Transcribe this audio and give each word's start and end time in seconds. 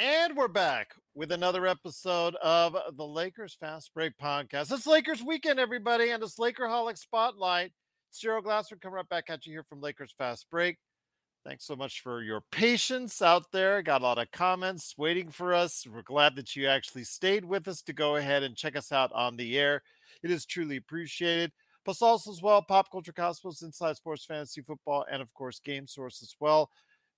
And 0.00 0.36
we're 0.36 0.46
back 0.46 0.94
with 1.16 1.32
another 1.32 1.66
episode 1.66 2.36
of 2.36 2.76
the 2.96 3.04
Lakers 3.04 3.56
Fast 3.58 3.90
Break 3.94 4.12
Podcast. 4.16 4.70
It's 4.70 4.86
Lakers 4.86 5.24
weekend, 5.24 5.58
everybody, 5.58 6.10
and 6.10 6.22
it's 6.22 6.38
Lakerholic 6.38 6.96
Spotlight. 6.96 7.72
It's 8.08 8.20
Gerald 8.20 8.44
Glassford 8.44 8.80
coming 8.80 8.94
right 8.94 9.08
back 9.08 9.24
at 9.28 9.44
you 9.44 9.52
here 9.52 9.64
from 9.64 9.80
Lakers 9.80 10.14
Fast 10.16 10.46
Break. 10.52 10.76
Thanks 11.44 11.66
so 11.66 11.74
much 11.74 12.00
for 12.00 12.22
your 12.22 12.42
patience 12.52 13.20
out 13.20 13.50
there. 13.50 13.82
Got 13.82 14.02
a 14.02 14.04
lot 14.04 14.18
of 14.18 14.30
comments 14.30 14.94
waiting 14.96 15.30
for 15.30 15.52
us. 15.52 15.84
We're 15.92 16.02
glad 16.02 16.36
that 16.36 16.54
you 16.54 16.68
actually 16.68 17.02
stayed 17.02 17.44
with 17.44 17.66
us 17.66 17.82
to 17.82 17.92
go 17.92 18.14
ahead 18.14 18.44
and 18.44 18.54
check 18.54 18.76
us 18.76 18.92
out 18.92 19.10
on 19.12 19.36
the 19.36 19.58
air. 19.58 19.82
It 20.22 20.30
is 20.30 20.46
truly 20.46 20.76
appreciated. 20.76 21.50
Plus, 21.84 22.02
also 22.02 22.30
as 22.30 22.40
well, 22.40 22.62
Pop 22.62 22.88
Culture 22.92 23.12
Cosmos, 23.12 23.62
Inside 23.62 23.96
Sports 23.96 24.26
Fantasy 24.26 24.60
Football, 24.60 25.06
and 25.10 25.20
of 25.20 25.34
course, 25.34 25.58
Game 25.58 25.88
Source 25.88 26.22
as 26.22 26.36
well. 26.38 26.70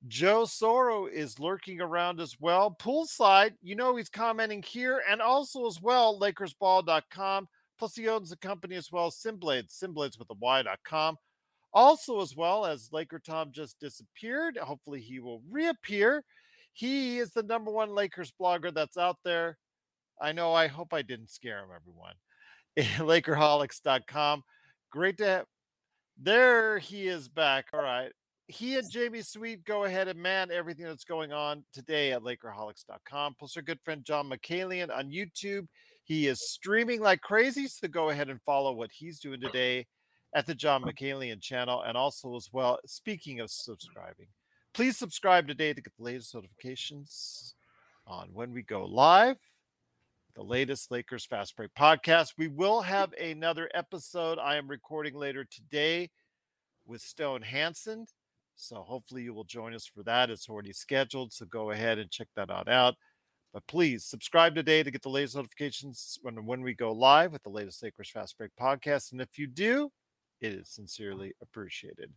Joe 0.08 0.42
Soro 0.42 1.10
is 1.10 1.38
lurking 1.38 1.80
around 1.80 2.20
as 2.20 2.36
well. 2.40 2.74
Poolside, 2.80 3.52
you 3.60 3.74
know 3.76 3.96
he's 3.96 4.08
commenting 4.08 4.62
here 4.62 5.02
and 5.08 5.20
also 5.20 5.66
as 5.66 5.80
well, 5.80 6.18
LakersBall.com. 6.18 7.48
Plus, 7.78 7.96
he 7.96 8.08
owns 8.08 8.32
a 8.32 8.36
company 8.36 8.76
as 8.76 8.90
well, 8.90 9.10
Simblades, 9.10 9.78
Simblades 9.78 10.18
with 10.18 10.30
a 10.30 10.34
Y.com. 10.40 11.16
Also, 11.72 12.20
as 12.20 12.34
well 12.34 12.66
as 12.66 12.90
Laker 12.92 13.18
Tom 13.18 13.52
just 13.52 13.78
disappeared. 13.78 14.58
Hopefully, 14.58 15.00
he 15.00 15.20
will 15.20 15.42
reappear. 15.50 16.24
He 16.72 17.18
is 17.18 17.32
the 17.32 17.42
number 17.42 17.70
one 17.70 17.90
Lakers 17.90 18.32
blogger 18.40 18.72
that's 18.72 18.96
out 18.96 19.18
there. 19.24 19.56
I 20.20 20.32
know, 20.32 20.52
I 20.52 20.66
hope 20.66 20.92
I 20.92 21.02
didn't 21.02 21.30
scare 21.30 21.60
him, 21.60 21.70
everyone. 21.74 22.14
Lakerholics.com. 23.08 24.42
Great 24.90 25.18
to 25.18 25.26
have. 25.26 25.46
There 26.22 26.78
he 26.78 27.08
is 27.08 27.28
back. 27.28 27.66
All 27.72 27.82
right 27.82 28.12
he 28.50 28.76
and 28.76 28.90
Jamie 28.90 29.22
Sweet 29.22 29.64
go 29.64 29.84
ahead 29.84 30.08
and 30.08 30.20
man 30.20 30.50
everything 30.50 30.84
that's 30.84 31.04
going 31.04 31.32
on 31.32 31.64
today 31.72 32.12
at 32.12 32.22
Lakerholics.com. 32.22 33.36
Plus, 33.38 33.56
our 33.56 33.62
good 33.62 33.80
friend 33.84 34.04
John 34.04 34.28
McCalion 34.28 34.94
on 34.94 35.10
YouTube. 35.10 35.66
He 36.04 36.26
is 36.26 36.50
streaming 36.50 37.00
like 37.00 37.20
crazy, 37.20 37.68
so 37.68 37.86
go 37.86 38.10
ahead 38.10 38.28
and 38.28 38.42
follow 38.42 38.72
what 38.72 38.90
he's 38.92 39.20
doing 39.20 39.40
today 39.40 39.86
at 40.34 40.46
the 40.46 40.54
John 40.54 40.82
McCalion 40.82 41.40
channel. 41.40 41.82
And 41.82 41.96
also, 41.96 42.34
as 42.34 42.48
well, 42.52 42.78
speaking 42.86 43.38
of 43.38 43.50
subscribing, 43.50 44.26
please 44.74 44.98
subscribe 44.98 45.46
today 45.46 45.72
to 45.72 45.80
get 45.80 45.96
the 45.96 46.02
latest 46.02 46.34
notifications 46.34 47.54
on 48.06 48.30
when 48.32 48.52
we 48.52 48.62
go 48.62 48.84
live. 48.84 49.36
The 50.34 50.42
latest 50.42 50.90
Lakers 50.90 51.26
Fast 51.26 51.56
Break 51.56 51.74
podcast. 51.78 52.32
We 52.38 52.48
will 52.48 52.82
have 52.82 53.12
another 53.14 53.68
episode 53.74 54.38
I 54.38 54.56
am 54.56 54.68
recording 54.68 55.14
later 55.14 55.44
today 55.44 56.10
with 56.86 57.00
Stone 57.00 57.42
Hansen 57.42 58.06
so 58.60 58.82
hopefully 58.82 59.22
you 59.22 59.32
will 59.32 59.44
join 59.44 59.74
us 59.74 59.86
for 59.86 60.02
that. 60.02 60.30
It's 60.30 60.48
already 60.48 60.72
scheduled, 60.72 61.32
so 61.32 61.46
go 61.46 61.70
ahead 61.70 61.98
and 61.98 62.10
check 62.10 62.28
that 62.36 62.50
out. 62.50 62.68
out. 62.68 62.94
But 63.52 63.66
please 63.66 64.04
subscribe 64.04 64.54
today 64.54 64.82
to 64.82 64.90
get 64.90 65.02
the 65.02 65.08
latest 65.08 65.34
notifications 65.34 66.18
when, 66.22 66.44
when 66.46 66.62
we 66.62 66.74
go 66.74 66.92
live 66.92 67.32
with 67.32 67.42
the 67.42 67.48
latest 67.48 67.82
Lakers 67.82 68.10
Fast 68.10 68.38
Break 68.38 68.50
podcast. 68.60 69.12
And 69.12 69.20
if 69.20 69.38
you 69.38 69.46
do, 69.46 69.90
it 70.40 70.52
is 70.52 70.68
sincerely 70.68 71.32
appreciated. 71.42 72.12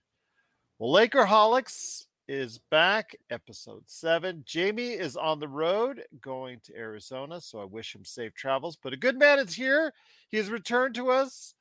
Well, 0.77 0.91
Lakerholics 0.91 2.05
is 2.27 2.59
back, 2.69 3.15
episode 3.29 3.83
seven. 3.87 4.43
Jamie 4.45 4.93
is 4.93 5.17
on 5.17 5.39
the 5.39 5.47
road 5.47 6.03
going 6.21 6.59
to 6.65 6.77
Arizona, 6.77 7.41
so 7.41 7.59
I 7.59 7.65
wish 7.65 7.95
him 7.95 8.05
safe 8.05 8.33
travels. 8.33 8.77
But 8.81 8.93
a 8.93 8.97
good 8.97 9.17
man 9.17 9.39
is 9.39 9.55
here. 9.55 9.91
He 10.29 10.37
has 10.37 10.49
returned 10.49 10.95
to 10.95 11.09
us. 11.09 11.55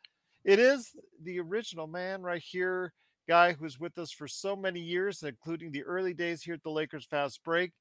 It 0.44 0.58
is 0.58 0.92
the 1.22 1.40
original 1.40 1.86
man 1.86 2.20
right 2.20 2.42
here 2.42 2.92
guy 3.28 3.52
who's 3.52 3.78
with 3.78 3.98
us 3.98 4.10
for 4.10 4.28
so 4.28 4.56
many 4.56 4.80
years, 4.80 5.22
including 5.22 5.72
the 5.72 5.84
early 5.84 6.14
days 6.14 6.42
here 6.42 6.54
at 6.54 6.62
the 6.62 6.70
Lakers 6.70 7.06
Fast 7.06 7.42
Break. 7.44 7.72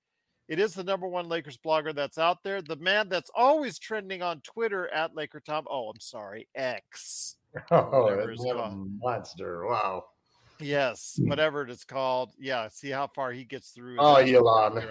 It 0.47 0.59
is 0.59 0.73
the 0.73 0.83
number 0.83 1.07
one 1.07 1.29
Lakers 1.29 1.57
blogger 1.57 1.95
that's 1.95 2.17
out 2.17 2.39
there. 2.43 2.61
The 2.61 2.75
man 2.75 3.07
that's 3.07 3.31
always 3.33 3.79
trending 3.79 4.21
on 4.21 4.41
Twitter 4.41 4.87
at 4.93 5.15
Laker 5.15 5.39
Tom. 5.39 5.65
Oh, 5.69 5.89
I'm 5.89 5.99
sorry, 5.99 6.47
X. 6.55 7.37
Oh, 7.69 8.33
what 8.37 8.57
a 8.57 8.71
monster! 8.71 9.65
Wow. 9.65 10.05
Yes, 10.61 11.15
hmm. 11.17 11.27
whatever 11.27 11.63
it 11.63 11.69
is 11.69 11.83
called. 11.83 12.31
Yeah, 12.39 12.69
see 12.69 12.89
how 12.89 13.07
far 13.07 13.33
he 13.33 13.43
gets 13.43 13.71
through. 13.71 13.97
Oh, 13.99 14.15
Elon. 14.15 14.81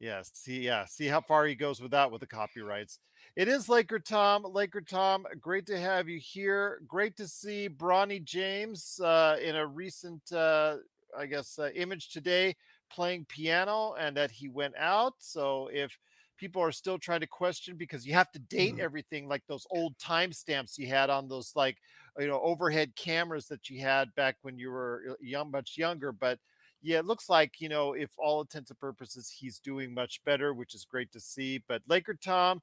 Yes, 0.00 0.30
see, 0.32 0.60
yeah, 0.60 0.84
see 0.86 1.06
how 1.06 1.20
far 1.20 1.44
he 1.44 1.54
goes 1.54 1.80
with 1.80 1.90
that 1.90 2.10
with 2.10 2.20
the 2.20 2.26
copyrights. 2.26 3.00
It 3.38 3.46
is 3.46 3.68
Laker 3.68 4.00
Tom. 4.00 4.44
Laker 4.52 4.80
Tom, 4.80 5.24
great 5.40 5.64
to 5.66 5.78
have 5.78 6.08
you 6.08 6.18
here. 6.18 6.82
Great 6.88 7.16
to 7.18 7.28
see 7.28 7.68
Bronny 7.68 8.20
James 8.20 8.98
uh, 8.98 9.36
in 9.40 9.54
a 9.54 9.64
recent, 9.64 10.32
uh, 10.32 10.78
I 11.16 11.26
guess, 11.26 11.56
uh, 11.56 11.68
image 11.76 12.10
today 12.10 12.56
playing 12.90 13.26
piano 13.28 13.94
and 13.96 14.16
that 14.16 14.32
he 14.32 14.48
went 14.48 14.74
out. 14.76 15.12
So 15.20 15.70
if 15.72 15.96
people 16.36 16.60
are 16.60 16.72
still 16.72 16.98
trying 16.98 17.20
to 17.20 17.28
question 17.28 17.76
because 17.76 18.04
you 18.04 18.12
have 18.12 18.32
to 18.32 18.40
date 18.40 18.72
mm-hmm. 18.72 18.84
everything 18.84 19.28
like 19.28 19.44
those 19.46 19.68
old 19.70 19.96
timestamps 19.98 20.76
you 20.76 20.88
had 20.88 21.08
on 21.08 21.28
those 21.28 21.52
like 21.54 21.76
you 22.18 22.26
know 22.26 22.40
overhead 22.40 22.90
cameras 22.96 23.46
that 23.46 23.70
you 23.70 23.80
had 23.80 24.12
back 24.16 24.34
when 24.42 24.58
you 24.58 24.70
were 24.70 25.02
uh, 25.10 25.14
young 25.20 25.50
much 25.50 25.74
younger 25.76 26.10
but 26.12 26.38
yeah 26.80 26.98
it 26.98 27.04
looks 27.04 27.28
like 27.28 27.60
you 27.60 27.68
know 27.68 27.92
if 27.92 28.10
all 28.18 28.40
intents 28.40 28.70
and 28.70 28.78
purposes 28.78 29.28
he's 29.28 29.58
doing 29.58 29.92
much 29.92 30.20
better 30.24 30.54
which 30.54 30.74
is 30.74 30.84
great 30.84 31.10
to 31.10 31.18
see 31.18 31.60
but 31.66 31.82
laker 31.88 32.14
tom 32.14 32.60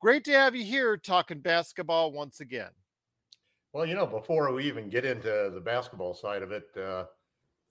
Great 0.00 0.24
to 0.24 0.32
have 0.32 0.54
you 0.54 0.64
here 0.64 0.96
talking 0.96 1.40
basketball 1.40 2.12
once 2.12 2.40
again. 2.40 2.70
Well, 3.72 3.86
you 3.86 3.94
know, 3.94 4.06
before 4.06 4.52
we 4.52 4.64
even 4.64 4.88
get 4.90 5.04
into 5.04 5.50
the 5.52 5.60
basketball 5.60 6.14
side 6.14 6.42
of 6.42 6.52
it, 6.52 6.64
uh, 6.76 7.04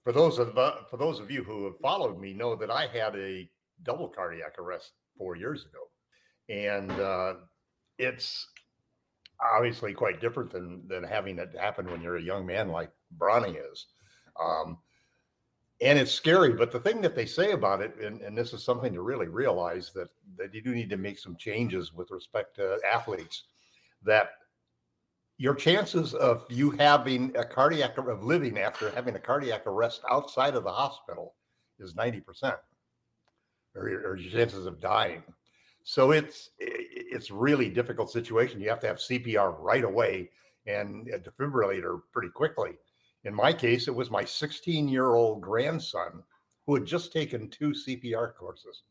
for 0.04 0.12
those 0.12 0.40
of 0.40 0.58
uh, 0.58 0.84
for 0.90 0.98
those 0.98 1.20
of 1.20 1.32
you 1.32 1.44
who 1.44 1.66
have 1.66 1.80
followed 1.80 2.20
me, 2.20 2.34
know 2.34 2.56
that 2.56 2.72
I 2.72 2.88
had 2.88 3.16
a 3.16 3.50
double 3.84 4.10
cardiac 4.10 4.60
arrest 4.60 4.94
four 5.18 5.36
years 5.36 5.66
ago, 5.66 5.90
and 6.50 6.92
uh, 6.92 7.34
it's 7.98 8.48
obviously 9.56 9.94
quite 9.94 10.22
different 10.22 10.52
than 10.52 10.88
than 10.88 11.04
having 11.04 11.40
it 11.40 11.56
happen 11.60 11.90
when 11.90 12.02
you're 12.02 12.18
a 12.18 12.22
young 12.22 12.46
man 12.46 12.70
like 12.70 12.92
Bronny 13.18 13.56
is. 13.72 13.86
Um, 14.40 14.78
and 15.82 16.00
it's 16.00 16.12
scary 16.12 16.54
but 16.54 16.72
the 16.72 16.80
thing 16.80 17.02
that 17.02 17.16
they 17.16 17.26
say 17.26 17.52
about 17.52 17.82
it 17.82 17.96
and, 18.00 18.22
and 18.22 18.38
this 18.38 18.54
is 18.54 18.64
something 18.64 18.94
to 18.94 19.02
really 19.02 19.28
realize 19.28 19.92
that 19.94 20.10
that 20.38 20.54
you 20.54 20.62
do 20.62 20.74
need 20.74 20.90
to 20.90 20.98
make 20.98 21.20
some 21.20 21.36
changes 21.36 21.94
with 21.94 22.12
respect 22.12 22.56
to 22.56 22.80
athletes 22.90 23.44
that 24.04 24.30
your 25.38 25.54
chances 25.54 26.14
of 26.14 26.46
you 26.50 26.72
having 26.72 27.36
a 27.36 27.44
cardiac 27.44 27.98
of 27.98 28.24
living 28.24 28.58
after 28.58 28.90
having 28.92 29.16
a 29.16 29.20
cardiac 29.20 29.68
arrest 29.68 30.02
outside 30.10 30.56
of 30.56 30.64
the 30.64 30.72
hospital 30.72 31.36
is 31.80 31.94
90% 31.94 32.56
or, 33.76 33.82
or 33.84 34.16
your 34.16 34.32
chances 34.32 34.66
of 34.66 34.80
dying. 34.80 35.22
So 35.84 36.12
it's 36.12 36.52
it's 36.60 37.32
really 37.32 37.70
difficult 37.70 38.10
situation. 38.10 38.62
You 38.62 38.70
have 38.70 38.80
to 38.80 38.88
have 38.88 38.98
cpr 38.98 39.56
right 39.60 39.84
away 39.84 40.30
and 40.66 41.08
a 41.10 41.20
defibrillator 41.20 42.00
pretty 42.12 42.30
quickly 42.30 42.72
in 43.26 43.34
my 43.34 43.52
case, 43.52 43.88
it 43.88 43.96
was 43.96 44.12
my 44.12 44.24
16 44.24 44.88
year 44.88 45.16
old 45.16 45.42
grandson 45.42 46.24
who 46.66 46.76
had 46.76 46.86
just 46.86 47.12
taken 47.12 47.50
two 47.50 47.70
CPR 47.70 48.34
courses, 48.36 48.84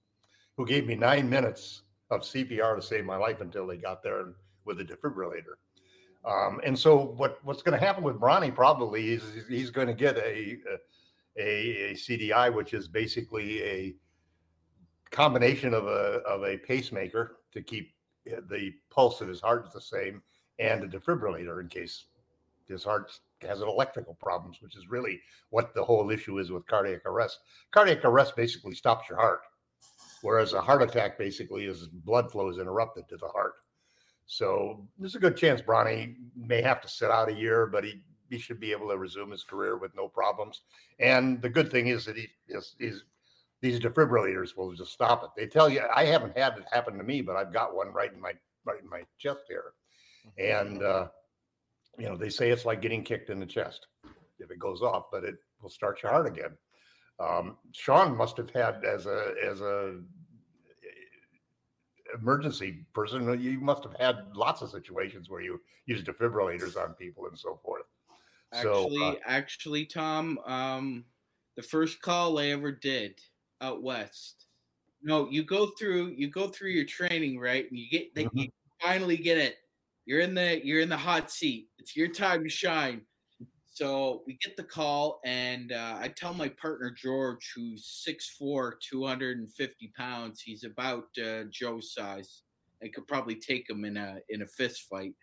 who 0.56 0.67
gave 0.67 0.87
me 0.87 0.95
nine 0.95 1.28
minutes 1.28 1.83
of 2.11 2.21
CPR 2.22 2.77
to 2.77 2.83
save 2.83 3.05
my 3.05 3.17
life 3.17 3.41
until 3.41 3.67
they 3.67 3.77
got 3.77 4.03
there 4.03 4.35
with 4.64 4.81
a 4.81 4.85
defibrillator. 4.85 5.56
Um, 6.25 6.61
and 6.64 6.79
so, 6.79 6.97
what, 7.17 7.38
what's 7.44 7.62
going 7.62 7.79
to 7.79 7.85
happen 7.85 8.03
with 8.03 8.20
Bronny 8.20 8.55
probably 8.55 9.12
is 9.12 9.23
he's 9.49 9.70
going 9.70 9.88
to 9.88 9.94
get 9.94 10.17
a, 10.17 10.56
a, 11.38 11.91
a 11.91 11.94
CDI, 11.94 12.53
which 12.53 12.75
is 12.75 12.88
basically 12.88 13.62
a 13.62 13.94
combination 15.11 15.75
of 15.75 15.87
a, 15.87 16.23
of 16.26 16.43
a 16.44 16.56
pacemaker 16.59 17.37
to 17.53 17.62
keep 17.62 17.93
the 18.25 18.73
pulse 18.91 19.20
of 19.20 19.29
his 19.29 19.41
heart 19.41 19.70
the 19.73 19.81
same 19.81 20.23
and 20.59 20.82
a 20.82 20.88
defibrillator 20.88 21.61
in 21.61 21.69
case 21.69 22.06
his 22.67 22.82
heart 22.82 23.12
has 23.44 23.61
electrical 23.61 24.14
problems, 24.14 24.58
which 24.61 24.76
is 24.76 24.88
really 24.88 25.20
what 25.50 25.75
the 25.75 25.85
whole 25.85 26.11
issue 26.11 26.38
is 26.38 26.50
with 26.50 26.67
cardiac 26.67 27.05
arrest. 27.06 27.41
Cardiac 27.70 28.05
arrest 28.05 28.37
basically 28.37 28.75
stops 28.75 29.08
your 29.08 29.19
heart, 29.19 29.41
whereas 30.23 30.52
a 30.52 30.61
heart 30.61 30.82
attack 30.82 31.19
basically 31.19 31.67
is 31.67 31.88
blood 31.88 32.31
flow 32.31 32.49
is 32.49 32.58
interrupted 32.58 33.08
to 33.08 33.17
the 33.17 33.29
heart. 33.29 33.55
So 34.26 34.87
there's 34.99 35.14
a 35.14 35.20
good 35.20 35.37
chance 35.37 35.61
Bronny 35.61 36.14
may 36.35 36.62
have 36.62 36.81
to 36.81 36.88
sit 36.88 37.11
out 37.11 37.29
a 37.29 37.35
year, 37.35 37.67
but 37.67 37.85
he 37.85 38.02
he 38.31 38.38
should 38.38 38.58
be 38.58 38.73
able 38.73 38.88
to 38.88 38.96
resume 38.96 39.31
his 39.31 39.44
career 39.44 39.76
with 39.76 39.94
no 39.94 40.08
problems. 40.08 40.62
And 40.99 41.40
the 41.43 41.50
good 41.50 41.70
thing 41.70 41.88
is 41.88 42.05
that 42.06 42.17
he 42.17 42.29
is 42.49 42.75
he's 42.79 43.05
these 43.61 43.81
defibrillators 43.81 44.56
will 44.56 44.73
just 44.73 44.93
stop 44.93 45.25
it. 45.25 45.31
They 45.37 45.47
tell 45.47 45.69
you 45.69 45.82
I 45.94 46.05
haven't 46.05 46.37
had 46.37 46.56
it 46.58 46.64
happen 46.70 46.97
to 46.99 47.05
me, 47.05 47.23
but 47.23 47.37
I've 47.37 47.52
got 47.52 47.75
one 47.75 47.93
right 47.93 48.12
in 48.12 48.20
my 48.20 48.32
right 48.64 48.81
in 48.82 48.88
my 48.88 49.02
chest 49.19 49.40
here. 49.49 49.73
And 50.38 50.82
uh, 50.82 51.08
you 51.99 52.06
know, 52.06 52.17
they 52.17 52.29
say 52.29 52.50
it's 52.50 52.64
like 52.64 52.82
getting 52.82 53.02
kicked 53.02 53.31
in 53.31 53.41
the 53.41 53.46
chest 53.46 53.87
if 54.38 54.50
it 54.50 54.58
goes 54.58 54.82
off, 54.82 55.05
but 55.11 55.25
it 55.25 55.37
will 55.62 55.70
start 55.70 56.02
your 56.02 56.12
heart 56.12 56.26
again. 56.26 56.56
Um, 57.20 57.56
Sean 57.73 58.17
must 58.17 58.37
have 58.37 58.50
had 58.50 58.85
as 58.85 59.06
a 59.06 59.35
as 59.44 59.61
a 59.61 60.00
emergency 62.14 62.85
person, 62.94 63.41
you 63.41 63.61
must 63.61 63.82
have 63.85 63.94
had 63.99 64.17
lots 64.35 64.62
of 64.62 64.70
situations 64.70 65.29
where 65.29 65.41
you 65.41 65.61
use 65.87 66.02
defibrillators 66.02 66.76
on 66.76 66.94
people 66.94 67.26
and 67.26 67.38
so 67.38 67.58
forth. 67.62 67.85
Actually, 68.52 68.97
so, 68.99 69.05
uh, 69.05 69.14
actually, 69.26 69.85
Tom, 69.85 70.38
um, 70.47 71.05
the 71.56 71.62
first 71.62 72.00
call 72.00 72.38
I 72.38 72.47
ever 72.47 72.70
did 72.73 73.19
out 73.61 73.82
west, 73.82 74.47
No, 75.02 75.29
you 75.29 75.44
go 75.44 75.70
through 75.79 76.14
you 76.17 76.29
go 76.29 76.49
through 76.49 76.70
your 76.70 76.85
training, 76.85 77.38
right? 77.38 77.69
And 77.69 77.79
you 77.79 77.88
get 77.90 78.14
mm-hmm. 78.14 78.38
you 78.38 78.49
finally 78.81 79.17
get 79.17 79.38
it. 79.38 79.56
You're 80.06 80.21
in 80.21 80.35
the 80.35 80.65
you're 80.65 80.81
in 80.81 80.89
the 80.89 80.97
hot 80.97 81.31
seat. 81.31 81.69
It's 81.79 81.97
your 81.97 82.09
time 82.09 82.45
to 82.45 82.51
shine. 82.51 83.03
So 83.75 84.23
we 84.25 84.39
get 84.41 84.56
the 84.56 84.62
call, 84.62 85.21
and 85.25 85.73
uh, 85.73 85.97
I 85.99 86.06
tell 86.06 86.33
my 86.33 86.49
partner 86.49 86.93
George, 86.97 87.53
who's 87.56 88.06
6'4", 88.09 88.75
250 88.81 89.93
pounds. 89.97 90.41
He's 90.43 90.62
about 90.62 91.06
uh, 91.21 91.45
Joe's 91.51 91.93
size. 91.93 92.43
I 92.85 92.89
could 92.89 93.09
probably 93.09 93.35
take 93.35 93.69
him 93.69 93.85
in 93.85 93.97
a 93.97 94.19
in 94.29 94.43
a 94.43 94.47
fist 94.47 94.83
fight. 94.89 95.15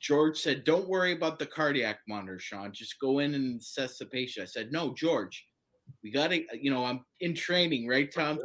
George 0.00 0.38
said, 0.38 0.64
"Don't 0.64 0.88
worry 0.88 1.12
about 1.12 1.38
the 1.38 1.46
cardiac 1.46 2.00
monitor, 2.08 2.38
Sean. 2.38 2.72
Just 2.72 2.98
go 3.00 3.18
in 3.20 3.34
and 3.34 3.60
assess 3.60 3.98
the 3.98 4.06
patient." 4.06 4.44
I 4.44 4.46
said, 4.46 4.72
"No, 4.72 4.94
George, 4.94 5.46
we 6.02 6.10
got 6.10 6.28
to. 6.30 6.44
You 6.60 6.70
know, 6.72 6.84
I'm 6.84 7.04
in 7.20 7.34
training, 7.34 7.86
right, 7.86 8.12
Tom?" 8.12 8.40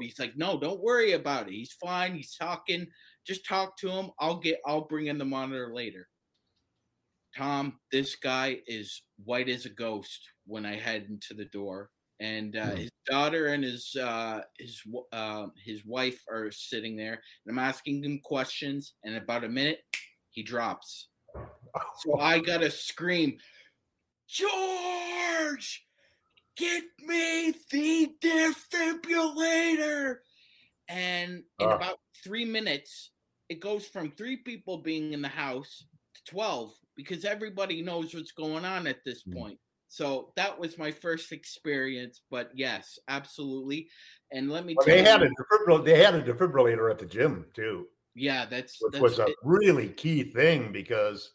He's 0.00 0.18
like, 0.18 0.36
"No, 0.36 0.58
don't 0.58 0.80
worry 0.80 1.12
about 1.12 1.48
it. 1.48 1.52
He's 1.54 1.72
fine. 1.72 2.14
He's 2.14 2.34
talking. 2.34 2.86
Just 3.30 3.46
talk 3.46 3.76
to 3.76 3.88
him. 3.88 4.10
I'll 4.18 4.40
get. 4.40 4.58
I'll 4.66 4.88
bring 4.88 5.06
in 5.06 5.16
the 5.16 5.24
monitor 5.24 5.72
later." 5.72 6.08
Tom, 7.36 7.78
this 7.92 8.16
guy 8.16 8.58
is 8.66 9.02
white 9.24 9.48
as 9.48 9.64
a 9.64 9.70
ghost 9.70 10.28
when 10.46 10.66
I 10.66 10.74
head 10.74 11.06
into 11.08 11.34
the 11.34 11.44
door, 11.44 11.90
and 12.18 12.56
uh, 12.56 12.70
mm. 12.70 12.78
his 12.78 12.90
daughter 13.08 13.46
and 13.46 13.62
his 13.62 13.94
uh, 13.94 14.40
his 14.58 14.82
uh, 15.12 15.46
his 15.64 15.84
wife 15.84 16.20
are 16.28 16.50
sitting 16.50 16.96
there, 16.96 17.22
and 17.46 17.52
I'm 17.52 17.64
asking 17.64 18.02
him 18.02 18.18
questions. 18.24 18.94
And 19.04 19.14
about 19.14 19.44
a 19.44 19.48
minute, 19.48 19.78
he 20.30 20.42
drops. 20.42 21.06
So 21.98 22.18
I 22.20 22.40
gotta 22.40 22.68
scream, 22.68 23.38
George, 24.28 25.86
get 26.56 26.82
me 26.98 27.54
the 27.70 28.10
defibrillator. 28.20 30.16
And 30.88 31.44
in 31.60 31.70
about 31.70 32.00
three 32.24 32.44
minutes, 32.44 33.12
it 33.50 33.60
goes 33.60 33.86
from 33.86 34.12
three 34.12 34.36
people 34.36 34.78
being 34.78 35.12
in 35.12 35.20
the 35.20 35.28
house 35.28 35.84
to 36.14 36.32
12 36.32 36.72
because 36.96 37.24
everybody 37.24 37.82
knows 37.82 38.14
what's 38.14 38.30
going 38.30 38.64
on 38.64 38.86
at 38.86 39.04
this 39.04 39.24
mm. 39.24 39.34
point. 39.34 39.58
So 39.88 40.32
that 40.36 40.56
was 40.56 40.78
my 40.78 40.92
first 40.92 41.32
experience, 41.32 42.20
but 42.30 42.52
yes, 42.54 42.96
absolutely. 43.08 43.88
And 44.30 44.48
let 44.48 44.64
me 44.64 44.76
well, 44.78 44.86
they 44.86 45.02
had 45.02 45.20
you, 45.20 45.26
a 45.26 45.30
defibrillator. 45.30 45.84
They 45.84 46.02
had 46.02 46.14
a 46.14 46.22
defibrillator 46.22 46.88
at 46.88 47.00
the 47.00 47.06
gym 47.06 47.46
too. 47.54 47.88
Yeah, 48.14 48.46
that's 48.46 48.78
which 48.80 48.92
that's, 48.92 49.02
was 49.02 49.18
a 49.18 49.26
it, 49.26 49.36
really 49.42 49.88
key 49.88 50.22
thing 50.22 50.70
because. 50.70 51.32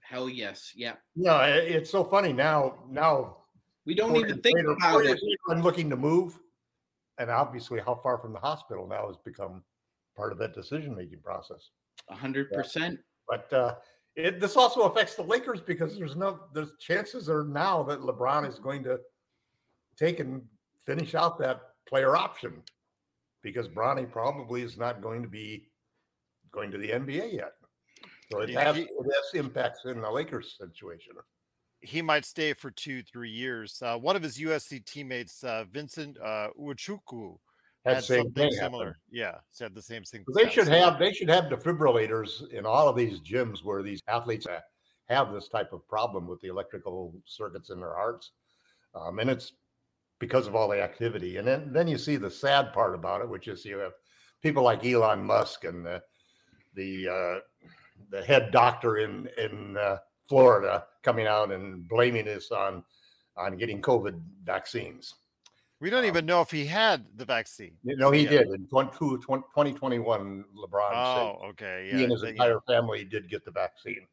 Hell 0.00 0.30
yes, 0.30 0.72
yeah. 0.74 0.94
Yeah, 1.14 1.44
it's 1.44 1.90
so 1.90 2.02
funny 2.02 2.32
now. 2.32 2.78
Now 2.90 3.36
we 3.84 3.94
don't 3.94 4.16
even 4.16 4.40
think 4.40 4.56
later, 4.56 4.72
about 4.72 5.04
it. 5.04 5.20
I'm 5.50 5.62
looking 5.62 5.90
to 5.90 5.96
move, 5.96 6.38
and 7.18 7.30
obviously, 7.30 7.80
how 7.80 7.94
far 8.02 8.18
from 8.18 8.32
the 8.32 8.38
hospital 8.38 8.86
now 8.86 9.06
has 9.06 9.16
become 9.18 9.62
part 10.16 10.32
of 10.32 10.38
that 10.38 10.54
decision 10.54 10.94
making 10.94 11.20
process. 11.20 11.70
A 12.08 12.14
hundred 12.14 12.50
percent. 12.50 12.98
But 13.28 13.52
uh, 13.52 13.74
it, 14.16 14.40
this 14.40 14.56
also 14.56 14.82
affects 14.82 15.14
the 15.14 15.22
Lakers 15.22 15.60
because 15.60 15.96
there's 15.96 16.16
no 16.16 16.40
there's 16.52 16.72
chances 16.78 17.28
are 17.28 17.44
now 17.44 17.82
that 17.84 18.00
LeBron 18.00 18.48
is 18.48 18.58
going 18.58 18.82
to 18.84 18.98
take 19.96 20.20
and 20.20 20.42
finish 20.84 21.14
out 21.14 21.38
that 21.38 21.60
player 21.86 22.16
option 22.16 22.62
because 23.42 23.68
Bronny 23.68 24.10
probably 24.10 24.62
is 24.62 24.76
not 24.76 25.02
going 25.02 25.22
to 25.22 25.28
be 25.28 25.68
going 26.52 26.70
to 26.70 26.78
the 26.78 26.90
NBA 26.90 27.34
yet. 27.34 27.52
So 28.30 28.40
it 28.40 28.50
has, 28.50 28.76
it 28.76 28.88
has 28.88 29.34
impacts 29.34 29.84
in 29.84 30.00
the 30.00 30.10
Lakers 30.10 30.56
situation. 30.58 31.12
He 31.80 32.00
might 32.00 32.24
stay 32.24 32.52
for 32.52 32.70
two, 32.70 33.02
three 33.02 33.30
years. 33.30 33.82
Uh, 33.84 33.96
one 33.96 34.16
of 34.16 34.22
his 34.22 34.38
USC 34.38 34.84
teammates, 34.86 35.42
uh, 35.44 35.64
Vincent 35.70 36.16
uh, 36.22 36.48
Iwuchukwu, 36.58 37.36
had 37.84 38.04
something 38.04 38.50
similar. 38.52 38.86
Happen. 38.86 39.00
Yeah, 39.10 39.34
said 39.50 39.74
the 39.74 39.82
same 39.82 40.04
thing. 40.04 40.24
They 40.34 40.48
should 40.48 40.68
have 40.68 40.98
they 40.98 41.12
should 41.12 41.28
have 41.28 41.44
defibrillators 41.44 42.48
in 42.50 42.64
all 42.66 42.88
of 42.88 42.96
these 42.96 43.20
gyms 43.20 43.64
where 43.64 43.82
these 43.82 44.00
athletes 44.08 44.46
have 45.08 45.32
this 45.32 45.48
type 45.48 45.72
of 45.72 45.86
problem 45.88 46.26
with 46.26 46.40
the 46.40 46.48
electrical 46.48 47.14
circuits 47.24 47.70
in 47.70 47.80
their 47.80 47.94
hearts, 47.94 48.30
um, 48.94 49.18
and 49.18 49.28
it's 49.28 49.52
because 50.18 50.46
of 50.46 50.54
all 50.54 50.68
the 50.68 50.80
activity. 50.80 51.38
And 51.38 51.46
then 51.46 51.72
then 51.72 51.88
you 51.88 51.98
see 51.98 52.16
the 52.16 52.30
sad 52.30 52.72
part 52.72 52.94
about 52.94 53.20
it, 53.20 53.28
which 53.28 53.48
is 53.48 53.64
you 53.64 53.78
have 53.78 53.92
people 54.42 54.62
like 54.62 54.84
Elon 54.84 55.24
Musk 55.24 55.64
and 55.64 55.84
the 55.84 56.02
the 56.74 57.08
uh, 57.08 57.66
the 58.10 58.22
head 58.22 58.52
doctor 58.52 58.98
in 58.98 59.28
in 59.38 59.76
uh, 59.76 59.96
Florida 60.28 60.84
coming 61.02 61.26
out 61.26 61.50
and 61.50 61.88
blaming 61.88 62.26
this 62.26 62.52
on 62.52 62.84
on 63.36 63.56
getting 63.56 63.82
COVID 63.82 64.20
vaccines. 64.44 65.14
We 65.82 65.90
don't 65.90 66.04
um, 66.04 66.06
even 66.06 66.26
know 66.26 66.40
if 66.40 66.50
he 66.52 66.64
had 66.64 67.04
the 67.16 67.24
vaccine. 67.24 67.72
No, 67.82 68.12
he 68.12 68.24
did 68.24 68.46
in 68.46 68.68
2021. 68.68 70.44
LeBron. 70.56 70.90
Oh, 70.94 71.38
said 71.40 71.48
okay. 71.48 71.88
Yeah, 71.90 71.96
he 71.96 72.02
and 72.04 72.12
his 72.12 72.22
entire 72.22 72.60
yeah. 72.68 72.74
family 72.76 73.04
did 73.04 73.28
get 73.28 73.44
the 73.44 73.50
vaccine. 73.50 74.06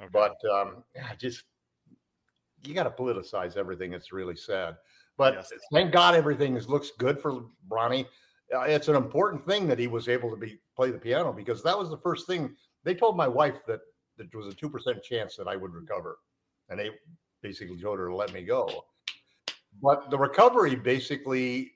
Okay. 0.00 0.08
But 0.12 0.36
um, 0.48 0.84
just 1.18 1.42
you 2.64 2.72
got 2.72 2.84
to 2.84 2.90
politicize 2.90 3.56
everything. 3.56 3.94
It's 3.94 4.12
really 4.12 4.36
sad. 4.36 4.76
But 5.16 5.34
yes. 5.34 5.52
thank 5.72 5.90
God 5.90 6.14
everything 6.14 6.56
is, 6.56 6.68
looks 6.68 6.92
good 6.96 7.20
for 7.20 7.46
Bronny. 7.68 8.06
Uh, 8.54 8.60
it's 8.60 8.86
an 8.86 8.94
important 8.94 9.44
thing 9.44 9.66
that 9.66 9.78
he 9.80 9.88
was 9.88 10.08
able 10.08 10.30
to 10.30 10.36
be 10.36 10.60
play 10.76 10.92
the 10.92 10.98
piano 10.98 11.32
because 11.32 11.64
that 11.64 11.76
was 11.76 11.90
the 11.90 11.98
first 11.98 12.28
thing 12.28 12.54
they 12.84 12.94
told 12.94 13.16
my 13.16 13.26
wife 13.26 13.66
that, 13.66 13.80
there 14.18 14.28
was 14.34 14.46
a 14.46 14.54
two 14.54 14.70
percent 14.70 15.02
chance 15.02 15.34
that 15.34 15.48
I 15.48 15.56
would 15.56 15.74
recover, 15.74 16.18
and 16.68 16.78
they 16.78 16.90
basically 17.42 17.80
told 17.80 17.98
her 17.98 18.06
to 18.06 18.14
let 18.14 18.32
me 18.32 18.44
go. 18.44 18.84
But 19.82 20.10
the 20.10 20.18
recovery 20.18 20.74
basically, 20.74 21.72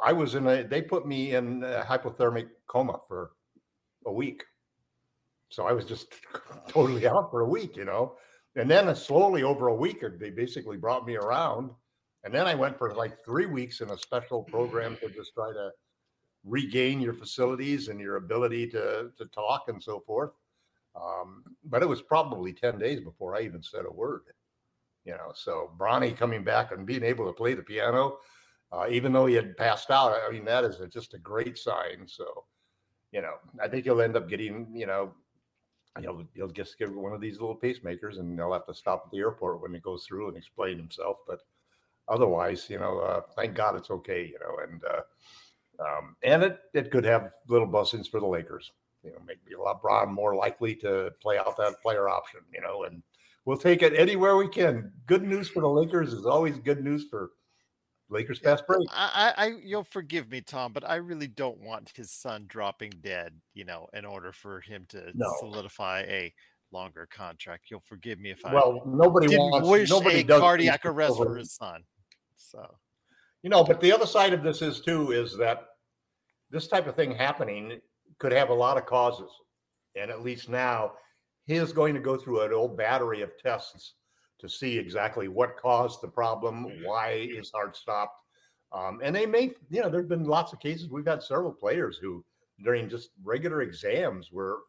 I 0.00 0.12
was 0.12 0.34
in 0.34 0.46
a, 0.46 0.64
they 0.64 0.82
put 0.82 1.06
me 1.06 1.34
in 1.34 1.62
a 1.62 1.84
hypothermic 1.84 2.48
coma 2.66 2.98
for 3.06 3.32
a 4.06 4.12
week. 4.12 4.44
So 5.48 5.66
I 5.66 5.72
was 5.72 5.84
just 5.84 6.14
totally 6.68 7.06
out 7.06 7.30
for 7.30 7.40
a 7.40 7.48
week, 7.48 7.76
you 7.76 7.84
know. 7.84 8.16
And 8.56 8.70
then 8.70 8.94
slowly 8.94 9.42
over 9.42 9.68
a 9.68 9.74
week, 9.74 10.04
they 10.18 10.30
basically 10.30 10.76
brought 10.76 11.06
me 11.06 11.16
around. 11.16 11.70
And 12.24 12.34
then 12.34 12.46
I 12.46 12.54
went 12.54 12.78
for 12.78 12.94
like 12.94 13.24
three 13.24 13.46
weeks 13.46 13.80
in 13.80 13.90
a 13.90 13.98
special 13.98 14.42
program 14.42 14.96
to 15.00 15.08
just 15.08 15.34
try 15.34 15.52
to 15.52 15.70
regain 16.44 17.00
your 17.00 17.14
facilities 17.14 17.88
and 17.88 18.00
your 18.00 18.16
ability 18.16 18.68
to, 18.68 19.10
to 19.16 19.24
talk 19.26 19.64
and 19.68 19.82
so 19.82 20.00
forth. 20.00 20.32
Um, 20.94 21.44
but 21.64 21.82
it 21.82 21.88
was 21.88 22.02
probably 22.02 22.52
10 22.52 22.78
days 22.78 23.00
before 23.00 23.34
I 23.34 23.40
even 23.40 23.62
said 23.62 23.84
a 23.88 23.92
word 23.92 24.22
you 25.04 25.12
know. 25.12 25.32
So 25.34 25.70
Bronny 25.78 26.16
coming 26.16 26.44
back 26.44 26.72
and 26.72 26.86
being 26.86 27.02
able 27.02 27.26
to 27.26 27.32
play 27.32 27.54
the 27.54 27.62
piano, 27.62 28.18
uh, 28.72 28.86
even 28.90 29.12
though 29.12 29.26
he 29.26 29.34
had 29.34 29.56
passed 29.56 29.90
out, 29.90 30.14
I 30.26 30.32
mean 30.32 30.44
that 30.46 30.64
is 30.64 30.80
a, 30.80 30.86
just 30.86 31.14
a 31.14 31.18
great 31.18 31.58
sign. 31.58 32.06
So, 32.06 32.44
you 33.12 33.22
know, 33.22 33.34
I 33.62 33.68
think 33.68 33.84
he'll 33.84 34.00
end 34.00 34.16
up 34.16 34.28
getting, 34.28 34.68
you 34.74 34.86
know, 34.86 35.12
he'll 36.00 36.26
he'll 36.34 36.48
just 36.48 36.78
get 36.78 36.94
one 36.94 37.12
of 37.12 37.20
these 37.20 37.40
little 37.40 37.56
pacemakers, 37.56 38.18
and 38.18 38.38
they'll 38.38 38.52
have 38.52 38.66
to 38.66 38.74
stop 38.74 39.04
at 39.06 39.12
the 39.12 39.18
airport 39.18 39.60
when 39.60 39.74
he 39.74 39.80
goes 39.80 40.04
through 40.04 40.28
and 40.28 40.36
explain 40.36 40.76
himself. 40.78 41.18
But 41.26 41.40
otherwise, 42.08 42.68
you 42.70 42.78
know, 42.78 42.98
uh, 43.00 43.20
thank 43.36 43.54
God 43.54 43.76
it's 43.76 43.90
okay, 43.90 44.24
you 44.26 44.38
know, 44.40 44.62
and. 44.62 44.82
Uh, 44.84 45.02
um, 45.80 46.16
and 46.22 46.42
it, 46.42 46.60
it 46.74 46.90
could 46.90 47.04
have 47.04 47.30
little 47.48 47.66
blessings 47.66 48.08
for 48.08 48.20
the 48.20 48.26
Lakers. 48.26 48.72
You 49.02 49.10
know, 49.10 49.18
make 49.26 49.38
LeBron 49.50 50.10
more 50.10 50.34
likely 50.36 50.74
to 50.76 51.10
play 51.20 51.38
out 51.38 51.56
that 51.56 51.80
player 51.82 52.08
option. 52.08 52.40
You 52.52 52.60
know, 52.60 52.84
and 52.84 53.02
we'll 53.44 53.56
take 53.56 53.82
it 53.82 53.94
anywhere 53.98 54.36
we 54.36 54.48
can. 54.48 54.92
Good 55.06 55.22
news 55.22 55.48
for 55.48 55.60
the 55.60 55.68
Lakers 55.68 56.12
is 56.12 56.26
always 56.26 56.58
good 56.58 56.84
news 56.84 57.06
for 57.10 57.30
Lakers 58.08 58.38
fast 58.38 58.66
break. 58.66 58.86
I, 58.90 59.32
I, 59.36 59.52
you'll 59.62 59.84
forgive 59.84 60.30
me, 60.30 60.42
Tom, 60.42 60.72
but 60.72 60.88
I 60.88 60.96
really 60.96 61.28
don't 61.28 61.60
want 61.60 61.92
his 61.94 62.10
son 62.10 62.44
dropping 62.46 62.92
dead. 63.00 63.32
You 63.54 63.64
know, 63.64 63.88
in 63.94 64.04
order 64.04 64.32
for 64.32 64.60
him 64.60 64.84
to 64.90 65.10
no. 65.14 65.26
solidify 65.40 66.02
a 66.08 66.32
longer 66.72 67.08
contract. 67.10 67.70
You'll 67.70 67.82
forgive 67.86 68.18
me 68.18 68.30
if 68.30 68.44
I 68.44 68.54
well, 68.54 68.82
nobody 68.86 69.36
wants 69.36 69.68
wish 69.68 69.90
nobody 69.90 70.20
a 70.20 70.24
cardiac 70.24 70.84
arrest 70.84 71.16
for 71.16 71.36
his 71.36 71.54
son. 71.54 71.82
So, 72.36 72.66
you 73.42 73.50
know, 73.50 73.62
but 73.64 73.80
the 73.80 73.92
other 73.92 74.06
side 74.06 74.32
of 74.32 74.42
this 74.42 74.62
is 74.62 74.80
too 74.80 75.12
is 75.12 75.36
that 75.38 75.64
this 76.50 76.68
type 76.68 76.86
of 76.86 76.96
thing 76.96 77.14
happening 77.14 77.80
could 78.18 78.32
have 78.32 78.50
a 78.50 78.54
lot 78.54 78.76
of 78.76 78.86
causes, 78.86 79.30
and 79.96 80.10
at 80.10 80.22
least 80.22 80.48
now 80.48 80.92
he 81.46 81.54
is 81.54 81.72
going 81.72 81.94
to 81.94 82.00
go 82.00 82.16
through 82.16 82.42
an 82.42 82.52
old 82.52 82.76
battery 82.76 83.22
of 83.22 83.36
tests 83.38 83.94
to 84.38 84.48
see 84.48 84.76
exactly 84.76 85.28
what 85.28 85.56
caused 85.56 86.00
the 86.00 86.08
problem, 86.08 86.66
why 86.84 87.28
his 87.28 87.50
heart 87.50 87.76
stopped. 87.76 88.20
Um, 88.72 89.00
and 89.02 89.14
they 89.14 89.26
may, 89.26 89.52
you 89.70 89.82
know, 89.82 89.88
there 89.88 90.00
have 90.00 90.08
been 90.08 90.24
lots 90.24 90.52
of 90.52 90.60
cases. 90.60 90.88
We've 90.88 91.06
had 91.06 91.22
several 91.22 91.52
players 91.52 91.98
who, 91.98 92.24
during 92.64 92.88
just 92.88 93.10
regular 93.22 93.62
exams, 93.62 94.32
were 94.32 94.60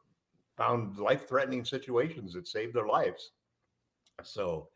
found 0.57 0.97
life 0.97 1.27
threatening 1.27 1.65
situations 1.65 2.33
that 2.33 2.47
saved 2.47 2.75
their 2.75 2.87
lives. 2.87 3.31
So 4.23 4.67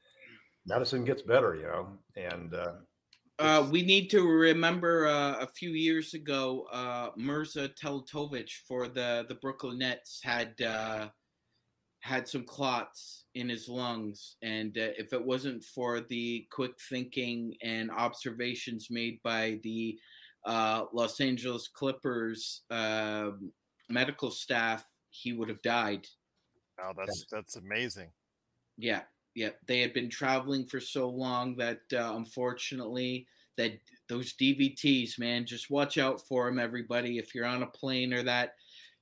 medicine 0.66 1.06
gets 1.06 1.22
better, 1.22 1.56
you 1.56 1.64
know, 1.64 1.88
and 2.16 2.54
uh, 2.54 2.74
uh, 3.40 3.68
we 3.70 3.84
need 3.84 4.10
to 4.10 4.24
remember 4.24 5.06
uh, 5.06 5.38
a 5.40 5.48
few 5.48 5.72
years 5.72 6.16
ago, 6.16 6.68
uh, 6.72 7.10
Mirza 7.16 7.70
Teletovic 7.70 8.50
for 8.68 8.88
the 8.88 9.26
the 9.30 9.36
Brooklyn 9.36 9.78
Nets 9.78 10.20
had 10.24 10.60
uh, 10.60 11.10
had 12.08 12.28
some 12.28 12.44
clots 12.46 13.26
in 13.36 13.50
his 13.50 13.68
lungs. 13.68 14.38
And 14.42 14.78
uh, 14.78 14.96
if 14.98 15.12
it 15.12 15.24
wasn't 15.24 15.64
for 15.64 16.00
the 16.00 16.48
quick 16.52 16.72
thinking 16.90 17.56
and 17.62 17.92
observations 17.92 18.88
made 18.90 19.20
by 19.24 19.60
the 19.64 20.00
uh, 20.46 20.86
Los 20.94 21.20
Angeles 21.20 21.68
Clippers 21.68 22.62
uh, 22.72 23.32
medical 23.90 24.32
staff, 24.32 24.86
he 25.10 25.34
would 25.34 25.50
have 25.50 25.62
died. 25.62 26.08
Wow, 26.80 26.94
that's 26.98 27.26
that's 27.30 27.58
amazing. 27.58 28.10
Yeah, 28.78 29.02
yeah. 29.36 29.50
They 29.68 29.82
had 29.82 29.94
been 29.94 30.10
traveling 30.10 30.66
for 30.66 30.80
so 30.80 31.10
long 31.10 31.58
that 31.58 31.82
uh, 31.92 32.14
unfortunately, 32.16 33.28
that 33.58 33.74
those 34.08 34.34
DVTs, 34.34 35.20
man, 35.20 35.46
just 35.46 35.70
watch 35.70 35.98
out 35.98 36.22
for 36.26 36.46
them, 36.46 36.60
everybody. 36.60 37.18
If 37.18 37.36
you're 37.36 37.46
on 37.46 37.64
a 37.64 37.68
plane 37.68 38.14
or 38.14 38.24
that, 38.24 38.54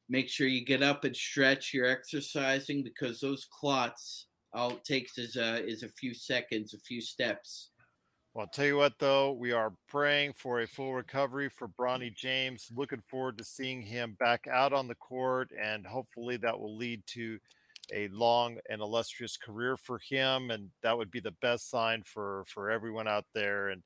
make 0.09 0.29
sure 0.29 0.47
you 0.47 0.65
get 0.65 0.83
up 0.83 1.03
and 1.03 1.15
stretch. 1.15 1.73
You're 1.73 1.87
exercising 1.87 2.83
because 2.83 3.19
those 3.19 3.47
clots 3.51 4.27
all 4.55 4.71
it 4.71 4.85
takes 4.85 5.17
is 5.17 5.35
a 5.35 5.63
is 5.65 5.83
a 5.83 5.89
few 5.89 6.13
seconds, 6.13 6.73
a 6.73 6.79
few 6.79 7.01
steps. 7.01 7.71
Well, 8.33 8.43
I'll 8.43 8.51
tell 8.51 8.65
you 8.65 8.77
what, 8.77 8.99
though, 8.99 9.31
we 9.31 9.51
are 9.51 9.73
praying 9.87 10.33
for 10.33 10.61
a 10.61 10.67
full 10.67 10.93
recovery 10.93 11.49
for 11.49 11.69
Bronny 11.69 12.13
James. 12.13 12.69
Looking 12.75 13.01
forward 13.01 13.37
to 13.37 13.43
seeing 13.43 13.81
him 13.81 14.15
back 14.19 14.47
out 14.47 14.73
on 14.73 14.87
the 14.87 14.95
court, 14.95 15.51
and 15.61 15.85
hopefully 15.85 16.37
that 16.37 16.59
will 16.59 16.75
lead 16.75 17.05
to 17.07 17.39
a 17.93 18.07
long 18.09 18.57
and 18.69 18.81
illustrious 18.81 19.37
career 19.37 19.77
for 19.77 19.99
him, 19.99 20.51
and 20.51 20.69
that 20.83 20.97
would 20.97 21.11
be 21.11 21.19
the 21.19 21.35
best 21.41 21.69
sign 21.69 22.03
for 22.03 22.43
for 22.47 22.71
everyone 22.71 23.07
out 23.07 23.25
there. 23.33 23.69
And 23.69 23.83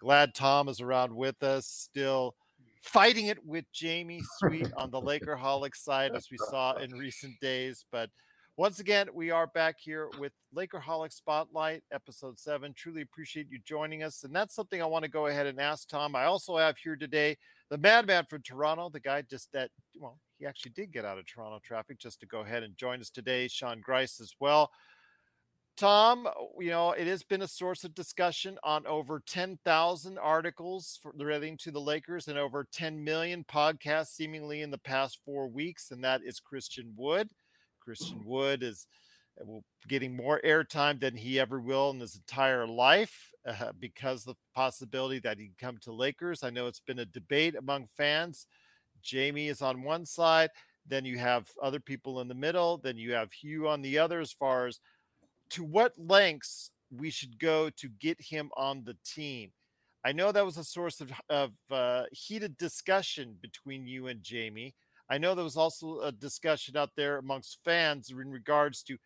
glad 0.00 0.34
Tom 0.34 0.68
is 0.68 0.80
around 0.80 1.14
with 1.14 1.42
us, 1.42 1.66
still 1.66 2.36
fighting 2.82 3.26
it 3.26 3.44
with 3.44 3.64
Jamie 3.72 4.22
Sweet 4.38 4.72
on 4.76 4.90
the 4.90 5.00
Lakerholic 5.00 5.74
side, 5.74 6.14
as 6.14 6.28
we 6.30 6.38
saw 6.38 6.74
in 6.76 6.92
recent 6.92 7.38
days, 7.40 7.84
but. 7.90 8.10
Once 8.58 8.80
again, 8.80 9.06
we 9.12 9.30
are 9.30 9.48
back 9.48 9.76
here 9.78 10.08
with 10.18 10.32
Lakerholic 10.56 11.12
Spotlight, 11.12 11.82
episode 11.92 12.38
seven. 12.38 12.72
Truly 12.74 13.02
appreciate 13.02 13.48
you 13.50 13.58
joining 13.66 14.02
us. 14.02 14.24
And 14.24 14.34
that's 14.34 14.54
something 14.54 14.80
I 14.80 14.86
want 14.86 15.04
to 15.04 15.10
go 15.10 15.26
ahead 15.26 15.46
and 15.46 15.60
ask 15.60 15.86
Tom. 15.86 16.16
I 16.16 16.24
also 16.24 16.56
have 16.56 16.78
here 16.78 16.96
today 16.96 17.36
the 17.68 17.78
madman 17.78 18.24
from 18.24 18.42
Toronto, 18.42 18.88
the 18.88 19.00
guy 19.00 19.22
just 19.22 19.52
that, 19.52 19.70
well, 19.98 20.18
he 20.38 20.46
actually 20.46 20.72
did 20.72 20.92
get 20.92 21.04
out 21.04 21.18
of 21.18 21.26
Toronto 21.26 21.58
traffic 21.62 21.98
just 21.98 22.20
to 22.20 22.26
go 22.26 22.40
ahead 22.40 22.62
and 22.62 22.76
join 22.76 23.00
us 23.00 23.10
today, 23.10 23.48
Sean 23.48 23.80
Grice 23.80 24.20
as 24.20 24.32
well. 24.40 24.70
Tom, 25.76 26.26
you 26.58 26.70
know, 26.70 26.92
it 26.92 27.06
has 27.06 27.22
been 27.22 27.42
a 27.42 27.48
source 27.48 27.84
of 27.84 27.94
discussion 27.94 28.58
on 28.64 28.86
over 28.86 29.22
10,000 29.26 30.18
articles 30.18 30.98
for, 31.02 31.12
relating 31.14 31.58
to 31.58 31.70
the 31.70 31.80
Lakers 31.80 32.28
and 32.28 32.38
over 32.38 32.66
10 32.72 33.04
million 33.04 33.44
podcasts 33.44 34.14
seemingly 34.14 34.62
in 34.62 34.70
the 34.70 34.78
past 34.78 35.20
four 35.24 35.48
weeks. 35.48 35.90
And 35.90 36.02
that 36.02 36.22
is 36.24 36.40
Christian 36.40 36.94
Wood. 36.96 37.28
Christian 37.78 38.22
Wood 38.24 38.62
is 38.62 38.86
uh, 39.38 39.60
getting 39.86 40.16
more 40.16 40.40
airtime 40.44 40.98
than 40.98 41.14
he 41.14 41.38
ever 41.38 41.60
will 41.60 41.90
in 41.90 42.00
his 42.00 42.16
entire 42.16 42.66
life 42.66 43.30
uh, 43.46 43.72
because 43.78 44.24
the 44.24 44.34
possibility 44.54 45.18
that 45.20 45.38
he 45.38 45.46
can 45.46 45.54
come 45.58 45.78
to 45.82 45.92
Lakers. 45.92 46.42
I 46.42 46.50
know 46.50 46.68
it's 46.68 46.80
been 46.80 47.00
a 47.00 47.04
debate 47.04 47.54
among 47.54 47.86
fans. 47.86 48.46
Jamie 49.02 49.48
is 49.48 49.60
on 49.60 49.82
one 49.82 50.06
side, 50.06 50.50
then 50.86 51.04
you 51.04 51.18
have 51.18 51.48
other 51.62 51.80
people 51.80 52.20
in 52.20 52.28
the 52.28 52.34
middle, 52.34 52.78
then 52.78 52.96
you 52.96 53.12
have 53.12 53.30
Hugh 53.30 53.68
on 53.68 53.82
the 53.82 53.98
other 53.98 54.20
as 54.20 54.32
far 54.32 54.66
as 54.66 54.80
to 55.50 55.64
what 55.64 55.92
lengths 55.98 56.70
we 56.90 57.10
should 57.10 57.38
go 57.38 57.70
to 57.70 57.88
get 57.88 58.20
him 58.20 58.50
on 58.56 58.84
the 58.84 58.96
team. 59.04 59.50
I 60.04 60.12
know 60.12 60.30
that 60.30 60.44
was 60.44 60.56
a 60.56 60.64
source 60.64 61.00
of, 61.00 61.10
of 61.28 61.50
uh, 61.70 62.04
heated 62.12 62.56
discussion 62.58 63.36
between 63.42 63.86
you 63.86 64.06
and 64.06 64.22
Jamie. 64.22 64.74
I 65.10 65.18
know 65.18 65.34
there 65.34 65.44
was 65.44 65.56
also 65.56 66.00
a 66.00 66.12
discussion 66.12 66.76
out 66.76 66.90
there 66.96 67.18
amongst 67.18 67.58
fans 67.64 68.10
in 68.10 68.30
regards 68.30 68.82
to 68.84 68.98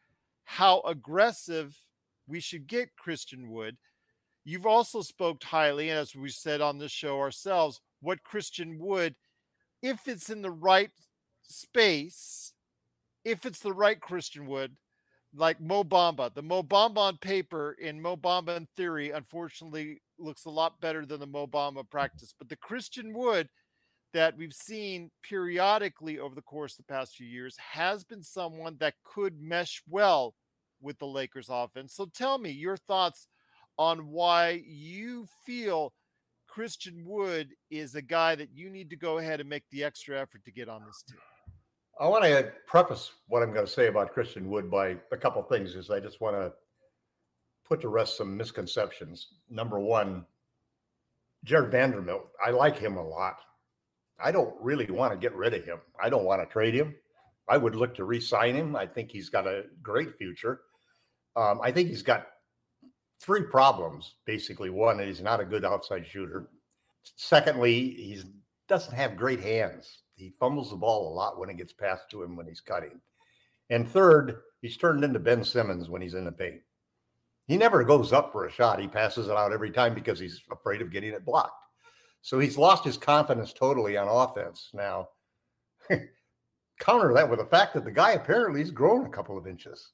how 0.45 0.81
aggressive 0.81 1.77
we 2.27 2.41
should 2.41 2.67
get 2.67 2.97
Christian 2.97 3.51
Wood. 3.51 3.77
You've 4.45 4.67
also 4.67 5.03
spoke 5.03 5.43
highly, 5.43 5.91
and 5.91 5.99
as 5.99 6.15
we 6.15 6.29
said 6.31 6.61
on 6.61 6.79
this 6.79 6.93
show 6.93 7.19
ourselves, 7.19 7.81
what 8.01 8.23
Christian 8.23 8.79
Wood, 8.79 9.15
if 9.83 10.07
it's 10.07 10.31
in 10.31 10.43
the 10.43 10.51
right 10.51 10.91
space, 11.43 12.53
if 13.25 13.45
it's 13.45 13.61
the 13.61 13.73
right 13.73 14.01
Christian 14.01 14.47
Wood, 14.47 14.77
like 15.35 15.61
Mo 15.61 15.85
Bamba, 15.85 16.33
the 16.35 16.43
Mo 16.43 16.63
Bamba 16.63 16.99
on 16.99 17.17
paper 17.19 17.77
in 17.81 18.01
Mo 18.01 18.17
Bamba 18.17 18.57
in 18.57 18.67
theory, 18.77 19.11
unfortunately, 19.11 20.01
looks 20.19 20.45
a 20.45 20.51
lot 20.51 20.81
better 20.81 21.07
than 21.07 21.21
the 21.21 21.27
Mo 21.27 21.47
Bamba 21.47 21.89
practice. 21.89 22.35
But 22.37 22.49
the 22.49 22.57
Christian 22.57 23.13
Wood 23.15 23.49
that 24.13 24.37
we've 24.37 24.53
seen 24.53 25.11
periodically 25.23 26.19
over 26.19 26.35
the 26.35 26.43
course 26.43 26.73
of 26.73 26.85
the 26.85 26.93
past 26.93 27.15
few 27.15 27.27
years 27.27 27.57
has 27.59 28.03
been 28.03 28.23
someone 28.23 28.77
that 28.81 28.95
could 29.05 29.41
mesh 29.41 29.83
well 29.89 30.35
with 30.81 30.99
the 30.99 31.07
Lakers 31.07 31.49
offense. 31.49 31.95
So 31.95 32.07
tell 32.07 32.39
me 32.39 32.51
your 32.51 32.77
thoughts 32.77 33.29
on 33.79 34.09
why 34.09 34.63
you 34.67 35.27
feel 35.47 35.93
Christian 36.49 37.05
Wood 37.07 37.51
is 37.71 37.95
a 37.95 38.03
guy 38.03 38.35
that 38.35 38.49
you 38.53 38.69
need 38.69 38.91
to 38.91 38.97
go 38.97 39.19
ahead 39.19 39.39
and 39.39 39.49
make 39.49 39.63
the 39.71 39.85
extra 39.85 40.21
effort 40.21 40.45
to 40.45 40.51
get 40.51 40.69
on 40.69 40.83
this 40.85 41.05
team. 41.09 41.19
I 42.01 42.09
want 42.09 42.25
to 42.25 42.51
preface 42.67 43.13
what 43.29 43.43
I'm 43.43 43.53
going 43.53 43.67
to 43.67 43.71
say 43.71 43.89
about 43.89 44.15
Christian 44.15 44.49
Wood 44.49 44.71
by 44.71 44.97
a 45.13 45.17
couple 45.19 45.43
things. 45.43 45.77
Is 45.77 45.91
I 45.91 46.01
just 46.01 46.23
want 46.23 46.35
to 46.35 46.51
put 47.69 47.83
to 47.83 47.89
rest 47.89 48.17
some 48.17 48.35
misconceptions. 48.39 49.29
Number 49.51 49.79
one, 49.79 50.25
Jared 51.45 51.71
Vanderbilt, 51.71 52.27
I 52.45 52.51
like 52.51 52.79
him 52.79 52.97
a 52.97 53.07
lot. 53.07 53.37
I 54.23 54.33
don't 54.33 54.55
really 54.63 54.91
want 54.91 55.13
to 55.13 55.19
get 55.19 55.35
rid 55.35 55.53
of 55.53 55.65
him. 55.65 55.79
I 56.03 56.09
don't 56.09 56.25
want 56.25 56.41
to 56.41 56.51
trade 56.51 56.75
him. 56.75 56.95
I 57.49 57.59
would 57.59 57.75
look 57.75 57.95
to 57.97 58.05
re-sign 58.05 58.55
him. 58.55 58.77
I 58.77 58.87
think 58.87 59.11
he's 59.11 59.29
got 59.29 59.47
a 59.47 59.65
great 59.83 60.17
future. 60.17 60.61
Um, 61.37 61.61
I 61.63 61.71
think 61.71 61.89
he's 61.89 62.03
got 62.03 62.29
three 63.21 63.43
problems. 63.43 64.15
Basically, 64.25 64.71
one, 64.71 64.99
he's 65.01 65.21
not 65.21 65.41
a 65.41 65.45
good 65.45 65.67
outside 65.67 66.07
shooter. 66.07 66.49
Secondly, 67.17 67.75
he 67.75 68.23
doesn't 68.69 68.95
have 68.95 69.17
great 69.17 69.41
hands. 69.41 69.99
He 70.21 70.35
fumbles 70.39 70.71
the 70.71 70.77
ball 70.77 71.09
a 71.09 71.15
lot 71.15 71.39
when 71.39 71.49
it 71.49 71.57
gets 71.57 71.73
passed 71.73 72.11
to 72.11 72.23
him 72.23 72.37
when 72.37 72.47
he's 72.47 72.61
cutting. 72.61 73.01
And 73.71 73.89
third, 73.89 74.43
he's 74.61 74.77
turned 74.77 75.03
into 75.03 75.19
Ben 75.19 75.43
Simmons 75.43 75.89
when 75.89 76.03
he's 76.03 76.15
in 76.15 76.27
the 76.27 76.33
paint. 76.33 76.61
He 77.47 77.57
never 77.57 77.83
goes 77.83 78.13
up 78.13 78.31
for 78.31 78.45
a 78.45 78.53
shot. 78.53 78.79
He 78.79 78.87
passes 78.87 79.29
it 79.29 79.37
out 79.37 79.53
every 79.53 79.71
time 79.71 79.95
because 79.95 80.21
he's 80.21 80.43
afraid 80.53 80.83
of 80.83 80.93
getting 80.93 81.13
it 81.13 81.25
blocked. 81.25 81.65
So 82.21 82.39
he's 82.39 82.59
lost 82.59 82.85
his 82.85 82.99
confidence 82.99 83.55
totally 83.55 83.97
on 83.97 84.09
offense. 84.09 84.69
Now, 84.75 85.09
counter 86.79 87.15
that 87.15 87.29
with 87.29 87.39
the 87.39 87.47
fact 87.47 87.73
that 87.75 87.85
the 87.85 87.91
guy 87.91 88.13
apparently 88.13 88.61
has 88.61 88.71
grown 88.71 89.07
a 89.07 89.11
couple 89.11 89.39
of 89.39 89.47
inches. 89.47 89.93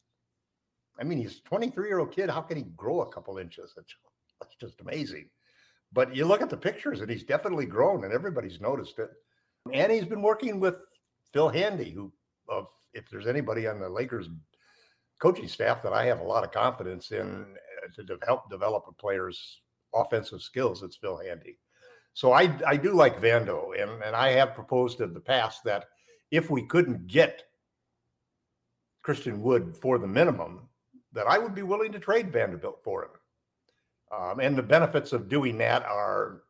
I 0.98 1.04
mean, 1.04 1.18
he's 1.18 1.38
a 1.38 1.48
23 1.48 1.86
year 1.86 2.00
old 2.00 2.10
kid. 2.10 2.30
How 2.30 2.40
can 2.40 2.56
he 2.56 2.64
grow 2.76 3.02
a 3.02 3.12
couple 3.12 3.38
inches? 3.38 3.72
That's, 3.76 3.94
that's 4.40 4.56
just 4.56 4.80
amazing. 4.80 5.28
But 5.92 6.16
you 6.16 6.24
look 6.24 6.42
at 6.42 6.50
the 6.50 6.56
pictures 6.56 7.00
and 7.00 7.08
he's 7.08 7.22
definitely 7.22 7.66
grown 7.66 8.04
and 8.04 8.12
everybody's 8.12 8.60
noticed 8.60 8.98
it. 8.98 9.10
And 9.72 9.92
he's 9.92 10.04
been 10.04 10.22
working 10.22 10.60
with 10.60 10.76
Phil 11.32 11.48
Handy, 11.48 11.90
who, 11.90 12.12
uh, 12.50 12.62
if 12.94 13.08
there's 13.10 13.26
anybody 13.26 13.66
on 13.66 13.80
the 13.80 13.88
Lakers 13.88 14.28
coaching 15.18 15.48
staff 15.48 15.82
that 15.82 15.92
I 15.92 16.04
have 16.06 16.20
a 16.20 16.24
lot 16.24 16.44
of 16.44 16.52
confidence 16.52 17.10
in 17.10 17.46
uh, 17.84 18.02
to 18.02 18.18
help 18.26 18.50
develop 18.50 18.84
a 18.88 18.92
player's 18.92 19.60
offensive 19.94 20.42
skills, 20.42 20.82
it's 20.82 20.96
Phil 20.96 21.18
Handy. 21.18 21.58
So 22.14 22.32
I 22.32 22.56
I 22.66 22.76
do 22.76 22.92
like 22.92 23.20
Vando, 23.20 23.80
and 23.80 24.02
and 24.02 24.16
I 24.16 24.30
have 24.30 24.54
proposed 24.54 25.00
in 25.00 25.12
the 25.12 25.20
past 25.20 25.62
that 25.64 25.84
if 26.30 26.50
we 26.50 26.62
couldn't 26.62 27.06
get 27.06 27.42
Christian 29.02 29.42
Wood 29.42 29.76
for 29.76 29.98
the 29.98 30.06
minimum, 30.06 30.68
that 31.12 31.26
I 31.26 31.38
would 31.38 31.54
be 31.54 31.62
willing 31.62 31.92
to 31.92 31.98
trade 31.98 32.32
Vanderbilt 32.32 32.80
for 32.82 33.04
him. 33.04 33.10
Um, 34.10 34.40
and 34.40 34.56
the 34.56 34.62
benefits 34.62 35.12
of 35.12 35.28
doing 35.28 35.58
that 35.58 35.84
are 35.84 36.42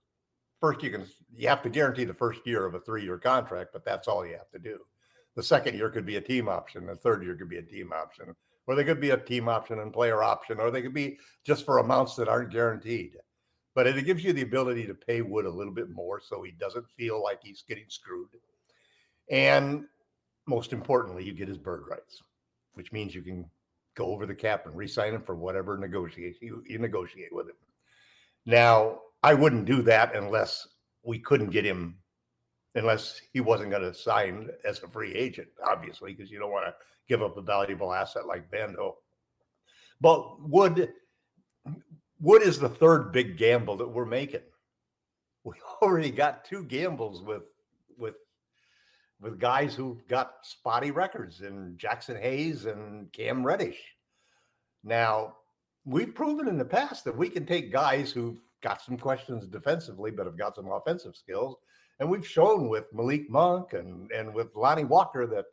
first 0.60 0.82
you 0.82 0.90
can 0.90 1.06
you 1.36 1.48
have 1.48 1.62
to 1.62 1.70
guarantee 1.70 2.04
the 2.04 2.14
first 2.14 2.40
year 2.46 2.64
of 2.66 2.74
a 2.74 2.80
three-year 2.80 3.18
contract, 3.18 3.70
but 3.72 3.84
that's 3.84 4.08
all 4.08 4.26
you 4.26 4.34
have 4.34 4.50
to 4.50 4.58
do. 4.58 4.80
The 5.34 5.42
second 5.42 5.76
year 5.76 5.90
could 5.90 6.06
be 6.06 6.16
a 6.16 6.20
team 6.20 6.48
option, 6.48 6.86
the 6.86 6.96
third 6.96 7.22
year 7.22 7.36
could 7.36 7.50
be 7.50 7.58
a 7.58 7.62
team 7.62 7.92
option, 7.92 8.34
or 8.66 8.74
they 8.74 8.84
could 8.84 9.00
be 9.00 9.10
a 9.10 9.16
team 9.16 9.48
option 9.48 9.80
and 9.80 9.92
player 9.92 10.22
option, 10.22 10.58
or 10.58 10.70
they 10.70 10.82
could 10.82 10.94
be 10.94 11.18
just 11.44 11.64
for 11.64 11.78
amounts 11.78 12.16
that 12.16 12.28
aren't 12.28 12.52
guaranteed 12.52 13.16
but 13.76 13.86
it 13.86 14.06
gives 14.06 14.24
you 14.24 14.32
the 14.32 14.42
ability 14.42 14.86
to 14.86 14.94
pay 14.94 15.20
Wood 15.20 15.44
a 15.44 15.50
little 15.50 15.72
bit 15.72 15.90
more 15.90 16.18
so 16.18 16.42
he 16.42 16.50
doesn't 16.50 16.88
feel 16.96 17.22
like 17.22 17.40
he's 17.42 17.62
getting 17.68 17.84
screwed. 17.88 18.30
And 19.30 19.84
most 20.46 20.72
importantly, 20.72 21.24
you 21.24 21.34
get 21.34 21.46
his 21.46 21.58
bird 21.58 21.84
rights, 21.86 22.22
which 22.72 22.90
means 22.90 23.14
you 23.14 23.20
can 23.20 23.44
go 23.94 24.06
over 24.06 24.24
the 24.24 24.34
cap 24.34 24.64
and 24.64 24.74
re-sign 24.74 25.12
him 25.12 25.22
for 25.22 25.36
whatever 25.36 25.76
negotiate 25.76 26.38
you, 26.40 26.64
you 26.66 26.78
negotiate 26.78 27.34
with 27.34 27.48
him. 27.48 27.56
Now, 28.46 29.00
I 29.22 29.34
wouldn't 29.34 29.66
do 29.66 29.82
that 29.82 30.16
unless 30.16 30.66
we 31.06 31.18
couldn't 31.18 31.50
get 31.50 31.64
him, 31.64 31.96
unless 32.74 33.20
he 33.32 33.40
wasn't 33.40 33.70
going 33.70 33.82
to 33.82 33.94
sign 33.94 34.50
as 34.64 34.82
a 34.82 34.88
free 34.88 35.14
agent, 35.14 35.48
obviously, 35.64 36.12
because 36.12 36.30
you 36.30 36.38
don't 36.38 36.50
want 36.50 36.66
to 36.66 36.74
give 37.08 37.22
up 37.22 37.36
a 37.36 37.42
valuable 37.42 37.92
asset 37.92 38.26
like 38.26 38.50
Vando. 38.50 38.94
But 40.00 40.40
Wood 40.42 40.92
Wood 42.20 42.42
is 42.42 42.58
the 42.58 42.68
third 42.68 43.12
big 43.12 43.36
gamble 43.36 43.76
that 43.76 43.88
we're 43.88 44.06
making? 44.06 44.40
We 45.44 45.54
already 45.82 46.10
got 46.10 46.44
two 46.44 46.64
gambles 46.64 47.22
with 47.22 47.42
with 47.96 48.16
with 49.20 49.38
guys 49.38 49.74
who've 49.74 50.06
got 50.08 50.34
spotty 50.42 50.90
records 50.90 51.40
in 51.40 51.74
Jackson 51.76 52.20
Hayes 52.20 52.66
and 52.66 53.10
Cam 53.12 53.44
Reddish. 53.44 53.78
Now, 54.84 55.36
we've 55.84 56.14
proven 56.14 56.48
in 56.48 56.58
the 56.58 56.64
past 56.64 57.04
that 57.04 57.16
we 57.16 57.30
can 57.30 57.46
take 57.46 57.72
guys 57.72 58.12
who've 58.12 58.45
got 58.62 58.82
some 58.82 58.96
questions 58.96 59.46
defensively, 59.46 60.10
but 60.10 60.26
have 60.26 60.38
got 60.38 60.56
some 60.56 60.70
offensive 60.70 61.16
skills. 61.16 61.56
And 61.98 62.10
we've 62.10 62.26
shown 62.26 62.68
with 62.68 62.92
Malik 62.92 63.30
Monk 63.30 63.72
and 63.72 64.10
and 64.12 64.34
with 64.34 64.54
Lonnie 64.54 64.84
Walker 64.84 65.26
that 65.26 65.46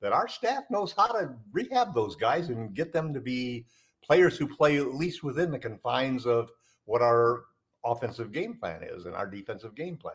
that 0.00 0.12
our 0.12 0.28
staff 0.28 0.64
knows 0.70 0.92
how 0.92 1.06
to 1.06 1.34
rehab 1.52 1.94
those 1.94 2.16
guys 2.16 2.48
and 2.48 2.74
get 2.74 2.92
them 2.92 3.14
to 3.14 3.20
be 3.20 3.66
players 4.04 4.36
who 4.36 4.46
play 4.46 4.78
at 4.78 4.94
least 4.94 5.22
within 5.22 5.50
the 5.50 5.58
confines 5.58 6.26
of 6.26 6.50
what 6.84 7.00
our 7.00 7.44
offensive 7.84 8.32
game 8.32 8.54
plan 8.54 8.82
is 8.82 9.06
and 9.06 9.14
our 9.14 9.26
defensive 9.26 9.74
game 9.74 9.96
plan. 9.96 10.14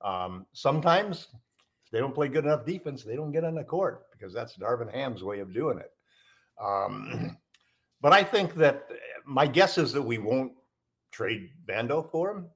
Um, 0.00 0.46
sometimes 0.52 1.28
they 1.92 2.00
don't 2.00 2.14
play 2.14 2.28
good 2.28 2.44
enough 2.44 2.66
defense, 2.66 3.04
they 3.04 3.16
don't 3.16 3.32
get 3.32 3.44
on 3.44 3.54
the 3.54 3.64
court 3.64 4.06
because 4.12 4.34
that's 4.34 4.58
Darvin 4.58 4.92
Ham's 4.92 5.22
way 5.22 5.40
of 5.40 5.54
doing 5.54 5.78
it. 5.78 5.92
Um, 6.60 7.36
but 8.00 8.12
I 8.12 8.24
think 8.24 8.54
that 8.56 8.88
my 9.24 9.46
guess 9.46 9.78
is 9.78 9.92
that 9.92 10.02
we 10.02 10.18
won't 10.18 10.52
trade 11.14 11.50
Vando 11.66 12.10
for 12.10 12.30
him. 12.32 12.46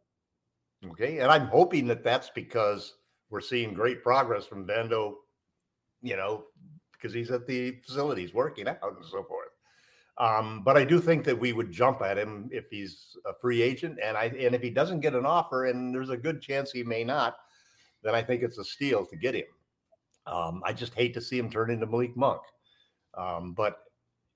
Okay. 0.90 1.18
And 1.18 1.30
I'm 1.30 1.46
hoping 1.46 1.86
that 1.86 2.04
that's 2.04 2.30
because 2.30 2.94
we're 3.30 3.40
seeing 3.40 3.72
great 3.72 4.02
progress 4.02 4.46
from 4.46 4.66
Vando, 4.66 5.14
you 6.02 6.16
know, 6.16 6.44
because 6.92 7.14
he's 7.14 7.30
at 7.30 7.46
the 7.46 7.72
facilities 7.84 8.34
working 8.34 8.68
out 8.68 8.78
and 8.82 9.04
so 9.04 9.22
forth. 9.22 9.48
Um, 10.18 10.62
but 10.64 10.76
I 10.76 10.84
do 10.84 11.00
think 11.00 11.24
that 11.24 11.38
we 11.38 11.52
would 11.52 11.70
jump 11.70 12.02
at 12.02 12.18
him 12.18 12.48
if 12.50 12.64
he's 12.70 13.16
a 13.24 13.32
free 13.40 13.62
agent, 13.62 14.00
and 14.02 14.16
I 14.16 14.24
and 14.24 14.52
if 14.52 14.60
he 14.60 14.70
doesn't 14.70 14.98
get 14.98 15.14
an 15.14 15.24
offer, 15.24 15.66
and 15.66 15.94
there's 15.94 16.10
a 16.10 16.16
good 16.16 16.42
chance 16.42 16.72
he 16.72 16.82
may 16.82 17.04
not, 17.04 17.36
then 18.02 18.16
I 18.16 18.22
think 18.22 18.42
it's 18.42 18.58
a 18.58 18.64
steal 18.64 19.06
to 19.06 19.16
get 19.16 19.36
him. 19.36 19.44
Um, 20.26 20.60
I 20.64 20.72
just 20.72 20.94
hate 20.94 21.14
to 21.14 21.20
see 21.20 21.38
him 21.38 21.48
turn 21.48 21.70
into 21.70 21.86
Malik 21.86 22.16
Monk, 22.16 22.42
um, 23.16 23.52
but 23.52 23.78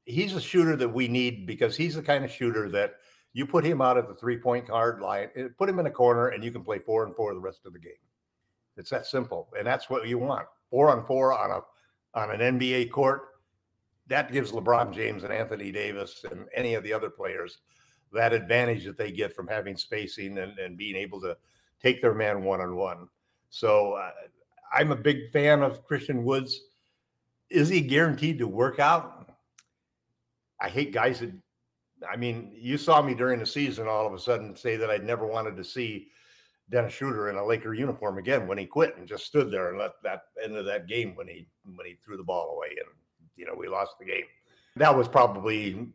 he's 0.04 0.36
a 0.36 0.40
shooter 0.40 0.76
that 0.76 0.88
we 0.88 1.08
need 1.08 1.48
because 1.48 1.76
he's 1.76 1.96
the 1.96 2.02
kind 2.02 2.24
of 2.24 2.30
shooter 2.30 2.68
that 2.70 2.94
you 3.32 3.46
put 3.46 3.64
him 3.64 3.80
out 3.80 3.96
at 3.96 4.08
the 4.08 4.14
three 4.14 4.36
point 4.36 4.66
card 4.66 5.00
line, 5.00 5.28
eh, 5.36 5.48
put 5.58 5.68
him 5.68 5.78
in 5.78 5.86
a 5.86 5.90
corner, 5.90 6.28
and 6.28 6.44
you 6.44 6.50
can 6.50 6.62
play 6.62 6.78
four 6.78 7.04
and 7.04 7.14
four 7.14 7.32
the 7.34 7.40
rest 7.40 7.60
of 7.64 7.72
the 7.72 7.78
game. 7.78 7.92
It's 8.76 8.90
that 8.90 9.06
simple, 9.06 9.48
and 9.58 9.66
that's 9.66 9.90
what 9.90 10.06
you 10.06 10.18
want: 10.18 10.46
four 10.70 10.90
on 10.90 11.04
four 11.06 11.32
on 11.32 11.50
a 11.50 11.60
on 12.18 12.30
an 12.30 12.58
NBA 12.58 12.90
court 12.90 13.32
that 14.08 14.32
gives 14.32 14.52
LeBron 14.52 14.92
James 14.92 15.24
and 15.24 15.32
Anthony 15.32 15.72
Davis 15.72 16.24
and 16.30 16.46
any 16.54 16.74
of 16.74 16.82
the 16.82 16.92
other 16.92 17.08
players 17.08 17.58
that 18.12 18.32
advantage 18.32 18.84
that 18.84 18.98
they 18.98 19.10
get 19.10 19.34
from 19.34 19.48
having 19.48 19.76
spacing 19.76 20.38
and, 20.38 20.58
and 20.58 20.76
being 20.76 20.96
able 20.96 21.20
to 21.20 21.36
take 21.82 22.02
their 22.02 22.14
man 22.14 22.44
one 22.44 22.60
on 22.60 22.76
one. 22.76 23.08
So 23.48 23.94
uh, 23.94 24.10
I'm 24.72 24.92
a 24.92 24.96
big 24.96 25.30
fan 25.32 25.62
of 25.62 25.84
Christian 25.84 26.24
Woods. 26.24 26.60
Is 27.48 27.68
he 27.68 27.80
guaranteed 27.80 28.38
to 28.38 28.46
work 28.46 28.78
out? 28.78 29.30
I 30.60 30.68
hate 30.68 30.92
guys 30.92 31.20
that, 31.20 31.32
I 32.10 32.16
mean, 32.16 32.52
you 32.54 32.76
saw 32.78 33.02
me 33.02 33.14
during 33.14 33.38
the 33.38 33.46
season 33.46 33.88
all 33.88 34.06
of 34.06 34.12
a 34.12 34.18
sudden 34.18 34.56
say 34.56 34.76
that 34.76 34.90
I'd 34.90 35.04
never 35.04 35.26
wanted 35.26 35.56
to 35.56 35.64
see 35.64 36.08
Dennis 36.70 36.94
Schroeder 36.94 37.28
in 37.28 37.36
a 37.36 37.44
Laker 37.44 37.74
uniform 37.74 38.18
again 38.18 38.46
when 38.46 38.58
he 38.58 38.66
quit 38.66 38.96
and 38.96 39.06
just 39.06 39.26
stood 39.26 39.50
there 39.50 39.70
and 39.70 39.78
let 39.78 39.92
that 40.02 40.22
end 40.42 40.56
of 40.56 40.64
that 40.66 40.88
game 40.88 41.14
when 41.14 41.28
he 41.28 41.46
when 41.64 41.86
he 41.86 41.94
threw 41.94 42.16
the 42.16 42.22
ball 42.22 42.54
away 42.56 42.68
and 42.70 42.88
you 43.36 43.46
know, 43.46 43.54
we 43.56 43.68
lost 43.68 43.98
the 43.98 44.04
game. 44.04 44.24
That 44.76 44.96
was 44.96 45.08
probably 45.08 45.88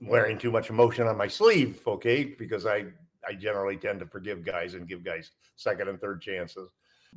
wearing 0.00 0.38
too 0.38 0.50
much 0.50 0.70
emotion 0.70 1.06
on 1.06 1.16
my 1.16 1.28
sleeve, 1.28 1.80
okay, 1.86 2.24
because 2.24 2.66
I 2.66 2.86
I 3.26 3.34
generally 3.34 3.76
tend 3.76 4.00
to 4.00 4.06
forgive 4.06 4.44
guys 4.44 4.74
and 4.74 4.88
give 4.88 5.04
guys 5.04 5.30
second 5.56 5.88
and 5.88 6.00
third 6.00 6.20
chances. 6.20 6.70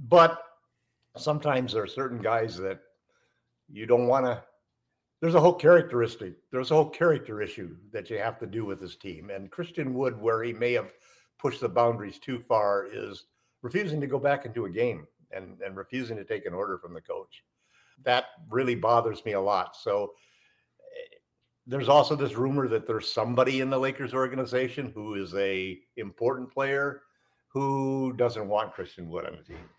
But 0.07 0.41
sometimes 1.17 1.73
there 1.73 1.83
are 1.83 1.87
certain 1.87 2.21
guys 2.21 2.57
that 2.57 2.79
you 3.71 3.85
don't 3.85 4.07
want 4.07 4.25
to 4.25 4.43
there's 5.21 5.35
a 5.35 5.39
whole 5.39 5.53
characteristic 5.53 6.33
there's 6.51 6.71
a 6.71 6.75
whole 6.75 6.89
character 6.89 7.41
issue 7.41 7.75
that 7.91 8.09
you 8.09 8.17
have 8.17 8.39
to 8.39 8.45
do 8.45 8.65
with 8.65 8.79
this 8.79 8.95
team 8.95 9.29
and 9.29 9.51
christian 9.51 9.93
wood 9.93 10.19
where 10.19 10.43
he 10.43 10.53
may 10.53 10.73
have 10.73 10.91
pushed 11.39 11.61
the 11.61 11.69
boundaries 11.69 12.19
too 12.19 12.43
far 12.47 12.87
is 12.91 13.25
refusing 13.61 13.99
to 14.01 14.07
go 14.07 14.19
back 14.19 14.45
into 14.45 14.65
a 14.65 14.69
game 14.69 15.07
and, 15.31 15.59
and 15.61 15.75
refusing 15.75 16.15
to 16.17 16.23
take 16.23 16.45
an 16.45 16.53
order 16.53 16.77
from 16.77 16.93
the 16.93 17.01
coach 17.01 17.43
that 18.03 18.25
really 18.49 18.75
bothers 18.75 19.23
me 19.25 19.33
a 19.33 19.41
lot. 19.41 19.75
So 19.75 20.13
eh, 20.79 21.17
there's 21.65 21.89
also 21.89 22.15
this 22.15 22.35
rumor 22.35 22.67
that 22.67 22.87
there's 22.87 23.11
somebody 23.11 23.61
in 23.61 23.69
the 23.69 23.79
Lakers 23.79 24.13
organization 24.13 24.91
who 24.93 25.15
is 25.15 25.33
a 25.35 25.79
important 25.97 26.51
player 26.51 27.01
who 27.47 28.13
doesn't 28.17 28.47
want 28.47 28.73
Christian 28.73 29.09
Wood 29.09 29.25
on 29.25 29.37
the 29.37 29.43
team. 29.43 29.69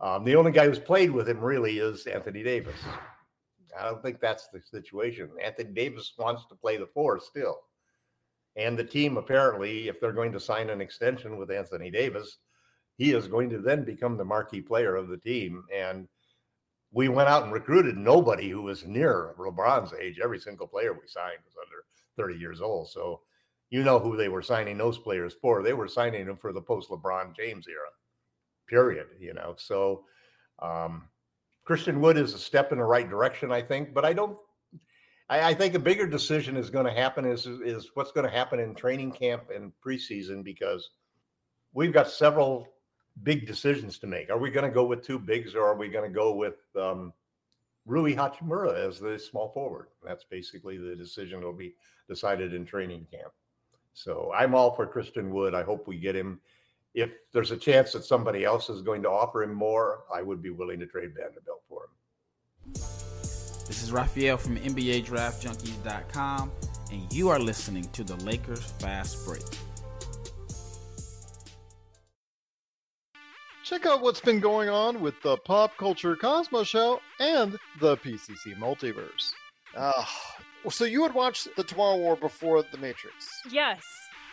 Um, 0.00 0.24
the 0.24 0.36
only 0.36 0.52
guy 0.52 0.66
who's 0.66 0.78
played 0.78 1.10
with 1.10 1.28
him 1.28 1.40
really 1.40 1.78
is 1.78 2.06
Anthony 2.06 2.42
Davis. 2.42 2.78
I 3.78 3.84
don't 3.84 4.02
think 4.02 4.20
that's 4.20 4.48
the 4.48 4.60
situation. 4.60 5.30
Anthony 5.42 5.72
Davis 5.72 6.12
wants 6.18 6.46
to 6.46 6.54
play 6.54 6.76
the 6.76 6.86
four 6.86 7.20
still. 7.20 7.60
And 8.56 8.78
the 8.78 8.84
team, 8.84 9.16
apparently, 9.16 9.88
if 9.88 10.00
they're 10.00 10.12
going 10.12 10.32
to 10.32 10.40
sign 10.40 10.70
an 10.70 10.80
extension 10.80 11.36
with 11.36 11.50
Anthony 11.50 11.90
Davis, 11.90 12.38
he 12.96 13.12
is 13.12 13.28
going 13.28 13.50
to 13.50 13.58
then 13.58 13.84
become 13.84 14.16
the 14.16 14.24
marquee 14.24 14.60
player 14.60 14.96
of 14.96 15.08
the 15.08 15.16
team. 15.16 15.64
And 15.74 16.08
we 16.90 17.08
went 17.08 17.28
out 17.28 17.44
and 17.44 17.52
recruited 17.52 17.96
nobody 17.96 18.48
who 18.48 18.62
was 18.62 18.84
near 18.84 19.34
LeBron's 19.38 19.92
age. 19.94 20.18
Every 20.22 20.40
single 20.40 20.66
player 20.66 20.92
we 20.92 21.06
signed 21.06 21.38
was 21.44 21.54
under 21.62 21.84
30 22.16 22.38
years 22.38 22.60
old. 22.60 22.90
So 22.90 23.20
you 23.70 23.84
know 23.84 23.98
who 23.98 24.16
they 24.16 24.28
were 24.28 24.42
signing 24.42 24.78
those 24.78 24.98
players 24.98 25.34
for. 25.40 25.62
They 25.62 25.74
were 25.74 25.88
signing 25.88 26.26
them 26.26 26.36
for 26.36 26.52
the 26.52 26.60
post 26.60 26.90
LeBron 26.90 27.36
James 27.36 27.66
era, 27.68 27.90
period. 28.66 29.06
You 29.20 29.34
know, 29.34 29.54
so 29.58 30.04
um, 30.60 31.04
Christian 31.68 32.00
Wood 32.00 32.16
is 32.16 32.32
a 32.32 32.38
step 32.38 32.72
in 32.72 32.78
the 32.78 32.84
right 32.84 33.06
direction, 33.06 33.52
I 33.52 33.60
think, 33.60 33.92
but 33.92 34.02
I 34.02 34.14
don't. 34.14 34.38
I, 35.28 35.50
I 35.50 35.54
think 35.54 35.74
a 35.74 35.78
bigger 35.78 36.06
decision 36.06 36.56
is 36.56 36.70
going 36.70 36.86
to 36.86 36.92
happen 36.92 37.26
is 37.26 37.46
is 37.46 37.90
what's 37.92 38.10
going 38.10 38.24
to 38.24 38.32
happen 38.32 38.58
in 38.58 38.74
training 38.74 39.12
camp 39.12 39.50
and 39.54 39.70
preseason 39.84 40.42
because 40.42 40.88
we've 41.74 41.92
got 41.92 42.08
several 42.08 42.68
big 43.22 43.46
decisions 43.46 43.98
to 43.98 44.06
make. 44.06 44.30
Are 44.30 44.38
we 44.38 44.50
going 44.50 44.64
to 44.64 44.74
go 44.74 44.86
with 44.86 45.04
two 45.04 45.18
bigs 45.18 45.54
or 45.54 45.62
are 45.66 45.76
we 45.76 45.88
going 45.88 46.10
to 46.10 46.14
go 46.14 46.34
with 46.34 46.56
um, 46.74 47.12
Rui 47.84 48.14
Hachimura 48.14 48.74
as 48.74 48.98
the 48.98 49.18
small 49.18 49.50
forward? 49.50 49.88
That's 50.02 50.24
basically 50.24 50.78
the 50.78 50.96
decision 50.96 51.40
that 51.40 51.46
will 51.46 51.52
be 51.52 51.74
decided 52.08 52.54
in 52.54 52.64
training 52.64 53.06
camp. 53.10 53.34
So 53.92 54.32
I'm 54.34 54.54
all 54.54 54.72
for 54.72 54.86
Christian 54.86 55.34
Wood. 55.34 55.54
I 55.54 55.64
hope 55.64 55.86
we 55.86 55.98
get 55.98 56.16
him. 56.16 56.40
If 56.98 57.30
there's 57.32 57.52
a 57.52 57.56
chance 57.56 57.92
that 57.92 58.04
somebody 58.04 58.44
else 58.44 58.68
is 58.68 58.82
going 58.82 59.02
to 59.02 59.08
offer 59.08 59.44
him 59.44 59.54
more, 59.54 60.00
I 60.12 60.20
would 60.20 60.42
be 60.42 60.50
willing 60.50 60.80
to 60.80 60.86
trade 60.86 61.14
Vanderbilt 61.14 61.62
for 61.68 61.84
him. 61.84 62.72
This 62.74 63.84
is 63.84 63.92
Raphael 63.92 64.36
from 64.36 64.56
NBA 64.56 65.04
Draft 65.04 65.46
Junkies.com, 65.46 66.50
and 66.90 67.12
you 67.12 67.28
are 67.28 67.38
listening 67.38 67.84
to 67.92 68.02
the 68.02 68.16
Lakers 68.24 68.64
Fast 68.80 69.24
Break. 69.24 69.44
Check 73.62 73.86
out 73.86 74.02
what's 74.02 74.20
been 74.20 74.40
going 74.40 74.68
on 74.68 75.00
with 75.00 75.14
the 75.22 75.36
Pop 75.36 75.76
Culture 75.76 76.16
Cosmos 76.16 76.66
Show 76.66 76.98
and 77.20 77.56
the 77.78 77.96
PCC 77.98 78.58
Multiverse. 78.58 79.30
Uh, 79.76 80.04
so 80.68 80.84
you 80.84 81.02
would 81.02 81.14
watch 81.14 81.46
the 81.56 81.62
Tomorrow 81.62 81.98
War 81.98 82.16
before 82.16 82.64
The 82.72 82.78
Matrix? 82.78 83.28
Yes. 83.48 83.84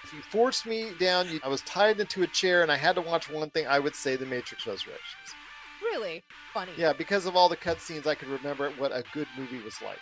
If 0.05 0.13
you 0.13 0.21
forced 0.21 0.67
me 0.67 0.91
down, 0.99 1.27
you, 1.31 1.39
I 1.43 1.47
was 1.47 1.61
tied 1.61 1.99
into 1.99 2.21
a 2.21 2.27
chair 2.27 2.61
and 2.61 2.71
I 2.71 2.77
had 2.77 2.93
to 2.93 3.01
watch 3.01 3.27
one 3.27 3.49
thing, 3.49 3.65
I 3.65 3.79
would 3.79 3.95
say 3.95 4.15
The 4.15 4.27
Matrix 4.27 4.67
Resurrections. 4.67 5.33
Really? 5.81 6.23
Funny. 6.53 6.73
Yeah, 6.77 6.93
because 6.93 7.25
of 7.25 7.35
all 7.35 7.49
the 7.49 7.57
cutscenes, 7.57 8.05
I 8.05 8.13
could 8.13 8.27
remember 8.27 8.69
what 8.77 8.91
a 8.91 9.03
good 9.13 9.25
movie 9.35 9.63
was 9.63 9.73
like. 9.81 9.97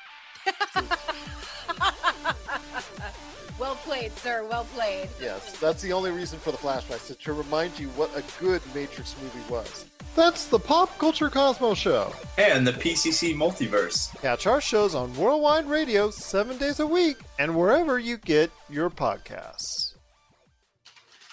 well 3.57 3.75
played, 3.75 4.11
sir. 4.17 4.45
Well 4.45 4.65
played. 4.75 5.07
Yes, 5.21 5.57
that's 5.57 5.81
the 5.81 5.93
only 5.93 6.11
reason 6.11 6.37
for 6.37 6.51
the 6.51 6.57
flashbacks 6.57 7.17
to 7.17 7.31
remind 7.31 7.79
you 7.79 7.87
what 7.91 8.09
a 8.13 8.25
good 8.43 8.61
Matrix 8.75 9.15
movie 9.21 9.49
was. 9.49 9.85
That's 10.17 10.47
the 10.47 10.59
Pop 10.59 10.97
Culture 10.97 11.29
Cosmos 11.29 11.77
Show. 11.77 12.13
And 12.37 12.67
the 12.67 12.73
PCC 12.73 13.33
Multiverse. 13.33 14.13
Catch 14.21 14.47
our 14.47 14.59
shows 14.59 14.95
on 14.95 15.15
Worldwide 15.15 15.65
Radio 15.65 16.11
seven 16.11 16.57
days 16.57 16.81
a 16.81 16.87
week 16.87 17.19
and 17.39 17.55
wherever 17.55 17.97
you 17.97 18.17
get 18.17 18.51
your 18.69 18.89
podcasts. 18.89 19.92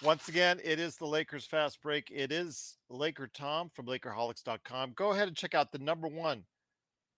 Once 0.03 0.29
again, 0.29 0.59
it 0.65 0.81
is 0.81 0.97
the 0.97 1.07
Lakers 1.07 1.45
Fast 1.45 1.83
Break. 1.83 2.11
It 2.11 2.33
is 2.33 2.79
Laker 2.89 3.29
Tom 3.29 3.69
from 3.69 3.85
Lakerholics.com. 3.85 4.95
Go 4.97 5.11
ahead 5.11 5.29
and 5.29 5.37
check 5.37 5.55
out 5.55 5.73
the 5.73 5.79
number 5.79 6.09
one 6.09 6.45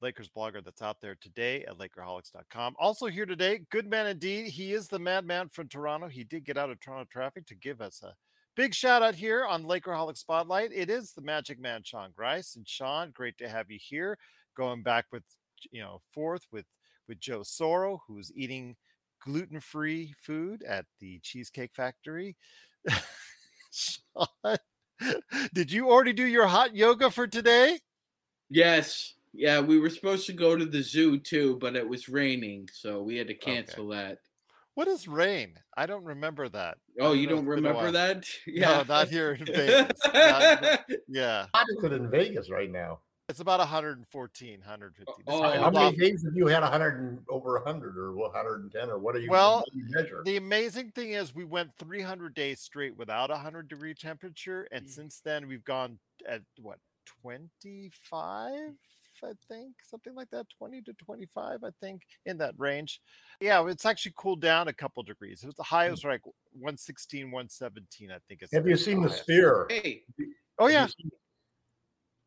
Lakers 0.00 0.28
blogger 0.28 0.64
that's 0.64 0.82
out 0.82 1.00
there 1.00 1.16
today 1.20 1.64
at 1.64 1.78
Lakerholics.com. 1.78 2.74
Also 2.80 3.06
here 3.06 3.24
today, 3.24 3.60
good 3.70 3.88
man 3.88 4.08
indeed. 4.08 4.48
He 4.48 4.72
is 4.72 4.88
the 4.88 4.98
madman 4.98 5.48
from 5.48 5.68
Toronto. 5.68 6.08
He 6.08 6.24
did 6.24 6.44
get 6.44 6.58
out 6.58 6.70
of 6.70 6.80
Toronto 6.80 7.06
traffic 7.08 7.46
to 7.46 7.54
give 7.54 7.80
us 7.80 8.02
a 8.02 8.14
big 8.56 8.74
shout 8.74 9.00
out 9.00 9.14
here 9.14 9.46
on 9.46 9.62
Lakerholic 9.62 10.16
Spotlight. 10.16 10.72
It 10.74 10.90
is 10.90 11.12
the 11.12 11.22
Magic 11.22 11.60
Man, 11.60 11.82
Sean 11.84 12.10
Grice. 12.16 12.56
And 12.56 12.68
Sean, 12.68 13.12
great 13.12 13.38
to 13.38 13.48
have 13.48 13.70
you 13.70 13.78
here. 13.80 14.18
Going 14.56 14.82
back 14.82 15.04
with 15.12 15.22
you 15.70 15.80
know 15.82 16.00
fourth 16.12 16.46
with 16.50 16.66
with 17.06 17.20
Joe 17.20 17.42
Soro, 17.42 18.00
who's 18.08 18.32
eating 18.34 18.74
gluten-free 19.24 20.14
food 20.20 20.64
at 20.64 20.84
the 20.98 21.20
Cheesecake 21.22 21.70
Factory. 21.74 22.36
Sean, 23.72 24.56
did 25.54 25.72
you 25.72 25.90
already 25.90 26.12
do 26.12 26.26
your 26.26 26.46
hot 26.46 26.74
yoga 26.74 27.10
for 27.10 27.26
today? 27.26 27.78
Yes. 28.50 29.14
Yeah, 29.34 29.60
we 29.60 29.78
were 29.78 29.88
supposed 29.88 30.26
to 30.26 30.34
go 30.34 30.56
to 30.56 30.66
the 30.66 30.82
zoo 30.82 31.18
too, 31.18 31.56
but 31.60 31.74
it 31.74 31.88
was 31.88 32.08
raining, 32.08 32.68
so 32.72 33.02
we 33.02 33.16
had 33.16 33.28
to 33.28 33.34
cancel 33.34 33.88
okay. 33.88 33.96
that. 33.96 34.18
What 34.74 34.88
is 34.88 35.08
rain? 35.08 35.54
I 35.76 35.86
don't 35.86 36.04
remember 36.04 36.48
that. 36.50 36.78
Oh, 37.00 37.12
you 37.12 37.26
don't 37.26 37.40
it's 37.40 37.48
remember 37.48 37.84
while. 37.84 37.92
that? 37.92 38.24
No, 38.46 38.84
not 38.88 39.08
here 39.08 39.32
in 39.32 39.44
Vegas. 39.46 39.98
Not- 40.12 40.80
yeah, 41.08 41.46
How 41.54 41.62
is 41.62 41.84
it 41.84 41.92
in 41.92 42.10
Vegas 42.10 42.50
right 42.50 42.70
now? 42.70 43.00
It's 43.32 43.40
about 43.40 43.60
114, 43.60 44.60
115. 44.60 45.24
It's 45.26 45.26
Oh, 45.26 45.42
How 45.42 45.70
many 45.70 45.86
off. 45.86 45.96
days 45.96 46.22
have 46.22 46.36
you 46.36 46.46
had 46.48 46.60
100 46.62 47.00
and 47.00 47.18
over 47.30 47.54
100 47.54 47.96
or 47.96 48.12
110 48.12 48.90
or 48.90 48.98
what 48.98 49.16
are 49.16 49.20
you, 49.20 49.30
Well, 49.30 49.64
do 49.72 49.78
you 49.78 49.86
measure? 49.88 50.22
The 50.22 50.36
amazing 50.36 50.90
thing 50.92 51.12
is 51.12 51.34
we 51.34 51.46
went 51.46 51.74
300 51.78 52.34
days 52.34 52.60
straight 52.60 52.94
without 52.94 53.30
a 53.30 53.36
100 53.36 53.68
degree 53.68 53.94
temperature, 53.94 54.68
and 54.70 54.84
Mm. 54.84 54.90
since 54.90 55.20
then 55.20 55.48
we've 55.48 55.64
gone 55.64 55.98
at 56.28 56.42
what 56.60 56.78
25, 57.06 58.74
I 59.24 59.32
think, 59.48 59.76
something 59.82 60.14
like 60.14 60.28
that, 60.30 60.46
20 60.50 60.82
to 60.82 60.92
25, 60.92 61.64
I 61.64 61.70
think, 61.80 62.02
in 62.26 62.36
that 62.38 62.54
range. 62.58 63.00
Yeah, 63.40 63.66
it's 63.66 63.86
actually 63.86 64.12
cooled 64.14 64.42
down 64.42 64.68
a 64.68 64.74
couple 64.74 65.02
degrees. 65.04 65.42
It 65.42 65.46
was 65.46 65.54
the 65.54 65.62
high 65.62 65.90
was 65.90 66.04
like 66.04 66.20
116, 66.52 67.30
117, 67.30 68.10
I 68.10 68.18
think. 68.28 68.42
It's 68.42 68.52
Have 68.52 68.68
you 68.68 68.76
seen 68.76 69.00
the 69.00 69.08
highest. 69.08 69.22
sphere? 69.22 69.66
Hey, 69.70 70.04
Oh 70.58 70.66
yeah, 70.66 70.86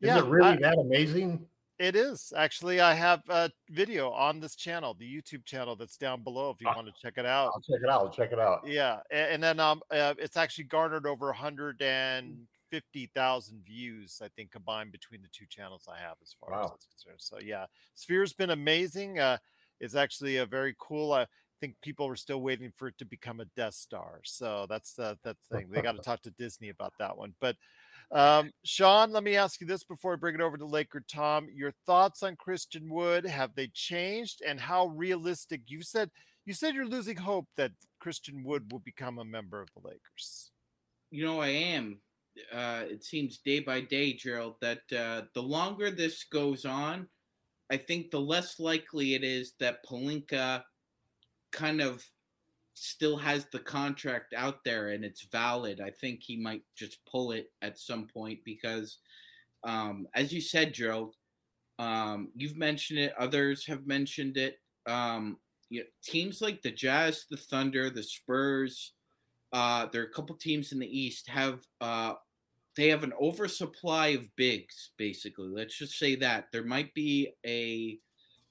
seen- 0.00 0.08
Yeah, 0.08 0.18
Is 0.18 0.24
it 0.24 0.28
really 0.28 0.48
I- 0.48 0.56
that 0.56 0.78
amazing? 0.78 1.48
it 1.78 1.94
is 1.96 2.32
actually. 2.36 2.80
I 2.80 2.94
have 2.94 3.22
a 3.28 3.50
video 3.70 4.10
on 4.10 4.40
this 4.40 4.56
channel, 4.56 4.94
the 4.94 5.06
YouTube 5.20 5.44
channel 5.44 5.76
that's 5.76 5.96
down 5.98 6.22
below. 6.22 6.50
If 6.50 6.60
you 6.60 6.68
Ah. 6.68 6.74
want 6.74 6.86
to 6.86 6.92
check 7.00 7.18
it 7.18 7.26
out. 7.26 7.52
I'll 7.54 7.60
check 7.60 7.80
it 7.82 7.88
out. 7.88 8.00
I'll 8.02 8.10
check 8.10 8.32
it 8.32 8.38
out. 8.38 8.66
Yeah, 8.66 9.00
a- 9.10 9.32
and 9.32 9.42
then 9.42 9.60
um, 9.60 9.82
uh, 9.90 10.14
it's 10.18 10.36
actually 10.38 10.64
garnered 10.64 11.06
over 11.06 11.30
150,000 11.30 13.62
views, 13.64 14.20
I 14.22 14.28
think, 14.28 14.50
combined 14.52 14.92
between 14.92 15.20
the 15.22 15.28
two 15.28 15.46
channels 15.46 15.86
I 15.90 15.98
have, 15.98 16.16
as 16.22 16.32
far 16.40 16.54
as 16.54 16.62
Wow. 16.64 16.68
that's 16.70 16.86
concerned. 16.86 17.20
So 17.20 17.38
yeah, 17.40 17.66
Sphere's 17.94 18.32
been 18.32 18.50
amazing. 18.50 19.18
Uh, 19.18 19.36
it's 19.80 19.94
actually 19.94 20.36
a 20.38 20.46
very 20.46 20.74
cool. 20.78 21.12
I 21.12 21.26
think 21.60 21.78
people 21.82 22.06
are 22.06 22.16
still 22.16 22.40
waiting 22.42 22.70
for 22.70 22.88
it 22.88 22.96
to 22.98 23.04
become 23.04 23.40
a 23.40 23.44
Death 23.56 23.74
Star. 23.74 24.20
So 24.24 24.64
that's 24.66 24.94
the 24.94 25.18
that 25.24 25.36
thing. 25.50 25.68
They 25.70 25.82
got 25.82 25.92
to 25.92 26.02
talk 26.02 26.22
to 26.22 26.30
Disney 26.30 26.68
about 26.70 26.94
that 26.98 27.16
one. 27.16 27.34
But 27.40 27.56
um, 28.12 28.50
Sean, 28.64 29.10
let 29.10 29.24
me 29.24 29.36
ask 29.36 29.60
you 29.60 29.66
this 29.66 29.84
before 29.84 30.12
I 30.12 30.16
bring 30.16 30.34
it 30.34 30.40
over 30.40 30.56
to 30.56 30.66
Laker 30.66 31.02
Tom. 31.12 31.48
Your 31.52 31.72
thoughts 31.86 32.22
on 32.22 32.36
Christian 32.36 32.88
Wood? 32.88 33.26
Have 33.26 33.54
they 33.54 33.68
changed? 33.74 34.42
And 34.46 34.60
how 34.60 34.86
realistic? 34.86 35.62
You 35.66 35.82
said 35.82 36.10
you 36.44 36.54
said 36.54 36.74
you're 36.74 36.86
losing 36.86 37.16
hope 37.16 37.48
that 37.56 37.72
Christian 37.98 38.44
Wood 38.44 38.70
will 38.70 38.78
become 38.78 39.18
a 39.18 39.24
member 39.24 39.60
of 39.60 39.68
the 39.74 39.88
Lakers. 39.88 40.52
you 41.10 41.24
know 41.24 41.40
I 41.40 41.48
am. 41.48 41.98
Uh, 42.52 42.82
it 42.88 43.02
seems 43.02 43.38
day 43.38 43.60
by 43.60 43.80
day, 43.80 44.12
Gerald, 44.12 44.56
that 44.60 44.82
uh, 44.92 45.22
the 45.34 45.42
longer 45.42 45.90
this 45.90 46.24
goes 46.24 46.64
on, 46.64 47.08
I 47.70 47.78
think 47.78 48.10
the 48.10 48.20
less 48.20 48.60
likely 48.60 49.14
it 49.14 49.24
is 49.24 49.54
that 49.58 49.84
Pelinka 49.84 50.62
kind 51.50 51.80
of 51.80 52.04
still 52.78 53.16
has 53.16 53.46
the 53.46 53.58
contract 53.58 54.34
out 54.34 54.62
there 54.62 54.90
and 54.90 55.02
it's 55.02 55.26
valid. 55.32 55.80
I 55.80 55.90
think 55.90 56.22
he 56.22 56.36
might 56.36 56.62
just 56.76 56.98
pull 57.10 57.32
it 57.32 57.50
at 57.62 57.78
some 57.78 58.06
point 58.06 58.40
because, 58.44 58.98
um, 59.64 60.06
as 60.14 60.30
you 60.30 60.42
said, 60.42 60.74
Gerald, 60.74 61.14
um, 61.78 62.28
you've 62.36 62.56
mentioned 62.56 62.98
it. 62.98 63.14
Others 63.18 63.66
have 63.66 63.86
mentioned 63.86 64.36
it. 64.36 64.58
Um, 64.86 65.38
you 65.70 65.84
teams 66.04 66.42
like 66.42 66.60
the 66.62 66.70
Jazz, 66.70 67.24
the 67.30 67.36
Thunder, 67.38 67.88
the 67.88 68.02
Spurs. 68.02 68.92
Uh, 69.52 69.86
there 69.90 70.02
are 70.02 70.06
a 70.06 70.12
couple 70.12 70.36
teams 70.36 70.72
in 70.72 70.78
the 70.78 70.98
East 70.98 71.28
have 71.28 71.60
uh, 71.80 72.12
they 72.76 72.88
have 72.88 73.04
an 73.04 73.14
oversupply 73.20 74.08
of 74.08 74.36
bigs. 74.36 74.90
Basically, 74.98 75.48
let's 75.48 75.78
just 75.78 75.98
say 75.98 76.14
that 76.16 76.48
there 76.52 76.62
might 76.62 76.92
be 76.92 77.32
a 77.46 77.98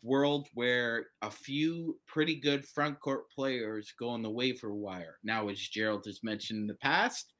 world 0.06 0.48
where 0.54 1.08
a 1.22 1.32
few 1.32 2.00
pretty 2.08 2.36
good 2.36 2.66
front 2.66 3.00
court 3.00 3.30
players 3.36 3.94
go 4.00 4.10
on 4.10 4.22
the 4.22 4.30
waiver 4.30 4.74
wire. 4.74 5.18
Now, 5.24 5.50
as 5.50 5.60
Gerald 5.60 6.06
has 6.06 6.24
mentioned 6.24 6.60
in 6.60 6.68
the 6.68 6.76
past, 6.76 7.34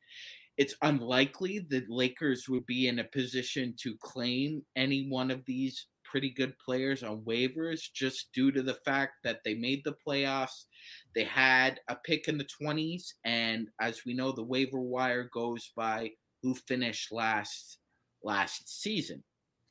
it's 0.58 0.76
unlikely 0.82 1.60
the 1.60 1.84
Lakers 1.90 2.48
would 2.50 2.66
be 2.66 2.88
in 2.88 3.00
a 3.00 3.04
position 3.04 3.76
to 3.80 3.96
claim 4.02 4.64
any 4.76 5.08
one 5.10 5.30
of 5.30 5.44
these 5.46 5.88
pretty 6.04 6.30
good 6.30 6.58
players 6.60 7.04
on 7.04 7.22
waivers 7.22 7.92
just 7.94 8.32
due 8.34 8.52
to 8.52 8.62
the 8.62 8.78
fact 8.86 9.16
that 9.24 9.40
they 9.44 9.54
made 9.54 9.82
the 9.84 9.96
playoffs. 10.08 10.66
They 11.14 11.26
had 11.26 11.80
a 11.90 11.96
pick 11.96 12.28
in 12.28 12.38
the 12.38 12.48
20s, 12.62 13.14
and 13.26 13.68
as 13.82 14.06
we 14.06 14.14
know, 14.14 14.32
the 14.32 14.44
waiver 14.44 14.80
wire 14.80 15.30
goes 15.34 15.72
by 15.76 16.12
who 16.42 16.56
finished 16.56 17.12
last 17.12 17.80
last 18.24 18.82
season. 18.82 19.24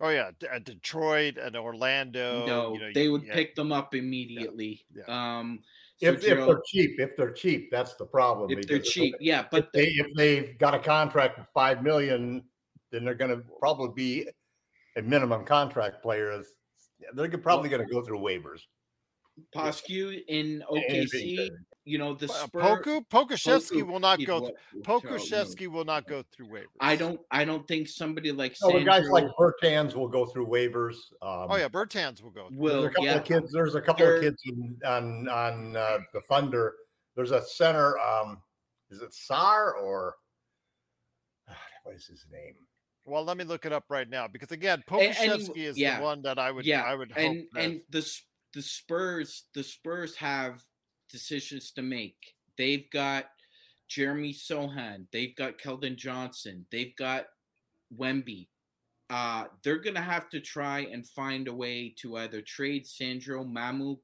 Oh 0.04 0.10
yeah, 0.10 0.32
D- 0.38 0.46
uh, 0.54 0.58
Detroit 0.58 1.38
and 1.38 1.56
Orlando. 1.56 2.44
no, 2.46 2.74
you 2.74 2.80
know, 2.80 2.90
they 2.92 3.04
you- 3.04 3.12
would 3.12 3.22
yeah. 3.24 3.32
pick 3.32 3.54
them 3.54 3.72
up 3.72 3.94
immediately. 3.94 4.84
yeah. 4.94 5.04
Um, 5.38 5.60
so 5.96 6.08
If, 6.08 6.16
if 6.16 6.46
they're 6.46 6.60
cheap, 6.66 7.00
if 7.00 7.16
they're 7.16 7.32
cheap, 7.32 7.70
that's 7.70 7.94
the 7.94 8.04
problem. 8.04 8.50
if 8.50 8.66
they're 8.66 8.78
because 8.78 8.92
cheap, 8.92 9.14
yeah, 9.18 9.40
If, 9.40 9.50
but 9.50 9.70
they, 9.72 9.86
if 9.86 10.08
they've 10.14 10.58
got 10.58 10.74
a 10.74 10.78
contract 10.78 11.38
of 11.38 11.46
five 11.54 11.82
million, 11.82 12.42
then 12.92 13.06
they're 13.06 13.14
going 13.14 13.30
to 13.30 13.42
probably 13.58 13.92
be 13.94 14.28
a 14.98 15.02
minimum 15.02 15.46
contract 15.46 16.02
player. 16.02 16.42
They're 17.14 17.28
probably 17.38 17.70
going 17.70 17.86
to 17.86 17.90
go 17.90 18.02
through 18.02 18.18
waivers. 18.18 18.60
Poscu 19.56 20.20
in 20.28 20.62
Anything 20.70 21.06
OKC, 21.06 21.36
good. 21.36 21.52
You 21.86 21.98
know 21.98 22.14
the 22.14 22.26
Uh, 22.26 22.46
Spurs. 22.46 22.62
Poku 22.62 23.06
Pokushevsky 23.08 23.82
Poku 23.82 23.86
will 23.86 24.00
not 24.00 24.24
go. 24.24 24.40
what- 24.40 24.54
Pokushevsky 24.82 25.66
will 25.68 25.84
not 25.84 26.06
go 26.06 26.22
through 26.32 26.48
waivers. 26.48 26.66
I 26.80 26.96
don't. 26.96 27.20
I 27.30 27.44
don't 27.44 27.68
think 27.68 27.88
somebody 27.88 28.32
like 28.32 28.56
No, 28.62 28.78
the 28.78 28.84
guys 28.84 29.06
like 29.10 29.26
Bertans 29.38 29.94
will 29.94 30.08
go 30.08 30.24
through 30.24 30.46
waivers. 30.46 30.94
Um, 31.20 31.48
Oh 31.50 31.56
yeah, 31.56 31.68
Bertans 31.68 32.22
will 32.22 32.30
go. 32.30 32.48
There's 32.48 32.58
will. 32.58 32.84
a 32.86 32.88
couple 32.88 33.04
Yeah, 33.04 33.16
of 33.16 33.24
kids. 33.24 33.52
There's 33.52 33.74
a 33.74 33.82
couple 33.82 34.04
They're- 34.06 34.16
of 34.16 34.22
kids 34.22 34.42
in, 34.46 34.78
on 34.86 35.28
on 35.28 35.76
uh, 35.76 35.98
the 36.14 36.22
Thunder. 36.22 36.74
There's 37.16 37.32
a 37.32 37.42
center. 37.42 37.98
Um, 37.98 38.42
is 38.90 39.02
it 39.02 39.10
Sarr 39.12 39.74
or 39.82 40.16
what 41.82 41.94
is 41.94 42.06
his 42.06 42.24
name? 42.32 42.54
Well, 43.04 43.24
let 43.24 43.36
me 43.36 43.44
look 43.44 43.66
it 43.66 43.72
up 43.74 43.84
right 43.90 44.08
now 44.08 44.26
because 44.26 44.50
again, 44.52 44.82
And- 44.88 45.00
and 45.02 45.14
Pokushevsky 45.42 45.56
is 45.58 45.76
yeah. 45.78 45.98
the 45.98 46.02
one 46.02 46.22
that 46.22 46.38
I 46.38 46.50
would. 46.50 46.64
yeah, 46.64 46.82
I 46.82 46.94
would 46.94 47.12
hope. 47.12 47.18
and 47.20 47.46
that- 47.52 47.60
and 47.62 47.82
the 47.90 48.20
the 48.54 48.62
Spurs 48.62 49.44
the 49.52 49.62
Spurs 49.62 50.16
have 50.16 50.64
decisions 51.14 51.70
to 51.70 51.80
make. 51.80 52.34
They've 52.58 52.90
got 52.90 53.26
Jeremy 53.88 54.34
Sochan. 54.34 55.06
They've 55.12 55.36
got 55.36 55.58
Keldon 55.58 55.94
Johnson. 55.94 56.66
They've 56.72 56.94
got 56.96 57.26
Wemby. 57.96 58.48
Uh, 59.10 59.44
they're 59.62 59.78
gonna 59.78 60.02
have 60.02 60.28
to 60.30 60.40
try 60.40 60.80
and 60.80 61.06
find 61.06 61.46
a 61.46 61.54
way 61.54 61.94
to 61.98 62.16
either 62.16 62.42
trade 62.42 62.84
Sandro 62.84 63.44
Mamu 63.44 63.98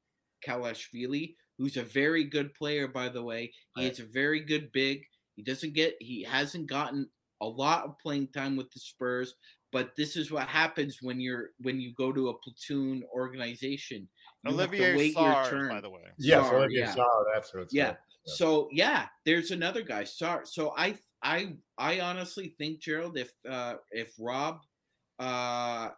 Kalashvili, 0.47 1.35
who's 1.57 1.75
a 1.75 1.83
very 1.83 2.23
good 2.23 2.53
player, 2.53 2.87
by 2.87 3.09
the 3.09 3.21
way. 3.21 3.51
He 3.75 3.87
is 3.87 3.99
a 3.99 4.05
very 4.05 4.39
good 4.39 4.71
big. 4.71 5.03
He 5.35 5.43
doesn't 5.43 5.73
get 5.73 5.95
he 5.99 6.23
hasn't 6.23 6.67
gotten 6.67 7.09
a 7.41 7.45
lot 7.45 7.83
of 7.83 7.99
playing 7.99 8.29
time 8.29 8.55
with 8.55 8.71
the 8.71 8.79
Spurs, 8.79 9.35
but 9.73 9.91
this 9.97 10.15
is 10.15 10.31
what 10.31 10.47
happens 10.47 10.99
when 11.01 11.19
you're 11.19 11.49
when 11.59 11.81
you 11.81 11.93
go 11.93 12.13
to 12.13 12.29
a 12.29 12.37
platoon 12.37 13.03
organization. 13.13 14.07
You 14.43 14.57
have 14.57 14.71
to 14.71 14.77
Olivier 14.77 14.97
wait 14.97 15.13
your 15.15 15.45
turn. 15.49 15.69
by 15.69 15.81
the 15.81 15.89
way. 15.89 16.01
Yes, 16.17 16.45
Sarr, 16.45 16.53
Olivier 16.53 16.79
yeah. 16.79 16.95
Sarr. 16.95 17.23
That's 17.33 17.53
what 17.53 17.63
it's 17.63 17.73
Yeah. 17.73 17.85
called. 17.85 17.97
Yeah. 18.25 18.33
So 18.33 18.69
yeah, 18.71 19.07
there's 19.25 19.51
another 19.51 19.81
guy. 19.81 20.03
Sorry. 20.03 20.45
So 20.45 20.73
I 20.77 20.97
I 21.23 21.57
I 21.77 21.99
honestly 21.99 22.49
think 22.57 22.79
Gerald, 22.79 23.17
if 23.17 23.31
uh 23.47 23.75
if 23.91 24.13
Rob 24.19 24.61
uh 25.19 25.89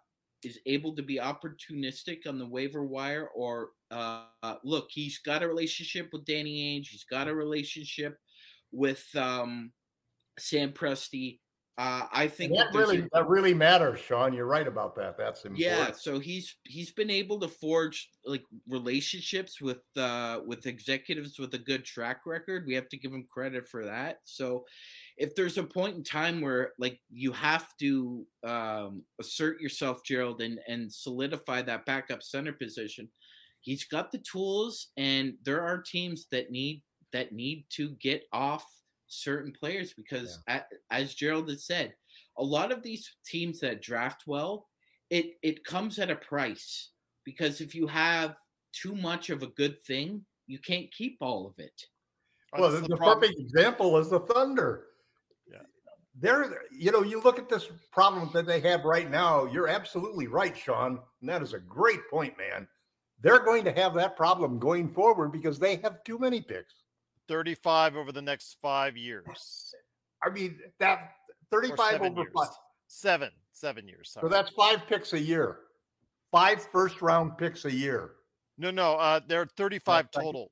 is 0.43 0.59
able 0.65 0.93
to 0.95 1.01
be 1.03 1.17
opportunistic 1.19 2.27
on 2.27 2.37
the 2.37 2.45
waiver 2.47 2.83
wire, 2.83 3.27
or 3.27 3.71
uh 3.91 4.25
look, 4.63 4.87
he's 4.91 5.19
got 5.19 5.43
a 5.43 5.47
relationship 5.47 6.09
with 6.11 6.25
Danny 6.25 6.79
Ainge, 6.79 6.87
he's 6.89 7.05
got 7.05 7.27
a 7.29 7.35
relationship 7.35 8.19
with 8.71 9.05
um 9.15 9.71
Sam 10.39 10.71
Presti. 10.73 11.39
Uh 11.77 12.05
I 12.11 12.27
think 12.27 12.51
that 12.53 12.65
that 12.71 12.73
there's 12.73 12.89
a- 12.89 12.93
really 12.93 13.09
that 13.13 13.27
really 13.27 13.53
matters, 13.53 13.99
Sean. 13.99 14.31
You're 14.33 14.45
right 14.45 14.67
about 14.67 14.95
that. 14.95 15.17
That's 15.17 15.45
important. 15.45 15.59
yeah 15.59 15.91
so 15.91 16.19
he's 16.19 16.55
he's 16.65 16.91
been 16.91 17.09
able 17.09 17.39
to 17.39 17.47
forge 17.47 18.09
like 18.25 18.43
relationships 18.67 19.59
with 19.59 19.81
uh 19.97 20.41
with 20.45 20.67
executives 20.67 21.39
with 21.39 21.53
a 21.55 21.57
good 21.57 21.83
track 21.83 22.21
record 22.27 22.65
we 22.67 22.75
have 22.75 22.87
to 22.89 22.97
give 22.97 23.11
him 23.11 23.25
credit 23.31 23.67
for 23.67 23.85
that 23.85 24.19
so 24.23 24.65
if 25.17 25.33
there's 25.35 25.57
a 25.57 25.63
point 25.63 25.95
in 25.95 26.03
time 26.03 26.41
where 26.41 26.73
like 26.77 26.99
you 27.09 27.31
have 27.31 27.67
to 27.79 28.25
um 28.43 29.03
assert 29.19 29.59
yourself 29.59 30.03
gerald 30.05 30.41
and 30.41 30.59
and 30.67 30.91
solidify 30.93 31.61
that 31.61 31.85
backup 31.85 32.21
center 32.23 32.53
position 32.53 33.09
he's 33.61 33.83
got 33.85 34.11
the 34.11 34.19
tools 34.19 34.89
and 34.97 35.33
there 35.43 35.61
are 35.61 35.81
teams 35.81 36.27
that 36.31 36.51
need 36.51 36.83
that 37.11 37.31
need 37.31 37.65
to 37.69 37.89
get 37.99 38.23
off 38.31 38.65
certain 39.13 39.51
players 39.51 39.93
because 39.93 40.39
a- 40.47 40.63
as 40.91 41.13
gerald 41.15 41.49
has 41.49 41.65
said 41.65 41.93
a 42.37 42.43
lot 42.43 42.71
of 42.71 42.81
these 42.83 43.15
teams 43.25 43.59
that 43.59 43.81
draft 43.81 44.23
well 44.27 44.67
it 45.09 45.37
it 45.41 45.63
comes 45.63 45.99
at 45.99 46.11
a 46.11 46.15
price 46.15 46.91
because 47.25 47.61
if 47.61 47.73
you 47.75 47.87
have 47.87 48.35
too 48.73 48.95
much 48.95 49.29
of 49.29 49.43
a 49.43 49.47
good 49.47 49.81
thing 49.83 50.25
you 50.47 50.59
can't 50.59 50.91
keep 50.91 51.17
all 51.21 51.45
of 51.47 51.53
it 51.57 51.87
Uh, 52.53 52.57
Well, 52.61 52.71
that's 52.71 52.81
the, 52.83 52.89
the 52.89 52.97
the 52.97 53.03
perfect 53.03 53.39
example 53.39 53.97
is 53.97 54.09
the 54.09 54.19
Thunder. 54.19 54.85
Yeah. 55.51 55.63
They're, 56.19 56.61
you 56.71 56.91
know, 56.91 57.01
you 57.01 57.19
look 57.21 57.39
at 57.39 57.49
this 57.49 57.67
problem 57.91 58.29
that 58.33 58.45
they 58.45 58.59
have 58.61 58.83
right 58.85 59.09
now. 59.09 59.45
You're 59.45 59.67
absolutely 59.67 60.27
right, 60.27 60.55
Sean. 60.55 60.99
And 61.21 61.29
that 61.29 61.41
is 61.41 61.53
a 61.53 61.59
great 61.59 62.01
point, 62.11 62.37
man. 62.37 62.67
they're 63.23 63.39
going 63.43 63.63
to 63.63 63.71
have 63.71 63.93
that 63.95 64.17
problem 64.17 64.59
going 64.59 64.89
forward 64.89 65.31
because 65.31 65.57
they 65.57 65.77
have 65.77 66.03
too 66.03 66.19
many 66.19 66.41
picks. 66.41 66.82
35 67.27 67.95
over 67.95 68.11
the 68.11 68.21
next 68.21 68.57
five 68.61 68.97
years. 68.97 69.73
I 70.23 70.29
mean, 70.29 70.59
that 70.79 71.11
35 71.51 71.91
seven 71.91 72.11
over 72.11 72.21
years. 72.21 72.31
five. 72.35 72.47
Seven. 72.87 73.29
Seven 73.51 73.87
years. 73.87 74.15
So 74.19 74.27
that's 74.27 74.49
five 74.51 74.85
picks 74.87 75.13
a 75.13 75.19
year. 75.19 75.59
Five 76.31 76.65
first 76.71 77.01
round 77.01 77.37
picks 77.37 77.65
a 77.65 77.71
year. 77.71 78.11
no, 78.57 78.71
no. 78.71 78.93
Uh, 78.95 79.19
there 79.27 79.41
are 79.41 79.47
35 79.57 80.07
thank 80.13 80.15
you. 80.15 80.21
total. 80.31 80.51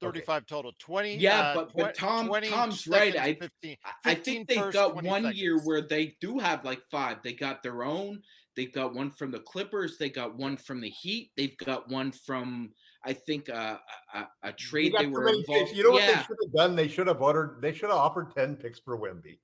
35 0.00 0.46
total. 0.46 0.72
20. 0.80 1.16
Yeah, 1.16 1.40
uh, 1.40 1.54
but- 1.54 1.76
but 1.76 1.94
Tom- 1.94 2.26
20 2.26 2.48
Tom's 2.48 2.86
right. 2.88 3.12
seconds, 3.12 3.16
I- 3.24 3.34
15, 3.40 3.76
I- 3.84 3.92
I 4.10 4.14
think 4.16 4.48
they've 4.48 4.58
first, 4.58 4.74
got 4.74 4.92
20 4.94 5.08
one 5.08 5.32
year 5.32 5.60
where 5.60 5.80
they 5.80 6.16
do 6.20 6.38
have 6.40 6.64
like 6.64 6.82
five. 6.90 7.22
They 7.22 7.32
got 7.34 7.62
their 7.62 7.84
own. 7.84 8.22
They 8.56 8.66
got 8.66 8.94
one 8.94 9.10
from 9.12 9.30
the 9.30 9.38
Clippers. 9.40 9.98
They 9.98 10.10
got 10.10 10.34
one 10.34 10.56
from 10.56 10.80
the 10.80 10.90
Heat. 10.90 11.30
They've 11.36 11.56
got 11.56 11.88
one 11.88 12.10
from 12.10 12.74
I 13.04 13.12
think 13.12 13.48
uh, 13.48 13.78
a, 14.14 14.18
a, 14.18 14.28
a 14.44 14.52
trade 14.52 14.94
they 14.96 15.04
too 15.04 15.10
were 15.10 15.24
many 15.24 15.40
involved. 15.40 15.66
picks. 15.66 15.76
You 15.76 15.84
know 15.84 15.90
what 15.90 16.06
they 16.06 16.22
should 16.22 16.36
have 16.44 16.52
done? 16.54 16.76
They 16.76 16.88
should 16.88 17.06
have 17.08 17.20
ordered. 17.20 17.58
They 17.60 17.72
should 17.72 17.90
have 17.90 17.98
offered 17.98 18.34
ten 18.34 18.56
picks 18.56 18.78
for 18.78 18.98
Wemby. 18.98 19.38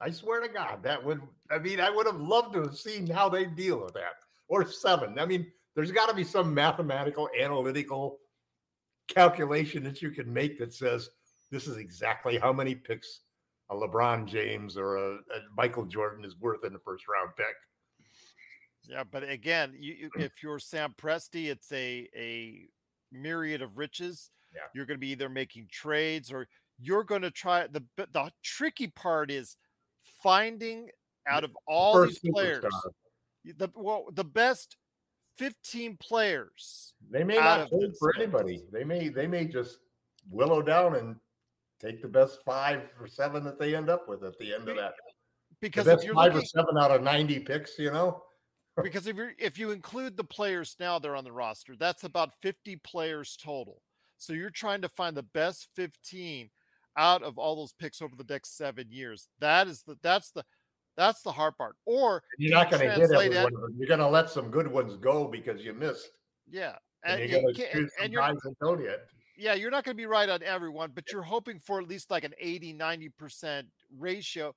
I 0.00 0.10
swear 0.10 0.40
to 0.40 0.48
God, 0.48 0.82
that 0.82 1.04
would. 1.04 1.20
I 1.50 1.58
mean, 1.58 1.80
I 1.80 1.90
would 1.90 2.06
have 2.06 2.20
loved 2.20 2.54
to 2.54 2.62
have 2.62 2.76
seen 2.76 3.06
how 3.06 3.28
they 3.28 3.44
deal 3.44 3.82
with 3.82 3.94
that. 3.94 4.14
Or 4.48 4.66
seven. 4.66 5.18
I 5.18 5.26
mean, 5.26 5.46
there's 5.74 5.92
got 5.92 6.08
to 6.08 6.14
be 6.14 6.24
some 6.24 6.52
mathematical, 6.52 7.28
analytical 7.38 8.18
calculation 9.08 9.82
that 9.84 10.02
you 10.02 10.10
can 10.10 10.32
make 10.32 10.58
that 10.58 10.72
says 10.72 11.10
this 11.50 11.66
is 11.66 11.76
exactly 11.76 12.38
how 12.38 12.52
many 12.52 12.74
picks 12.74 13.20
a 13.70 13.74
LeBron 13.74 14.26
James 14.26 14.76
or 14.76 14.96
a, 14.96 15.14
a 15.14 15.40
Michael 15.56 15.84
Jordan 15.84 16.24
is 16.24 16.38
worth 16.38 16.64
in 16.64 16.72
the 16.72 16.78
first 16.78 17.04
round 17.08 17.30
pick. 17.36 17.46
Yeah, 18.86 19.04
but 19.10 19.28
again, 19.28 19.74
you, 19.78 19.94
you 19.94 20.10
if 20.18 20.42
you're 20.42 20.58
Sam 20.58 20.94
Presti, 21.00 21.46
it's 21.46 21.72
a 21.72 22.08
a 22.14 22.68
myriad 23.14 23.62
of 23.62 23.76
riches. 23.78 24.30
Yeah. 24.54 24.60
You're 24.74 24.86
going 24.86 24.98
to 24.98 25.00
be 25.00 25.10
either 25.10 25.28
making 25.28 25.68
trades 25.70 26.32
or 26.32 26.46
you're 26.78 27.04
going 27.04 27.22
to 27.22 27.30
try 27.30 27.66
the 27.66 27.84
the 27.96 28.30
tricky 28.42 28.88
part 28.88 29.30
is 29.30 29.56
finding 30.22 30.88
out 31.26 31.44
of 31.44 31.56
all 31.66 31.94
First 31.94 32.22
these 32.22 32.32
players 32.32 32.64
superstar. 32.64 33.58
the 33.58 33.70
well, 33.74 34.06
the 34.12 34.24
best 34.24 34.76
15 35.38 35.96
players. 35.98 36.94
They 37.10 37.24
may 37.24 37.36
not 37.36 37.70
this 37.70 37.96
for 37.98 38.14
anybody. 38.16 38.62
They 38.72 38.84
may 38.84 39.08
they 39.08 39.26
may 39.26 39.46
just 39.46 39.78
willow 40.30 40.62
down 40.62 40.96
and 40.96 41.16
take 41.80 42.00
the 42.02 42.08
best 42.08 42.40
five 42.44 42.82
or 43.00 43.06
seven 43.06 43.44
that 43.44 43.58
they 43.58 43.74
end 43.74 43.90
up 43.90 44.08
with 44.08 44.24
at 44.24 44.38
the 44.38 44.54
end 44.54 44.68
of 44.68 44.76
that. 44.76 44.94
Because 45.60 45.86
if 45.86 46.04
you're 46.04 46.14
five 46.14 46.34
looking, 46.34 46.44
or 46.44 46.46
seven 46.46 46.78
out 46.78 46.90
of 46.90 47.02
ninety 47.02 47.38
picks, 47.38 47.78
you 47.78 47.90
know. 47.90 48.22
Because 48.82 49.06
if 49.06 49.16
you 49.16 49.28
if 49.38 49.58
you 49.58 49.70
include 49.70 50.16
the 50.16 50.24
players 50.24 50.76
now 50.80 50.98
they're 50.98 51.16
on 51.16 51.24
the 51.24 51.32
roster, 51.32 51.76
that's 51.76 52.04
about 52.04 52.34
50 52.42 52.76
players 52.76 53.36
total. 53.42 53.80
So 54.16 54.32
you're 54.32 54.50
trying 54.50 54.82
to 54.82 54.88
find 54.88 55.16
the 55.16 55.22
best 55.22 55.68
15 55.76 56.50
out 56.96 57.22
of 57.22 57.38
all 57.38 57.56
those 57.56 57.72
picks 57.72 58.00
over 58.00 58.14
the 58.16 58.24
next 58.28 58.56
seven 58.56 58.86
years. 58.90 59.28
That 59.40 59.68
is 59.68 59.82
the 59.82 59.96
that's 60.02 60.30
the 60.30 60.44
that's 60.96 61.22
the 61.22 61.32
hard 61.32 61.56
part. 61.56 61.76
Or 61.86 62.22
You're 62.38 62.54
not 62.54 62.70
going 62.70 62.82
to 62.82 62.88
hit 62.88 62.96
translate 62.96 63.32
every 63.32 63.44
one 63.44 63.54
of 63.54 63.60
them. 63.60 63.74
You're 63.76 63.88
going 63.88 64.00
to 64.00 64.08
let 64.08 64.30
some 64.30 64.50
good 64.50 64.68
ones 64.68 64.96
go 64.96 65.26
because 65.26 65.64
you 65.64 65.74
missed. 65.74 66.10
yeah, 66.48 66.76
And, 67.04 67.20
and, 67.20 67.30
you're 67.30 67.40
you 67.40 67.44
going 67.46 67.54
to 67.54 67.72
choose 67.72 67.92
some 68.00 68.10
guys 68.12 68.36
that 68.44 68.54
don't 68.60 68.82
yet. 68.82 69.06
yeah, 69.36 69.54
you're 69.54 69.70
not 69.70 69.84
going 69.84 69.96
to 69.96 70.00
be 70.00 70.06
right 70.06 70.28
on 70.28 70.42
everyone, 70.42 70.92
but 70.94 71.10
you're 71.10 71.22
hoping 71.22 71.58
for 71.58 71.80
at 71.80 71.88
least 71.88 72.10
like 72.10 72.24
an 72.24 72.34
80, 72.38 72.74
90% 72.74 73.64
ratio. 73.98 74.54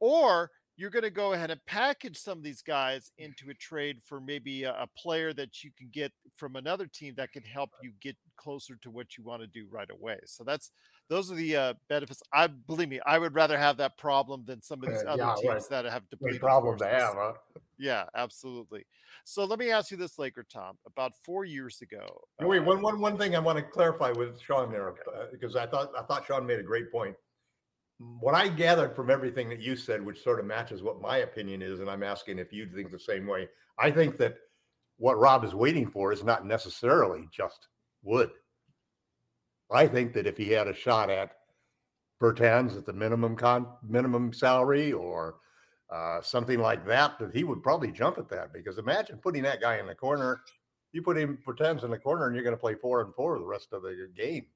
Or 0.00 0.50
you're 0.76 0.90
going 0.90 1.02
to 1.02 1.10
go 1.10 1.32
ahead 1.32 1.50
and 1.50 1.64
package 1.66 2.18
some 2.18 2.38
of 2.38 2.44
these 2.44 2.62
guys 2.62 3.10
into 3.18 3.48
a 3.50 3.54
trade 3.54 3.98
for 4.04 4.20
maybe 4.20 4.64
a, 4.64 4.72
a 4.72 4.86
player 4.96 5.32
that 5.32 5.64
you 5.64 5.70
can 5.76 5.88
get 5.90 6.12
from 6.34 6.56
another 6.56 6.86
team 6.86 7.14
that 7.16 7.32
can 7.32 7.42
help 7.42 7.70
you 7.82 7.92
get 8.00 8.16
closer 8.36 8.76
to 8.82 8.90
what 8.90 9.16
you 9.16 9.24
want 9.24 9.40
to 9.40 9.46
do 9.46 9.66
right 9.70 9.90
away. 9.90 10.18
So 10.26 10.44
that's 10.44 10.70
those 11.08 11.30
are 11.30 11.36
the 11.36 11.56
uh, 11.56 11.74
benefits. 11.88 12.22
I 12.32 12.48
believe 12.48 12.88
me, 12.88 13.00
I 13.06 13.18
would 13.18 13.34
rather 13.34 13.56
have 13.56 13.76
that 13.78 13.96
problem 13.96 14.44
than 14.44 14.60
some 14.60 14.82
of 14.82 14.90
these 14.90 15.04
Uh, 15.04 15.10
other 15.10 15.22
yeah, 15.22 15.34
teams 15.36 15.46
right. 15.46 15.70
that 15.70 15.84
have 15.84 16.02
Good 16.10 16.18
depleted 16.18 16.40
problem 16.40 16.76
to 16.78 16.86
have, 16.86 17.14
huh? 17.14 17.32
Yeah, 17.78 18.04
absolutely. 18.14 18.84
So 19.24 19.44
let 19.44 19.58
me 19.58 19.70
ask 19.70 19.90
you 19.90 19.96
this, 19.96 20.18
Laker 20.18 20.44
Tom. 20.44 20.78
About 20.86 21.12
four 21.24 21.44
years 21.44 21.80
ago, 21.80 22.06
No, 22.40 22.48
wait, 22.48 22.60
uh, 22.60 22.64
one, 22.64 22.82
one, 22.82 23.00
one 23.00 23.16
thing 23.16 23.36
I 23.36 23.38
want 23.38 23.56
to 23.58 23.62
clarify 23.62 24.10
with 24.10 24.40
Sean 24.40 24.70
there, 24.70 24.90
uh, 24.90 25.26
because 25.30 25.56
I 25.56 25.66
thought 25.66 25.92
I 25.96 26.02
thought 26.02 26.26
Sean 26.26 26.44
made 26.46 26.58
a 26.58 26.62
great 26.62 26.90
point. 26.90 27.16
What 27.98 28.34
I 28.34 28.48
gathered 28.48 28.94
from 28.94 29.10
everything 29.10 29.48
that 29.48 29.60
you 29.60 29.74
said, 29.74 30.04
which 30.04 30.22
sort 30.22 30.38
of 30.38 30.44
matches 30.46 30.82
what 30.82 31.00
my 31.00 31.18
opinion 31.18 31.62
is, 31.62 31.80
and 31.80 31.88
I'm 31.88 32.02
asking 32.02 32.38
if 32.38 32.52
you 32.52 32.66
think 32.66 32.90
the 32.90 32.98
same 32.98 33.26
way. 33.26 33.48
I 33.78 33.90
think 33.90 34.18
that 34.18 34.36
what 34.98 35.18
Rob 35.18 35.44
is 35.44 35.54
waiting 35.54 35.88
for 35.90 36.12
is 36.12 36.22
not 36.22 36.46
necessarily 36.46 37.28
just 37.32 37.68
Wood. 38.02 38.30
I 39.70 39.86
think 39.86 40.12
that 40.12 40.26
if 40.26 40.36
he 40.36 40.50
had 40.50 40.68
a 40.68 40.74
shot 40.74 41.10
at 41.10 41.32
Bertans 42.22 42.76
at 42.76 42.86
the 42.86 42.92
minimum 42.92 43.34
con 43.34 43.66
minimum 43.82 44.32
salary 44.32 44.92
or 44.92 45.36
uh, 45.92 46.20
something 46.22 46.60
like 46.60 46.86
that, 46.86 47.18
that 47.18 47.34
he 47.34 47.44
would 47.44 47.62
probably 47.62 47.90
jump 47.90 48.18
at 48.18 48.28
that. 48.28 48.52
Because 48.52 48.78
imagine 48.78 49.18
putting 49.18 49.42
that 49.42 49.60
guy 49.60 49.78
in 49.78 49.86
the 49.86 49.94
corner 49.94 50.40
you 50.96 51.02
put 51.02 51.18
him 51.18 51.38
Bertans 51.46 51.84
in 51.84 51.90
the 51.90 51.98
corner 51.98 52.26
and 52.26 52.34
you're 52.34 52.42
going 52.42 52.56
to 52.56 52.60
play 52.60 52.74
four 52.74 53.02
and 53.02 53.14
four 53.14 53.38
the 53.38 53.44
rest 53.44 53.68
of 53.72 53.82
the 53.82 54.08
game. 54.16 54.46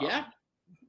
yeah, 0.00 0.18
Um, 0.18 0.24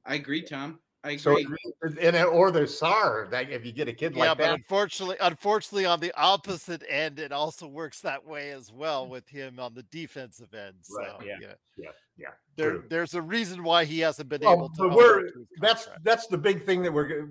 I 0.04 0.14
agree, 0.16 0.42
Tom. 0.42 0.80
I 1.02 1.16
So 1.16 1.36
agree. 1.38 1.56
it- 1.82 1.98
and 1.98 2.16
or 2.26 2.50
the 2.50 2.60
Sarr, 2.60 3.30
that 3.30 3.48
if 3.50 3.64
you 3.64 3.72
get 3.72 3.88
a 3.88 3.92
kid 3.92 4.14
yeah, 4.14 4.28
like 4.30 4.38
but 4.38 4.44
that, 4.44 4.54
unfortunately, 4.54 5.16
unfortunately, 5.20 5.86
on 5.86 5.98
the 5.98 6.12
opposite 6.14 6.82
end, 6.88 7.18
it 7.18 7.32
also 7.32 7.66
works 7.66 8.00
that 8.02 8.24
way 8.24 8.50
as 8.50 8.70
well 8.70 9.08
with 9.08 9.26
him 9.26 9.58
on 9.58 9.72
the 9.72 9.82
defensive 9.84 10.52
end. 10.52 10.74
So 10.82 10.98
Right, 10.98 11.26
yeah, 11.26 11.36
yeah, 11.40 11.52
yeah, 11.78 11.90
yeah, 12.18 12.28
there, 12.56 12.70
true. 12.72 12.84
there's 12.90 13.14
a 13.14 13.22
reason 13.22 13.62
why 13.62 13.86
he 13.86 14.00
hasn't 14.00 14.28
been 14.28 14.42
Well, 14.42 14.52
able 14.54 14.68
to. 14.68 14.88
but 14.88 14.92
we're 14.94 15.22
to 15.30 15.46
that's 15.60 15.88
that's 16.02 16.26
the 16.26 16.36
big 16.38 16.64
thing 16.66 16.82
that 16.82 16.92
we're. 16.92 17.30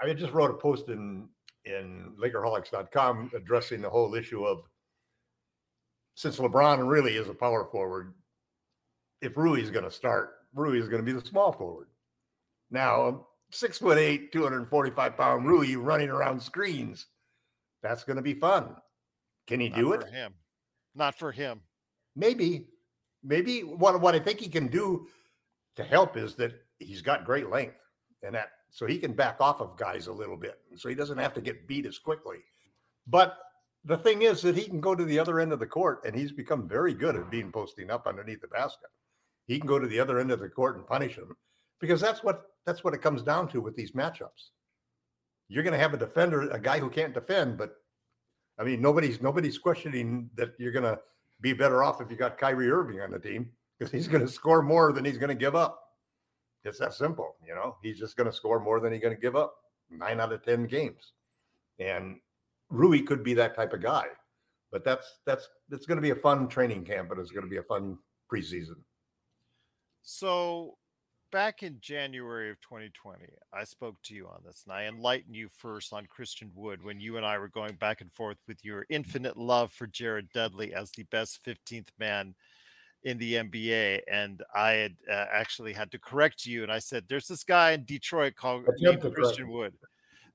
I 0.00 0.12
just 0.14 0.32
wrote 0.32 0.50
a 0.50 0.54
post 0.54 0.88
in 0.88 1.28
in 1.66 2.14
Lakerholics.com 2.18 3.32
addressing 3.36 3.82
the 3.82 3.90
whole 3.90 4.14
issue 4.14 4.44
of 4.46 4.62
since 6.14 6.38
LeBron 6.38 6.88
really 6.88 7.16
is 7.16 7.28
a 7.28 7.34
power 7.34 7.66
forward, 7.70 8.14
if 9.20 9.36
Rui 9.36 9.60
is 9.60 9.70
going 9.70 9.84
to 9.84 9.90
start, 9.90 10.36
Rui 10.54 10.78
is 10.80 10.88
going 10.88 11.04
to 11.04 11.06
be 11.06 11.12
the 11.12 11.24
small 11.24 11.52
forward. 11.52 11.88
Now, 12.70 13.26
six 13.50 13.78
foot 13.78 13.98
eight, 13.98 14.32
245 14.32 15.16
pound 15.16 15.46
Rui 15.46 15.76
running 15.76 16.10
around 16.10 16.40
screens, 16.42 17.06
that's 17.82 18.04
going 18.04 18.16
to 18.16 18.22
be 18.22 18.34
fun. 18.34 18.76
Can 19.46 19.60
he 19.60 19.68
Not 19.68 19.78
do 19.78 19.92
it? 19.94 20.02
for 20.02 20.08
him? 20.08 20.34
Not 20.94 21.18
for 21.18 21.32
him. 21.32 21.60
maybe 22.16 22.66
maybe 23.22 23.60
what 23.60 24.00
what 24.00 24.14
I 24.14 24.18
think 24.18 24.40
he 24.40 24.48
can 24.48 24.66
do 24.68 25.06
to 25.76 25.84
help 25.84 26.16
is 26.16 26.34
that 26.36 26.52
he's 26.78 27.02
got 27.02 27.24
great 27.24 27.48
length 27.50 27.76
and 28.22 28.34
that 28.34 28.50
so 28.70 28.86
he 28.86 28.98
can 28.98 29.12
back 29.12 29.40
off 29.40 29.60
of 29.60 29.76
guys 29.76 30.06
a 30.08 30.12
little 30.12 30.36
bit 30.36 30.58
so 30.76 30.88
he 30.88 30.94
doesn't 30.94 31.18
have 31.18 31.34
to 31.34 31.40
get 31.40 31.66
beat 31.68 31.86
as 31.86 31.98
quickly. 31.98 32.38
But 33.06 33.38
the 33.84 33.96
thing 33.98 34.22
is 34.22 34.42
that 34.42 34.56
he 34.56 34.64
can 34.64 34.80
go 34.80 34.94
to 34.94 35.04
the 35.04 35.18
other 35.18 35.40
end 35.40 35.52
of 35.52 35.60
the 35.60 35.66
court 35.66 36.02
and 36.04 36.14
he's 36.14 36.32
become 36.32 36.68
very 36.68 36.92
good 36.94 37.16
at 37.16 37.30
being 37.30 37.50
posting 37.52 37.90
up 37.90 38.06
underneath 38.06 38.40
the 38.40 38.48
basket. 38.48 38.90
He 39.46 39.58
can 39.58 39.66
go 39.68 39.78
to 39.78 39.86
the 39.86 40.00
other 40.00 40.18
end 40.18 40.30
of 40.30 40.40
the 40.40 40.48
court 40.48 40.76
and 40.76 40.86
punish 40.86 41.16
him 41.16 41.36
because 41.80 42.00
that's 42.00 42.22
what 42.22 42.42
that's 42.66 42.84
what 42.84 42.94
it 42.94 43.02
comes 43.02 43.22
down 43.22 43.48
to 43.48 43.60
with 43.60 43.76
these 43.76 43.92
matchups. 43.92 44.50
You're 45.48 45.62
going 45.62 45.72
to 45.72 45.78
have 45.78 45.94
a 45.94 45.98
defender, 45.98 46.50
a 46.50 46.60
guy 46.60 46.78
who 46.78 46.90
can't 46.90 47.14
defend, 47.14 47.56
but 47.56 47.76
I 48.58 48.64
mean 48.64 48.80
nobody's 48.80 49.20
nobody's 49.22 49.58
questioning 49.58 50.30
that 50.36 50.52
you're 50.58 50.72
going 50.72 50.84
to 50.84 50.98
be 51.40 51.52
better 51.52 51.82
off 51.82 52.00
if 52.00 52.10
you 52.10 52.16
got 52.16 52.38
Kyrie 52.38 52.70
Irving 52.70 53.00
on 53.00 53.10
the 53.10 53.18
team 53.18 53.50
because 53.78 53.92
he's 53.92 54.08
going 54.08 54.24
to 54.26 54.32
score 54.32 54.62
more 54.62 54.92
than 54.92 55.04
he's 55.04 55.18
going 55.18 55.28
to 55.28 55.34
give 55.34 55.54
up. 55.54 55.84
It's 56.64 56.78
that 56.78 56.94
simple, 56.94 57.36
you 57.46 57.54
know. 57.54 57.76
He's 57.82 57.98
just 57.98 58.16
going 58.16 58.28
to 58.28 58.36
score 58.36 58.58
more 58.58 58.80
than 58.80 58.92
he's 58.92 59.00
going 59.00 59.14
to 59.14 59.20
give 59.20 59.36
up. 59.36 59.54
Nine 59.90 60.20
out 60.20 60.32
of 60.32 60.44
ten 60.44 60.66
games, 60.66 61.12
and 61.78 62.16
Rui 62.68 63.00
could 63.00 63.24
be 63.24 63.32
that 63.34 63.54
type 63.54 63.72
of 63.72 63.80
guy. 63.80 64.06
But 64.70 64.84
that's 64.84 65.20
that's 65.24 65.48
it's 65.70 65.86
going 65.86 65.96
to 65.96 66.02
be 66.02 66.10
a 66.10 66.16
fun 66.16 66.46
training 66.48 66.84
camp, 66.84 67.08
but 67.08 67.18
it's 67.18 67.30
going 67.30 67.44
to 67.44 67.50
be 67.50 67.56
a 67.56 67.62
fun 67.62 67.96
preseason. 68.30 68.76
So 70.02 70.76
back 71.30 71.62
in 71.62 71.78
January 71.80 72.50
of 72.50 72.60
2020, 72.60 73.24
I 73.52 73.64
spoke 73.64 73.96
to 74.04 74.14
you 74.14 74.26
on 74.26 74.40
this 74.44 74.62
and 74.66 74.72
I 74.72 74.86
enlightened 74.86 75.34
you 75.34 75.48
first 75.48 75.92
on 75.92 76.06
Christian 76.06 76.50
Wood 76.54 76.82
when 76.82 77.00
you 77.00 77.16
and 77.16 77.26
I 77.26 77.38
were 77.38 77.48
going 77.48 77.74
back 77.74 78.00
and 78.00 78.12
forth 78.12 78.38
with 78.46 78.64
your 78.64 78.86
infinite 78.88 79.36
love 79.36 79.72
for 79.72 79.86
Jared 79.86 80.30
Dudley 80.32 80.74
as 80.74 80.90
the 80.90 81.04
best 81.04 81.44
15th 81.44 81.88
man 81.98 82.34
in 83.04 83.18
the 83.18 83.34
NBA. 83.34 84.00
And 84.10 84.42
I 84.54 84.70
had 84.72 84.96
uh, 85.10 85.26
actually 85.32 85.72
had 85.72 85.90
to 85.92 85.98
correct 85.98 86.46
you. 86.46 86.62
And 86.62 86.72
I 86.72 86.78
said, 86.78 87.04
there's 87.08 87.28
this 87.28 87.44
guy 87.44 87.72
in 87.72 87.84
Detroit 87.84 88.34
called 88.34 88.66
named 88.78 89.00
to 89.02 89.10
correct 89.10 89.16
Christian. 89.16 89.50
Wood 89.50 89.74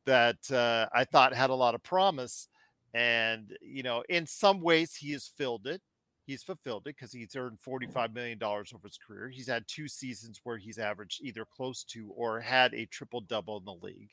that 0.05 0.51
uh, 0.51 0.87
I 0.93 1.05
thought 1.05 1.33
had 1.33 1.49
a 1.49 1.55
lot 1.55 1.75
of 1.75 1.83
promise. 1.83 2.47
And, 2.93 3.57
you 3.61 3.83
know, 3.83 4.03
in 4.09 4.27
some 4.27 4.61
ways 4.61 4.95
he 4.95 5.11
has 5.13 5.27
filled 5.27 5.65
it 5.65 5.81
he's 6.25 6.43
fulfilled 6.43 6.83
it 6.87 6.95
because 6.95 7.11
he's 7.11 7.35
earned 7.35 7.57
$45 7.65 8.13
million 8.13 8.39
over 8.41 8.63
his 8.83 8.97
career. 8.97 9.29
He's 9.29 9.47
had 9.47 9.67
two 9.67 9.87
seasons 9.87 10.39
where 10.43 10.57
he's 10.57 10.77
averaged 10.77 11.21
either 11.21 11.45
close 11.45 11.83
to 11.85 12.09
or 12.15 12.39
had 12.39 12.73
a 12.73 12.85
triple 12.85 13.21
double 13.21 13.57
in 13.57 13.65
the 13.65 13.85
league. 13.85 14.11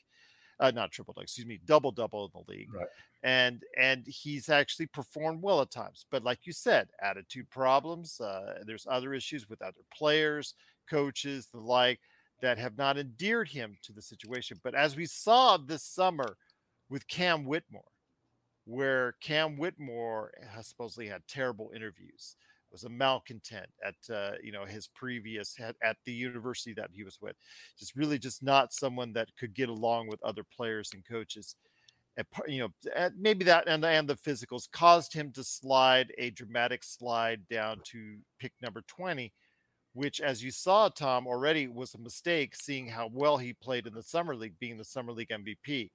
uh, 0.59 0.71
not 0.71 0.91
triple 0.91 1.13
double, 1.13 1.23
excuse 1.23 1.47
me, 1.47 1.59
double 1.65 1.91
double 1.91 2.25
in 2.25 2.31
the 2.33 2.51
league. 2.51 2.73
Right. 2.73 2.87
And 3.23 3.63
and 3.77 4.05
he's 4.05 4.49
actually 4.49 4.87
performed 4.87 5.41
well 5.41 5.61
at 5.61 5.71
times. 5.71 6.05
But 6.11 6.23
like 6.23 6.39
you 6.43 6.53
said, 6.53 6.89
attitude 7.01 7.49
problems. 7.49 8.19
Uh, 8.19 8.59
there's 8.65 8.87
other 8.89 9.13
issues 9.13 9.49
with 9.49 9.61
other 9.61 9.81
players, 9.93 10.55
coaches, 10.89 11.47
the 11.51 11.59
like 11.59 11.99
that 12.41 12.57
have 12.57 12.77
not 12.77 12.97
endeared 12.97 13.49
him 13.49 13.77
to 13.83 13.93
the 13.93 14.01
situation. 14.01 14.59
But 14.63 14.75
as 14.75 14.95
we 14.95 15.05
saw 15.05 15.57
this 15.57 15.83
summer 15.83 16.37
with 16.89 17.07
Cam 17.07 17.45
Whitmore, 17.45 17.83
where 18.65 19.15
Cam 19.21 19.57
Whitmore 19.57 20.31
has 20.49 20.67
supposedly 20.67 21.07
had 21.07 21.21
terrible 21.27 21.71
interviews, 21.75 22.35
was 22.71 22.83
a 22.83 22.89
malcontent 22.89 23.67
at 23.85 23.95
uh, 24.13 24.31
you 24.41 24.51
know 24.51 24.65
his 24.65 24.87
previous 24.87 25.55
at, 25.59 25.75
at 25.83 25.97
the 26.05 26.13
university 26.13 26.73
that 26.73 26.89
he 26.93 27.03
was 27.03 27.19
with, 27.21 27.35
just 27.77 27.95
really 27.95 28.17
just 28.17 28.43
not 28.43 28.73
someone 28.73 29.13
that 29.13 29.29
could 29.37 29.53
get 29.53 29.69
along 29.69 30.07
with 30.07 30.23
other 30.23 30.43
players 30.55 30.91
and 30.93 31.05
coaches. 31.05 31.55
Par- 32.31 32.47
you 32.47 32.59
know, 32.59 32.69
and 32.95 33.13
maybe 33.17 33.45
that 33.45 33.67
and 33.67 33.83
and 33.83 34.07
the 34.07 34.15
physicals 34.15 34.69
caused 34.71 35.13
him 35.13 35.31
to 35.31 35.43
slide 35.43 36.13
a 36.17 36.29
dramatic 36.31 36.83
slide 36.83 37.47
down 37.49 37.79
to 37.85 38.17
pick 38.39 38.53
number 38.61 38.83
twenty 38.87 39.33
which, 39.93 40.21
as 40.21 40.43
you 40.43 40.51
saw, 40.51 40.89
Tom, 40.89 41.27
already 41.27 41.67
was 41.67 41.93
a 41.93 41.97
mistake, 41.99 42.55
seeing 42.55 42.87
how 42.87 43.09
well 43.11 43.37
he 43.37 43.53
played 43.53 43.87
in 43.87 43.93
the 43.93 44.03
summer 44.03 44.35
league, 44.35 44.57
being 44.59 44.77
the 44.77 44.85
summer 44.85 45.11
league 45.11 45.29
MVP. 45.29 45.89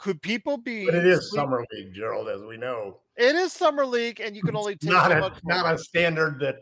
Could 0.00 0.22
people 0.22 0.56
be? 0.56 0.86
But 0.86 0.94
it 0.94 1.06
is 1.06 1.28
sleep- 1.28 1.40
summer 1.40 1.64
league, 1.72 1.92
Gerald, 1.94 2.28
as 2.28 2.40
we 2.42 2.56
know. 2.56 3.00
It 3.16 3.34
is 3.34 3.52
summer 3.52 3.84
league, 3.84 4.18
and 4.20 4.34
you 4.34 4.42
can 4.42 4.56
only 4.56 4.76
take 4.76 4.90
Not 4.90 5.10
so 5.10 5.16
a 5.16 5.20
much 5.20 5.38
not 5.44 5.74
a 5.74 5.78
standard 5.78 6.40
that 6.40 6.56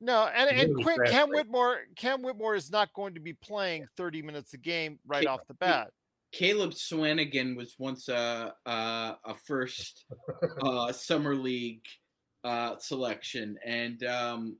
No, 0.00 0.26
and, 0.26 0.50
and 0.50 0.70
Really 0.70 0.84
Quinn, 0.84 0.96
fast 0.98 1.12
Cam. 1.12 1.30
Whitmore, 1.30 1.78
Cam 1.96 2.22
Whitmore 2.22 2.54
is 2.54 2.70
not 2.70 2.92
going 2.92 3.14
to 3.14 3.20
be 3.20 3.32
playing 3.32 3.86
30 3.96 4.20
minutes 4.22 4.52
a 4.52 4.58
game 4.58 4.98
right 5.06 5.24
Ca- 5.24 5.32
off 5.34 5.40
the 5.48 5.54
bat. 5.54 5.90
Caleb 6.32 6.72
Swanigan 6.72 7.56
was 7.56 7.74
once 7.78 8.08
a 8.08 8.54
a, 8.66 9.16
a 9.24 9.34
first 9.46 10.04
uh, 10.62 10.92
summer 10.92 11.34
league 11.34 11.84
uh, 12.44 12.76
selection, 12.78 13.58
and 13.64 14.04
um, 14.04 14.56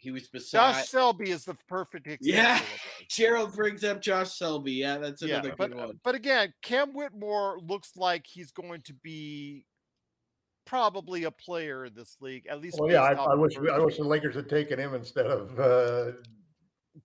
he 0.00 0.10
was 0.10 0.28
beside. 0.28 0.74
Josh 0.74 0.88
Selby 0.88 1.30
is 1.30 1.44
the 1.44 1.54
perfect 1.68 2.06
example. 2.06 2.26
Yeah. 2.42 2.56
of. 2.58 2.64
Gerald 3.08 3.52
brings 3.54 3.82
up 3.84 4.00
Josh 4.00 4.32
Selby. 4.38 4.72
Yeah, 4.72 4.98
that's 4.98 5.22
Yeah, 5.22 5.36
another 5.36 5.54
but, 5.58 5.70
good 5.70 5.76
one. 5.78 6.00
but 6.04 6.14
again, 6.14 6.52
Cam 6.62 6.92
Whitmore 6.94 7.58
looks 7.66 7.96
like 7.96 8.26
he's 8.26 8.50
going 8.52 8.80
to 8.82 8.94
be 8.94 9.64
probably 10.66 11.24
a 11.24 11.30
player 11.30 11.86
in 11.86 11.94
this 11.94 12.16
league, 12.20 12.46
at 12.46 12.60
least. 12.60 12.78
well, 12.78 12.90
yeah, 12.90 13.02
I, 13.02 13.12
I 13.12 13.34
wish 13.34 13.56
I 13.56 13.78
wish 13.78 13.96
the 13.96 14.04
Lakers 14.04 14.34
had 14.34 14.48
taken 14.48 14.78
him 14.78 14.94
instead 14.94 15.26
of 15.26 15.58
uh, 15.58 16.12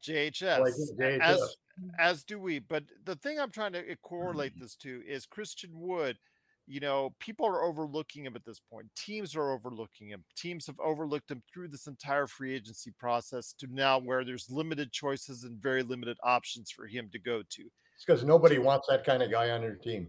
JHS, 0.05 0.59
like 0.59 0.73
JHS. 0.99 1.19
as 1.21 1.55
as 1.99 2.23
do 2.23 2.39
we. 2.39 2.59
But 2.59 2.83
the 3.05 3.15
thing 3.15 3.39
I'm 3.39 3.51
trying 3.51 3.73
to 3.73 3.81
Mm-hmm. 3.81 3.93
correlate 4.03 4.53
this 4.59 4.75
to 4.77 5.01
is 5.07 5.25
Christian 5.25 5.71
Wood. 5.73 6.17
You 6.65 6.79
know, 6.79 7.13
people 7.19 7.45
are 7.45 7.63
overlooking 7.63 8.25
him 8.25 8.35
at 8.35 8.45
this 8.45 8.61
point. 8.71 8.87
Teams 8.95 9.35
are 9.35 9.51
overlooking 9.51 10.07
him. 10.07 10.23
Teams 10.37 10.65
have 10.67 10.79
overlooked 10.79 11.29
him 11.29 11.43
through 11.51 11.67
this 11.67 11.87
entire 11.87 12.25
free 12.25 12.53
agency 12.53 12.91
process 12.97 13.53
to 13.59 13.67
now 13.69 13.99
where 13.99 14.23
there's 14.23 14.49
limited 14.49 14.91
choices 14.93 15.43
and 15.43 15.61
very 15.61 15.83
limited 15.83 16.17
options 16.23 16.71
for 16.71 16.87
him 16.87 17.09
to 17.11 17.19
go 17.19 17.41
to. 17.49 17.63
It's 17.95 18.05
because 18.05 18.23
nobody 18.23 18.59
wants 18.59 18.87
that 18.89 19.05
kind 19.05 19.21
of 19.21 19.29
guy 19.29 19.49
on 19.49 19.61
their 19.61 19.75
team. 19.75 20.07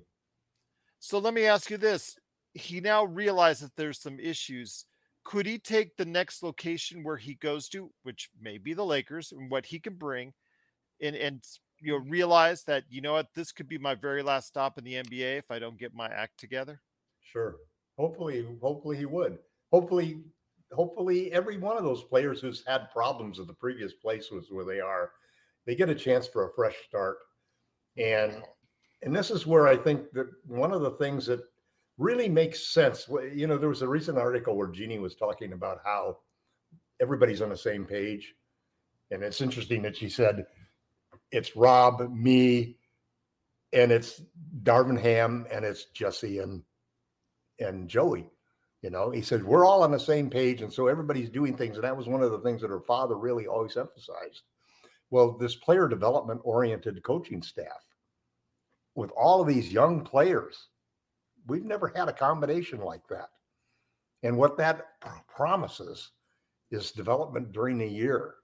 So 1.00 1.18
let 1.18 1.34
me 1.34 1.44
ask 1.44 1.70
you 1.70 1.76
this. 1.76 2.16
He 2.54 2.80
now 2.80 3.04
realizes 3.04 3.62
that 3.68 3.76
there's 3.76 4.00
some 4.00 4.20
issues. 4.20 4.86
Could 5.24 5.46
he 5.46 5.58
take 5.58 5.96
the 5.96 6.04
next 6.04 6.42
location 6.42 7.02
where 7.02 7.16
he 7.16 7.34
goes 7.34 7.68
to, 7.70 7.90
which 8.04 8.30
may 8.40 8.58
be 8.58 8.74
the 8.74 8.84
Lakers, 8.84 9.32
and 9.32 9.50
what 9.50 9.66
he 9.66 9.80
can 9.80 9.94
bring, 9.94 10.32
and 11.00 11.16
and 11.16 11.44
you 11.80 11.92
know 11.92 12.04
realize 12.04 12.64
that 12.64 12.84
you 12.88 13.00
know 13.00 13.14
what 13.14 13.28
this 13.34 13.52
could 13.52 13.68
be 13.68 13.78
my 13.78 13.94
very 13.94 14.22
last 14.22 14.48
stop 14.48 14.78
in 14.78 14.84
the 14.84 14.94
NBA 14.94 15.38
if 15.38 15.50
I 15.50 15.58
don't 15.58 15.78
get 15.78 15.94
my 15.94 16.06
act 16.06 16.38
together? 16.38 16.80
Sure. 17.20 17.56
Hopefully, 17.98 18.46
hopefully 18.60 18.96
he 18.96 19.06
would. 19.06 19.38
Hopefully, 19.72 20.20
hopefully 20.72 21.32
every 21.32 21.58
one 21.58 21.76
of 21.76 21.84
those 21.84 22.02
players 22.02 22.40
who's 22.40 22.64
had 22.66 22.90
problems 22.92 23.38
at 23.38 23.46
the 23.46 23.54
previous 23.54 23.92
places 23.92 24.48
where 24.50 24.64
they 24.64 24.80
are, 24.80 25.10
they 25.66 25.74
get 25.74 25.88
a 25.88 25.94
chance 25.94 26.26
for 26.26 26.48
a 26.48 26.52
fresh 26.54 26.76
start. 26.88 27.18
And 27.96 28.42
and 29.02 29.14
this 29.14 29.30
is 29.30 29.46
where 29.46 29.68
I 29.68 29.76
think 29.76 30.10
that 30.12 30.28
one 30.46 30.72
of 30.72 30.80
the 30.80 30.92
things 30.92 31.26
that 31.26 31.40
really 31.98 32.28
makes 32.28 32.72
sense. 32.72 33.08
You 33.32 33.46
know, 33.46 33.58
there 33.58 33.68
was 33.68 33.82
a 33.82 33.88
recent 33.88 34.18
article 34.18 34.56
where 34.56 34.68
Jeannie 34.68 34.98
was 34.98 35.14
talking 35.14 35.52
about 35.52 35.80
how 35.84 36.18
everybody's 37.00 37.42
on 37.42 37.50
the 37.50 37.56
same 37.56 37.84
page. 37.84 38.34
And 39.10 39.22
it's 39.22 39.40
interesting 39.40 39.82
that 39.82 39.96
she 39.96 40.08
said 40.08 40.46
it's 41.34 41.56
Rob, 41.56 42.10
me, 42.12 42.76
and 43.72 43.90
it's 43.90 44.22
Darvin 44.62 45.00
Ham, 45.00 45.46
and 45.50 45.64
it's 45.64 45.86
Jesse 45.86 46.38
and 46.38 46.62
and 47.58 47.88
Joey. 47.88 48.30
You 48.82 48.90
know, 48.90 49.10
he 49.10 49.22
said 49.22 49.42
we're 49.42 49.64
all 49.64 49.82
on 49.82 49.90
the 49.90 49.98
same 49.98 50.30
page, 50.30 50.62
and 50.62 50.72
so 50.72 50.86
everybody's 50.86 51.30
doing 51.30 51.56
things. 51.56 51.76
And 51.76 51.84
that 51.84 51.96
was 51.96 52.06
one 52.06 52.22
of 52.22 52.30
the 52.30 52.40
things 52.40 52.60
that 52.60 52.70
her 52.70 52.80
father 52.80 53.16
really 53.16 53.46
always 53.46 53.76
emphasized. 53.76 54.42
Well, 55.10 55.32
this 55.32 55.56
player 55.56 55.88
development 55.88 56.40
oriented 56.44 57.02
coaching 57.02 57.42
staff 57.42 57.82
with 58.94 59.10
all 59.12 59.40
of 59.40 59.48
these 59.48 59.72
young 59.72 60.02
players, 60.04 60.68
we've 61.46 61.64
never 61.64 61.92
had 61.94 62.08
a 62.08 62.12
combination 62.12 62.80
like 62.80 63.06
that. 63.08 63.28
And 64.22 64.36
what 64.36 64.56
that 64.58 65.00
pr- 65.00 65.08
promises 65.28 66.10
is 66.70 66.92
development 66.92 67.52
during 67.52 67.78
the 67.78 67.86
year, 67.86 68.34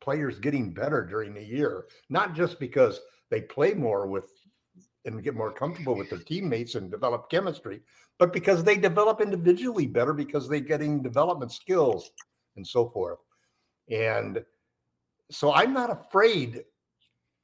players 0.00 0.38
getting 0.38 0.72
better 0.72 1.04
during 1.04 1.34
the 1.34 1.42
year, 1.42 1.84
not 2.08 2.34
just 2.34 2.58
because 2.58 3.00
they 3.30 3.42
play 3.42 3.74
more 3.74 4.06
with 4.06 4.30
and 5.04 5.22
get 5.22 5.34
more 5.34 5.52
comfortable 5.52 5.94
with 5.94 6.10
their 6.10 6.18
teammates 6.18 6.74
and 6.74 6.90
develop 6.90 7.30
chemistry, 7.30 7.80
but 8.18 8.32
because 8.32 8.62
they 8.62 8.76
develop 8.76 9.20
individually 9.20 9.86
better 9.86 10.12
because 10.12 10.48
they're 10.48 10.60
getting 10.60 11.02
development 11.02 11.50
skills 11.50 12.10
and 12.56 12.66
so 12.66 12.86
forth. 12.86 13.18
And 13.90 14.44
so 15.30 15.54
I'm 15.54 15.72
not 15.72 15.90
afraid 15.90 16.64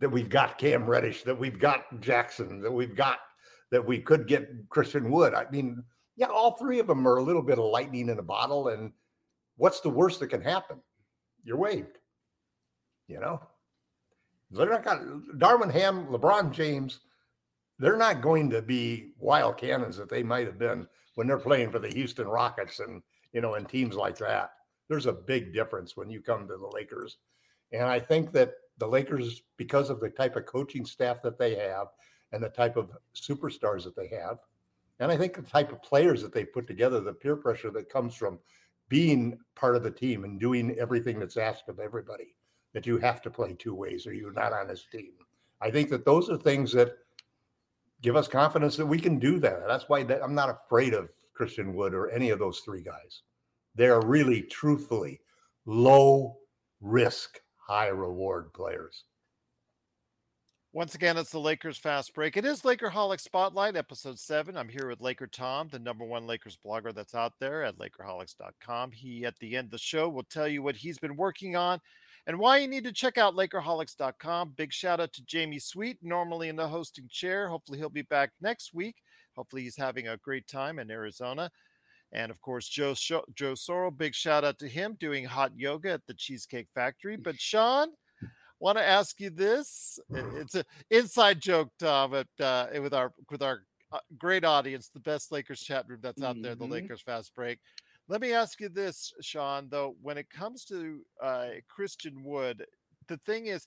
that 0.01 0.11
we've 0.11 0.29
got 0.29 0.59
Cam 0.59 0.87
Reddish, 0.87 1.23
that 1.23 1.39
we've 1.39 1.59
got 1.59 1.85
Jaxson, 2.01 2.63
that 2.63 2.73
we've 2.73 2.95
got 2.95 3.19
that 3.73 3.85
we 3.85 3.99
could 3.99 4.29
get 4.29 4.49
Christian 4.69 5.11
Wood. 5.11 5.35
I 5.35 5.47
mean, 5.51 5.83
yeah, 6.17 6.27
all 6.27 6.57
three 6.57 6.79
of 6.79 6.87
them 6.87 7.07
are 7.07 7.17
a 7.17 7.23
little 7.23 7.43
bit 7.43 7.59
of 7.59 7.65
lightning 7.65 8.09
in 8.09 8.19
a 8.19 8.23
bottle. 8.23 8.69
And 8.69 8.93
what's 9.57 9.81
the 9.81 9.91
worst 9.91 10.21
that 10.21 10.29
can 10.29 10.41
happen? 10.41 10.79
You're 11.43 11.57
waived. 11.57 11.99
You 13.09 13.21
know, 13.21 13.41
they're 14.51 14.71
not 14.71 14.85
got 14.85 15.01
Darvin 15.39 15.73
Ham, 15.73 16.07
LeBron 16.07 16.53
James. 16.53 17.01
They're 17.79 17.97
not 17.97 18.23
going 18.23 18.51
to 18.51 18.63
be 18.63 19.13
wild 19.19 19.59
cannons 19.59 19.97
that 19.97 20.09
they 20.09 20.23
might 20.23 20.47
have 20.47 20.59
been 20.59 20.87
when 21.15 21.27
they're 21.27 21.39
playing 21.39 21.71
for 21.71 21.79
the 21.79 21.89
Houston 21.89 22.27
Rockets 22.27 22.81
and 22.81 23.03
you 23.33 23.41
know 23.41 23.55
and 23.55 23.69
teams 23.69 23.95
like 23.95 24.19
that. 24.19 24.53
There's 24.89 25.07
a 25.07 25.13
big 25.13 25.53
difference 25.53 25.97
when 25.97 26.11
you 26.11 26.21
come 26.21 26.47
to 26.49 26.57
the 26.57 26.71
Lakers, 26.73 27.19
and 27.73 27.85
I 27.85 27.99
think 27.99 28.33
that 28.33 28.55
the 28.79 28.87
Lakers, 28.87 29.43
because 29.57 29.91
of 29.91 30.01
the 30.01 30.11
type 30.11 30.37
of 30.37 30.47
coaching 30.47 30.85
staff 30.85 31.23
that 31.23 31.39
they 31.39 31.55
have 31.55 31.89
and 32.33 32.43
the 32.43 32.49
type 32.49 32.77
of 32.77 32.91
superstars 33.15 33.85
that 33.85 33.97
they 33.97 34.09
have, 34.09 34.39
and 35.01 35.11
I 35.11 35.17
think 35.17 35.35
the 35.35 35.43
type 35.43 35.73
of 35.73 35.83
players 35.83 36.23
that 36.23 36.33
they 36.33 36.45
put 36.45 36.67
together, 36.67 37.01
the 37.01 37.13
peer 37.13 37.37
pressure 37.37 37.71
that 37.71 37.89
comes 37.89 38.15
from 38.15 38.39
being 38.89 39.39
part 39.55 39.77
of 39.77 39.83
the 39.83 39.91
team 39.91 40.25
and 40.25 40.41
doing 40.41 40.77
everything 40.79 41.19
that's 41.19 41.37
asked 41.37 41.69
of 41.69 41.81
everybody, 41.81 42.35
that 42.77 42.87
you 42.87 42.99
have 42.99 43.23
to 43.23 43.31
play 43.31 43.55
two 43.55 43.75
ways 43.75 44.07
or 44.07 44.13
you're 44.13 44.35
not 44.35 44.53
on 44.53 44.69
this 44.69 44.85
team. 44.93 45.13
I 45.63 45.71
think 45.71 45.89
that 45.89 46.05
those 46.05 46.29
are 46.29 46.37
things 46.37 46.71
that 46.73 46.93
give 48.03 48.17
us 48.17 48.29
confidence 48.29 48.77
that 48.77 48.85
we 48.85 48.99
can 48.99 49.19
do 49.19 49.39
that. 49.39 49.67
That's 49.67 49.89
why 49.89 50.01
I'm 50.01 50.35
not 50.35 50.51
afraid 50.51 50.93
of 50.93 51.09
Christian 51.33 51.75
Wood 51.75 51.95
or 51.95 52.11
any 52.11 52.29
of 52.29 52.39
those 52.39 52.61
three 52.61 52.83
guys. 52.83 53.23
They're 53.77 54.03
really, 54.03 54.43
truthfully, 54.43 55.23
low 55.65 56.37
risk, 56.83 57.41
high 57.57 57.89
reward 57.89 58.53
players. 58.53 59.05
Once 60.75 60.95
again, 60.95 61.17
it's 61.17 61.31
the 61.31 61.41
Lakers 61.41 61.79
Fast 61.79 62.13
Break. 62.13 62.37
It 62.37 62.45
is 62.45 62.61
Lakerholic 62.61 63.23
Spotlight, 63.23 63.75
episode 63.75 64.19
seven. 64.19 64.55
I'm 64.55 64.69
here 64.69 64.87
with 64.87 65.01
Laker 65.01 65.27
Tom, 65.27 65.69
the 65.73 65.79
number 65.79 66.05
one 66.05 66.27
Lakers 66.27 66.59
blogger 66.63 66.95
that's 66.95 67.15
out 67.15 67.33
there 67.41 67.65
at 67.65 67.79
Lakerholics.com. 67.79 68.93
He, 68.93 69.25
at 69.25 69.39
the 69.39 69.57
end 69.57 69.69
of 69.69 69.71
the 69.71 69.79
show, 69.79 70.11
will 70.11 70.25
tell 70.25 70.47
you 70.47 70.63
what 70.63 70.77
he's 70.77 70.99
been 70.99 71.17
working 71.17 71.57
on 71.57 71.81
and 72.27 72.39
why 72.39 72.59
you 72.59 72.69
need 72.69 72.85
to 72.85 72.93
check 72.93 73.19
out 73.19 73.35
Lakerholics.com. 73.35 74.55
Big 74.57 74.73
shout 74.73 75.01
out 75.01 75.13
to 75.15 75.25
Jamie 75.25 75.59
Sweet, 75.59 75.99
normally 76.03 76.49
in 76.49 76.57
the 76.57 76.69
hosting 76.69 77.09
chair. 77.11 77.49
Hopefully, 77.49 77.79
he'll 77.79 77.89
be 77.89 78.03
back 78.03 78.31
next 78.41 78.75
week. 78.75 78.97
Hopefully, 79.37 79.63
he's 79.63 79.77
having 79.77 80.09
a 80.09 80.17
great 80.19 80.47
time 80.49 80.79
in 80.79 80.91
Arizona. 80.91 81.51
And 82.13 82.31
of 82.31 82.41
course, 82.41 82.69
Joe 82.69 82.95
Joe 83.35 83.53
Sorrell, 83.55 83.97
big 83.97 84.15
shout 84.15 84.45
out 84.45 84.59
to 84.61 84.69
him 84.69 84.97
doing 84.99 85.25
hot 85.25 85.53
yoga 85.57 85.93
at 85.93 86.07
the 86.07 86.15
Cheesecake 86.15 86.69
Factory. 86.75 87.17
But 87.23 87.39
Sean, 87.39 87.89
want 88.61 88.79
to 88.79 88.85
ask 88.85 89.21
you 89.21 89.31
this? 89.31 89.99
It's 90.11 90.55
an 90.55 90.65
inside 90.91 91.41
joke, 91.41 91.71
Tom, 91.79 92.13
but 92.13 92.29
uh, 92.45 92.69
with 92.81 92.95
our 92.95 93.13
with 93.31 93.43
our 93.43 93.63
uh, 93.93 93.99
great 94.19 94.45
audience, 94.45 94.89
the 94.89 95.01
best 95.01 95.31
Lakers 95.33 95.61
chat 95.61 95.85
room 95.89 96.01
that's 96.03 96.23
out 96.23 96.37
there, 96.43 96.55
the 96.55 96.65
Mhm. 96.65 96.71
Lakers 96.71 97.03
Fast 97.03 97.35
Break. 97.35 97.59
Let 98.09 98.21
me 98.21 98.33
ask 98.33 98.61
you 98.61 98.69
this, 98.69 99.13
Sean. 99.21 99.69
Though, 99.69 99.97
when 100.01 100.17
it 100.19 100.31
comes 100.31 100.65
to 100.67 101.05
uh, 101.21 101.49
Christian 101.69 102.23
Wood, 102.23 102.65
the 103.09 103.19
thing 103.19 103.47
is, 103.47 103.67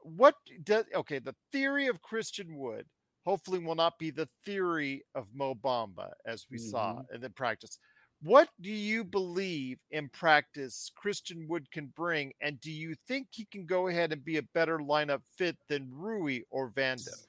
what 0.00 0.36
does 0.64 0.84
okay? 0.94 1.18
The 1.18 1.34
theory 1.52 1.86
of 1.88 2.02
Christian 2.02 2.56
Wood 2.56 2.86
hopefully 3.24 3.58
will 3.58 3.74
not 3.74 3.98
be 3.98 4.10
the 4.10 4.28
theory 4.44 5.04
of 5.14 5.34
Mo 5.34 5.54
Bamba 5.54 6.12
as 6.26 6.46
we 6.50 6.58
saw 6.58 7.00
Mhm. 7.00 7.14
in 7.14 7.20
the 7.20 7.30
practice. 7.30 7.78
What 8.22 8.48
do 8.60 8.70
you 8.70 9.04
believe 9.04 9.80
in 9.90 10.08
practice 10.10 10.90
Christian 10.94 11.48
Wood 11.48 11.70
can 11.70 11.88
bring? 11.88 12.32
And 12.40 12.60
do 12.60 12.70
you 12.70 12.94
think 13.08 13.28
he 13.30 13.44
can 13.46 13.66
go 13.66 13.88
ahead 13.88 14.12
and 14.12 14.24
be 14.24 14.36
a 14.38 14.42
better 14.42 14.78
lineup 14.78 15.22
fit 15.36 15.58
than 15.68 15.90
Rui 15.92 16.42
or 16.50 16.70
Vando? 16.70 17.26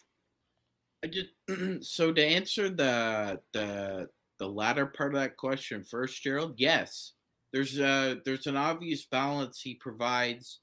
I 1.04 1.08
just 1.08 1.30
so 1.88 2.12
to 2.14 2.24
answer 2.24 2.70
the 2.70 3.41
the 3.54 4.10
the 4.40 4.48
latter 4.48 4.86
part 4.86 5.14
of 5.14 5.22
that 5.22 5.38
question 5.38 5.84
first, 5.84 6.22
Gerald. 6.22 6.56
Yes, 6.58 7.14
there's 7.54 7.80
a 7.80 8.20
there's 8.26 8.48
an 8.48 8.58
obvious 8.58 9.06
balance 9.06 9.62
he 9.62 9.76
provides 9.76 10.60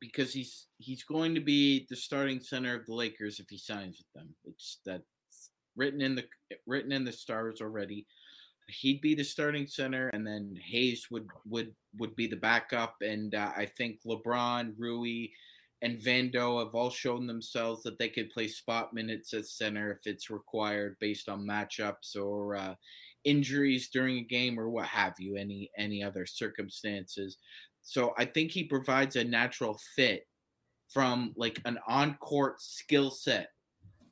because 0.00 0.32
he's 0.32 0.66
he's 0.78 1.02
going 1.04 1.34
to 1.34 1.40
be 1.40 1.86
the 1.88 1.96
starting 1.96 2.40
center 2.40 2.74
of 2.76 2.86
the 2.86 2.94
Lakers 2.94 3.40
if 3.40 3.46
he 3.48 3.58
signs 3.58 3.98
with 3.98 4.22
them. 4.22 4.34
It's 4.44 4.78
that's 4.84 5.50
written 5.76 6.00
in 6.00 6.14
the 6.14 6.24
written 6.66 6.92
in 6.92 7.04
the 7.04 7.12
stars 7.12 7.60
already. 7.60 8.06
He'd 8.68 9.00
be 9.00 9.14
the 9.14 9.24
starting 9.24 9.66
center, 9.66 10.08
and 10.08 10.26
then 10.26 10.58
Hayes 10.62 11.06
would 11.10 11.28
would 11.46 11.74
would 11.98 12.14
be 12.16 12.26
the 12.26 12.36
backup. 12.36 12.96
And 13.00 13.34
uh, 13.34 13.52
I 13.56 13.66
think 13.66 14.00
LeBron, 14.06 14.74
Rui, 14.78 15.28
and 15.82 15.98
Vando 15.98 16.64
have 16.64 16.74
all 16.74 16.90
shown 16.90 17.26
themselves 17.26 17.82
that 17.82 17.98
they 17.98 18.08
could 18.08 18.30
play 18.30 18.48
spot 18.48 18.94
minutes 18.94 19.34
at 19.34 19.46
center 19.46 19.92
if 19.92 20.06
it's 20.06 20.30
required 20.30 20.96
based 20.98 21.28
on 21.28 21.46
matchups 21.46 22.16
or 22.16 22.56
uh, 22.56 22.74
injuries 23.24 23.88
during 23.88 24.18
a 24.18 24.24
game 24.24 24.58
or 24.58 24.68
what 24.68 24.86
have 24.86 25.14
you, 25.18 25.36
any 25.36 25.70
any 25.78 26.02
other 26.02 26.26
circumstances. 26.26 27.38
So 27.82 28.14
I 28.16 28.24
think 28.24 28.50
he 28.50 28.64
provides 28.64 29.16
a 29.16 29.24
natural 29.24 29.78
fit 29.94 30.26
from 30.88 31.32
like 31.36 31.60
an 31.64 31.78
on-court 31.86 32.60
skill 32.60 33.10
set. 33.10 33.50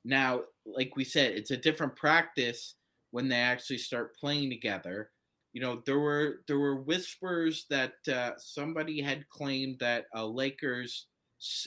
Now, 0.04 0.42
like 0.66 0.96
we 0.96 1.04
said, 1.04 1.32
it's 1.32 1.50
a 1.50 1.56
different 1.56 1.96
practice 1.96 2.74
when 3.12 3.28
they 3.28 3.36
actually 3.36 3.78
start 3.78 4.16
playing 4.16 4.50
together. 4.50 5.10
You 5.52 5.62
know, 5.62 5.82
there 5.86 6.00
were 6.00 6.40
there 6.48 6.58
were 6.58 6.82
whispers 6.82 7.66
that 7.70 7.94
uh, 8.12 8.32
somebody 8.38 9.00
had 9.00 9.28
claimed 9.28 9.78
that 9.80 10.06
a 10.14 10.26
Lakers 10.26 11.06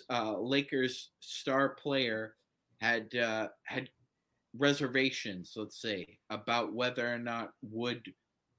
uh, 0.10 0.40
Lakers 0.40 1.12
star 1.20 1.70
player 1.70 2.36
had 2.82 3.14
uh, 3.16 3.50
had 3.64 3.90
reservations, 4.58 5.54
let's 5.56 5.82
say, 5.82 6.20
about 6.30 6.74
whether 6.74 7.12
or 7.12 7.20
not 7.20 7.52
would 7.62 8.14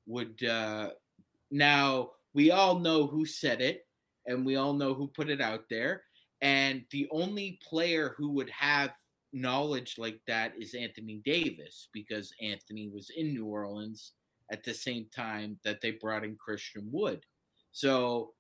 would 0.07 0.43
uh, 0.45 0.91
now 1.51 2.11
we 2.35 2.51
all 2.51 2.79
know 2.79 3.07
who 3.07 3.25
said 3.25 3.61
it 3.61 3.87
and 4.27 4.45
we 4.45 4.57
all 4.57 4.73
know 4.73 4.95
who 4.95 5.09
put 5.09 5.31
it 5.31 5.41
out 5.41 5.65
there 5.71 6.03
and 6.43 6.85
the 6.91 7.09
only 7.11 7.59
player 7.69 8.15
who 8.17 8.31
would 8.31 8.51
have 8.51 8.93
knowledge 9.33 9.97
like 9.99 10.21
that 10.27 10.53
is 10.59 10.75
Anthony 10.75 11.21
Davis 11.25 11.89
because 11.93 12.33
Anthony 12.41 12.89
was 12.89 13.11
in 13.17 13.35
New 13.35 13.47
Orleans 13.47 14.13
at 14.53 14.63
the 14.63 14.75
same 14.75 15.07
time 15.15 15.59
that 15.65 15.81
they 15.81 15.93
brought 15.93 16.25
in 16.25 16.37
Christian 16.37 16.89
Wood. 16.93 17.25
So 17.73 18.33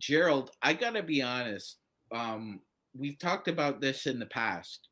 Gerald, 0.00 0.50
I 0.62 0.74
got 0.74 0.94
to 0.94 1.02
be 1.02 1.22
honest, 1.22 1.78
um 2.12 2.60
we've 2.96 3.18
talked 3.18 3.48
about 3.48 3.80
this 3.80 4.06
in 4.06 4.18
the 4.18 4.26
past. 4.26 4.88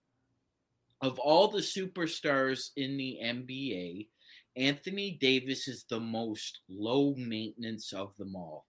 Of 1.02 1.18
all 1.18 1.48
the 1.48 1.58
superstars 1.58 2.70
in 2.76 2.96
the 2.96 3.18
NBA, 3.22 4.08
Anthony 4.56 5.18
Davis 5.20 5.68
is 5.68 5.84
the 5.88 6.00
most 6.00 6.60
low 6.68 7.14
maintenance 7.16 7.92
of 7.92 8.16
them 8.16 8.34
all. 8.34 8.66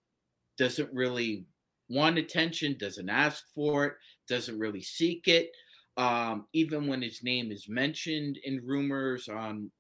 Doesn't 0.58 0.94
really 0.94 1.46
want 1.90 2.18
attention, 2.18 2.78
doesn't 2.78 3.10
ask 3.10 3.46
for 3.56 3.86
it, 3.86 3.94
doesn't 4.28 4.60
really 4.60 4.82
seek 4.82 5.28
it. 5.28 5.52
Um, 5.96 6.46
even 6.54 6.88
when 6.88 7.02
his 7.02 7.24
name 7.24 7.52
is 7.52 7.68
mentioned 7.70 8.38
in 8.44 8.62
rumors 8.66 9.30
on 9.30 9.72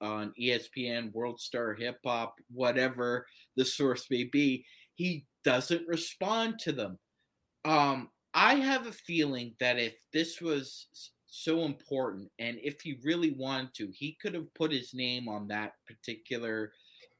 on 0.00 0.34
ESPN, 0.38 1.12
World 1.12 1.40
Star 1.40 1.72
Hip 1.74 1.98
Hop, 2.04 2.34
whatever 2.52 3.26
the 3.56 3.64
source 3.64 4.06
may 4.10 4.24
be, 4.24 4.66
he 4.94 5.24
doesn't 5.44 5.88
respond 5.88 6.58
to 6.60 6.72
them. 6.72 6.98
Um, 7.64 8.10
I 8.34 8.56
have 8.56 8.86
a 8.86 8.92
feeling 8.92 9.54
that 9.60 9.78
if 9.78 9.94
this 10.12 10.40
was 10.40 10.88
so 11.36 11.64
important 11.64 12.30
and 12.38 12.58
if 12.62 12.80
he 12.80 12.98
really 13.02 13.32
wanted 13.32 13.74
to, 13.74 13.90
he 13.92 14.16
could 14.22 14.34
have 14.34 14.52
put 14.54 14.70
his 14.70 14.94
name 14.94 15.28
on 15.28 15.48
that 15.48 15.72
particular 15.86 16.72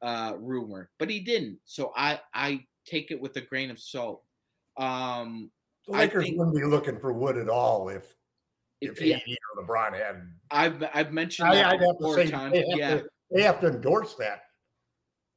uh, 0.02 0.34
rumor, 0.38 0.90
but 0.98 1.10
he 1.10 1.18
didn't. 1.18 1.58
So 1.64 1.92
I 1.96 2.20
I 2.32 2.64
take 2.86 3.10
it 3.10 3.20
with 3.20 3.36
a 3.36 3.40
grain 3.40 3.70
of 3.70 3.80
salt. 3.80 4.22
Um, 4.76 5.50
The 5.88 5.94
I 5.94 5.98
Lakers 6.00 6.24
think- 6.24 6.38
wouldn't 6.38 6.56
be 6.56 6.64
looking 6.64 6.98
for 6.98 7.12
Wood 7.12 7.36
at 7.38 7.48
all 7.48 7.88
if 7.88 8.14
if 8.80 8.92
if 8.92 8.98
he, 8.98 9.14
AD 9.14 9.22
or 9.56 9.64
LeBron 9.64 9.94
had. 9.98 10.28
I've 10.50 10.84
I've 10.94 11.12
mentioned 11.12 11.48
I, 11.48 11.54
that 11.56 11.66
I'd 11.66 11.80
have 11.80 11.88
to 11.88 11.94
before, 11.98 12.14
say 12.16 12.30
Tom. 12.30 12.50
they 12.50 12.58
have, 12.58 12.78
Yeah, 12.78 12.90
to, 12.98 13.08
they 13.32 13.42
have 13.42 13.60
to 13.62 13.68
endorse 13.68 14.14
that. 14.16 14.42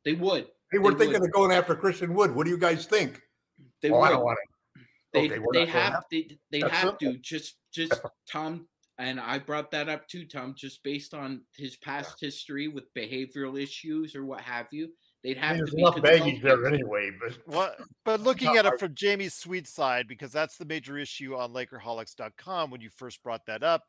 they 0.05 0.13
would. 0.13 0.47
They 0.71 0.77
were 0.79 0.91
They 0.91 1.05
thinking 1.05 1.21
would. 1.21 1.29
of 1.29 1.33
going 1.33 1.51
after 1.51 1.73
Christian 1.75 2.13
Wood. 2.13 2.35
What 2.35 2.43
do 2.43 2.51
you 2.51 2.57
guys 2.59 2.85
think? 2.85 3.21
They 3.81 3.89
oh, 3.89 3.99
would. 3.99 4.05
I 4.05 4.09
don't 4.09 4.23
want 4.23 4.37
to. 4.37 4.53
They 5.21 5.29
Okay, 5.31 5.39
we're 5.39 5.53
they 5.53 5.65
not 5.65 5.69
have 5.69 5.93
up. 5.95 6.05
they 6.11 6.37
they 6.51 6.61
That's 6.61 6.73
have 6.73 6.97
to 6.99 7.17
just 7.17 7.57
just 7.71 7.93
Tom 8.31 8.67
and 8.99 9.19
I 9.19 9.37
brought 9.39 9.71
that 9.71 9.89
up 9.89 10.07
too, 10.07 10.25
Tom, 10.25 10.55
just 10.57 10.81
based 10.83 11.13
on 11.13 11.41
his 11.55 11.75
past 11.77 12.19
history 12.19 12.67
with 12.67 12.91
behavioral 12.95 13.61
issues 13.61 14.15
or 14.15 14.25
what 14.25 14.41
have 14.41 14.67
you. 14.71 14.89
They'd 15.23 15.37
I 15.37 15.41
have 15.41 15.55
mean, 15.57 15.65
to 15.65 15.71
there's 15.71 15.75
be 15.75 15.81
enough 15.81 16.01
baggage 16.01 16.41
there 16.41 16.65
anyway. 16.65 17.11
But 17.19 17.37
What? 17.45 17.79
But 18.05 18.21
looking 18.21 18.55
at 18.57 18.65
it 18.65 18.79
from 18.79 18.95
Jamie's 18.95 19.33
sweet 19.35 19.67
side, 19.67 20.07
because 20.07 20.31
that's 20.31 20.57
the 20.57 20.65
major 20.65 20.97
issue 20.97 21.35
on 21.35 21.53
Lakerholics.com 21.53 22.71
when 22.71 22.81
you 22.81 22.89
first 22.89 23.21
brought 23.23 23.45
that 23.45 23.61
up, 23.63 23.83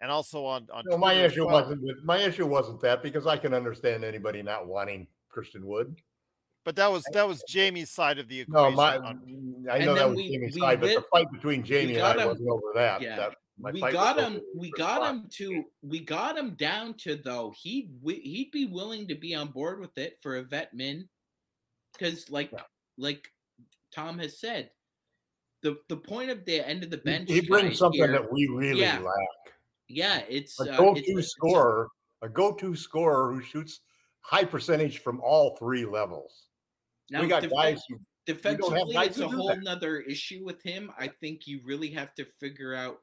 and 0.00 0.10
also 0.10 0.44
on 0.44 0.66
on 0.72 0.84
no, 0.86 0.96
my 0.96 1.12
issue 1.14 1.46
well. 1.46 1.62
wasn't 1.62 2.04
my 2.04 2.18
issue 2.18 2.46
wasn't 2.46 2.80
that 2.82 3.02
because 3.02 3.26
I 3.26 3.36
can 3.36 3.52
understand 3.54 4.04
anybody 4.04 4.42
not 4.42 4.66
wanting 4.66 5.06
Christian 5.28 5.66
Wood. 5.66 5.94
But 6.64 6.76
that 6.76 6.90
was 6.90 7.04
that 7.12 7.28
was 7.28 7.42
Jamie's 7.48 7.90
side 7.90 8.18
of 8.18 8.26
the 8.28 8.40
equation. 8.40 8.70
No, 8.70 8.76
my 8.76 8.96
on- 8.98 9.66
I 9.70 9.76
And 9.76 9.86
know 9.86 9.94
that 9.94 10.08
was 10.08 10.16
we- 10.16 10.30
Jamie's 10.30 10.54
we 10.54 10.60
side, 10.60 10.80
but 10.80 10.88
the 10.94 11.04
fight 11.12 11.30
between 11.30 11.62
Jamie 11.62 11.94
and 11.96 12.02
I 12.02 12.20
him- 12.22 12.28
wasn't 12.28 12.48
over 12.48 12.72
that. 12.74 13.02
Yeah. 13.02 13.16
That- 13.16 13.36
we 13.72 13.80
got 13.80 14.18
him. 14.18 14.40
We 14.56 14.70
got 14.72 14.96
spot. 14.96 15.14
him 15.14 15.28
to. 15.34 15.64
We 15.82 16.00
got 16.00 16.36
him 16.36 16.54
down 16.54 16.94
to 16.98 17.14
though. 17.16 17.54
He'd 17.56 17.90
he'd 18.04 18.50
be 18.50 18.64
willing 18.66 19.06
to 19.08 19.14
be 19.14 19.34
on 19.34 19.48
board 19.48 19.78
with 19.78 19.96
it 19.96 20.18
for 20.22 20.36
a 20.38 20.42
vet 20.42 20.74
min, 20.74 21.08
because 21.92 22.30
like 22.30 22.50
Yeah. 22.50 22.62
like 22.98 23.30
Tom 23.92 24.18
has 24.18 24.40
said, 24.40 24.70
the 25.60 25.76
the 25.88 25.96
point 25.96 26.30
of 26.30 26.44
the 26.46 26.66
end 26.66 26.82
of 26.82 26.90
the 26.90 26.96
bench. 26.98 27.28
He, 27.28 27.40
he 27.40 27.46
brings 27.46 27.78
something 27.78 28.00
here- 28.00 28.10
that 28.10 28.32
we 28.32 28.48
really 28.48 28.80
Yeah. 28.80 28.98
lack. 28.98 29.54
yeah, 29.86 30.24
it's 30.28 30.58
A 30.60 30.72
uh, 30.72 30.76
go-to 30.78 30.98
it's- 31.00 31.18
it's 31.18 31.26
a- 31.26 31.30
scorer, 31.30 31.90
a 32.22 32.28
go-to 32.28 32.74
scorer 32.74 33.32
who 33.34 33.40
shoots 33.40 33.80
high 34.22 34.44
percentage 34.44 34.98
from 34.98 35.20
all 35.20 35.54
three 35.58 35.84
levels. 35.84 36.48
Now, 37.10 37.20
we 37.20 37.28
got 37.28 37.42
defen- 37.42 37.50
guys 37.50 37.82
who 37.88 37.98
defensively 38.26 38.94
guys 38.94 39.08
it's 39.08 39.18
a 39.18 39.28
whole 39.28 39.48
that. 39.48 39.62
nother 39.62 39.98
issue 40.00 40.42
with 40.44 40.62
him 40.62 40.90
i 40.98 41.06
think 41.06 41.46
you 41.46 41.60
really 41.62 41.90
have 41.90 42.14
to 42.14 42.24
figure 42.40 42.74
out 42.74 43.00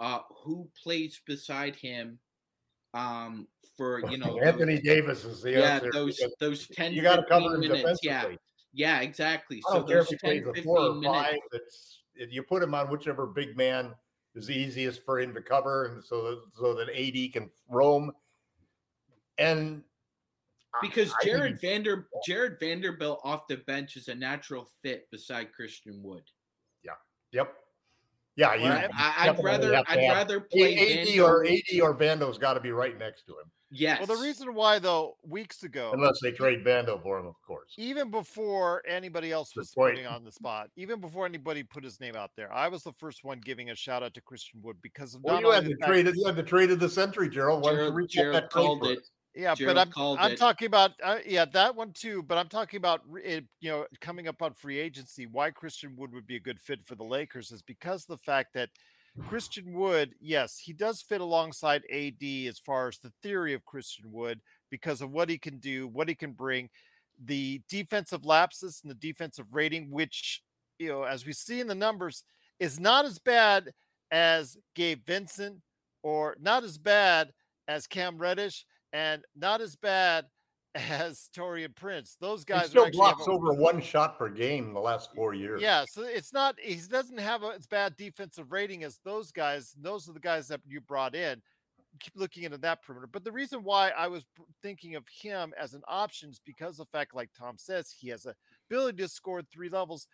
uh 0.00 0.18
who 0.44 0.68
plays 0.82 1.18
beside 1.26 1.74
him 1.74 2.18
um 2.92 3.48
for 3.76 4.00
you 4.10 4.18
know 4.18 4.38
Anthony 4.40 4.74
those, 4.74 4.84
Davis 4.84 5.24
is 5.24 5.40
the 5.42 5.52
yeah 5.52 5.76
answer. 5.76 5.90
those 5.92 6.20
those 6.40 6.66
10 6.68 6.92
you 6.92 7.00
got 7.00 7.16
to 7.16 7.22
cover 7.22 7.54
him 7.54 7.60
minutes 7.60 8.00
yeah 8.02 8.20
defensively. 8.20 8.38
yeah 8.74 9.00
exactly 9.00 9.62
I 9.70 9.72
so 9.72 9.82
care 9.84 9.98
if 10.00 10.08
he 10.08 10.16
plays 10.16 10.44
a 10.46 10.62
four 10.62 10.78
or 10.78 11.02
five. 11.02 11.36
If 12.14 12.30
you 12.32 12.42
put 12.42 12.62
him 12.62 12.74
on 12.74 12.90
whichever 12.90 13.26
big 13.26 13.56
man 13.56 13.94
is 14.34 14.46
the 14.46 14.54
easiest 14.54 15.04
for 15.04 15.18
him 15.20 15.32
to 15.34 15.40
cover, 15.40 15.86
and 15.86 16.04
so 16.04 16.22
that 16.22 16.42
so 16.54 16.74
that 16.74 16.88
AD 16.90 17.32
can 17.32 17.50
roam. 17.68 18.12
And 19.38 19.82
Uh, 20.74 20.78
because 20.82 21.10
I 21.20 21.24
think 21.24 21.36
Jarred 21.36 21.60
Vander 21.60 22.08
Jarred 22.26 22.58
Vanderbilt 22.60 23.20
off 23.24 23.48
the 23.48 23.56
bench 23.56 23.96
is 23.96 24.08
a 24.08 24.14
natural 24.14 24.68
fit 24.82 25.10
beside 25.10 25.52
Christian 25.52 26.00
Wood. 26.02 26.22
Yeah. 26.84 26.92
Yep. 27.32 27.52
Yeah, 28.36 28.54
you. 28.54 28.62
Well, 28.64 28.88
I, 28.94 29.28
I'd 29.28 29.42
rather 29.44 29.74
I'd 29.74 29.86
have- 29.86 30.16
rather 30.16 30.40
play 30.40 30.74
A- 30.78 31.02
AD 31.02 31.08
Vando- 31.08 31.24
or 31.24 31.44
AD 31.44 31.80
or 31.82 31.94
Vando's 31.94 32.38
got 32.38 32.54
to 32.54 32.60
be 32.60 32.70
right 32.70 32.96
next 32.96 33.24
to 33.26 33.32
him, 33.32 33.50
yes. 33.72 33.98
Well, 34.06 34.16
the 34.16 34.22
reason 34.22 34.54
why 34.54 34.78
though, 34.78 35.16
weeks 35.26 35.64
ago, 35.64 35.90
unless 35.92 36.20
they 36.22 36.30
trade 36.30 36.64
Vando 36.64 37.02
for 37.02 37.18
him, 37.18 37.26
of 37.26 37.34
course. 37.44 37.74
even 37.76 38.10
before 38.10 38.82
anybody 38.88 39.32
else 39.32 39.54
was 39.56 39.72
putting 39.74 40.06
on 40.06 40.24
the 40.24 40.30
spot, 40.32 40.70
even 40.76 41.00
before 41.00 41.26
anybody 41.26 41.64
put 41.64 41.82
his 41.82 41.98
name 42.00 42.14
out 42.14 42.30
there, 42.36 42.50
I 42.52 42.68
was 42.68 42.84
the 42.84 42.92
first 42.92 43.24
one 43.24 43.40
giving 43.44 43.70
a 43.70 43.74
shout 43.74 44.02
out 44.04 44.14
to 44.14 44.20
Christian 44.22 44.62
Wood 44.62 44.76
because 44.80 45.14
of 45.16 45.22
Well, 45.24 45.34
not 45.34 45.42
you 45.42 45.50
had 45.50 45.64
the 45.64 45.70
the 45.70 45.76
fact- 45.78 45.90
trade. 45.90 46.06
You 46.14 46.24
had 46.26 46.36
the 46.36 46.42
trade 46.44 46.70
of 46.70 46.78
the 46.78 46.88
century, 46.88 47.28
Gerald. 47.28 47.64
Why 47.64 47.70
don't 47.70 47.78
you 47.78 47.82
Gerald- 47.86 47.96
reach 47.96 48.12
Gerald 48.12 48.34
that 48.36 48.50
trade 48.50 48.64
called 48.64 48.78
for 48.84 48.92
it. 48.92 49.08
Yeah, 49.34 49.54
Gerald 49.54 49.76
but 49.76 49.80
I'm 49.80 49.92
called 49.92 50.18
I'm 50.20 50.32
it. 50.32 50.38
talking 50.38 50.66
about 50.66 50.92
uh, 51.02 51.18
yeah 51.24 51.44
that 51.44 51.74
one 51.74 51.92
too. 51.92 52.22
But 52.22 52.38
I'm 52.38 52.48
talking 52.48 52.78
about 52.78 53.02
it, 53.22 53.44
you 53.60 53.70
know 53.70 53.86
coming 54.00 54.26
up 54.26 54.42
on 54.42 54.54
free 54.54 54.78
agency. 54.78 55.26
Why 55.26 55.50
Christian 55.50 55.94
Wood 55.96 56.12
would 56.12 56.26
be 56.26 56.36
a 56.36 56.40
good 56.40 56.60
fit 56.60 56.84
for 56.84 56.96
the 56.96 57.04
Lakers 57.04 57.52
is 57.52 57.62
because 57.62 58.04
the 58.04 58.16
fact 58.16 58.54
that 58.54 58.70
Christian 59.28 59.72
Wood, 59.72 60.14
yes, 60.20 60.58
he 60.58 60.72
does 60.72 61.02
fit 61.02 61.20
alongside 61.20 61.82
AD 61.92 62.22
as 62.48 62.58
far 62.58 62.88
as 62.88 62.98
the 62.98 63.12
theory 63.22 63.54
of 63.54 63.64
Christian 63.64 64.10
Wood 64.10 64.40
because 64.70 65.00
of 65.00 65.10
what 65.10 65.28
he 65.28 65.38
can 65.38 65.58
do, 65.58 65.88
what 65.88 66.08
he 66.08 66.14
can 66.14 66.32
bring, 66.32 66.68
the 67.24 67.60
defensive 67.68 68.24
lapses 68.24 68.80
and 68.82 68.90
the 68.90 68.94
defensive 68.96 69.46
rating, 69.52 69.90
which 69.90 70.42
you 70.78 70.88
know 70.88 71.04
as 71.04 71.24
we 71.24 71.32
see 71.32 71.60
in 71.60 71.68
the 71.68 71.74
numbers 71.74 72.24
is 72.58 72.80
not 72.80 73.04
as 73.04 73.18
bad 73.18 73.70
as 74.10 74.56
Gabe 74.74 75.06
Vincent 75.06 75.60
or 76.02 76.36
not 76.40 76.64
as 76.64 76.78
bad 76.78 77.32
as 77.68 77.86
Cam 77.86 78.18
Reddish 78.18 78.64
and 78.92 79.24
not 79.36 79.60
as 79.60 79.76
bad 79.76 80.26
as 80.74 81.28
Taurean 81.36 81.74
Prince. 81.74 82.16
Those 82.20 82.44
guys 82.44 82.66
are 82.66 82.68
still 82.68 82.90
blocks 82.90 83.26
a- 83.26 83.30
over 83.30 83.52
one 83.52 83.80
shot 83.80 84.16
per 84.18 84.28
game 84.28 84.72
the 84.72 84.80
last 84.80 85.14
four 85.14 85.34
years. 85.34 85.60
yeah, 85.60 85.84
so 85.88 86.02
it's 86.02 86.32
not 86.32 86.56
he 86.60 86.76
doesn't 86.76 87.18
have 87.18 87.42
a, 87.42 87.48
as 87.58 87.66
bad 87.66 87.96
defensive 87.96 88.52
rating 88.52 88.84
as 88.84 88.98
those 89.04 89.32
guys. 89.32 89.74
Those 89.80 90.08
are 90.08 90.12
the 90.12 90.20
guys 90.20 90.48
that 90.48 90.60
you 90.66 90.80
brought 90.80 91.14
in. 91.14 91.42
Keep 91.98 92.12
looking 92.14 92.44
into 92.44 92.58
that 92.58 92.82
perimeter. 92.82 93.08
But 93.12 93.24
the 93.24 93.32
reason 93.32 93.64
why 93.64 93.90
I 93.90 94.06
was 94.06 94.24
thinking 94.62 94.94
of 94.94 95.04
him 95.08 95.52
as 95.60 95.74
an 95.74 95.82
option 95.88 96.30
is 96.30 96.40
because 96.46 96.78
of 96.78 96.86
the 96.86 96.96
fact, 96.96 97.16
like 97.16 97.30
Tom 97.36 97.56
says, 97.58 97.90
he 97.90 98.08
has 98.10 98.26
a 98.26 98.34
ability 98.70 98.98
to 99.02 99.08
score 99.08 99.42
three 99.42 99.68
levels. 99.68 100.06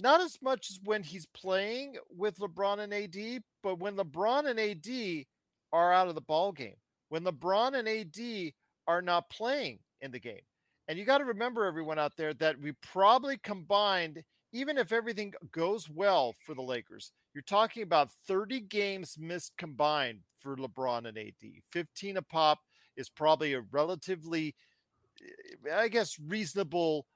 Not 0.00 0.20
as 0.20 0.38
much 0.42 0.70
as 0.70 0.80
when 0.84 1.04
he's 1.04 1.26
playing 1.26 1.96
with 2.10 2.38
LeBron 2.38 2.80
and 2.80 2.92
AD, 2.92 3.42
but 3.62 3.78
when 3.78 3.94
LeBron 3.96 4.46
and 4.46 4.58
AD 4.58 5.24
are 5.72 5.92
out 5.92 6.08
of 6.08 6.14
the 6.16 6.20
ball 6.20 6.50
game, 6.50 6.76
when 7.08 7.24
LeBron 7.24 7.78
and 7.78 7.88
AD 7.88 8.52
are 8.86 9.02
not 9.02 9.30
playing 9.30 9.78
in 10.00 10.10
the 10.10 10.18
game. 10.18 10.40
And 10.88 10.98
you 10.98 11.04
got 11.04 11.18
to 11.18 11.24
remember, 11.24 11.66
everyone 11.66 11.98
out 11.98 12.16
there, 12.16 12.32
that 12.34 12.58
we 12.60 12.72
probably 12.82 13.36
combined, 13.38 14.22
even 14.52 14.78
if 14.78 14.92
everything 14.92 15.34
goes 15.52 15.88
well 15.88 16.34
for 16.44 16.54
the 16.54 16.62
Lakers, 16.62 17.12
you're 17.34 17.42
talking 17.42 17.82
about 17.82 18.10
30 18.26 18.60
games 18.60 19.16
missed 19.18 19.52
combined 19.58 20.20
for 20.38 20.56
LeBron 20.56 21.06
and 21.06 21.18
AD. 21.18 21.34
15 21.72 22.16
a 22.16 22.22
pop 22.22 22.60
is 22.96 23.10
probably 23.10 23.52
a 23.52 23.60
relatively, 23.70 24.54
eh, 25.66 25.74
I 25.74 25.88
guess, 25.88 26.18
reasonable 26.18 27.06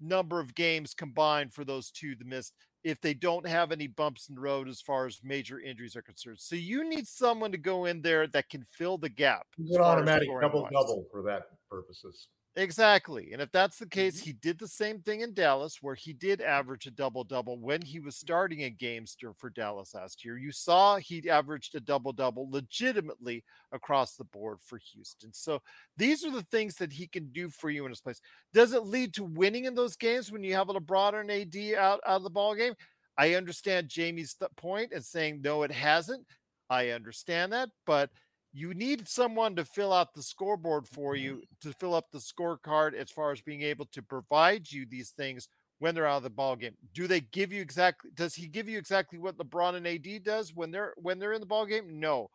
number 0.00 0.40
of 0.40 0.54
games 0.54 0.94
combined 0.94 1.52
for 1.52 1.64
those 1.64 1.90
two 1.90 2.14
to 2.14 2.24
miss 2.24 2.52
if 2.84 3.00
they 3.00 3.14
don't 3.14 3.46
have 3.46 3.72
any 3.72 3.86
bumps 3.86 4.28
in 4.28 4.34
the 4.34 4.40
road 4.40 4.68
as 4.68 4.80
far 4.80 5.06
as 5.06 5.20
major 5.22 5.60
injuries 5.60 5.96
are 5.96 6.02
concerned. 6.02 6.38
So 6.40 6.56
you 6.56 6.88
need 6.88 7.06
someone 7.06 7.52
to 7.52 7.58
go 7.58 7.86
in 7.86 8.02
there 8.02 8.26
that 8.28 8.48
can 8.48 8.64
fill 8.64 8.98
the 8.98 9.08
gap. 9.08 9.46
He's 9.56 9.76
an 9.76 9.82
automatic 9.82 10.28
double 10.40 10.68
double 10.72 11.06
for 11.10 11.22
that 11.22 11.42
purposes. 11.70 12.28
Exactly. 12.58 13.32
And 13.32 13.40
if 13.40 13.52
that's 13.52 13.78
the 13.78 13.86
case, 13.86 14.16
mm-hmm. 14.16 14.24
he 14.24 14.32
did 14.32 14.58
the 14.58 14.66
same 14.66 14.98
thing 14.98 15.20
in 15.20 15.32
Dallas, 15.32 15.78
where 15.80 15.94
he 15.94 16.12
did 16.12 16.40
average 16.40 16.86
a 16.86 16.90
double 16.90 17.22
double 17.22 17.56
when 17.56 17.80
he 17.80 18.00
was 18.00 18.16
starting 18.16 18.62
in 18.62 18.74
games 18.74 19.16
for 19.36 19.48
Dallas 19.48 19.94
last 19.94 20.24
year. 20.24 20.36
You 20.36 20.50
saw 20.50 20.96
he 20.96 21.30
averaged 21.30 21.76
a 21.76 21.80
double 21.80 22.12
double 22.12 22.50
legitimately 22.50 23.44
across 23.70 24.16
the 24.16 24.24
board 24.24 24.58
for 24.60 24.80
Houston. 24.92 25.32
So 25.32 25.62
these 25.96 26.24
are 26.24 26.32
the 26.32 26.46
things 26.50 26.74
that 26.76 26.92
he 26.92 27.06
can 27.06 27.28
do 27.28 27.48
for 27.48 27.70
you 27.70 27.84
in 27.84 27.92
his 27.92 28.00
place. 28.00 28.20
Does 28.52 28.72
it 28.72 28.86
lead 28.86 29.14
to 29.14 29.24
winning 29.24 29.66
in 29.66 29.76
those 29.76 29.94
games 29.94 30.32
when 30.32 30.42
you 30.42 30.54
have 30.54 30.68
a 30.68 30.74
LeBron 30.74 31.20
and 31.20 31.30
AD 31.30 31.78
out, 31.78 32.00
out 32.04 32.16
of 32.16 32.22
the 32.24 32.30
ball 32.30 32.56
game? 32.56 32.74
I 33.16 33.34
understand 33.34 33.88
Jamie's 33.88 34.34
point 34.56 34.92
and 34.92 35.04
saying 35.04 35.42
no, 35.42 35.62
it 35.62 35.70
hasn't. 35.70 36.26
I 36.68 36.90
understand 36.90 37.52
that, 37.52 37.68
but 37.86 38.10
you 38.58 38.74
need 38.74 39.06
someone 39.06 39.54
to 39.54 39.64
fill 39.64 39.92
out 39.92 40.12
the 40.14 40.22
scoreboard 40.22 40.86
for 40.88 41.14
mm-hmm. 41.14 41.24
you 41.24 41.42
to 41.60 41.72
fill 41.74 41.94
up 41.94 42.10
the 42.10 42.18
scorecard 42.18 42.94
as 42.94 43.10
far 43.10 43.30
as 43.30 43.40
being 43.40 43.62
able 43.62 43.86
to 43.86 44.02
provide 44.02 44.70
you 44.70 44.84
these 44.84 45.10
things 45.10 45.48
when 45.78 45.94
they're 45.94 46.06
out 46.06 46.16
of 46.16 46.22
the 46.24 46.30
ball 46.30 46.56
game. 46.56 46.74
Do 46.92 47.06
they 47.06 47.20
give 47.20 47.52
you 47.52 47.62
exactly 47.62 48.10
does 48.14 48.34
he 48.34 48.48
give 48.48 48.68
you 48.68 48.76
exactly 48.76 49.18
what 49.18 49.38
LeBron 49.38 49.76
and 49.76 49.86
AD 49.86 50.24
does 50.24 50.52
when 50.54 50.72
they're 50.72 50.92
when 50.96 51.20
they're 51.20 51.34
in 51.34 51.40
the 51.40 51.46
ball 51.46 51.66
game? 51.66 52.00
No. 52.00 52.30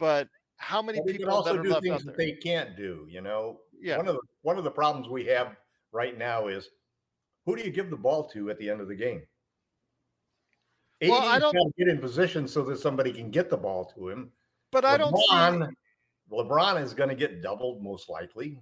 But 0.00 0.28
how 0.56 0.82
many 0.82 0.98
But 0.98 1.12
people 1.12 1.26
that 1.26 1.32
also 1.32 1.58
are 1.58 1.62
do 1.62 1.80
things 1.80 2.04
that 2.04 2.16
they 2.16 2.32
can't 2.32 2.76
do. 2.76 3.06
You 3.08 3.20
know, 3.20 3.60
Yeah. 3.80 3.98
One 3.98 4.08
of 4.08 4.14
the 4.14 4.22
one 4.42 4.58
of 4.58 4.64
the 4.64 4.70
problems 4.72 5.08
we 5.08 5.26
have 5.26 5.54
right 5.92 6.18
now 6.18 6.48
is 6.48 6.68
who 7.46 7.54
do 7.54 7.62
you 7.62 7.70
give 7.70 7.88
the 7.88 7.96
ball 7.96 8.24
to 8.30 8.50
at 8.50 8.58
the 8.58 8.68
end 8.68 8.80
of 8.80 8.88
the 8.88 8.96
game? 8.96 9.22
Well, 11.00 11.22
I 11.22 11.38
don't 11.38 11.54
get 11.76 11.86
in 11.86 11.98
position 11.98 12.48
so 12.48 12.64
that 12.64 12.80
somebody 12.80 13.12
can 13.12 13.30
get 13.30 13.48
the 13.48 13.56
ball 13.56 13.84
to 13.96 14.08
him. 14.08 14.32
But 14.70 14.84
I 14.84 14.96
don't 14.96 15.16
see 15.16 15.26
LeBron, 15.32 15.70
LeBron 16.30 16.82
is 16.82 16.94
going 16.94 17.08
to 17.08 17.14
get 17.14 17.42
doubled 17.42 17.82
most 17.82 18.08
likely, 18.08 18.60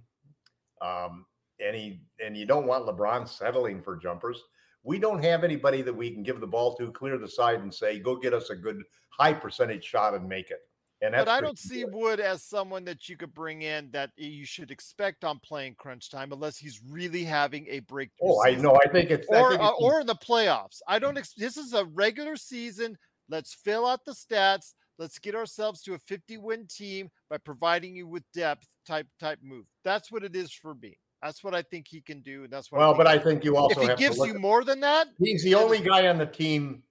um, 0.81 1.25
and 1.59 1.75
he 1.75 2.01
and 2.23 2.35
you 2.37 2.45
don't 2.45 2.67
want 2.67 2.85
LeBron 2.85 3.27
settling 3.27 3.81
for 3.81 3.97
jumpers. 3.97 4.41
We 4.83 4.99
don't 4.99 5.21
have 5.23 5.43
anybody 5.43 5.81
that 5.81 5.93
we 5.93 6.11
can 6.11 6.23
give 6.23 6.39
the 6.39 6.47
ball 6.47 6.75
to, 6.75 6.91
clear 6.91 7.17
the 7.17 7.27
side, 7.27 7.59
and 7.59 7.73
say, 7.73 7.99
"Go 7.99 8.15
get 8.15 8.33
us 8.33 8.49
a 8.49 8.55
good 8.55 8.81
high 9.09 9.33
percentage 9.33 9.83
shot 9.83 10.13
and 10.13 10.27
make 10.27 10.49
it." 10.49 10.59
And 11.01 11.13
that's 11.13 11.25
but 11.25 11.31
I 11.31 11.41
don't 11.41 11.59
see 11.59 11.83
good. 11.83 11.93
Wood 11.93 12.19
as 12.19 12.41
someone 12.43 12.83
that 12.85 13.07
you 13.07 13.17
could 13.17 13.33
bring 13.33 13.61
in 13.61 13.91
that 13.91 14.09
you 14.15 14.45
should 14.45 14.71
expect 14.71 15.23
on 15.23 15.39
playing 15.39 15.75
crunch 15.75 16.09
time 16.09 16.31
unless 16.31 16.57
he's 16.57 16.81
really 16.89 17.23
having 17.23 17.67
a 17.69 17.81
breakthrough. 17.81 18.29
Oh, 18.31 18.43
I 18.43 18.55
know. 18.55 18.79
I 18.83 18.87
think 18.87 19.11
it's 19.11 19.27
or 19.29 19.49
think 19.51 19.61
uh, 19.61 19.65
it's- 19.65 19.77
or 19.79 19.99
in 19.99 20.07
the 20.07 20.15
playoffs. 20.15 20.79
I 20.87 20.99
don't. 20.99 21.17
Ex- 21.17 21.33
this 21.33 21.57
is 21.57 21.73
a 21.73 21.85
regular 21.85 22.35
season. 22.35 22.97
Let's 23.29 23.53
fill 23.53 23.85
out 23.85 24.05
the 24.05 24.13
stats. 24.13 24.73
Let's 24.97 25.19
get 25.19 25.35
ourselves 25.35 25.81
to 25.83 25.93
a 25.93 25.99
50 25.99 26.37
win 26.37 26.67
team 26.67 27.09
by 27.29 27.37
providing 27.37 27.95
you 27.95 28.07
with 28.07 28.23
depth 28.33 28.67
type 28.85 29.07
type 29.19 29.39
move. 29.43 29.65
That's 29.83 30.11
what 30.11 30.23
it 30.23 30.35
is 30.35 30.51
for 30.51 30.73
me. 30.75 30.97
That's 31.21 31.43
what 31.43 31.55
I 31.55 31.63
think 31.63 31.87
he 31.87 32.01
can 32.01 32.21
do, 32.21 32.43
and 32.43 32.53
that's 32.53 32.71
what. 32.71 32.79
well, 32.79 32.93
I 32.93 32.97
but 32.97 33.07
think 33.07 33.21
I 33.21 33.23
think 33.23 33.43
you 33.43 33.57
also 33.57 33.81
if 33.81 33.89
he 33.89 33.95
gives 33.95 34.17
you 34.17 34.35
more 34.35 34.63
than 34.63 34.79
that, 34.81 35.07
He's 35.19 35.43
the 35.43 35.55
only 35.55 35.79
guy 35.79 36.07
on 36.07 36.17
the 36.17 36.25
team 36.25 36.83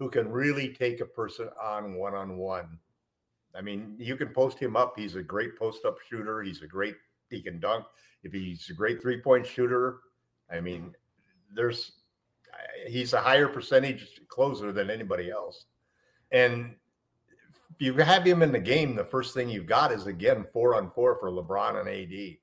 who 0.00 0.10
can 0.10 0.30
really 0.30 0.70
take 0.70 1.00
a 1.00 1.04
person 1.04 1.48
on 1.62 1.94
one 1.94 2.14
on 2.14 2.36
one. 2.36 2.78
I 3.54 3.60
mean, 3.60 3.96
you 3.98 4.16
can 4.16 4.28
post 4.28 4.58
him 4.58 4.74
up. 4.74 4.94
He's 4.96 5.14
a 5.14 5.22
great 5.22 5.58
post 5.58 5.84
up 5.84 5.98
shooter. 6.08 6.42
He's 6.42 6.62
a 6.62 6.66
great, 6.66 6.96
he 7.28 7.42
can 7.42 7.60
dunk. 7.60 7.84
If 8.22 8.32
he's 8.32 8.68
a 8.70 8.72
great 8.72 9.02
three 9.02 9.20
point 9.20 9.46
shooter, 9.46 9.98
I 10.50 10.60
mean, 10.60 10.94
there's, 11.54 11.92
he's 12.86 13.12
a 13.12 13.20
higher 13.20 13.48
percentage 13.48 14.20
closer 14.28 14.72
than 14.72 14.88
anybody 14.88 15.30
else. 15.30 15.66
And 16.32 16.76
you 17.80 17.94
have 17.94 18.24
him 18.24 18.42
in 18.42 18.52
the 18.52 18.60
game, 18.60 18.94
the 18.94 19.04
first 19.04 19.34
thing 19.34 19.48
you've 19.48 19.66
got 19.66 19.90
is 19.90 20.06
again 20.06 20.44
four 20.52 20.74
on 20.74 20.90
four 20.90 21.18
for 21.18 21.30
LeBron 21.30 21.80
and 21.80 21.88
AD. 21.88 22.36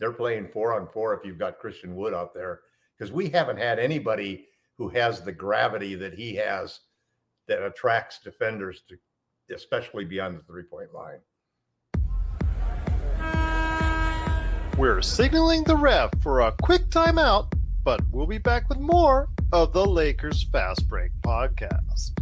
They're 0.00 0.12
playing 0.12 0.48
four 0.48 0.74
on 0.74 0.88
four 0.88 1.14
if 1.14 1.24
you've 1.24 1.38
got 1.38 1.58
Christian 1.58 1.94
Wood 1.94 2.14
out 2.14 2.34
there 2.34 2.60
because 2.98 3.12
we 3.12 3.28
haven't 3.28 3.58
had 3.58 3.78
anybody 3.78 4.46
who 4.78 4.88
has 4.88 5.20
the 5.20 5.32
gravity 5.32 5.94
that 5.96 6.14
he 6.14 6.34
has 6.36 6.80
that 7.48 7.62
attracts 7.62 8.18
defenders 8.18 8.82
to 8.88 8.96
especially 9.54 10.06
beyond 10.06 10.38
the 10.38 10.42
three 10.44 10.62
point 10.62 10.94
line. 10.94 11.20
we're 14.78 15.02
signaling 15.02 15.62
the 15.64 15.76
ref 15.76 16.10
for 16.20 16.40
a 16.40 16.52
quick 16.62 16.88
timeout, 16.88 17.52
but 17.84 18.00
we'll 18.10 18.26
be 18.26 18.38
back 18.38 18.68
with 18.68 18.78
more 18.78 19.28
of 19.52 19.72
the 19.72 19.84
Lakers 19.84 20.44
Fast 20.50 20.88
Break 20.88 21.12
podcast. 21.24 22.21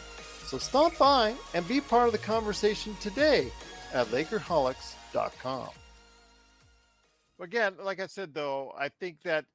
So 0.51 0.57
stop 0.57 0.97
by 0.97 1.33
and 1.53 1.65
be 1.65 1.79
part 1.79 2.07
of 2.07 2.11
the 2.11 2.17
conversation 2.17 2.93
today 2.99 3.49
at 3.93 4.07
Lakerholics.com. 4.07 5.69
Again, 7.39 7.75
like 7.81 8.01
I 8.01 8.07
said, 8.07 8.33
though, 8.33 8.73
I 8.77 8.89
think 8.89 9.21
that 9.23 9.45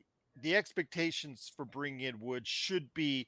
the 0.41 0.57
expectations 0.57 1.53
for 1.55 1.67
bringing 1.67 2.01
in 2.01 2.19
Wood 2.19 2.47
should 2.47 2.89
be 2.95 3.27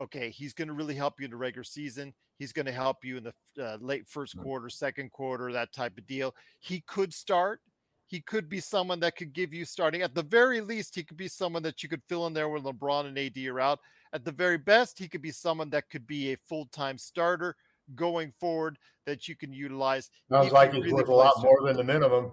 okay, 0.00 0.30
he's 0.30 0.54
going 0.54 0.68
to 0.68 0.72
really 0.72 0.94
help 0.94 1.20
you 1.20 1.26
in 1.26 1.30
the 1.30 1.36
regular 1.36 1.62
season. 1.62 2.14
He's 2.38 2.54
going 2.54 2.64
to 2.64 2.72
help 2.72 3.04
you 3.04 3.18
in 3.18 3.24
the 3.24 3.34
uh, 3.62 3.76
late 3.82 4.08
first 4.08 4.38
quarter, 4.38 4.70
second 4.70 5.12
quarter, 5.12 5.52
that 5.52 5.74
type 5.74 5.98
of 5.98 6.06
deal. 6.06 6.34
He 6.60 6.80
could 6.86 7.12
start. 7.12 7.60
He 8.06 8.22
could 8.22 8.48
be 8.48 8.60
someone 8.60 9.00
that 9.00 9.16
could 9.16 9.34
give 9.34 9.52
you 9.52 9.66
starting. 9.66 10.00
At 10.00 10.14
the 10.14 10.22
very 10.22 10.62
least, 10.62 10.94
he 10.94 11.02
could 11.02 11.18
be 11.18 11.28
someone 11.28 11.64
that 11.64 11.82
you 11.82 11.90
could 11.90 12.02
fill 12.08 12.26
in 12.26 12.32
there 12.32 12.48
when 12.48 12.62
LeBron 12.62 13.04
and 13.04 13.18
AD 13.18 13.36
are 13.46 13.60
out. 13.60 13.80
At 14.14 14.24
the 14.24 14.32
very 14.32 14.58
best, 14.58 14.96
he 14.96 15.08
could 15.08 15.22
be 15.22 15.32
someone 15.32 15.68
that 15.70 15.90
could 15.90 16.06
be 16.06 16.32
a 16.32 16.36
full 16.36 16.66
time 16.66 16.96
starter 16.96 17.56
going 17.96 18.32
forward 18.38 18.78
that 19.06 19.28
you 19.28 19.36
can 19.36 19.52
utilize. 19.52 20.08
Sounds 20.30 20.52
like 20.52 20.72
he's 20.72 20.84
really 20.84 20.94
worth 20.94 21.08
a 21.08 21.14
lot 21.14 21.42
more 21.42 21.60
than 21.62 21.76
the 21.76 21.84
minimum. 21.84 22.30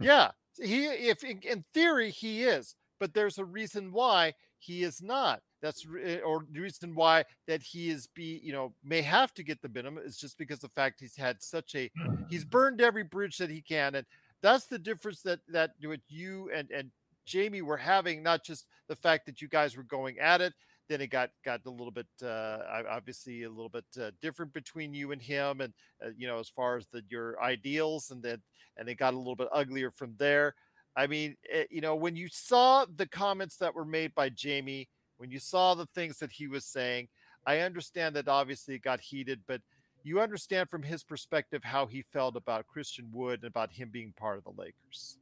yeah, 0.00 0.30
he 0.60 0.86
if 0.86 1.22
in, 1.22 1.40
in 1.42 1.62
theory 1.74 2.10
he 2.10 2.44
is, 2.44 2.74
but 2.98 3.12
there's 3.12 3.38
a 3.38 3.44
reason 3.44 3.92
why 3.92 4.32
he 4.58 4.82
is 4.82 5.02
not. 5.02 5.42
That's 5.60 5.86
eh, 6.02 6.20
or 6.20 6.46
the 6.50 6.60
reason 6.60 6.94
why 6.94 7.24
that 7.46 7.62
he 7.62 7.90
is 7.90 8.06
be 8.06 8.40
you 8.42 8.52
know 8.52 8.72
may 8.82 9.02
have 9.02 9.34
to 9.34 9.42
get 9.42 9.60
the 9.60 9.68
minimum 9.68 10.02
is 10.04 10.16
just 10.16 10.38
because 10.38 10.58
the 10.58 10.68
fact 10.70 11.00
he's 11.00 11.16
had 11.16 11.42
such 11.42 11.74
a 11.74 11.90
he's 12.30 12.44
burned 12.46 12.80
every 12.80 13.04
bridge 13.04 13.36
that 13.38 13.50
he 13.50 13.60
can, 13.60 13.94
and 13.94 14.06
that's 14.42 14.66
the 14.66 14.78
difference 14.78 15.20
that 15.22 15.40
that 15.48 15.72
what 15.84 16.00
you 16.08 16.50
and 16.54 16.70
and 16.70 16.90
Jamie 17.26 17.62
were 17.62 17.76
having. 17.76 18.22
Not 18.22 18.42
just 18.42 18.66
the 18.88 18.96
fact 18.96 19.26
that 19.26 19.42
you 19.42 19.48
guys 19.48 19.76
were 19.76 19.82
going 19.82 20.18
at 20.18 20.40
it. 20.40 20.54
Then 20.90 21.00
it 21.00 21.06
got 21.06 21.30
got 21.44 21.60
a 21.66 21.70
little 21.70 21.92
bit 21.92 22.08
uh, 22.22 22.58
obviously 22.90 23.44
a 23.44 23.48
little 23.48 23.68
bit 23.68 23.84
uh, 23.98 24.10
different 24.20 24.52
between 24.52 24.92
you 24.92 25.12
and 25.12 25.22
him, 25.22 25.60
and 25.60 25.72
uh, 26.04 26.10
you 26.18 26.26
know 26.26 26.40
as 26.40 26.48
far 26.48 26.76
as 26.76 26.86
the 26.88 27.02
your 27.08 27.40
ideals, 27.40 28.10
and 28.10 28.20
then 28.22 28.42
and 28.76 28.88
it 28.88 28.96
got 28.96 29.14
a 29.14 29.16
little 29.16 29.36
bit 29.36 29.48
uglier 29.52 29.90
from 29.90 30.14
there. 30.18 30.54
I 30.96 31.06
mean, 31.06 31.36
it, 31.44 31.68
you 31.70 31.80
know, 31.80 31.94
when 31.94 32.16
you 32.16 32.26
saw 32.28 32.84
the 32.96 33.06
comments 33.06 33.56
that 33.58 33.72
were 33.72 33.84
made 33.84 34.12
by 34.16 34.30
Jamie, 34.30 34.88
when 35.18 35.30
you 35.30 35.38
saw 35.38 35.74
the 35.74 35.86
things 35.94 36.18
that 36.18 36.32
he 36.32 36.48
was 36.48 36.64
saying, 36.64 37.06
I 37.46 37.60
understand 37.60 38.16
that 38.16 38.26
obviously 38.26 38.74
it 38.74 38.82
got 38.82 39.00
heated, 39.00 39.40
but 39.46 39.60
you 40.02 40.20
understand 40.20 40.68
from 40.70 40.82
his 40.82 41.04
perspective 41.04 41.62
how 41.62 41.86
he 41.86 42.02
felt 42.02 42.34
about 42.34 42.66
Christian 42.66 43.08
Wood 43.12 43.40
and 43.42 43.48
about 43.48 43.70
him 43.70 43.90
being 43.92 44.12
part 44.16 44.38
of 44.38 44.44
the 44.44 44.60
Lakers. 44.60 45.18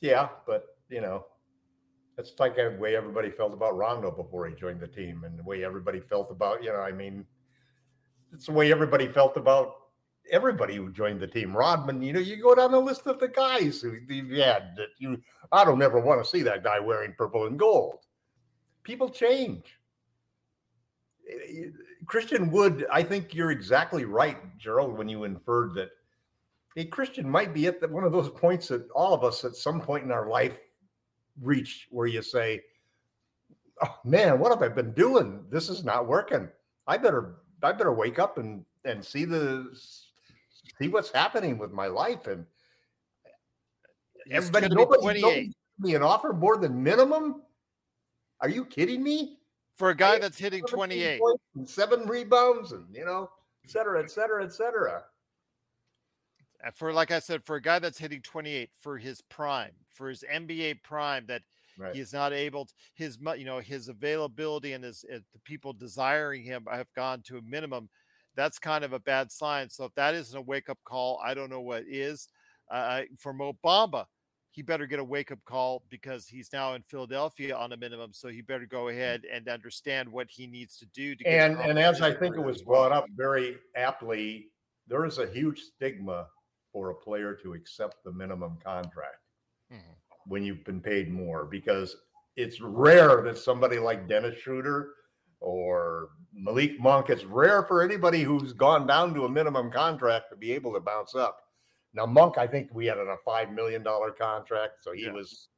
Yeah, 0.00 0.28
but 0.46 0.76
you 0.88 1.00
know, 1.00 1.24
it's 2.18 2.32
like 2.38 2.56
the 2.56 2.76
way 2.78 2.96
everybody 2.96 3.30
felt 3.30 3.52
about 3.52 3.76
Rondo 3.76 4.10
before 4.10 4.46
he 4.46 4.54
joined 4.54 4.80
the 4.80 4.86
team, 4.86 5.24
and 5.24 5.38
the 5.38 5.42
way 5.42 5.64
everybody 5.64 6.00
felt 6.00 6.30
about 6.30 6.62
you 6.62 6.70
know, 6.70 6.80
I 6.80 6.92
mean, 6.92 7.24
it's 8.32 8.46
the 8.46 8.52
way 8.52 8.72
everybody 8.72 9.08
felt 9.08 9.36
about 9.36 9.74
everybody 10.30 10.76
who 10.76 10.90
joined 10.90 11.20
the 11.20 11.26
team. 11.26 11.56
Rodman, 11.56 12.02
you 12.02 12.12
know, 12.12 12.20
you 12.20 12.40
go 12.40 12.54
down 12.54 12.72
the 12.72 12.80
list 12.80 13.06
of 13.06 13.20
the 13.20 13.28
guys 13.28 13.80
who 13.80 13.96
you 14.08 14.40
had 14.40 14.74
that 14.76 14.88
you. 14.98 15.20
I 15.52 15.64
don't 15.64 15.82
ever 15.82 16.00
want 16.00 16.22
to 16.22 16.28
see 16.28 16.42
that 16.42 16.64
guy 16.64 16.80
wearing 16.80 17.14
purple 17.16 17.46
and 17.46 17.58
gold. 17.58 17.98
People 18.82 19.08
change. 19.08 19.64
Eh, 21.28 21.34
eh, 21.34 21.64
Christian 22.06 22.50
Wood, 22.50 22.86
I 22.90 23.02
think 23.02 23.34
you're 23.34 23.50
exactly 23.50 24.04
right, 24.04 24.38
Gerald, 24.58 24.96
when 24.96 25.08
you 25.08 25.24
inferred 25.24 25.74
that 25.74 25.90
a 26.76 26.84
Christian 26.84 27.28
might 27.28 27.54
be 27.54 27.66
at 27.66 27.80
the, 27.80 27.88
one 27.88 28.04
of 28.04 28.12
those 28.12 28.28
points 28.28 28.68
that 28.68 28.88
all 28.90 29.14
of 29.14 29.24
us 29.24 29.44
at 29.44 29.56
some 29.56 29.80
point 29.80 30.04
in 30.04 30.12
our 30.12 30.28
life 30.28 30.58
reach 31.42 31.88
where 31.90 32.06
you 32.06 32.22
say, 32.22 32.62
oh, 33.82 33.96
man, 34.04 34.38
what 34.38 34.50
have 34.50 34.62
I 34.62 34.68
been 34.68 34.92
doing? 34.92 35.44
This 35.50 35.68
is 35.68 35.84
not 35.84 36.06
working. 36.06 36.48
I 36.86 36.96
better 36.96 37.36
I 37.62 37.72
better 37.72 37.92
wake 37.92 38.18
up 38.18 38.38
and 38.38 38.64
and 38.84 39.04
see 39.04 39.24
the 39.24 39.68
see 40.78 40.88
what's 40.88 41.10
happening 41.10 41.58
with 41.58 41.72
my 41.72 41.86
life. 41.86 42.26
And 42.26 42.46
everybody 44.30 44.68
nobody 44.68 45.52
me 45.78 45.94
an 45.94 46.02
offer 46.02 46.32
more 46.32 46.56
than 46.56 46.82
minimum. 46.82 47.42
Are 48.40 48.48
you 48.48 48.64
kidding 48.64 49.02
me? 49.02 49.38
For 49.74 49.90
a 49.90 49.94
guy 49.94 50.18
that's 50.18 50.38
hitting 50.38 50.62
28 50.64 51.20
and 51.54 51.68
seven 51.68 52.06
rebounds 52.06 52.72
and 52.72 52.84
you 52.94 53.04
know, 53.04 53.30
et 53.62 53.70
cetera, 53.70 54.02
et 54.02 54.10
cetera, 54.10 54.42
et 54.42 54.52
cetera. 54.52 55.02
For 56.74 56.92
like 56.92 57.10
I 57.10 57.18
said, 57.18 57.44
for 57.44 57.56
a 57.56 57.62
guy 57.62 57.78
that's 57.78 57.98
hitting 57.98 58.22
28 58.22 58.70
for 58.80 58.98
his 58.98 59.20
prime, 59.22 59.72
for 59.90 60.08
his 60.08 60.24
NBA 60.32 60.82
prime, 60.82 61.24
that 61.26 61.42
right. 61.78 61.94
he's 61.94 62.12
not 62.12 62.32
able 62.32 62.66
to, 62.66 62.72
his 62.94 63.18
you 63.36 63.44
know 63.44 63.58
his 63.58 63.88
availability 63.88 64.72
and 64.72 64.84
his 64.84 65.04
uh, 65.12 65.18
the 65.32 65.38
people 65.44 65.72
desiring 65.72 66.42
him 66.42 66.66
have 66.70 66.92
gone 66.94 67.22
to 67.22 67.38
a 67.38 67.42
minimum. 67.42 67.88
That's 68.34 68.58
kind 68.58 68.84
of 68.84 68.92
a 68.92 68.98
bad 68.98 69.32
sign. 69.32 69.70
So 69.70 69.84
if 69.84 69.94
that 69.94 70.14
isn't 70.14 70.36
a 70.36 70.42
wake 70.42 70.68
up 70.68 70.78
call, 70.84 71.20
I 71.24 71.34
don't 71.34 71.50
know 71.50 71.62
what 71.62 71.84
is. 71.88 72.28
Uh, 72.70 73.02
for 73.18 73.32
Mo 73.32 73.56
Bamba, 73.64 74.06
he 74.50 74.62
better 74.62 74.86
get 74.86 74.98
a 74.98 75.04
wake 75.04 75.30
up 75.30 75.38
call 75.44 75.82
because 75.90 76.26
he's 76.26 76.50
now 76.52 76.74
in 76.74 76.82
Philadelphia 76.82 77.54
on 77.54 77.72
a 77.72 77.76
minimum. 77.76 78.12
So 78.12 78.28
he 78.28 78.40
better 78.40 78.66
go 78.66 78.84
mm. 78.84 78.92
ahead 78.92 79.22
and 79.32 79.48
understand 79.48 80.08
what 80.08 80.28
he 80.30 80.46
needs 80.46 80.78
to 80.78 80.86
do 80.86 81.14
to 81.14 81.24
and 81.26 81.58
and 81.58 81.78
as 81.78 82.00
I 82.00 82.12
think 82.12 82.36
it 82.36 82.40
was 82.40 82.62
brought 82.62 82.92
up 82.92 83.06
very 83.14 83.58
aptly, 83.76 84.48
there 84.86 85.04
is 85.04 85.18
a 85.18 85.26
huge 85.26 85.60
stigma 85.60 86.26
for 86.76 86.90
a 86.90 86.94
player 86.94 87.32
to 87.32 87.54
accept 87.54 88.04
the 88.04 88.12
minimum 88.12 88.58
contract 88.62 89.22
mm-hmm. 89.72 89.92
when 90.26 90.42
you've 90.42 90.62
been 90.62 90.78
paid 90.78 91.10
more 91.10 91.46
because 91.46 91.96
it's 92.36 92.60
rare 92.60 93.22
that 93.22 93.38
somebody 93.38 93.78
like 93.78 94.06
Dennis 94.06 94.38
Schroeder 94.38 94.90
or 95.40 96.10
Malik 96.34 96.78
Monk, 96.78 97.08
it's 97.08 97.24
rare 97.24 97.62
for 97.62 97.82
anybody 97.82 98.22
who's 98.22 98.52
gone 98.52 98.86
down 98.86 99.14
to 99.14 99.24
a 99.24 99.28
minimum 99.28 99.72
contract 99.72 100.26
to 100.28 100.36
be 100.36 100.52
able 100.52 100.74
to 100.74 100.80
bounce 100.80 101.14
up. 101.14 101.38
Now 101.94 102.04
Monk, 102.04 102.36
I 102.36 102.46
think 102.46 102.68
we 102.74 102.84
had 102.84 102.98
a 102.98 103.16
five 103.24 103.50
million 103.52 103.82
dollar 103.82 104.10
contract, 104.10 104.84
so 104.84 104.92
he 104.92 105.04
yeah. 105.04 105.12
was 105.12 105.48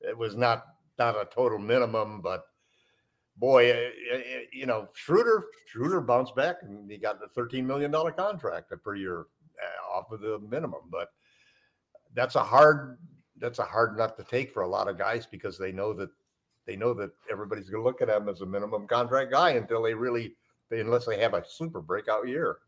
it 0.00 0.16
was 0.16 0.36
not 0.36 0.64
not 0.98 1.20
a 1.20 1.26
total 1.26 1.58
minimum, 1.58 2.22
but 2.22 2.44
boy, 3.36 3.70
eh, 3.70 3.90
eh, 4.10 4.16
eh, 4.16 4.40
you 4.54 4.64
know 4.64 4.88
Schroeder 4.94 5.44
Schroeder 5.66 6.00
bounced 6.00 6.34
back 6.34 6.56
and 6.62 6.90
he 6.90 6.96
got 6.96 7.20
the 7.20 7.28
thirteen 7.34 7.66
million 7.66 7.90
dollar 7.90 8.10
contract 8.10 8.72
per 8.82 8.94
year 8.94 9.26
off 9.92 10.10
of 10.10 10.20
the 10.20 10.38
minimum. 10.38 10.82
But 10.90 11.08
that's 12.14 12.34
a 12.34 12.42
hard 12.42 12.98
that's 13.38 13.58
a 13.58 13.64
hard 13.64 13.96
nut 13.96 14.16
to 14.16 14.24
take 14.24 14.52
for 14.52 14.62
a 14.62 14.68
lot 14.68 14.88
of 14.88 14.98
guys 14.98 15.26
because 15.26 15.58
they 15.58 15.72
know 15.72 15.92
that 15.92 16.10
they 16.66 16.76
know 16.76 16.94
that 16.94 17.10
everybody's 17.30 17.68
going 17.68 17.82
to 17.82 17.84
look 17.84 18.00
at 18.00 18.08
them 18.08 18.28
as 18.28 18.40
a 18.40 18.46
minimum 18.46 18.86
contract 18.86 19.32
guy 19.32 19.50
until 19.50 19.82
they 19.82 19.94
really 19.94 20.34
they, 20.70 20.80
unless 20.80 21.06
they 21.06 21.18
have 21.20 21.34
a 21.34 21.44
super 21.46 21.80
breakout 21.80 22.28
year. 22.28 22.58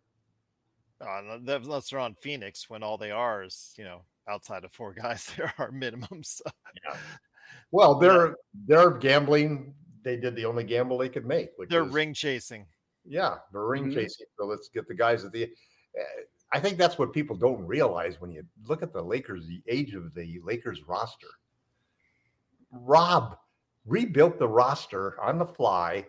Uh, 1.00 1.38
unless 1.46 1.90
they're 1.90 1.98
on 1.98 2.14
Phoenix, 2.14 2.68
when 2.68 2.82
all 2.82 2.98
they 2.98 3.10
are 3.10 3.44
is 3.44 3.72
you 3.76 3.84
know 3.84 4.02
outside 4.28 4.64
of 4.64 4.72
four 4.72 4.92
guys, 5.02 5.32
there 5.36 5.52
are 5.58 5.70
minimums. 5.70 6.40
yeah. 6.84 6.96
Well, 7.70 7.96
they're 7.96 8.28
yeah. 8.28 8.34
they're 8.66 8.90
gambling. 8.90 9.74
They 10.02 10.16
did 10.16 10.36
the 10.36 10.44
only 10.44 10.64
gamble 10.64 10.98
they 10.98 11.08
could 11.08 11.24
make. 11.24 11.50
they're 11.68 11.86
is, 11.86 11.92
ring 11.92 12.12
chasing. 12.12 12.66
Yeah, 13.06 13.36
they're 13.52 13.64
ring 13.64 13.84
mm-hmm. 13.84 13.94
chasing. 13.94 14.26
So 14.38 14.44
let's 14.44 14.68
get 14.68 14.88
the 14.88 14.94
guys 14.94 15.24
at 15.24 15.32
the. 15.32 15.44
Uh, 15.44 16.04
I 16.54 16.60
think 16.60 16.78
that's 16.78 16.98
what 16.98 17.12
people 17.12 17.34
don't 17.34 17.66
realize 17.66 18.20
when 18.20 18.30
you 18.30 18.44
look 18.68 18.84
at 18.84 18.92
the 18.92 19.02
Lakers, 19.02 19.48
the 19.48 19.60
age 19.66 19.94
of 19.94 20.14
the 20.14 20.40
Lakers 20.44 20.86
roster. 20.86 21.26
Rob 22.70 23.36
rebuilt 23.84 24.38
the 24.38 24.46
roster 24.46 25.20
on 25.20 25.36
the 25.36 25.46
fly 25.46 26.06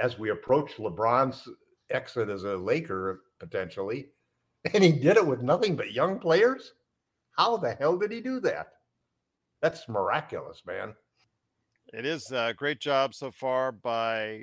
as 0.00 0.18
we 0.18 0.30
approach 0.30 0.72
LeBron's 0.78 1.48
exit 1.90 2.28
as 2.28 2.42
a 2.42 2.56
Laker 2.56 3.20
potentially, 3.38 4.08
and 4.74 4.82
he 4.82 4.90
did 4.90 5.16
it 5.16 5.24
with 5.24 5.42
nothing 5.42 5.76
but 5.76 5.92
young 5.92 6.18
players. 6.18 6.72
How 7.38 7.56
the 7.56 7.74
hell 7.74 7.96
did 7.96 8.10
he 8.10 8.20
do 8.20 8.40
that? 8.40 8.72
That's 9.62 9.88
miraculous, 9.88 10.62
man. 10.66 10.92
It 11.92 12.04
is 12.04 12.32
a 12.32 12.52
great 12.52 12.80
job 12.80 13.14
so 13.14 13.30
far 13.30 13.70
by 13.70 14.42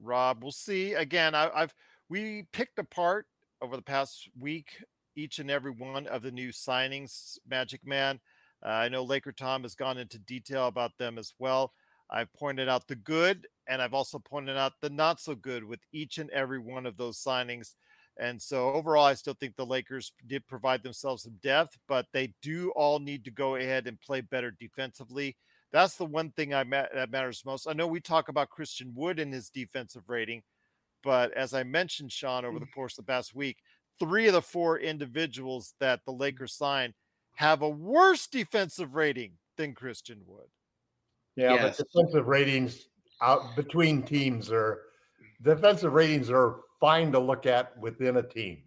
Rob. 0.00 0.44
We'll 0.44 0.52
see. 0.52 0.94
Again, 0.94 1.34
I, 1.34 1.50
I've 1.52 1.74
we 2.08 2.44
picked 2.52 2.78
apart 2.78 3.26
over 3.62 3.76
the 3.76 3.82
past 3.82 4.28
week 4.38 4.68
each 5.16 5.38
and 5.38 5.50
every 5.50 5.70
one 5.70 6.06
of 6.06 6.22
the 6.22 6.30
new 6.30 6.50
signings. 6.50 7.38
Magic 7.48 7.86
Man. 7.86 8.20
Uh, 8.64 8.70
I 8.70 8.88
know 8.88 9.02
Laker 9.02 9.32
Tom 9.32 9.62
has 9.62 9.74
gone 9.74 9.98
into 9.98 10.18
detail 10.18 10.66
about 10.66 10.92
them 10.98 11.18
as 11.18 11.32
well. 11.38 11.72
I've 12.10 12.32
pointed 12.34 12.68
out 12.68 12.86
the 12.86 12.96
good, 12.96 13.46
and 13.66 13.82
I've 13.82 13.94
also 13.94 14.18
pointed 14.18 14.56
out 14.56 14.74
the 14.80 14.90
not 14.90 15.20
so 15.20 15.34
good 15.34 15.64
with 15.64 15.80
each 15.92 16.18
and 16.18 16.30
every 16.30 16.58
one 16.58 16.86
of 16.86 16.96
those 16.96 17.18
signings. 17.22 17.74
And 18.18 18.40
so 18.40 18.72
overall, 18.72 19.04
I 19.04 19.14
still 19.14 19.34
think 19.34 19.56
the 19.56 19.66
Lakers 19.66 20.12
did 20.26 20.46
provide 20.46 20.82
themselves 20.82 21.24
some 21.24 21.34
depth, 21.42 21.76
but 21.86 22.06
they 22.12 22.32
do 22.42 22.70
all 22.70 22.98
need 22.98 23.24
to 23.24 23.30
go 23.30 23.56
ahead 23.56 23.86
and 23.86 24.00
play 24.00 24.20
better 24.20 24.52
defensively. 24.52 25.36
That's 25.72 25.96
the 25.96 26.06
one 26.06 26.30
thing 26.30 26.54
I 26.54 26.64
ma- 26.64 26.84
that 26.94 27.10
matters 27.10 27.42
most. 27.44 27.66
I 27.66 27.72
know 27.74 27.86
we 27.86 28.00
talk 28.00 28.28
about 28.28 28.50
Christian 28.50 28.92
Wood 28.94 29.18
and 29.18 29.34
his 29.34 29.50
defensive 29.50 30.08
rating, 30.08 30.42
but 31.02 31.32
as 31.34 31.54
I 31.54 31.62
mentioned, 31.62 32.12
Sean, 32.12 32.44
over 32.44 32.58
the 32.58 32.66
mm. 32.66 32.74
course 32.74 32.98
of 32.98 33.06
the 33.06 33.12
past 33.12 33.34
week, 33.34 33.58
three 33.98 34.26
of 34.26 34.32
the 34.32 34.42
four 34.42 34.78
individuals 34.78 35.74
that 35.80 36.00
the 36.04 36.12
Lakers 36.12 36.52
signed 36.54 36.94
have 37.36 37.62
a 37.62 37.68
worse 37.68 38.26
defensive 38.26 38.94
rating 38.94 39.32
than 39.56 39.74
Christian 39.74 40.20
Wood. 40.26 40.46
Yeah, 41.36 41.54
yes. 41.54 41.76
but 41.76 41.86
defensive 41.86 42.26
ratings 42.26 42.88
out 43.22 43.56
between 43.56 44.02
teams 44.02 44.50
are 44.50 44.82
defensive 45.42 45.92
ratings 45.92 46.30
are 46.30 46.60
fine 46.80 47.12
to 47.12 47.18
look 47.18 47.46
at 47.46 47.76
within 47.78 48.16
a 48.16 48.22
team. 48.22 48.62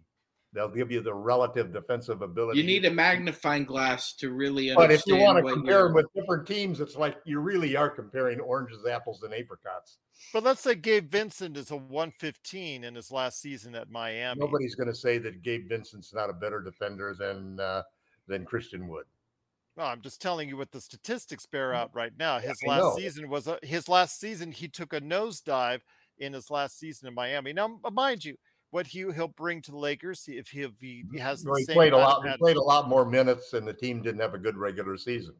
They'll 0.52 0.68
give 0.68 0.90
you 0.90 1.00
the 1.00 1.14
relative 1.14 1.72
defensive 1.72 2.22
ability. 2.22 2.58
You 2.58 2.66
need 2.66 2.84
a 2.84 2.90
magnifying 2.90 3.64
glass 3.64 4.12
to 4.14 4.30
really 4.30 4.70
understand. 4.70 4.88
But 4.88 4.94
if 4.94 5.06
you 5.06 5.16
want 5.16 5.38
to 5.38 5.52
compare 5.52 5.84
them 5.84 5.94
with 5.94 6.06
different 6.14 6.46
teams, 6.46 6.80
it's 6.80 6.96
like 6.96 7.18
you 7.24 7.38
really 7.38 7.76
are 7.76 7.88
comparing 7.88 8.40
oranges, 8.40 8.84
apples, 8.84 9.22
and 9.22 9.32
apricots. 9.32 9.98
But 10.32 10.42
let's 10.42 10.60
say 10.60 10.74
Gabe 10.74 11.08
Vincent 11.08 11.56
is 11.56 11.70
a 11.70 11.76
115 11.76 12.82
in 12.82 12.94
his 12.94 13.12
last 13.12 13.40
season 13.40 13.76
at 13.76 13.90
Miami. 13.90 14.40
Nobody's 14.40 14.74
going 14.74 14.88
to 14.88 14.94
say 14.94 15.18
that 15.18 15.42
Gabe 15.42 15.68
Vincent's 15.68 16.12
not 16.12 16.30
a 16.30 16.32
better 16.32 16.60
defender 16.60 17.14
than 17.16 17.60
uh, 17.60 17.82
than 18.26 18.44
Christian 18.44 18.88
Wood. 18.88 19.04
No, 19.76 19.84
I'm 19.84 20.02
just 20.02 20.20
telling 20.20 20.48
you 20.48 20.56
what 20.56 20.72
the 20.72 20.80
statistics 20.80 21.46
bear 21.46 21.72
mm. 21.72 21.76
out 21.76 21.90
right 21.94 22.12
now. 22.18 22.38
His 22.38 22.58
yeah, 22.62 22.70
last 22.70 22.96
season 22.96 23.28
was 23.28 23.46
a, 23.46 23.58
his 23.62 23.88
last 23.88 24.18
season. 24.18 24.50
He 24.50 24.68
took 24.68 24.92
a 24.92 25.00
nosedive 25.00 25.80
in 26.18 26.32
his 26.32 26.50
last 26.50 26.78
season 26.78 27.08
in 27.08 27.14
Miami. 27.14 27.52
Now, 27.52 27.78
mind 27.90 28.24
you, 28.24 28.36
what 28.70 28.86
he 28.86 29.00
he'll 29.14 29.28
bring 29.28 29.60
to 29.62 29.70
the 29.70 29.78
Lakers 29.78 30.24
if 30.28 30.48
he, 30.48 30.62
if 30.62 30.72
he 30.80 31.04
has 31.18 31.42
he 31.42 31.72
played 31.72 31.92
a 31.92 31.96
lot 31.96 32.26
he 32.26 32.36
played 32.36 32.56
a 32.56 32.62
lot 32.62 32.88
more 32.88 33.04
minutes 33.04 33.52
and 33.52 33.66
the 33.66 33.72
team 33.72 34.02
didn't 34.02 34.20
have 34.20 34.34
a 34.34 34.38
good 34.38 34.56
regular 34.56 34.96
season. 34.96 35.34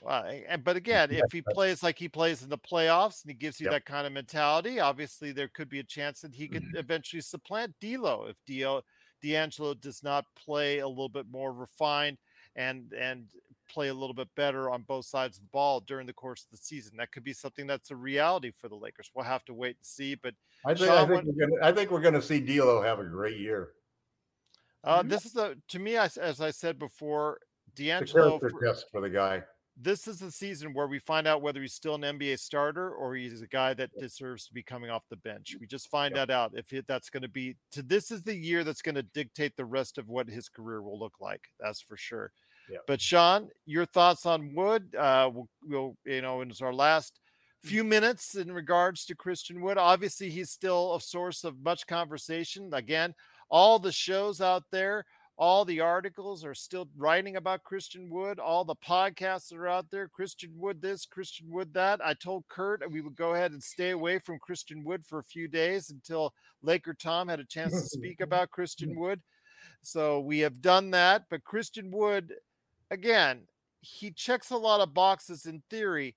Well, 0.00 0.24
and 0.48 0.64
but 0.64 0.76
again, 0.76 1.10
if 1.10 1.32
he 1.32 1.42
plays 1.52 1.82
like 1.82 1.98
he 1.98 2.08
plays 2.08 2.42
in 2.42 2.48
the 2.48 2.58
playoffs 2.58 3.22
and 3.22 3.30
he 3.30 3.34
gives 3.34 3.60
you 3.60 3.64
yep. 3.64 3.72
that 3.72 3.84
kind 3.84 4.06
of 4.06 4.12
mentality, 4.12 4.80
obviously 4.80 5.32
there 5.32 5.48
could 5.48 5.68
be 5.68 5.80
a 5.80 5.84
chance 5.84 6.20
that 6.20 6.34
he 6.34 6.48
could 6.48 6.62
mm-hmm. 6.62 6.78
eventually 6.78 7.22
supplant 7.22 7.74
D'Lo 7.80 8.26
if 8.28 8.36
D'Lo, 8.46 8.82
D'Angelo 9.22 9.74
does 9.74 10.02
not 10.02 10.24
play 10.36 10.78
a 10.78 10.88
little 10.88 11.08
bit 11.08 11.26
more 11.30 11.52
refined 11.52 12.18
and 12.56 12.92
and 12.92 13.26
play 13.72 13.88
a 13.88 13.94
little 13.94 14.14
bit 14.14 14.28
better 14.36 14.70
on 14.70 14.82
both 14.82 15.06
sides 15.06 15.38
of 15.38 15.42
the 15.42 15.48
ball 15.52 15.80
during 15.80 16.06
the 16.06 16.12
course 16.12 16.44
of 16.44 16.50
the 16.50 16.64
season. 16.64 16.96
That 16.98 17.12
could 17.12 17.24
be 17.24 17.32
something 17.32 17.66
that's 17.66 17.90
a 17.90 17.96
reality 17.96 18.50
for 18.50 18.68
the 18.68 18.76
Lakers. 18.76 19.10
We'll 19.14 19.24
have 19.24 19.44
to 19.46 19.54
wait 19.54 19.76
and 19.76 19.86
see. 19.86 20.14
But 20.14 20.34
I 20.66 20.74
think, 20.74 20.90
I 20.90 21.06
think, 21.06 21.24
we're, 21.24 21.46
gonna, 21.46 21.62
I 21.62 21.72
think 21.72 21.90
we're 21.90 22.00
gonna 22.00 22.22
see 22.22 22.40
D'Lo 22.40 22.82
have 22.82 22.98
a 22.98 23.04
great 23.04 23.38
year. 23.38 23.70
Uh, 24.84 25.00
mm-hmm. 25.00 25.08
This 25.08 25.26
is 25.26 25.36
a 25.36 25.56
to 25.68 25.78
me, 25.78 25.96
as, 25.96 26.16
as 26.16 26.40
I 26.40 26.50
said 26.50 26.78
before, 26.78 27.38
D'Angelo 27.74 28.38
for, 28.38 28.50
test 28.50 28.86
for 28.90 29.00
the 29.00 29.10
guy. 29.10 29.42
This 29.80 30.06
is 30.06 30.18
the 30.18 30.30
season 30.30 30.74
where 30.74 30.86
we 30.86 30.98
find 30.98 31.26
out 31.26 31.40
whether 31.40 31.62
he's 31.62 31.72
still 31.72 31.94
an 31.94 32.02
NBA 32.02 32.38
starter 32.38 32.90
or 32.90 33.14
he's 33.14 33.40
a 33.40 33.46
guy 33.46 33.72
that 33.74 33.90
deserves 33.98 34.46
to 34.46 34.52
be 34.52 34.62
coming 34.62 34.90
off 34.90 35.08
the 35.08 35.16
bench. 35.16 35.56
We 35.58 35.66
just 35.66 35.88
find 35.88 36.14
that 36.14 36.30
out 36.30 36.52
if 36.54 36.72
it, 36.74 36.86
that's 36.86 37.08
going 37.08 37.22
to 37.22 37.28
be. 37.28 37.56
To 37.72 37.82
this 37.82 38.10
is 38.10 38.22
the 38.22 38.36
year 38.36 38.64
that's 38.64 38.82
going 38.82 38.96
to 38.96 39.02
dictate 39.02 39.56
the 39.56 39.64
rest 39.64 39.96
of 39.96 40.10
what 40.10 40.28
his 40.28 40.48
career 40.48 40.82
will 40.82 40.98
look 40.98 41.14
like. 41.20 41.48
That's 41.58 41.80
for 41.80 41.96
sure. 41.96 42.32
Yeah. 42.70 42.78
But 42.86 43.00
Sean, 43.00 43.48
your 43.66 43.86
thoughts 43.86 44.26
on 44.26 44.54
Wood? 44.54 44.94
Uh, 44.94 45.30
we'll, 45.32 45.48
we'll 45.66 45.96
you 46.04 46.22
know, 46.22 46.40
it's 46.40 46.62
our 46.62 46.72
last 46.72 47.20
few 47.62 47.84
minutes 47.84 48.34
in 48.34 48.52
regards 48.52 49.04
to 49.06 49.14
Christian 49.14 49.60
Wood. 49.60 49.78
Obviously, 49.78 50.30
he's 50.30 50.50
still 50.50 50.94
a 50.94 51.00
source 51.00 51.44
of 51.44 51.62
much 51.62 51.86
conversation. 51.86 52.72
Again, 52.72 53.14
all 53.50 53.78
the 53.78 53.92
shows 53.92 54.40
out 54.40 54.64
there, 54.72 55.04
all 55.36 55.64
the 55.64 55.80
articles 55.80 56.44
are 56.44 56.54
still 56.54 56.88
writing 56.96 57.36
about 57.36 57.62
Christian 57.62 58.10
Wood, 58.10 58.38
all 58.38 58.64
the 58.64 58.76
podcasts 58.76 59.48
that 59.48 59.58
are 59.58 59.68
out 59.68 59.90
there, 59.90 60.08
Christian 60.08 60.52
Wood 60.56 60.80
this, 60.80 61.06
Christian 61.06 61.50
Wood 61.50 61.72
that. 61.74 62.00
I 62.04 62.14
told 62.14 62.44
Kurt 62.48 62.88
we 62.90 63.00
would 63.00 63.16
go 63.16 63.34
ahead 63.34 63.52
and 63.52 63.62
stay 63.62 63.90
away 63.90 64.18
from 64.18 64.38
Christian 64.38 64.84
Wood 64.84 65.04
for 65.04 65.18
a 65.18 65.24
few 65.24 65.48
days 65.48 65.90
until 65.90 66.32
Laker 66.62 66.94
Tom 66.94 67.28
had 67.28 67.40
a 67.40 67.44
chance 67.44 67.72
to 67.72 67.88
speak 67.98 68.20
about 68.20 68.50
Christian 68.50 68.94
Wood. 68.94 69.20
So 69.82 70.20
we 70.20 70.40
have 70.40 70.60
done 70.60 70.90
that. 70.92 71.24
But 71.30 71.44
Christian 71.44 71.90
Wood, 71.90 72.34
again, 72.92 73.40
he 73.80 74.12
checks 74.12 74.50
a 74.50 74.56
lot 74.56 74.80
of 74.80 74.94
boxes 74.94 75.46
in 75.46 75.62
theory. 75.70 76.14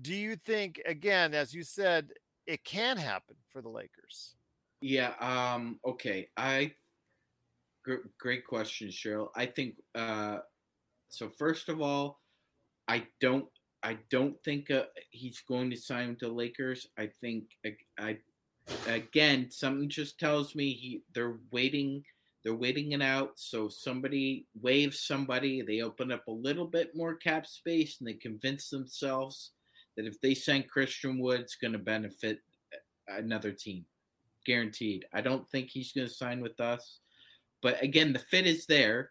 Do 0.00 0.14
you 0.14 0.36
think, 0.36 0.80
again, 0.86 1.34
as 1.34 1.52
you 1.52 1.64
said, 1.64 2.10
it 2.46 2.62
can 2.62 2.96
happen 2.96 3.34
for 3.52 3.60
the 3.62 3.68
Lakers? 3.68 4.36
Yeah. 4.80 5.12
Um, 5.20 5.80
okay. 5.84 6.28
I 6.36 6.72
gr- 7.84 8.06
great 8.18 8.46
question, 8.46 8.88
Cheryl. 8.88 9.28
I 9.34 9.46
think 9.46 9.76
uh, 9.94 10.38
so. 11.08 11.28
First 11.28 11.68
of 11.68 11.80
all, 11.80 12.20
I 12.86 13.06
don't. 13.20 13.46
I 13.82 13.98
don't 14.10 14.36
think 14.44 14.70
uh, 14.70 14.84
he's 15.10 15.40
going 15.40 15.70
to 15.70 15.76
sign 15.76 16.10
with 16.10 16.18
the 16.18 16.28
Lakers. 16.28 16.86
I 16.98 17.10
think 17.20 17.44
I, 17.64 17.76
I 17.98 18.18
again 18.86 19.50
something 19.50 19.88
just 19.88 20.18
tells 20.18 20.54
me 20.54 20.72
he 20.72 21.02
they're 21.14 21.38
waiting. 21.50 22.04
They're 22.42 22.54
waiting 22.54 22.92
it 22.92 23.02
out. 23.02 23.32
So 23.36 23.68
somebody 23.68 24.46
waives 24.60 25.00
somebody. 25.00 25.62
They 25.62 25.82
open 25.82 26.10
up 26.10 26.26
a 26.26 26.32
little 26.32 26.66
bit 26.66 26.96
more 26.96 27.14
cap 27.14 27.46
space, 27.46 27.98
and 27.98 28.08
they 28.08 28.14
convince 28.14 28.70
themselves 28.70 29.52
that 29.96 30.06
if 30.06 30.20
they 30.20 30.34
send 30.34 30.70
Christian 30.70 31.18
Wood, 31.18 31.40
it's 31.40 31.56
going 31.56 31.72
to 31.72 31.78
benefit 31.78 32.40
uh, 32.72 33.16
another 33.16 33.52
team 33.52 33.84
guaranteed. 34.46 35.04
I 35.12 35.20
don't 35.20 35.48
think 35.50 35.68
he's 35.68 35.92
going 35.92 36.08
to 36.08 36.14
sign 36.14 36.40
with 36.40 36.58
us. 36.60 37.00
But 37.62 37.82
again, 37.82 38.12
the 38.12 38.18
fit 38.18 38.46
is 38.46 38.66
there. 38.66 39.10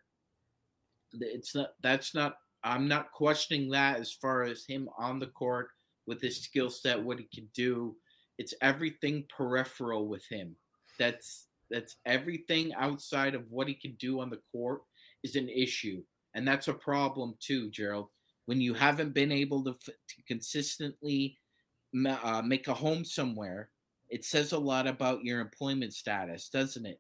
It's 1.14 1.56
not. 1.56 1.74
That's 1.82 2.16
not. 2.16 2.38
I'm 2.64 2.88
not 2.88 3.12
questioning 3.12 3.70
that 3.70 4.00
as 4.00 4.12
far 4.12 4.44
as 4.44 4.66
him 4.66 4.90
on 4.98 5.20
the 5.20 5.28
court 5.28 5.70
with 6.08 6.22
his 6.22 6.42
skill 6.42 6.70
set, 6.70 7.02
what 7.02 7.20
he 7.20 7.28
can 7.34 7.48
do. 7.54 7.96
It's 8.38 8.54
everything 8.62 9.26
peripheral 9.36 10.08
with 10.08 10.26
him. 10.30 10.56
That's 10.98 11.46
that's 11.70 11.98
everything 12.06 12.74
outside 12.74 13.36
of 13.36 13.50
what 13.50 13.68
he 13.68 13.74
can 13.74 13.94
do 14.00 14.22
on 14.22 14.30
the 14.30 14.40
court 14.52 14.82
is 15.24 15.36
an 15.36 15.50
issue, 15.50 16.02
and 16.34 16.48
that's 16.48 16.68
a 16.68 16.74
problem 16.74 17.36
too, 17.40 17.70
Gerald. 17.70 18.08
When 18.46 18.60
you 18.62 18.74
haven't 18.74 19.14
been 19.14 19.32
able 19.32 19.64
to, 19.66 19.74
to 19.74 20.24
consistently 20.28 21.38
uh, 22.08 22.42
make 22.44 22.68
a 22.68 22.74
home 22.74 23.06
somewhere, 23.06 23.70
it 24.10 24.26
says 24.26 24.54
a 24.54 24.58
lot 24.58 24.88
about 24.88 25.24
your 25.24 25.40
employment 25.40 25.94
status, 25.94 26.50
doesn't 26.50 26.86
it? 26.86 27.00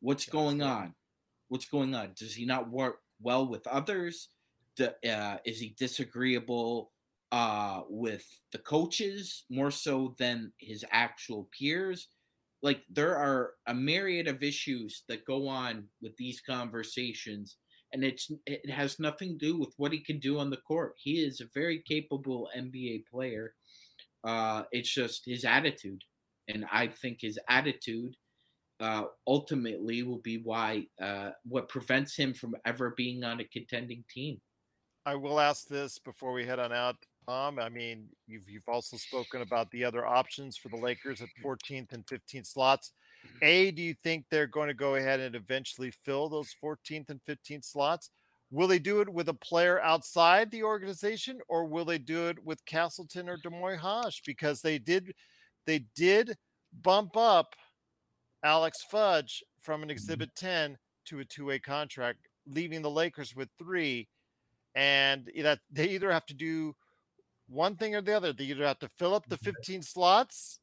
What's 0.00 0.24
going 0.26 0.62
on? 0.62 0.94
What's 1.48 1.66
going 1.66 1.94
on? 1.94 2.12
Does 2.16 2.34
he 2.34 2.46
not 2.46 2.70
work 2.70 3.00
well 3.20 3.46
with 3.46 3.66
others? 3.66 4.28
uh, 4.80 5.36
is 5.44 5.58
he 5.58 5.74
disagreeable 5.78 6.92
uh, 7.30 7.82
with 7.88 8.24
the 8.52 8.58
coaches 8.58 9.44
more 9.50 9.70
so 9.70 10.14
than 10.18 10.52
his 10.58 10.84
actual 10.90 11.48
peers? 11.56 12.08
Like 12.62 12.84
there 12.88 13.16
are 13.16 13.54
a 13.66 13.74
myriad 13.74 14.28
of 14.28 14.42
issues 14.42 15.02
that 15.08 15.26
go 15.26 15.48
on 15.48 15.88
with 16.00 16.16
these 16.16 16.40
conversations, 16.40 17.56
and 17.92 18.04
it's 18.04 18.30
it 18.46 18.70
has 18.70 19.00
nothing 19.00 19.38
to 19.38 19.46
do 19.46 19.58
with 19.58 19.74
what 19.76 19.92
he 19.92 20.00
can 20.00 20.18
do 20.18 20.38
on 20.38 20.50
the 20.50 20.58
court. 20.58 20.94
He 20.96 21.24
is 21.24 21.40
a 21.40 21.48
very 21.52 21.82
capable 21.86 22.48
NBA 22.56 23.04
player. 23.10 23.54
Uh, 24.24 24.62
it's 24.70 24.92
just 24.92 25.26
his 25.26 25.44
attitude 25.44 26.02
and 26.48 26.66
I 26.72 26.88
think 26.88 27.18
his 27.20 27.38
attitude 27.48 28.16
uh, 28.80 29.04
ultimately 29.26 30.02
will 30.02 30.18
be 30.18 30.38
why 30.38 30.86
uh, 31.00 31.30
what 31.44 31.68
prevents 31.68 32.16
him 32.16 32.34
from 32.34 32.54
ever 32.64 32.94
being 32.96 33.24
on 33.24 33.40
a 33.40 33.44
contending 33.44 34.04
team. 34.10 34.40
I 35.06 35.14
will 35.14 35.40
ask 35.40 35.66
this 35.66 35.98
before 35.98 36.32
we 36.32 36.46
head 36.46 36.58
on 36.58 36.72
out, 36.72 36.96
Tom. 37.26 37.58
I 37.58 37.68
mean, 37.68 38.08
you've 38.26 38.48
you've 38.48 38.68
also 38.68 38.96
spoken 38.96 39.42
about 39.42 39.70
the 39.70 39.84
other 39.84 40.06
options 40.06 40.56
for 40.56 40.68
the 40.68 40.76
Lakers 40.76 41.20
at 41.20 41.28
14th 41.44 41.92
and 41.92 42.06
15th 42.06 42.46
slots. 42.46 42.92
A, 43.42 43.70
do 43.70 43.82
you 43.82 43.94
think 43.94 44.24
they're 44.30 44.46
going 44.46 44.68
to 44.68 44.74
go 44.74 44.96
ahead 44.96 45.20
and 45.20 45.34
eventually 45.36 45.90
fill 45.90 46.28
those 46.28 46.54
14th 46.62 47.10
and 47.10 47.20
15th 47.28 47.64
slots? 47.64 48.10
Will 48.50 48.66
they 48.66 48.78
do 48.78 49.00
it 49.00 49.08
with 49.08 49.28
a 49.28 49.34
player 49.34 49.80
outside 49.80 50.50
the 50.50 50.62
organization, 50.62 51.38
or 51.48 51.64
will 51.64 51.84
they 51.84 51.98
do 51.98 52.28
it 52.28 52.44
with 52.44 52.64
Castleton 52.66 53.28
or 53.28 53.38
D'Moi 53.38 53.76
Hodge? 53.76 54.22
Because 54.26 54.60
they 54.60 54.78
did 54.78 55.14
they 55.66 55.86
did 55.94 56.36
bump 56.82 57.16
up 57.16 57.54
Alex 58.44 58.84
Fudge 58.90 59.42
from 59.60 59.82
an 59.82 59.86
mm-hmm. 59.86 59.92
Exhibit 59.92 60.34
10 60.36 60.76
to 61.06 61.20
a 61.20 61.24
two 61.24 61.46
way 61.46 61.58
contract, 61.58 62.18
leaving 62.46 62.82
the 62.82 62.90
Lakers 62.90 63.34
with 63.34 63.48
three. 63.58 64.08
And 64.74 65.30
that 65.42 65.60
they 65.70 65.88
either 65.88 66.10
have 66.10 66.26
to 66.26 66.34
do 66.34 66.74
one 67.52 67.76
thing 67.76 67.94
or 67.94 68.00
the 68.00 68.16
other. 68.16 68.32
They 68.32 68.44
either 68.44 68.66
have 68.66 68.78
to 68.80 68.88
fill 68.88 69.14
up 69.14 69.28
the 69.28 69.36
mm-hmm. 69.36 69.56
15 69.56 69.82
slots 69.82 70.60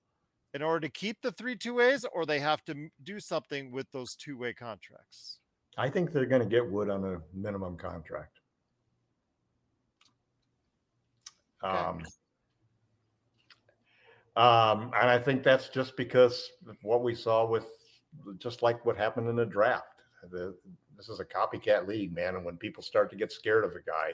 in 0.53 0.61
order 0.61 0.79
to 0.81 0.89
keep 0.89 1.21
the 1.21 1.31
three 1.31 1.55
two 1.55 1.75
ways, 1.75 2.05
or 2.11 2.25
they 2.25 2.39
have 2.39 2.63
to 2.65 2.89
do 3.03 3.19
something 3.19 3.71
with 3.71 3.89
those 3.91 4.15
two 4.15 4.37
way 4.37 4.53
contracts. 4.53 5.39
I 5.77 5.89
think 5.89 6.11
they're 6.11 6.25
going 6.25 6.41
to 6.41 6.47
get 6.47 6.69
Wood 6.69 6.89
on 6.89 7.05
a 7.05 7.21
minimum 7.33 7.77
contract. 7.77 8.39
Okay. 11.63 11.77
Um, 11.77 12.03
um, 14.35 14.91
and 14.99 15.09
I 15.09 15.19
think 15.19 15.43
that's 15.43 15.69
just 15.69 15.95
because 15.97 16.49
what 16.81 17.03
we 17.03 17.13
saw 17.13 17.45
with 17.45 17.65
just 18.37 18.61
like 18.61 18.85
what 18.85 18.97
happened 18.97 19.29
in 19.29 19.35
the 19.35 19.45
draft. 19.45 20.01
The, 20.31 20.55
this 20.97 21.09
is 21.09 21.19
a 21.19 21.25
copycat 21.25 21.87
league, 21.87 22.13
man. 22.13 22.35
And 22.35 22.43
when 22.43 22.57
people 22.57 22.83
start 22.83 23.09
to 23.11 23.15
get 23.15 23.31
scared 23.31 23.63
of 23.63 23.71
a 23.71 23.81
guy, 23.81 24.13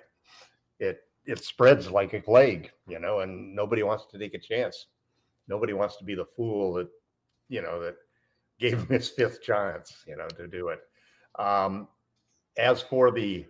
it 0.79 1.01
it 1.25 1.43
spreads 1.43 1.89
like 1.89 2.13
a 2.13 2.21
plague, 2.21 2.71
you 2.87 2.99
know, 2.99 3.19
and 3.19 3.55
nobody 3.55 3.83
wants 3.83 4.05
to 4.11 4.19
take 4.19 4.33
a 4.33 4.39
chance. 4.39 4.87
Nobody 5.47 5.73
wants 5.73 5.97
to 5.97 6.03
be 6.03 6.15
the 6.15 6.25
fool 6.25 6.73
that, 6.73 6.87
you 7.49 7.61
know, 7.61 7.79
that 7.81 7.95
gave 8.59 8.79
him 8.79 8.87
his 8.87 9.09
fifth 9.09 9.41
chance, 9.41 10.03
you 10.07 10.15
know, 10.15 10.27
to 10.27 10.47
do 10.47 10.69
it. 10.69 10.79
Um, 11.37 11.87
as 12.57 12.81
for 12.81 13.11
the, 13.11 13.45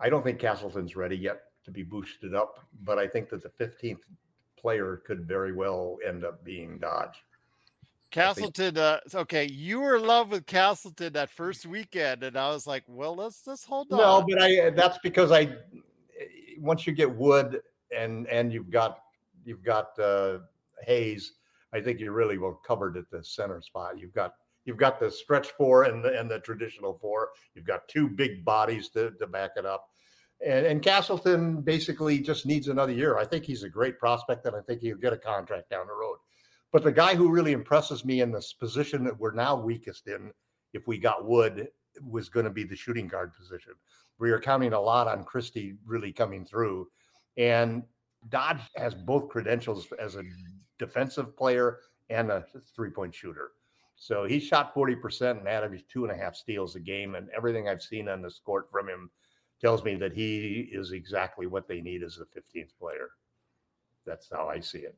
I 0.00 0.08
don't 0.08 0.24
think 0.24 0.40
Castleton's 0.40 0.96
ready 0.96 1.16
yet 1.16 1.42
to 1.64 1.70
be 1.70 1.84
boosted 1.84 2.34
up, 2.34 2.58
but 2.82 2.98
I 2.98 3.06
think 3.06 3.28
that 3.30 3.42
the 3.42 3.64
15th 3.64 4.00
player 4.56 5.02
could 5.06 5.26
very 5.26 5.52
well 5.52 5.98
end 6.06 6.24
up 6.24 6.44
being 6.44 6.80
Hodge. 6.82 7.22
Castleton, 8.10 8.76
uh, 8.76 8.98
okay, 9.14 9.46
you 9.46 9.80
were 9.80 9.96
in 9.96 10.06
love 10.06 10.30
with 10.30 10.44
Castleton 10.44 11.14
that 11.14 11.30
first 11.30 11.64
weekend, 11.64 12.22
and 12.22 12.36
I 12.36 12.50
was 12.50 12.66
like, 12.66 12.84
well, 12.86 13.14
let's 13.14 13.46
let's 13.46 13.64
hold 13.64 13.90
on. 13.90 13.98
No, 13.98 14.26
but 14.28 14.42
I 14.42 14.68
that's 14.68 14.98
because 14.98 15.32
I 15.32 15.56
once 16.58 16.86
you 16.86 16.92
get 16.92 17.14
Wood 17.14 17.60
and 17.96 18.26
and 18.28 18.52
you've 18.52 18.70
got 18.70 19.00
you've 19.44 19.64
got 19.64 19.98
uh, 19.98 20.38
Hayes, 20.84 21.34
I 21.72 21.80
think 21.80 22.00
you're 22.00 22.12
really 22.12 22.38
well 22.38 22.60
covered 22.66 22.96
at 22.96 23.10
the 23.10 23.22
center 23.24 23.60
spot. 23.62 23.98
You've 23.98 24.14
got 24.14 24.34
you've 24.64 24.76
got 24.76 25.00
the 25.00 25.10
stretch 25.10 25.50
four 25.52 25.84
and 25.84 26.04
the 26.04 26.18
and 26.18 26.30
the 26.30 26.40
traditional 26.40 26.98
four. 27.00 27.30
You've 27.54 27.66
got 27.66 27.88
two 27.88 28.08
big 28.08 28.44
bodies 28.44 28.88
to 28.90 29.10
to 29.12 29.26
back 29.26 29.52
it 29.56 29.66
up. 29.66 29.88
And, 30.44 30.66
and 30.66 30.82
Castleton 30.82 31.60
basically 31.60 32.18
just 32.18 32.46
needs 32.46 32.66
another 32.66 32.92
year. 32.92 33.16
I 33.16 33.24
think 33.24 33.44
he's 33.44 33.62
a 33.62 33.68
great 33.68 33.98
prospect, 33.98 34.44
and 34.46 34.56
I 34.56 34.60
think 34.60 34.80
he'll 34.80 34.96
get 34.96 35.12
a 35.12 35.18
contract 35.18 35.70
down 35.70 35.86
the 35.86 35.94
road. 35.94 36.16
But 36.72 36.82
the 36.82 36.90
guy 36.90 37.14
who 37.14 37.30
really 37.30 37.52
impresses 37.52 38.04
me 38.04 38.22
in 38.22 38.32
this 38.32 38.52
position 38.52 39.04
that 39.04 39.18
we're 39.18 39.34
now 39.34 39.54
weakest 39.54 40.08
in, 40.08 40.32
if 40.72 40.86
we 40.88 40.98
got 40.98 41.24
Wood, 41.24 41.68
was 42.00 42.28
going 42.28 42.44
to 42.44 42.50
be 42.50 42.64
the 42.64 42.74
shooting 42.74 43.06
guard 43.06 43.34
position. 43.34 43.74
We 44.18 44.30
are 44.30 44.40
counting 44.40 44.72
a 44.72 44.80
lot 44.80 45.08
on 45.08 45.24
Christie 45.24 45.74
really 45.84 46.12
coming 46.12 46.44
through. 46.44 46.88
And 47.36 47.82
Hodge 48.32 48.60
has 48.76 48.94
both 48.94 49.28
credentials 49.28 49.88
as 49.98 50.16
a 50.16 50.22
defensive 50.78 51.36
player 51.36 51.78
and 52.10 52.30
a 52.30 52.44
three 52.74 52.90
point 52.90 53.14
shooter. 53.14 53.52
So 53.96 54.24
he 54.24 54.40
shot 54.40 54.74
40% 54.74 55.38
and 55.38 55.48
added 55.48 55.82
two 55.88 56.04
and 56.04 56.12
a 56.12 56.16
half 56.16 56.34
steals 56.34 56.76
a 56.76 56.80
game. 56.80 57.14
And 57.14 57.28
everything 57.36 57.68
I've 57.68 57.82
seen 57.82 58.08
on 58.08 58.22
this 58.22 58.40
court 58.44 58.68
from 58.70 58.88
him 58.88 59.10
tells 59.60 59.84
me 59.84 59.94
that 59.96 60.12
he 60.12 60.68
is 60.72 60.92
exactly 60.92 61.46
what 61.46 61.68
they 61.68 61.80
need 61.80 62.02
as 62.02 62.16
the 62.16 62.24
15th 62.24 62.76
player. 62.78 63.10
That's 64.04 64.28
how 64.30 64.48
I 64.48 64.60
see 64.60 64.80
it. 64.80 64.96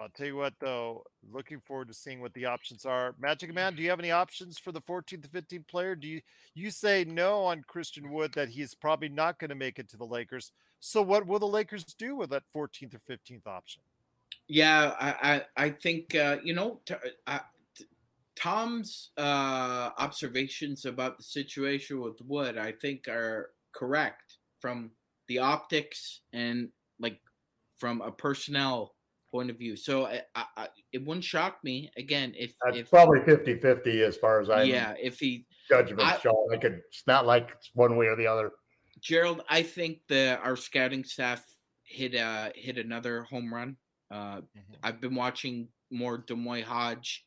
I'll 0.00 0.08
tell 0.10 0.26
you 0.26 0.36
what, 0.36 0.54
though, 0.60 1.04
looking 1.32 1.60
forward 1.60 1.88
to 1.88 1.94
seeing 1.94 2.20
what 2.20 2.34
the 2.34 2.44
options 2.44 2.84
are. 2.84 3.14
Magic 3.18 3.54
Man, 3.54 3.74
do 3.74 3.82
you 3.82 3.88
have 3.88 3.98
any 3.98 4.10
options 4.10 4.58
for 4.58 4.70
the 4.72 4.80
14th 4.80 5.22
to 5.22 5.28
15th 5.28 5.66
player? 5.66 5.94
Do 5.94 6.06
you 6.06 6.20
you 6.54 6.70
say 6.70 7.04
no 7.04 7.44
on 7.44 7.64
Christian 7.66 8.10
Wood 8.10 8.32
that 8.34 8.48
he's 8.48 8.74
probably 8.74 9.08
not 9.08 9.38
going 9.38 9.50
to 9.50 9.54
make 9.54 9.78
it 9.78 9.88
to 9.90 9.96
the 9.96 10.04
Lakers? 10.04 10.52
So 10.80 11.00
what 11.00 11.26
will 11.26 11.38
the 11.38 11.46
Lakers 11.46 11.84
do 11.84 12.14
with 12.14 12.30
that 12.30 12.42
14th 12.54 12.94
or 12.94 13.00
15th 13.10 13.46
option? 13.46 13.82
Yeah, 14.48 14.94
I 15.00 15.42
I, 15.56 15.64
I 15.64 15.70
think 15.70 16.14
uh, 16.14 16.36
you 16.42 16.54
know 16.54 16.80
t- 16.84 16.94
uh, 17.26 17.38
Tom's 18.36 19.10
uh, 19.16 19.90
observations 19.98 20.84
about 20.84 21.16
the 21.16 21.24
situation 21.24 22.00
with 22.00 22.20
Wood, 22.20 22.58
I 22.58 22.72
think, 22.72 23.08
are 23.08 23.50
correct 23.72 24.36
from 24.60 24.90
the 25.28 25.38
optics 25.38 26.20
and 26.32 26.68
like 27.00 27.18
from 27.78 28.00
a 28.02 28.12
personnel 28.12 28.95
point 29.36 29.50
of 29.50 29.58
view. 29.58 29.76
So 29.76 30.06
I, 30.06 30.22
I, 30.34 30.44
I, 30.56 30.68
it 30.92 31.04
wouldn't 31.04 31.24
shock 31.24 31.58
me 31.62 31.90
again 31.98 32.32
if 32.36 32.52
That's 32.64 32.78
if 32.78 32.90
probably 32.90 33.20
50 33.24 33.58
50 33.60 34.02
as 34.02 34.16
far 34.16 34.40
as 34.40 34.48
I 34.48 34.62
yeah 34.62 34.94
if 35.00 35.18
he 35.20 35.44
judgment, 35.68 36.00
I- 36.02 36.18
Sean. 36.18 36.48
I 36.52 36.56
could, 36.56 36.80
it's 36.88 37.06
not 37.06 37.26
like 37.26 37.50
it's 37.56 37.70
one 37.74 37.96
way 37.96 38.06
or 38.06 38.16
the 38.16 38.26
other. 38.26 38.52
Gerald, 39.02 39.42
I 39.48 39.62
think 39.62 39.98
the 40.08 40.38
our 40.42 40.56
scouting 40.56 41.04
staff 41.04 41.44
hit 41.82 42.14
uh 42.16 42.48
hit 42.54 42.78
another 42.78 43.24
home 43.24 43.52
run. 43.52 43.76
Uh, 44.10 44.40
I've 44.82 45.00
been 45.00 45.14
watching 45.14 45.68
more 45.90 46.18
D'Moi 46.18 46.62
Hodge 46.62 47.24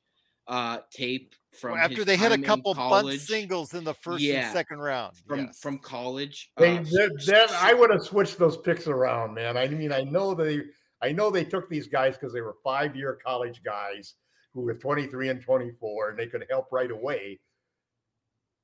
uh 0.47 0.79
tape 0.91 1.35
from 1.59 1.73
Well, 1.73 1.83
after 1.83 1.97
his 1.97 2.05
they 2.05 2.17
hit 2.17 2.31
a 2.31 2.41
couple 2.41 2.73
bunt 2.73 3.19
singles 3.19 3.75
in 3.75 3.83
the 3.83 3.93
first 3.93 4.23
Yeah. 4.23 4.45
and 4.45 4.53
second 4.53 4.79
round. 4.79 5.15
from 5.27 5.39
yes. 5.45 5.59
from 5.59 5.77
college. 5.77 6.49
They, 6.57 6.77
uh, 6.79 6.83
that, 6.83 7.23
that- 7.27 7.51
I 7.51 7.73
would 7.75 7.91
have 7.91 8.01
switched 8.01 8.39
those 8.39 8.57
picks 8.57 8.87
around, 8.87 9.35
man. 9.35 9.57
I 9.57 9.67
mean, 9.67 9.91
I 9.91 10.01
know 10.01 10.33
they, 10.33 10.61
I 11.01 11.11
know 11.11 11.29
they 11.29 11.43
took 11.45 11.69
these 11.69 11.87
guys 11.87 12.15
because 12.15 12.33
they 12.33 12.41
were 12.41 12.55
five-year 12.63 13.19
college 13.25 13.61
guys 13.63 14.15
who 14.53 14.61
were 14.61 14.73
23 14.73 15.29
and 15.29 15.41
24, 15.41 16.09
and 16.09 16.19
they 16.19 16.27
could 16.27 16.45
help 16.49 16.67
right 16.71 16.91
away. 16.91 17.39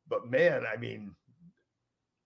But 0.07 0.27
man, 0.29 0.63
I 0.71 0.77
mean, 0.77 1.15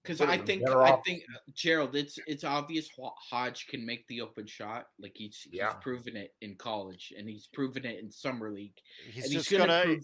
because 0.04 0.22
I 0.22 0.38
think 0.38 0.68
I 0.68 0.98
think 1.06 1.24
uh, 1.34 1.40
Gerald, 1.54 1.96
it's 1.96 2.18
it's 2.26 2.44
obvious 2.44 2.90
Hodge 3.30 3.68
can 3.68 3.86
make 3.86 4.08
the 4.08 4.22
open 4.22 4.48
shot. 4.48 4.88
Like 5.00 5.12
he's 5.16 5.48
Yeah. 5.52 5.68
he's 5.74 5.84
proven 5.84 6.16
it 6.18 6.34
in 6.42 6.56
college, 6.56 7.14
and 7.18 7.30
he's 7.30 7.48
proven 7.48 7.86
it 7.86 8.00
in 8.00 8.10
summer 8.10 8.50
league. 8.52 8.74
he's 9.12 9.26
and 9.26 9.34
just 9.34 9.50
he's 9.50 9.58
gonna, 9.60 9.84
gonna, 9.84 9.96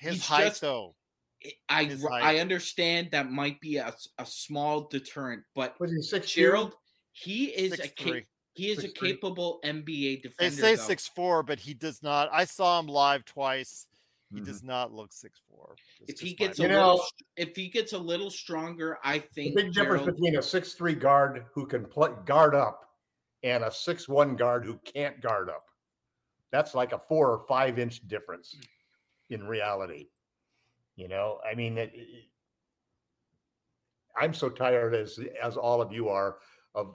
his 0.00 0.12
he's 0.14 0.26
height 0.26 0.48
just- 0.48 0.60
though. 0.60 0.94
I 1.68 1.84
his 1.84 2.04
I 2.06 2.38
understand 2.38 3.10
that 3.10 3.30
might 3.30 3.60
be 3.60 3.76
a, 3.76 3.92
a 4.18 4.24
small 4.24 4.88
deterrent, 4.88 5.42
but 5.54 5.78
was 5.78 5.92
he 5.92 6.00
six? 6.00 6.30
Gerald, 6.32 6.74
he 7.12 7.46
is 7.46 7.72
a 7.74 7.76
Six 7.76 7.92
ca- 7.98 8.10
three. 8.10 8.24
He 8.54 8.70
is 8.70 8.84
a 8.84 8.88
6'3". 8.88 8.94
capable 8.94 9.60
NBA 9.64 10.22
defender. 10.22 10.34
They 10.38 10.48
defender. 10.48 10.50
say 10.62 10.74
though. 10.76 10.82
six 10.82 11.08
four, 11.08 11.42
but 11.42 11.58
he 11.58 11.74
does 11.74 12.02
not. 12.02 12.28
I 12.32 12.44
saw 12.44 12.78
him 12.80 12.86
live 12.86 13.24
twice. 13.24 13.86
He 14.32 14.40
does 14.40 14.58
mm-hmm. 14.58 14.68
not 14.68 14.92
look 14.92 15.12
six 15.12 15.40
four. 15.48 15.76
If 16.08 16.18
he 16.18 16.34
gets 16.34 16.58
You 16.58 16.64
a 16.64 16.68
know- 16.68 16.90
little, 16.92 17.06
if 17.36 17.54
he 17.54 17.68
gets 17.68 17.92
a 17.92 17.98
little 17.98 18.30
stronger, 18.30 18.98
I 19.04 19.18
The 19.18 19.24
think 19.34 19.56
big 19.56 19.72
difference 19.72 20.02
Gerald- 20.02 20.16
between 20.16 20.36
a 20.36 20.42
six-three 20.42 20.94
guard 20.94 21.44
who 21.52 21.66
can 21.66 21.84
play 21.84 22.10
guard 22.24 22.54
up 22.54 22.90
and 23.42 23.62
a 23.62 23.70
six-one 23.70 24.34
guard 24.36 24.64
who 24.64 24.78
can't 24.84 25.20
guard 25.20 25.50
up. 25.50 25.66
That's 26.50 26.74
like 26.74 26.92
a 26.92 26.98
four 26.98 27.30
or 27.30 27.46
five-inch 27.46 28.06
difference 28.08 28.56
in 29.30 29.46
reality. 29.46 30.08
You 30.96 31.08
know, 31.08 31.38
I 31.48 31.54
mean, 31.54 31.76
it, 31.78 31.92
it- 31.94 32.24
I'm 34.16 34.32
so 34.32 34.48
tired 34.48 34.94
as 34.94 35.18
as 35.42 35.56
all 35.56 35.82
of 35.82 35.92
you 35.92 36.08
are 36.08 36.38
of 36.74 36.94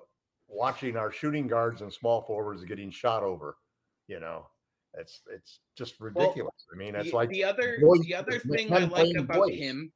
watching 0.50 0.98
our 0.98 1.12
shooting 1.12 1.48
guards 1.48 1.82
and 1.82 1.92
small 1.94 2.22
forwards 2.24 2.64
getting 2.66 2.92
shot 2.92 3.24
over. 3.24 3.56
You 4.08 4.20
know, 4.20 4.48
it's 4.96 5.22
it's 5.32 5.60
just 5.78 6.00
ridiculous. 6.00 6.54
I 6.74 6.78
mean, 6.78 6.96
it's 6.96 7.12
the, 7.12 7.16
like 7.16 7.30
the 7.30 7.44
other 7.44 7.78
boys- 7.80 8.00
the 8.02 8.16
other 8.16 8.40
thing 8.40 8.74
I 8.74 8.80
like 8.86 9.16
about 9.16 9.36
boys. 9.48 9.58
him 9.58 9.92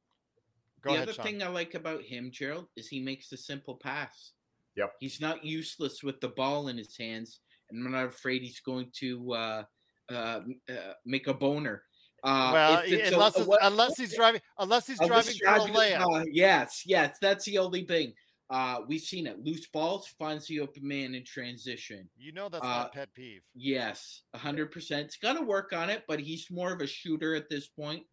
Go 0.82 0.90
the 0.90 0.96
ahead, 0.96 1.08
other 1.08 1.12
Sean. 1.14 1.24
thing 1.26 1.42
I 1.42 1.48
like 1.48 1.74
about 1.74 2.02
him, 2.02 2.30
Gerald, 2.30 2.66
is 2.76 2.88
he 2.88 3.00
makes 3.00 3.28
the 3.30 3.36
simple 3.36 3.74
pass. 3.76 4.32
Yep. 4.76 4.92
He's 5.00 5.20
not 5.20 5.44
useless 5.44 6.02
with 6.02 6.20
the 6.20 6.28
ball 6.28 6.68
in 6.68 6.76
his 6.76 6.96
hands, 6.96 7.40
and 7.70 7.84
I'm 7.86 7.92
not 7.92 8.06
afraid 8.06 8.42
he's 8.42 8.60
going 8.60 8.90
to 9.00 9.32
uh, 9.32 9.62
uh, 10.10 10.40
uh, 10.68 10.92
make 11.06 11.26
a 11.26 11.34
boner. 11.34 11.82
Uh, 12.22 12.50
well, 12.52 12.78
if 12.80 12.92
it's 12.92 13.12
unless 13.12 13.36
a 13.36 13.40
it's, 13.40 13.48
what- 13.48 13.60
unless 13.62 13.96
he's 13.98 14.14
driving, 14.14 14.40
unless 14.58 14.86
he's 14.86 15.00
unless 15.00 15.34
driving 15.36 15.68
for 15.68 15.70
a 15.70 15.72
driving- 15.72 15.98
layup. 16.14 16.22
uh, 16.22 16.24
yes, 16.32 16.82
yes, 16.86 17.16
that's 17.20 17.44
the 17.46 17.58
only 17.58 17.84
thing. 17.84 18.12
Uh, 18.50 18.80
we've 18.86 19.00
seen 19.00 19.26
it. 19.26 19.42
Loose 19.42 19.66
balls 19.66 20.06
finds 20.18 20.46
the 20.46 20.60
open 20.60 20.86
man 20.86 21.14
in 21.14 21.24
transition. 21.24 22.08
You 22.16 22.32
know 22.32 22.48
that's 22.48 22.64
uh, 22.64 22.88
pet 22.88 23.08
peeve. 23.14 23.42
Yes, 23.54 24.22
hundred 24.34 24.70
percent. 24.70 25.06
It's 25.06 25.16
gonna 25.16 25.42
work 25.42 25.72
on 25.72 25.90
it, 25.90 26.04
but 26.06 26.20
he's 26.20 26.50
more 26.50 26.72
of 26.72 26.80
a 26.80 26.86
shooter 26.86 27.34
at 27.34 27.48
this 27.48 27.68
point. 27.68 28.04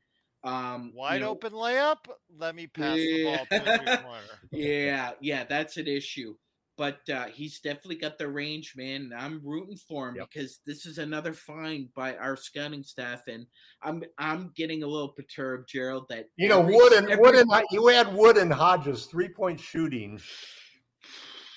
Um, 0.43 0.91
you 0.93 0.99
Wide 0.99 1.21
know, 1.21 1.29
open 1.29 1.51
layup. 1.53 1.97
Let 2.37 2.55
me 2.55 2.67
pass 2.67 2.95
the 2.95 3.23
ball 3.25 3.45
to 3.45 3.59
the 3.85 3.99
corner. 4.03 4.21
yeah, 4.51 5.11
yeah, 5.19 5.43
that's 5.43 5.77
an 5.77 5.87
issue. 5.87 6.35
But 6.81 7.07
uh, 7.13 7.25
he's 7.25 7.59
definitely 7.59 7.97
got 7.97 8.17
the 8.17 8.27
range, 8.27 8.73
man. 8.75 9.01
and 9.01 9.13
I'm 9.13 9.39
rooting 9.45 9.77
for 9.87 10.09
him 10.09 10.15
Yep. 10.15 10.29
because 10.33 10.61
this 10.65 10.87
is 10.87 10.97
another 10.97 11.31
find 11.31 11.93
by 11.93 12.15
our 12.17 12.35
scouting 12.35 12.81
staff, 12.81 13.27
and 13.27 13.45
I'm 13.83 14.03
I'm 14.17 14.51
getting 14.55 14.81
a 14.81 14.87
little 14.87 15.09
perturbed, 15.09 15.69
Gerald. 15.69 16.07
That 16.09 16.25
You 16.37 16.49
know, 16.49 16.61
every- 16.61 16.75
Wood 16.75 16.93
and 16.93 17.07
every- 17.07 17.21
Wood 17.23 17.35
and 17.35 17.51
you 17.69 17.85
had 17.85 18.11
Wood 18.15 18.37
and 18.37 18.51
Hodges 18.51 19.05
three 19.05 19.29
point 19.29 19.59
shooting, 19.59 20.19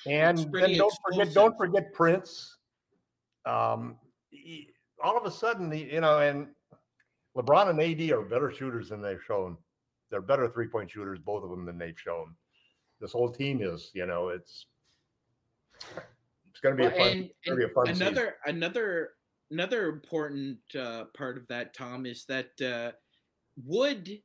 and 0.07 0.37
then 0.53 0.77
don't 0.77 0.93
forget 1.09 1.33
don't 1.33 1.57
forget 1.57 1.95
Prince. 1.95 2.59
Um, 3.47 3.99
he- 4.29 4.69
all 5.03 5.17
of 5.17 5.25
a 5.25 5.31
sudden, 5.31 5.71
the- 5.71 5.79
you 5.91 6.03
know, 6.03 6.19
and 6.19 6.55
LeBron 7.35 7.71
and 7.71 7.81
AD 7.81 8.13
are 8.13 8.21
better 8.21 8.51
shooters 8.53 8.91
than 8.91 9.01
they've 9.01 9.25
shown. 9.27 9.57
They're 10.11 10.21
better 10.21 10.51
three 10.51 10.69
point 10.69 10.91
shooters, 10.91 11.19
both 11.19 11.45
of 11.45 11.49
them, 11.49 11.65
than 11.65 11.79
they've 11.79 11.99
shown. 11.99 12.37
This 13.01 13.13
whole 13.13 13.31
team 13.33 13.63
is, 13.63 13.91
you 13.95 14.05
know, 14.05 14.29
it's 14.29 14.67
it's 16.51 16.61
going 16.63 16.77
to 16.77 16.83
be 16.83 16.87
a 16.87 16.91
fun. 16.91 17.09
and, 17.09 17.31
gonna 17.47 17.57
be 17.57 17.65
a 17.65 17.67
and 17.67 17.75
fun 17.75 17.87
season. 17.87 18.07
another 18.07 18.35
another 18.47 19.11
another 19.51 19.89
important 19.89 20.59
uh, 20.79 21.05
part 21.17 21.37
of 21.37 21.47
that, 21.49 21.75
Tom, 21.75 22.07
is 22.07 22.25
that 22.27 22.61
uh, 22.61 22.93
Wood, 23.65 24.21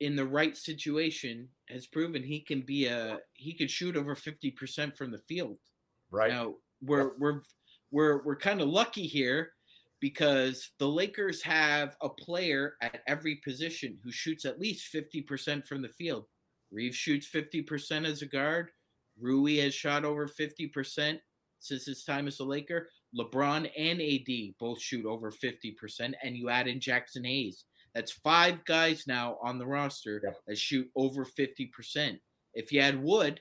in 0.00 0.16
the 0.16 0.24
right 0.24 0.56
situation, 0.56 1.48
has 1.68 1.86
proven 1.86 2.22
he 2.22 2.40
can 2.40 2.60
be 2.62 2.86
a 2.86 3.18
he 3.34 3.52
could 3.54 3.70
shoot 3.70 3.96
over 3.96 4.14
fifty 4.14 4.50
percent 4.50 4.96
from 4.96 5.10
the 5.10 5.18
field. 5.18 5.58
right? 6.10 6.30
Now 6.30 6.54
we're 6.82 7.12
we're 7.18 7.40
we're 7.90 8.22
we're 8.24 8.36
kind 8.36 8.60
of 8.60 8.68
lucky 8.68 9.06
here 9.06 9.52
because 10.00 10.70
the 10.78 10.86
Lakers 10.86 11.42
have 11.42 11.96
a 12.02 12.08
player 12.08 12.74
at 12.82 13.00
every 13.06 13.36
position 13.36 13.98
who 14.04 14.12
shoots 14.12 14.44
at 14.44 14.60
least 14.60 14.92
50% 14.94 15.66
from 15.66 15.82
the 15.82 15.88
field. 15.88 16.26
Reeves 16.70 16.96
shoots 16.96 17.28
50% 17.32 18.04
as 18.06 18.22
a 18.22 18.26
guard. 18.26 18.70
Rui 19.20 19.56
has 19.58 19.74
shot 19.74 20.04
over 20.04 20.28
50% 20.28 21.18
since 21.58 21.86
his 21.86 22.04
time 22.04 22.26
as 22.26 22.40
a 22.40 22.44
Laker. 22.44 22.88
LeBron 23.18 23.70
and 23.76 24.00
AD 24.00 24.54
both 24.58 24.80
shoot 24.80 25.06
over 25.06 25.30
50%. 25.30 26.12
And 26.22 26.36
you 26.36 26.50
add 26.50 26.68
in 26.68 26.80
Jaxson 26.80 27.26
Hayes. 27.26 27.64
That's 27.94 28.12
five 28.12 28.64
guys 28.66 29.04
now 29.06 29.38
on 29.42 29.58
the 29.58 29.66
roster 29.66 30.20
Yep. 30.22 30.40
that 30.46 30.58
shoot 30.58 30.90
over 30.94 31.24
50%. 31.24 32.20
If 32.52 32.70
you 32.72 32.80
add 32.80 33.02
Wood, 33.02 33.40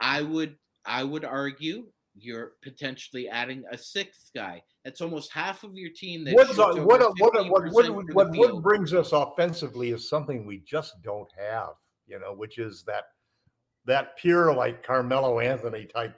I 0.00 0.22
would 0.22 0.56
I 0.84 1.02
would 1.02 1.24
argue 1.24 1.86
you're 2.14 2.52
potentially 2.62 3.28
adding 3.28 3.64
a 3.70 3.76
sixth 3.76 4.30
guy. 4.34 4.62
That's 4.84 5.00
almost 5.00 5.32
half 5.32 5.64
of 5.64 5.74
your 5.74 5.90
team 5.90 6.24
that 6.24 6.34
Wood's, 6.34 6.50
shoots 6.50 6.60
over 6.60 6.84
what, 6.84 7.00
what, 7.00 7.34
what, 7.34 7.34
50% 7.34 7.50
what, 7.50 7.64
from 7.64 7.94
what, 7.94 8.06
the 8.06 8.14
what 8.14 8.36
Wood 8.36 8.62
brings 8.62 8.94
us 8.94 9.12
offensively 9.12 9.90
is 9.90 10.08
something 10.08 10.46
we 10.46 10.62
just 10.66 11.02
don't 11.02 11.28
have, 11.36 11.70
you 12.06 12.18
know, 12.20 12.32
which 12.32 12.58
is 12.58 12.84
that 12.84 13.04
that 13.86 14.16
pure 14.16 14.52
like 14.54 14.84
Carmelo 14.84 15.40
Anthony 15.40 15.86
type 15.86 16.16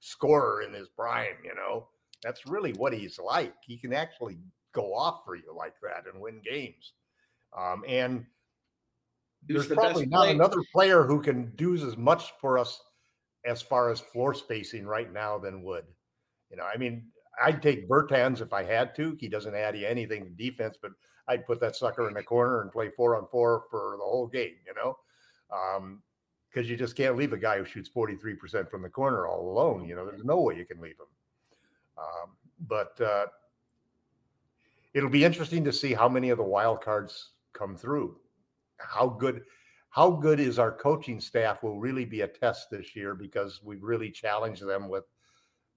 scorer 0.00 0.62
in 0.62 0.72
his 0.72 0.88
prime, 0.88 1.36
you 1.44 1.54
know. 1.54 1.88
That's 2.22 2.46
really 2.46 2.72
what 2.74 2.92
he's 2.92 3.18
like. 3.18 3.54
He 3.64 3.76
can 3.76 3.92
actually 3.92 4.38
go 4.72 4.94
off 4.94 5.22
for 5.24 5.36
you 5.36 5.54
like 5.56 5.74
that 5.82 6.12
and 6.12 6.22
win 6.22 6.40
games. 6.44 6.92
Um, 7.56 7.84
and 7.86 8.24
there's 9.46 9.68
the 9.68 9.74
probably 9.74 10.06
not 10.06 10.22
player? 10.22 10.34
another 10.34 10.62
player 10.72 11.04
who 11.04 11.20
can 11.20 11.52
do 11.56 11.74
as 11.74 11.96
much 11.96 12.32
for 12.40 12.58
us 12.58 12.80
as 13.44 13.60
far 13.60 13.90
as 13.90 14.00
floor 14.00 14.34
spacing 14.34 14.86
right 14.86 15.12
now 15.12 15.38
than 15.38 15.62
Wood. 15.62 15.84
You 16.50 16.56
know, 16.56 16.64
I 16.64 16.76
mean, 16.76 17.06
I'd 17.42 17.62
take 17.62 17.88
Bertans 17.88 18.40
if 18.40 18.52
I 18.52 18.62
had 18.62 18.94
to. 18.96 19.16
He 19.18 19.28
doesn't 19.28 19.54
add 19.54 19.76
you 19.76 19.86
anything 19.86 20.24
to 20.24 20.30
defense, 20.30 20.76
but 20.80 20.92
I'd 21.28 21.46
put 21.46 21.60
that 21.60 21.76
sucker 21.76 22.08
in 22.08 22.14
the 22.14 22.22
corner 22.22 22.62
and 22.62 22.70
play 22.70 22.90
four 22.96 23.16
on 23.16 23.26
four 23.30 23.64
for 23.70 23.96
the 23.98 24.04
whole 24.04 24.28
game, 24.28 24.54
you 24.66 24.74
know? 24.74 24.96
Um, 25.50 26.02
because 26.52 26.68
you 26.68 26.76
just 26.76 26.96
can't 26.96 27.16
leave 27.16 27.32
a 27.32 27.38
guy 27.38 27.58
who 27.58 27.64
shoots 27.64 27.88
43% 27.88 28.70
from 28.70 28.82
the 28.82 28.88
corner 28.88 29.26
all 29.26 29.50
alone. 29.50 29.88
You 29.88 29.94
know, 29.94 30.04
there's 30.04 30.24
no 30.24 30.40
way 30.40 30.56
you 30.56 30.66
can 30.66 30.80
leave 30.80 30.98
him. 30.98 31.06
Um, 31.96 32.30
but 32.68 33.00
uh, 33.00 33.26
it'll 34.92 35.08
be 35.08 35.24
interesting 35.24 35.64
to 35.64 35.72
see 35.72 35.94
how 35.94 36.08
many 36.08 36.30
of 36.30 36.38
the 36.38 36.44
wild 36.44 36.82
cards 36.82 37.30
come 37.52 37.76
through. 37.76 38.16
How 38.78 39.08
good, 39.08 39.42
how 39.90 40.10
good 40.10 40.40
is 40.40 40.58
our 40.58 40.72
coaching 40.72 41.20
staff 41.20 41.62
will 41.62 41.78
really 41.78 42.04
be 42.04 42.20
a 42.22 42.28
test 42.28 42.70
this 42.70 42.94
year 42.94 43.14
because 43.14 43.60
we 43.62 43.76
really 43.76 44.10
challenged 44.10 44.66
them 44.66 44.88
with 44.88 45.04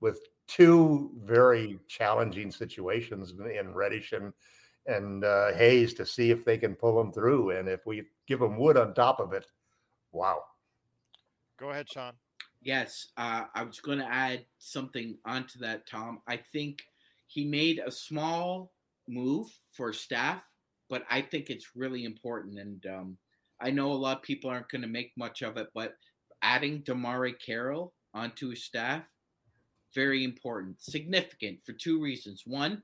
with 0.01 0.19
two 0.47 1.11
very 1.23 1.79
challenging 1.87 2.51
situations 2.51 3.31
in 3.31 3.73
Reddish 3.73 4.11
and 4.11 4.33
and 4.87 5.23
uh, 5.23 5.53
Hayes 5.53 5.93
to 5.95 6.05
see 6.05 6.31
if 6.31 6.45
they 6.45 6.57
can 6.57 6.75
pull 6.75 6.95
them 6.97 7.11
through. 7.11 7.51
And 7.51 7.67
if 7.67 7.85
we 7.85 8.03
give 8.27 8.39
them 8.39 8.57
wood 8.57 8.77
on 8.77 8.93
top 8.93 9.19
of 9.19 9.33
it, 9.33 9.45
wow. 10.11 10.43
Go 11.59 11.69
ahead, 11.69 11.87
Sean. 11.89 12.13
Yes, 12.61 13.09
uh, 13.17 13.45
I 13.53 13.63
was 13.63 13.79
going 13.79 13.99
to 13.99 14.11
add 14.11 14.45
something 14.57 15.17
onto 15.25 15.59
that, 15.59 15.87
Tom. 15.87 16.21
I 16.27 16.37
think 16.37 16.81
he 17.27 17.45
made 17.45 17.79
a 17.85 17.91
small 17.91 18.71
move 19.07 19.47
for 19.71 19.93
staff, 19.93 20.41
but 20.89 21.05
I 21.09 21.21
think 21.21 21.49
it's 21.49 21.75
really 21.75 22.05
important. 22.05 22.59
And 22.59 22.85
um, 22.87 23.17
I 23.61 23.71
know 23.71 23.91
a 23.91 23.93
lot 23.93 24.17
of 24.17 24.23
people 24.23 24.49
aren't 24.49 24.69
going 24.69 24.81
to 24.81 24.87
make 24.87 25.11
much 25.15 25.43
of 25.43 25.57
it, 25.57 25.67
but 25.73 25.95
adding 26.41 26.81
DeMarre 26.81 27.33
Carroll 27.39 27.93
onto 28.13 28.49
his 28.49 28.63
staff, 28.63 29.03
very 29.93 30.23
important, 30.23 30.81
significant 30.81 31.59
for 31.65 31.73
two 31.73 32.01
reasons. 32.01 32.43
One, 32.45 32.83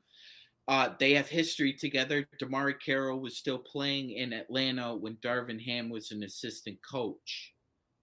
uh, 0.68 0.90
they 1.00 1.14
have 1.14 1.28
history 1.28 1.74
together. 1.74 2.28
DeMarre 2.42 2.80
Carroll 2.80 3.20
was 3.20 3.38
still 3.38 3.58
playing 3.58 4.12
in 4.12 4.32
Atlanta 4.32 4.96
when 4.96 5.16
Darvin 5.18 5.62
Ham 5.66 5.90
was 5.90 6.12
an 6.12 6.24
assistant 6.24 6.78
coach. 6.82 7.54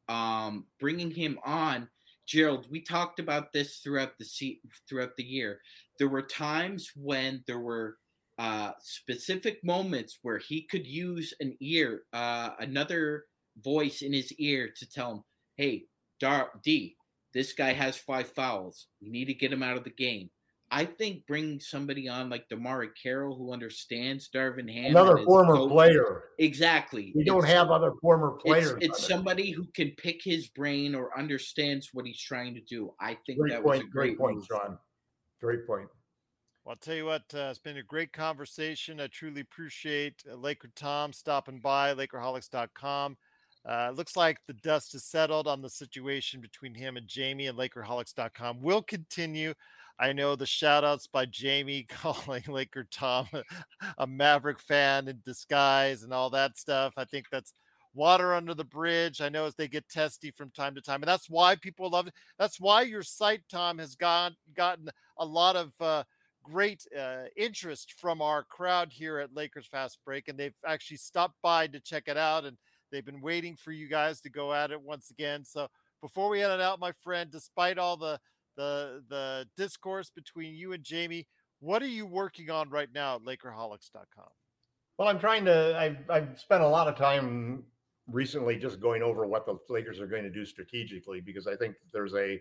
Um, 0.09 0.66
bringing 0.80 1.11
him 1.11 1.38
on, 1.44 1.88
Gerald, 2.26 2.66
we 2.70 2.80
talked 2.82 3.20
about 3.20 3.52
this 3.52 3.78
throughout 3.78 4.18
the 4.18 4.24
se- 4.24 4.61
throughout 4.88 5.16
the 5.16 5.24
year. 5.24 5.61
There 5.98 6.09
were 6.09 6.22
times 6.22 6.90
when 6.94 7.42
there 7.46 7.59
were 7.61 7.96
uh, 8.38 8.72
specific 8.80 9.62
moments 9.64 10.18
where 10.22 10.38
he 10.38 10.62
could 10.62 10.86
use 10.86 11.34
an 11.40 11.56
ear, 11.61 12.02
uh, 12.12 12.50
another 12.61 13.24
voice 13.64 14.02
in 14.02 14.12
his 14.12 14.32
ear 14.34 14.70
to 14.76 14.88
tell 14.88 15.12
him, 15.12 15.24
"Hey, 15.56 15.86
Dar- 16.20 16.52
D, 16.62 16.96
this 17.34 17.52
guy 17.52 17.72
has 17.72 17.96
five 17.96 18.32
fouls. 18.32 18.86
You 19.00 19.11
need 19.11 19.26
to 19.26 19.34
get 19.34 19.52
him 19.52 19.62
out 19.62 19.76
of 19.76 19.84
the 19.84 19.90
game." 19.90 20.30
I 20.70 20.84
think 20.84 21.26
bring 21.26 21.60
somebody 21.60 22.08
on 22.08 22.28
like 22.28 22.48
DeMarre 22.48 22.90
Carroll 23.00 23.36
who 23.36 23.52
understands 23.52 24.28
Darvin 24.34 24.70
Ham, 24.70 24.90
another 24.90 25.24
former 25.24 25.66
player, 25.66 26.24
exactly. 26.38 27.12
We 27.16 27.24
don't 27.24 27.46
have 27.46 27.70
other 27.70 27.92
former 28.02 28.32
players. 28.32 28.72
It's, 28.72 28.98
it's 28.98 29.06
somebody 29.06 29.50
who 29.50 29.66
can 29.74 29.92
pick 29.92 30.20
his 30.22 30.48
brain 30.48 30.94
or 30.94 31.16
understands 31.18 31.90
what 31.92 32.06
he's 32.06 32.20
trying 32.20 32.54
to 32.54 32.60
do. 32.60 32.92
I 33.00 33.16
think 33.26 33.38
great 33.38 33.52
that 33.52 33.62
point, 33.62 33.78
was 33.78 33.80
a 33.80 33.82
great, 33.84 33.90
great 33.90 34.18
point, 34.18 34.36
move. 34.36 34.46
Sean. 34.50 34.78
Great 35.40 35.66
point. 35.66 35.88
Well, 36.64 36.72
I'll 36.72 36.76
tell 36.76 36.96
you 36.96 37.06
what, 37.06 37.22
uh, 37.32 37.48
it's 37.50 37.58
been 37.58 37.78
a 37.78 37.82
great 37.82 38.12
conversation. 38.12 39.00
I 39.00 39.06
truly 39.06 39.40
appreciate 39.40 40.22
uh, 40.30 40.36
Laker 40.36 40.70
Tom 40.76 41.14
stopping 41.14 41.60
by, 41.60 41.94
Lakerholics.com. 41.94 43.16
Uh, 43.66 43.90
looks 43.94 44.16
like 44.16 44.38
the 44.46 44.52
dust 44.52 44.94
is 44.94 45.04
settled 45.04 45.46
on 45.46 45.62
the 45.62 45.70
situation 45.70 46.40
between 46.40 46.74
him 46.74 46.98
and 46.98 47.08
Jamie, 47.08 47.46
and 47.46 47.58
Lakerholics.com 47.58 48.60
will 48.60 48.82
continue. 48.82 49.54
I 50.01 50.12
know 50.12 50.36
the 50.36 50.46
shout 50.46 50.84
outs 50.84 51.07
by 51.07 51.26
Jamie 51.26 51.82
calling 51.88 52.44
Laker 52.46 52.86
Tom 52.90 53.26
a 53.99 54.07
Maverick 54.07 54.61
fan 54.61 55.09
in 55.09 55.20
disguise 55.24 56.03
and 56.03 56.12
all 56.12 56.30
that 56.30 56.57
stuff. 56.57 56.94
I 56.96 57.05
think 57.05 57.26
that's 57.30 57.53
water 57.94 58.34
under 58.34 58.55
the 58.55 58.64
bridge. 58.64 59.20
I 59.20 59.28
know 59.28 59.46
as 59.46 59.55
they 59.57 59.66
get 59.68 59.88
testy 59.88 60.30
from 60.30 60.51
time 60.51 60.74
to 60.76 60.80
time, 60.80 61.03
and 61.03 61.09
that's 61.09 61.28
why 61.28 61.57
people 61.57 61.90
love 61.90 62.07
it. 62.07 62.14
That's 62.38 62.61
why 62.61 62.82
your 62.82 63.03
site, 63.03 63.42
Tom, 63.51 63.78
has 63.78 63.96
gone 63.96 64.36
gotten 64.57 64.88
a 65.18 65.24
lot 65.24 65.57
of 65.57 65.72
uh, 65.80 66.05
great 66.44 66.84
uh, 66.99 67.24
interest 67.36 67.94
from 67.99 68.22
our 68.22 68.44
crowd 68.44 68.92
here 68.92 69.18
at 69.18 69.34
Lakers 69.34 69.66
Fast 69.66 69.99
Break, 70.05 70.28
and 70.28 70.38
they've 70.38 70.55
actually 70.66 70.99
stopped 70.99 71.36
by 71.42 71.66
to 71.66 71.80
check 71.80 72.05
it 72.07 72.16
out, 72.16 72.44
and 72.44 72.57
they've 72.92 73.05
been 73.05 73.20
waiting 73.20 73.57
for 73.57 73.72
you 73.72 73.88
guys 73.88 74.20
to 74.20 74.30
go 74.30 74.55
at 74.55 74.70
it 74.70 74.80
once 74.80 75.11
again. 75.11 75.44
So 75.44 75.68
before 76.01 76.28
we 76.28 76.40
head 76.40 76.53
it 76.53 76.61
out, 76.61 76.78
my 76.78 76.92
friend, 77.03 77.30
despite 77.30 77.78
all 77.78 77.96
the 77.96 78.20
the 78.59 79.02
the 79.09 79.46
discourse 79.56 80.11
between 80.11 80.54
you 80.54 80.74
and 80.74 80.84
Jamie, 80.84 81.26
what 81.61 81.82
are 81.82 81.88
you 81.88 82.04
working 82.04 82.50
on 82.50 82.68
right 82.68 82.88
now 82.92 83.16
at 83.16 83.22
Lakerholics.com? 83.22 84.28
Well, 84.98 85.09
I'm 85.09 85.18
trying 85.18 85.44
to. 85.46 85.78
I've 85.78 86.11
I've 86.11 86.38
spent 86.38 86.62
a 86.62 86.68
lot 86.68 86.88
of 86.88 86.96
time 86.96 87.62
recently 88.09 88.56
just 88.56 88.80
going 88.80 89.02
over 89.02 89.26
what 89.26 89.46
the 89.46 89.56
Lakers 89.68 90.00
are 90.00 90.06
going 90.06 90.24
to 90.24 90.30
do 90.30 90.44
strategically 90.44 91.20
because 91.20 91.46
I 91.46 91.56
think 91.56 91.76
there's 91.92 92.14
a 92.14 92.40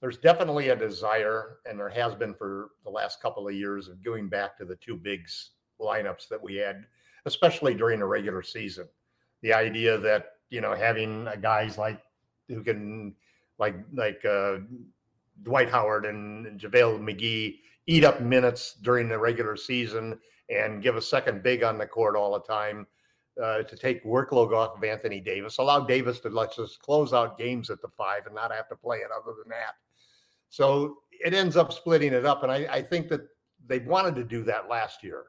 there's 0.00 0.18
definitely 0.18 0.68
a 0.68 0.76
desire, 0.76 1.58
and 1.66 1.78
there 1.78 1.88
has 1.88 2.14
been 2.14 2.34
for 2.34 2.70
the 2.84 2.90
last 2.90 3.22
couple 3.22 3.48
of 3.48 3.54
years, 3.54 3.88
of 3.88 4.04
going 4.04 4.28
back 4.28 4.58
to 4.58 4.64
the 4.64 4.76
two 4.76 4.96
bigs 4.96 5.52
lineups 5.80 6.28
that 6.28 6.42
we 6.42 6.56
had, 6.56 6.84
especially 7.26 7.74
during 7.74 8.00
the 8.00 8.06
regular 8.06 8.42
season. 8.42 8.88
The 9.42 9.52
idea 9.52 9.98
that 9.98 10.32
you 10.50 10.60
know 10.60 10.74
having 10.74 11.28
guys 11.40 11.78
like 11.78 12.00
who 12.48 12.64
can 12.64 13.14
like 13.58 13.76
like 13.92 14.24
uh, 14.24 14.58
Dwight 15.42 15.70
Howard 15.70 16.06
and, 16.06 16.60
JaVale 16.60 17.00
McGee 17.00 17.58
eat 17.86 18.04
up 18.04 18.20
minutes 18.20 18.74
during 18.82 19.08
the 19.08 19.18
regular 19.18 19.56
season 19.56 20.18
and 20.48 20.82
give 20.82 20.96
a 20.96 21.02
second 21.02 21.42
big 21.42 21.62
on 21.62 21.78
the 21.78 21.86
court 21.86 22.16
all 22.16 22.32
the 22.32 22.40
time 22.40 22.86
uh, 23.42 23.62
to 23.62 23.76
take 23.76 24.04
workload 24.04 24.52
off 24.52 24.76
of 24.76 24.84
Anthony 24.84 25.20
Davis. 25.20 25.58
Allow 25.58 25.80
Davis 25.80 26.20
to 26.20 26.28
let's 26.28 26.76
close 26.76 27.12
out 27.12 27.38
games 27.38 27.70
at 27.70 27.80
the 27.80 27.88
five 27.96 28.26
and 28.26 28.34
not 28.34 28.52
have 28.52 28.68
to 28.68 28.76
play 28.76 28.98
it 28.98 29.10
other 29.14 29.34
than 29.42 29.50
that. 29.50 29.74
So 30.50 30.98
it 31.10 31.34
ends 31.34 31.56
up 31.56 31.72
splitting 31.72 32.12
it 32.12 32.24
up. 32.24 32.42
And 32.42 32.50
I, 32.50 32.66
I 32.70 32.82
think 32.82 33.08
that 33.08 33.22
they 33.66 33.80
wanted 33.80 34.16
to 34.16 34.24
do 34.24 34.42
that 34.44 34.68
last 34.68 35.02
year. 35.02 35.26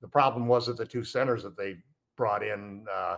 The 0.00 0.08
problem 0.08 0.46
was 0.46 0.66
that 0.66 0.76
the 0.76 0.86
two 0.86 1.04
centers 1.04 1.42
that 1.42 1.56
they 1.56 1.76
brought 2.16 2.42
in, 2.42 2.86
uh, 2.92 3.16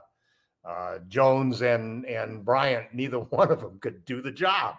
uh, 0.67 0.99
Jones 1.09 1.63
and 1.63 2.05
and 2.07 2.45
Bryant, 2.45 2.93
neither 2.93 3.19
one 3.31 3.51
of 3.51 3.61
them 3.61 3.79
could 3.81 4.05
do 4.05 4.21
the 4.21 4.33
job. 4.33 4.77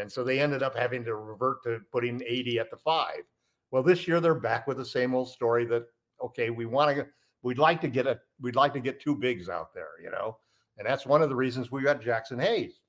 And 0.00 0.10
so 0.10 0.24
they 0.24 0.40
ended 0.40 0.62
up 0.62 0.76
having 0.76 1.04
to 1.04 1.14
revert 1.14 1.62
to 1.64 1.80
putting 1.92 2.16
AD 2.22 2.56
at 2.58 2.70
the 2.70 2.76
five. 2.76 3.22
Well, 3.70 3.82
this 3.82 4.08
year 4.08 4.20
they're 4.20 4.34
back 4.34 4.66
with 4.66 4.78
the 4.78 4.84
same 4.84 5.14
old 5.14 5.28
story 5.28 5.64
that 5.66 5.84
okay, 6.22 6.50
we 6.50 6.66
want 6.66 6.96
to 6.96 7.06
we'd 7.42 7.58
like 7.58 7.80
to 7.82 7.88
get 7.88 8.06
a 8.06 8.18
we'd 8.40 8.56
like 8.56 8.72
to 8.74 8.80
get 8.80 9.00
two 9.00 9.14
bigs 9.14 9.48
out 9.48 9.72
there, 9.74 10.00
you 10.02 10.10
know, 10.10 10.36
and 10.78 10.86
that's 10.86 11.06
one 11.06 11.22
of 11.22 11.28
the 11.28 11.36
reasons 11.36 11.70
we 11.70 11.82
got 11.82 12.00
Jaxson 12.00 12.42
Hayes. 12.42 12.80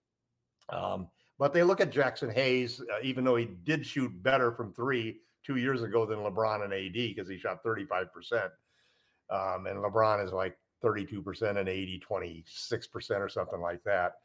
Um, 0.69 1.07
but 1.37 1.53
they 1.53 1.63
look 1.63 1.81
at 1.81 1.91
Jaxson 1.91 2.31
Hayes, 2.33 2.81
uh, 2.81 2.99
even 3.03 3.23
though 3.23 3.35
he 3.35 3.49
did 3.63 3.85
shoot 3.85 4.11
better 4.23 4.51
from 4.51 4.73
three 4.73 5.19
two 5.43 5.55
years 5.55 5.81
ago 5.81 6.05
than 6.05 6.19
LeBron 6.19 6.63
and 6.63 6.73
AD 6.73 6.93
because 6.93 7.27
he 7.27 7.37
shot 7.37 7.63
35%. 7.63 8.05
Um, 9.29 9.65
and 9.65 9.79
LeBron 9.79 10.23
is 10.23 10.31
like 10.31 10.57
32% 10.83 11.57
and 11.57 11.69
AD, 11.69 12.01
26% 12.01 13.19
or 13.19 13.29
something 13.29 13.59
like 13.59 13.83
that. 13.83 14.15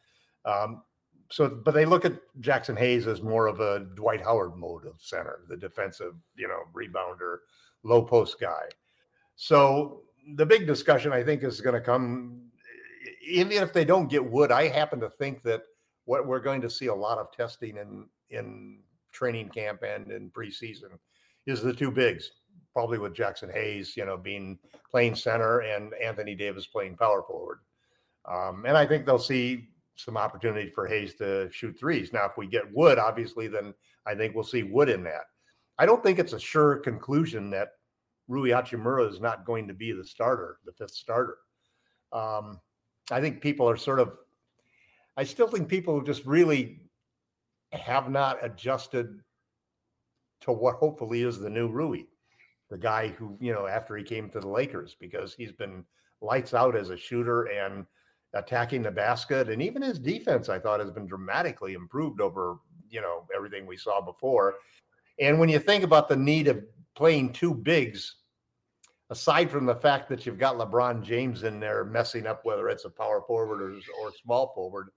Um, 0.44 0.82
so, 1.30 1.48
but 1.48 1.74
they 1.74 1.84
look 1.84 2.04
at 2.04 2.20
Jaxson 2.40 2.78
Hayes 2.78 3.06
as 3.06 3.22
more 3.22 3.46
of 3.46 3.60
a 3.60 3.80
Dwight 3.96 4.22
Howard 4.22 4.56
mode 4.56 4.86
of 4.86 5.00
center, 5.00 5.40
the 5.48 5.56
defensive, 5.56 6.14
you 6.36 6.48
know, 6.48 6.60
rebounder, 6.74 7.38
low 7.82 8.02
post 8.02 8.40
guy. 8.40 8.62
So 9.34 10.02
the 10.34 10.46
big 10.46 10.66
discussion 10.66 11.12
I 11.12 11.22
think 11.22 11.42
is 11.42 11.60
going 11.60 11.74
to 11.74 11.80
come, 11.80 12.42
even 13.26 13.52
if 13.52 13.72
they 13.72 13.84
don't 13.84 14.08
get 14.08 14.24
Wood. 14.24 14.52
I 14.52 14.68
happen 14.68 15.00
to 15.00 15.10
think 15.10 15.42
that 15.42 15.62
what 16.04 16.26
we're 16.26 16.40
going 16.40 16.60
to 16.62 16.70
see 16.70 16.86
a 16.86 16.94
lot 16.94 17.18
of 17.18 17.32
testing 17.32 17.76
in 17.76 18.06
in 18.30 18.80
training 19.12 19.48
camp 19.48 19.82
and 19.82 20.10
in 20.10 20.30
preseason 20.30 20.90
is 21.46 21.62
the 21.62 21.72
two 21.72 21.90
bigs, 21.90 22.30
probably 22.72 22.98
with 22.98 23.14
Jaxson 23.14 23.52
Hayes, 23.52 23.96
you 23.96 24.04
know, 24.04 24.16
being 24.16 24.58
playing 24.90 25.14
center 25.14 25.60
and 25.60 25.92
Anthony 25.94 26.34
Davis 26.34 26.66
playing 26.66 26.96
power 26.96 27.22
forward. 27.22 27.60
Um, 28.28 28.64
and 28.66 28.76
I 28.76 28.86
think 28.86 29.06
they'll 29.06 29.18
see 29.18 29.68
some 29.96 30.16
opportunity 30.16 30.70
for 30.70 30.86
Hayes 30.86 31.14
to 31.14 31.48
shoot 31.50 31.76
threes. 31.78 32.12
Now, 32.12 32.26
if 32.26 32.36
we 32.36 32.46
get 32.46 32.72
Wood, 32.72 32.98
obviously, 32.98 33.48
then 33.48 33.74
I 34.06 34.14
think 34.14 34.34
we'll 34.34 34.44
see 34.44 34.62
Wood 34.62 34.88
in 34.88 35.02
that. 35.04 35.24
I 35.78 35.86
don't 35.86 36.02
think 36.02 36.18
it's 36.18 36.32
a 36.32 36.40
sure 36.40 36.76
conclusion 36.76 37.50
that 37.50 37.70
Rui 38.28 38.50
Hachimura 38.50 39.10
is 39.10 39.20
not 39.20 39.44
going 39.44 39.68
to 39.68 39.74
be 39.74 39.92
the 39.92 40.04
starter, 40.04 40.58
the 40.64 40.72
fifth 40.72 40.92
starter. 40.92 41.38
Um, 42.12 42.60
I 43.10 43.20
think 43.20 43.40
people 43.40 43.68
are 43.68 43.76
sort 43.76 44.00
of, 44.00 44.12
I 45.16 45.24
still 45.24 45.48
think 45.48 45.68
people 45.68 46.00
just 46.00 46.24
really 46.26 46.80
have 47.72 48.10
not 48.10 48.44
adjusted 48.44 49.20
to 50.42 50.52
what 50.52 50.76
hopefully 50.76 51.22
is 51.22 51.38
the 51.38 51.50
new 51.50 51.68
Rui, 51.68 52.04
the 52.70 52.78
guy 52.78 53.08
who, 53.08 53.36
you 53.40 53.52
know, 53.52 53.66
after 53.66 53.96
he 53.96 54.04
came 54.04 54.28
to 54.30 54.40
the 54.40 54.48
Lakers, 54.48 54.96
because 54.98 55.34
he's 55.34 55.52
been 55.52 55.84
lights 56.20 56.54
out 56.54 56.76
as 56.76 56.90
a 56.90 56.96
shooter 56.96 57.44
and 57.44 57.86
attacking 58.36 58.82
the 58.82 58.90
basket. 58.90 59.48
And 59.48 59.62
even 59.62 59.82
his 59.82 59.98
defense, 59.98 60.48
I 60.48 60.58
thought, 60.58 60.80
has 60.80 60.90
been 60.90 61.06
dramatically 61.06 61.74
improved 61.74 62.20
over, 62.20 62.58
you 62.90 63.00
know, 63.00 63.26
everything 63.34 63.66
we 63.66 63.76
saw 63.76 64.00
before. 64.00 64.54
And 65.18 65.38
when 65.38 65.48
you 65.48 65.58
think 65.58 65.84
about 65.84 66.08
the 66.08 66.16
need 66.16 66.48
of 66.48 66.62
playing 66.94 67.32
two 67.32 67.54
bigs, 67.54 68.16
aside 69.10 69.50
from 69.50 69.66
the 69.66 69.74
fact 69.74 70.08
that 70.08 70.26
you've 70.26 70.38
got 70.38 70.56
LeBron 70.56 71.02
James 71.02 71.44
in 71.44 71.60
there 71.60 71.84
messing 71.84 72.26
up 72.26 72.44
whether 72.44 72.68
it's 72.68 72.84
a 72.84 72.90
power 72.90 73.22
forward 73.26 73.62
or, 73.62 73.76
or 74.00 74.12
small 74.22 74.52
forward, 74.54 74.88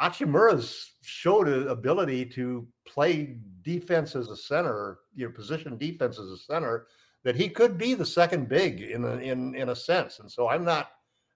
Hachimura's 0.00 0.94
showed 1.02 1.46
an 1.46 1.68
ability 1.68 2.26
to 2.26 2.66
play 2.86 3.36
defense 3.62 4.16
as 4.16 4.28
a 4.28 4.36
center, 4.36 4.98
you 5.14 5.26
know, 5.26 5.32
position 5.32 5.76
defense 5.78 6.18
as 6.18 6.28
a 6.30 6.36
center, 6.36 6.86
that 7.22 7.36
he 7.36 7.48
could 7.48 7.78
be 7.78 7.94
the 7.94 8.04
second 8.04 8.48
big 8.48 8.80
in 8.80 9.04
in 9.20 9.54
in 9.54 9.68
a 9.68 9.76
sense. 9.76 10.18
And 10.18 10.30
so 10.30 10.48
I'm 10.48 10.64
not 10.64 10.90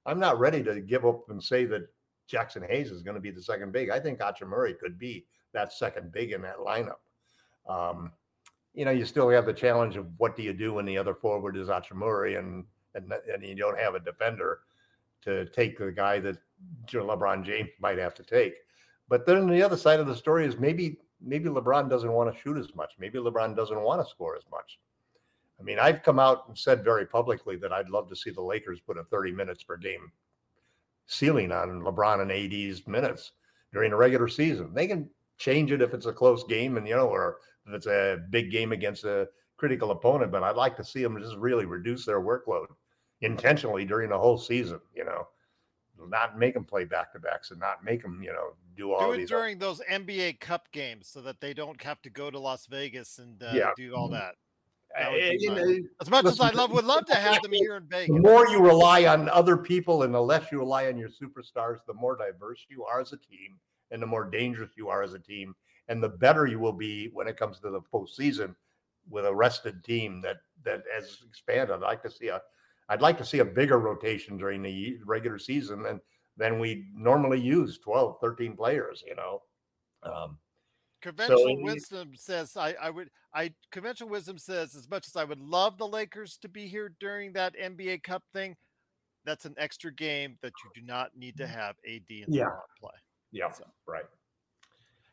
I'm 0.09 0.19
not 0.19 0.39
ready 0.39 0.63
to 0.65 0.81
give 0.81 1.05
up 1.05 1.29
and 1.29 1.43
say 1.43 1.67
that 1.67 1.89
Jaxson 2.33 2.69
Hayes 2.69 2.91
is 2.91 3.03
going 3.03 3.15
to 3.15 3.21
be 3.21 3.31
the 3.31 3.43
second 3.43 3.73
big. 3.73 3.91
I 3.91 4.01
think 4.01 4.21
Murray 4.47 4.75
could 4.75 4.99
be 4.99 5.27
that 5.53 5.73
second 5.73 6.13
big 6.13 6.33
in 6.33 6.43
that 6.43 6.59
lineup. 6.59 6.97
Um, 7.69 8.13
you 8.75 8.85
know, 8.85 8.91
you 8.91 9.05
still 9.05 9.29
have 9.29 9.47
the 9.47 9.53
challenge 9.53 9.97
of 9.97 10.07
what 10.19 10.37
do 10.37 10.43
you 10.43 10.53
do 10.53 10.75
when 10.75 10.87
the 10.87 10.97
other 10.97 11.15
forward 11.15 11.57
is 11.57 11.69
Murray 11.93 12.37
and 12.37 12.65
and 12.95 13.13
and 13.33 13.43
you 13.43 13.55
don't 13.55 13.79
have 13.79 13.95
a 13.95 14.01
defender 14.01 14.61
to 15.23 15.47
take 15.47 15.79
the 15.79 15.93
guy 15.93 16.19
that 16.21 16.39
LeBron 16.89 17.45
James 17.45 17.71
might 17.81 17.99
have 17.99 18.15
to 18.15 18.23
take. 18.23 18.55
But 19.09 19.27
then 19.27 19.47
the 19.47 19.63
other 19.63 19.77
side 19.77 20.01
of 20.01 20.07
the 20.07 20.17
story 20.17 20.47
is 20.47 20.59
maybe 20.59 20.99
maybe 21.21 21.49
LeBron 21.49 21.91
doesn't 21.91 22.13
want 22.13 22.33
to 22.33 22.41
shoot 22.41 22.57
as 22.57 22.75
much. 22.75 22.93
Maybe 22.99 23.19
LeBron 23.19 23.57
doesn't 23.57 23.81
want 23.81 24.03
to 24.03 24.11
score 24.11 24.37
as 24.37 24.45
much. 24.51 24.79
I 25.61 25.63
mean, 25.63 25.79
I've 25.79 26.03
come 26.03 26.19
out 26.19 26.45
and 26.49 26.57
said 26.57 26.85
very 26.85 27.07
publicly 27.07 27.57
that 27.57 27.73
I'd 27.73 27.91
love 27.91 28.09
to 28.09 28.17
see 28.17 28.31
the 28.31 28.41
Lakers 28.41 28.81
put 28.81 28.97
a 28.97 29.05
30 29.05 29.33
minutes 29.33 29.63
per 29.63 29.77
game 29.77 30.13
ceiling 31.07 31.51
on 31.51 31.83
LeBron 31.83 32.21
and 32.21 32.31
AD's 32.31 32.87
minutes 32.87 33.33
during 33.73 33.91
the 33.91 33.97
regular 33.97 34.29
season. 34.29 34.73
They 34.73 34.87
can 34.87 35.09
change 35.39 35.73
it 35.73 35.83
if 35.83 35.95
it's 35.95 36.07
a 36.07 36.13
close 36.13 36.45
game 36.45 36.77
and 36.77 36.87
you 36.87 36.97
know, 36.97 37.09
or 37.09 37.39
if 37.67 37.75
it's 37.75 37.87
a 37.87 38.19
big 38.31 38.51
game 38.51 38.73
against 38.73 39.05
a 39.05 39.29
critical 39.57 39.91
opponent. 39.91 40.31
But 40.31 40.43
I'd 40.43 40.57
like 40.57 40.77
to 40.77 40.85
see 40.85 41.03
them 41.03 41.21
just 41.21 41.37
really 41.37 41.65
reduce 41.65 42.05
their 42.05 42.21
workload 42.21 42.67
intentionally 43.21 43.85
during 43.85 44.11
the 44.11 44.19
whole 44.19 44.39
season. 44.39 44.81
You 44.95 45.05
know, 45.05 45.27
not 46.09 46.39
make 46.39 46.55
them 46.55 46.65
play 46.65 46.85
back 46.85 47.13
to 47.13 47.19
backs 47.19 47.51
and 47.51 47.59
not 47.59 47.85
make 47.85 48.03
them, 48.03 48.23
you 48.23 48.33
know, 48.33 48.55
do 48.77 48.93
all 48.93 49.09
do 49.09 49.13
it 49.13 49.19
these 49.19 49.29
during 49.29 49.59
those 49.59 49.81
NBA 49.91 50.41
Cup 50.41 50.71
games 50.71 51.09
so 51.09 51.21
that 51.23 51.41
they 51.41 51.53
don't 51.53 51.83
have 51.83 52.01
to 52.03 52.11
go 52.11 52.31
to 52.31 52.39
Las 52.39 52.67
Vegas 52.67 53.19
and 53.19 53.43
uh, 53.43 53.53
Yeah. 53.55 53.71
do 53.77 53.95
all 53.95 54.09
that. 54.11 54.37
Uh, 54.97 55.01
That 55.01 55.13
would 55.13 55.21
be 55.21 55.37
you 55.41 55.55
know, 55.55 55.89
As 56.01 56.11
much 56.11 56.25
as 56.27 56.41
I 56.41 56.51
love 56.51 56.71
would 56.73 56.85
love 56.85 57.07
to 57.07 57.15
have 57.15 57.43
them 57.43 57.53
here 57.53 57.77
in 57.77 57.85
Vegas. 57.89 58.09
the 58.15 58.21
more 58.21 58.49
you 58.49 58.61
rely 58.61 59.07
on 59.07 59.29
other 59.29 59.57
people 59.57 60.03
and 60.03 60.15
the 60.15 60.21
less 60.21 60.51
you 60.51 60.59
rely 60.59 60.87
on 60.87 60.97
your 60.97 61.11
superstars, 61.11 61.79
the 61.87 61.95
more 61.95 62.17
diverse 62.17 62.65
you 62.69 62.85
are 62.85 63.01
as 63.01 63.13
a 63.13 63.19
team 63.19 63.59
and 63.91 64.03
the 64.03 64.07
more 64.07 64.25
dangerous 64.25 64.71
you 64.77 64.89
are 64.89 65.03
as 65.03 65.15
a 65.15 65.19
team. 65.19 65.55
And 65.89 66.03
the 66.03 66.09
better 66.09 66.47
you 66.47 66.59
will 66.59 66.73
be 66.73 67.11
when 67.15 67.29
it 67.29 67.37
comes 67.37 67.61
to 67.61 67.71
the 67.71 67.81
postseason 67.81 68.55
with 69.09 69.25
a 69.25 69.35
rested 69.35 69.83
team 69.85 70.21
that 70.23 70.37
that 70.65 70.83
has 70.95 71.19
expanded. 71.27 71.71
I'd 71.75 71.81
like 71.81 72.03
to 72.03 72.11
see 72.11 72.29
a 72.29 72.43
I'd 72.91 73.03
like 73.03 73.19
to 73.19 73.25
see 73.25 73.39
a 73.41 73.45
bigger 73.45 73.79
rotation 73.79 74.37
during 74.37 74.63
the 74.63 74.99
regular 75.05 75.39
season 75.39 75.83
than 75.83 76.01
than 76.37 76.59
we 76.59 76.87
normally 76.95 77.41
use 77.41 77.79
12, 77.79 78.19
13 78.21 78.57
players, 78.57 79.03
you 79.07 79.17
know. 79.17 79.43
Um, 80.05 80.39
Conventional 81.01 81.59
it- 81.59 81.63
wisdom 81.63 82.13
says 82.15 82.57
I, 82.57 82.75
I 82.81 82.91
would 82.91 83.11
I 83.35 83.53
conventional 83.71 84.11
wisdom 84.11 84.39
says 84.39 84.75
as 84.75 84.89
much 84.91 85.07
as 85.07 85.17
I 85.17 85.25
would 85.25 85.41
love 85.41 85.79
the 85.79 85.87
Lakers 85.87 86.39
to 86.39 86.49
be 86.49 86.67
here 86.67 86.95
during 86.99 87.33
that 87.35 87.55
NBA 87.57 88.03
Cup 88.03 88.23
thing, 88.33 88.57
that's 89.25 89.45
an 89.45 89.55
extra 89.59 89.93
game 89.93 90.39
that 90.43 90.53
you 90.65 90.81
do 90.81 90.87
not 90.87 91.11
need 91.17 91.37
to 91.37 91.45
mm. 91.45 91.55
have 91.55 91.77
AD 91.87 92.03
and 92.09 92.35
Yeah. 92.35 92.47
LeBron 92.47 92.81
play. 92.81 92.91
yeah, 93.33 93.51
So- 93.53 93.65
right. 93.87 94.05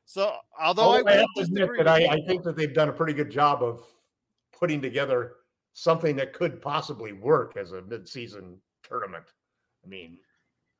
So 0.05 0.35
although 0.61 0.83
oh, 0.83 0.91
I, 0.91 0.97
Although 0.97 1.09
I, 1.09 1.13
have 1.15 1.27
admit 1.37 1.69
that 1.77 1.87
I, 1.87 2.05
I 2.05 2.21
think 2.27 2.43
that 2.43 2.55
they've 2.55 2.73
done 2.73 2.89
a 2.89 2.93
pretty 2.93 3.13
good 3.13 3.31
job 3.31 3.63
of 3.63 3.83
putting 4.57 4.81
together 4.81 5.33
something 5.73 6.15
that 6.15 6.31
could 6.31 6.61
possibly 6.61 7.11
work 7.11 7.57
as 7.57 7.71
a 7.71 7.81
midseason 7.81 8.57
tournament. 8.83 9.25
I 9.83 9.87
mean, 9.87 10.17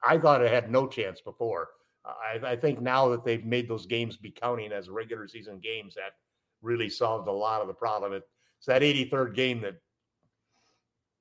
I 0.04 0.18
thought 0.18 0.42
it 0.42 0.52
had 0.52 0.72
no 0.72 0.88
chance 0.88 1.22
before. 1.22 1.70
I, 2.06 2.52
I 2.52 2.56
think 2.56 2.82
now 2.82 3.10
that 3.10 3.26
they've 3.26 3.46
made 3.46 3.68
those 3.68 3.86
games 3.86 4.18
be 4.18 4.32
counting 4.32 4.72
as 4.72 4.90
regular 4.90 5.28
season 5.28 5.60
games, 5.60 5.96
that 5.96 6.14
really 6.62 6.90
solved 6.90 7.28
a 7.28 7.32
lot 7.32 7.62
of 7.62 7.68
the 7.68 7.74
problem. 7.74 8.14
It's 8.14 8.26
that 8.68 8.82
83rd 8.82 9.36
game 9.36 9.62
that 9.62 9.76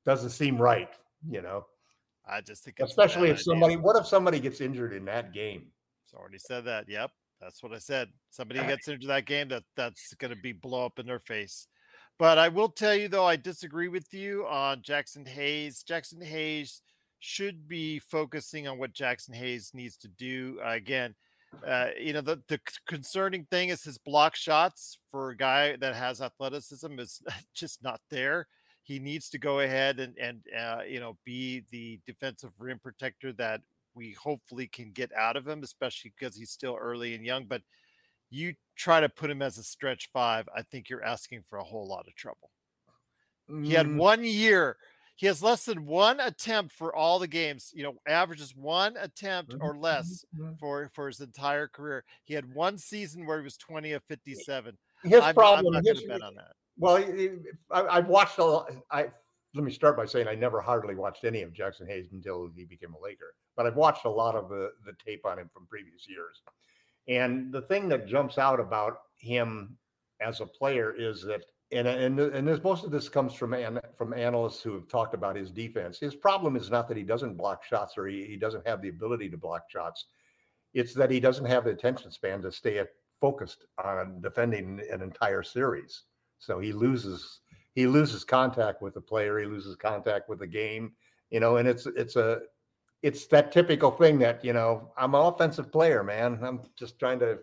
doesn't 0.05 0.31
seem 0.31 0.59
right, 0.59 0.91
you 1.29 1.43
know, 1.43 1.65
I 2.27 2.41
just 2.41 2.65
think 2.65 2.81
especially 2.81 3.29
if 3.29 3.37
idea. 3.37 3.45
somebody, 3.45 3.77
what 3.77 3.97
if 3.97 4.07
somebody 4.07 4.41
gets 4.41 4.61
injured 4.61 4.93
in 4.93 5.05
that 5.07 5.33
game? 5.33 5.67
It's 6.05 6.15
already 6.15 6.39
said 6.39 6.65
that. 6.65 6.89
Yep, 6.89 7.11
that's 7.41 7.63
what 7.63 7.73
I 7.73 7.79
said. 7.79 8.09
Somebody 8.31 8.61
gets 8.61 8.89
into 8.89 9.07
that 9.09 9.27
game 9.27 9.49
that 9.49 9.65
that's 9.77 10.15
going 10.15 10.33
to 10.35 10.41
be 10.41 10.53
blow 10.53 10.87
up 10.87 10.99
in 10.99 11.07
their 11.07 11.19
face. 11.19 11.67
But 12.19 12.39
I 12.39 12.49
will 12.49 12.69
tell 12.69 12.95
you 12.95 13.09
though, 13.09 13.27
I 13.27 13.37
disagree 13.37 13.89
with 13.89 14.13
you 14.15 14.47
on 14.47 14.83
Jaxson 14.83 15.27
Hayes. 15.27 15.85
Jaxson 15.89 16.23
Hayes 16.23 16.81
should 17.25 17.67
be 17.67 17.99
focusing 17.99 18.69
on 18.69 18.79
what 18.79 18.93
Jaxson 18.93 19.35
Hayes 19.35 19.73
needs 19.75 19.97
to 19.99 20.09
do. 20.09 20.61
Uh, 20.65 20.71
again, 20.71 21.15
uh, 21.67 21.91
you 21.99 22.13
know 22.13 22.21
the 22.21 22.43
the 22.49 22.61
concerning 22.87 23.47
thing 23.47 23.71
is 23.71 23.83
his 23.83 23.99
block 23.99 24.37
shots 24.37 24.99
for 25.11 25.31
a 25.31 25.37
guy 25.37 25.77
that 25.77 25.95
has 25.95 26.21
athleticism 26.21 26.99
is 26.99 27.23
just 27.55 27.83
not 27.83 28.01
there. 28.11 28.47
He 28.83 28.99
needs 28.99 29.31
to 29.31 29.39
go 29.39 29.61
ahead 29.61 30.01
and 30.01 30.17
and 30.19 30.43
uh, 30.57 30.83
you 30.87 31.01
know 31.01 31.19
be 31.25 31.65
the 31.71 32.01
defensive 32.07 32.53
rim 32.59 32.79
protector 32.79 33.33
that 33.35 33.63
we 33.95 34.13
hopefully 34.13 34.67
can 34.67 34.93
get 34.93 35.13
out 35.15 35.37
of 35.37 35.47
him, 35.47 35.63
especially 35.63 36.13
because 36.19 36.37
he's 36.37 36.51
still 36.51 36.77
early 36.79 37.15
and 37.15 37.25
young. 37.25 37.47
But 37.47 37.63
you 38.31 38.55
try 38.77 39.01
to 39.01 39.09
put 39.09 39.31
him 39.31 39.43
as 39.43 39.59
a 39.59 39.63
stretch 39.65 40.11
five, 40.13 40.49
I 40.55 40.63
think 40.63 40.91
you're 40.91 41.05
asking 41.05 41.45
for 41.49 41.59
a 41.59 41.65
whole 41.65 41.87
lot 41.89 42.09
of 42.09 42.15
trouble. 42.17 42.51
He 43.61 43.75
had 43.75 43.89
Mm, 43.89 43.97
one 43.97 44.25
year. 44.25 44.79
He 45.17 45.27
has 45.27 45.43
less 45.43 45.65
than 45.65 45.87
one 45.87 46.19
attempt 46.21 46.75
for 46.75 46.95
all 46.95 47.19
the 47.19 47.29
games. 47.29 47.73
You 47.75 47.85
know, 47.85 47.95
averages 48.07 48.55
one 48.57 48.97
attempt 48.97 49.55
or 49.61 49.77
less 49.77 50.25
for 50.59 50.91
for 50.93 51.07
his 51.07 51.21
entire 51.21 51.69
career. 51.69 52.05
He 52.25 52.35
had 52.35 52.53
one 52.55 52.79
season 52.79 53.27
where 53.27 53.39
he 53.39 53.45
was 53.45 53.57
20 53.57 53.93
of 53.93 54.03
57. 54.05 54.77
His 55.05 55.21
I'm, 55.21 55.23
I'm 55.29 55.35
problem, 55.35 55.75
not 55.75 55.85
his- 55.85 56.03
bet 56.03 56.23
on 56.23 56.35
that. 56.35 56.53
Well, 56.77 56.97
I, 57.71 57.83
I've 57.83 58.09
watched 58.09 58.39
a 58.39 58.45
lot. 58.45 58.71
I 58.91 59.07
let 59.55 59.63
me 59.63 59.71
start 59.71 59.97
by 59.97 60.07
saying 60.07 60.27
I 60.27 60.35
never 60.35 60.61
hardly 60.61 60.97
watched 60.97 61.25
any 61.25 61.43
of 61.43 61.53
Jaxson 61.53 61.87
Hayes 61.87 62.09
until 62.11 62.51
he 62.57 62.65
became 62.65 62.93
a 62.95 63.01
Laker, 63.01 63.35
but 63.57 63.67
I've 63.67 63.77
watched 63.77 64.07
a 64.07 64.11
lot 64.11 64.35
of 64.35 64.49
the 64.49 64.73
the 64.85 64.95
tape 65.05 65.25
on 65.25 65.39
him 65.39 65.49
from 65.55 65.67
previous 65.67 66.09
years. 66.09 66.43
And 67.07 67.53
the 67.53 67.63
thing 67.63 67.89
that 67.91 68.09
jumps 68.09 68.39
out 68.39 68.59
about 68.59 68.97
him 69.17 69.77
as 70.21 70.41
a 70.41 70.47
player 70.47 70.95
is 70.97 71.23
that, 71.23 71.45
and 71.73 71.89
and 71.89 72.21
and 72.21 72.47
this, 72.47 72.63
most 72.63 72.85
of 72.85 72.91
this 72.91 73.09
comes 73.09 73.35
from 73.35 73.55
an, 73.55 73.81
from 73.97 74.13
analysts 74.13 74.63
who 74.63 74.75
have 74.75 74.89
talked 74.89 75.15
about 75.15 75.37
his 75.37 75.51
defense. 75.51 75.99
His 75.99 76.15
problem 76.15 76.57
is 76.57 76.71
not 76.71 76.89
that 76.89 76.97
he 76.97 77.03
doesn't 77.03 77.37
block 77.37 77.65
shots 77.65 77.97
or 77.97 78.07
he, 78.07 78.25
he 78.25 78.37
doesn't 78.37 78.67
have 78.67 78.83
the 78.83 78.89
ability 78.89 79.29
to 79.31 79.37
block 79.37 79.63
shots. 79.69 80.07
It's 80.75 80.95
that 80.95 81.11
he 81.11 81.21
doesn't 81.21 81.47
have 81.47 81.65
the 81.65 81.71
attention 81.71 82.11
span 82.11 82.43
to 82.43 82.53
stay 82.53 82.83
focused 83.21 83.65
on 83.83 84.21
defending 84.21 84.83
an 84.93 85.01
entire 85.01 85.43
series. 85.43 86.03
So 86.39 86.59
he 86.59 86.73
loses 86.73 87.41
he 87.75 87.87
loses 87.87 88.25
contact 88.25 88.83
with 88.83 88.95
the 88.95 89.01
player, 89.01 89.39
he 89.39 89.47
loses 89.47 89.77
contact 89.77 90.29
with 90.29 90.39
the 90.39 90.47
game, 90.47 90.93
you 91.31 91.41
know, 91.41 91.57
and 91.57 91.67
it's 91.67 91.87
it's 91.87 92.17
a 92.17 92.41
it's 93.03 93.27
that 93.27 93.53
typical 93.53 93.91
thing 93.91 94.19
that, 94.21 94.43
you 94.43 94.55
know, 94.55 94.91
I'm 94.97 95.15
an 95.15 95.21
offensive 95.21 95.71
player, 95.71 96.03
man. 96.03 96.39
I'm 96.43 96.63
just 96.75 96.99
trying 96.99 97.19
to 97.19 97.39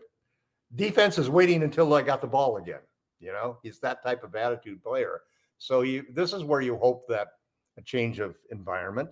defense 0.76 1.18
is 1.18 1.30
waiting 1.30 1.62
until 1.64 1.94
I 1.94 2.02
got 2.02 2.22
the 2.22 2.28
ball 2.28 2.58
again. 2.58 2.80
You 3.22 3.32
know, 3.32 3.58
he's 3.64 3.80
that 3.80 4.04
type 4.04 4.24
of 4.24 4.36
attitude 4.36 4.84
player. 4.84 5.22
So 5.58 5.82
you 5.82 6.06
this 6.14 6.34
is 6.34 6.44
where 6.44 6.62
you 6.62 6.78
hope 6.78 7.08
that 7.10 7.28
a 7.78 7.82
change 7.82 8.20
of 8.20 8.36
environment, 8.50 9.10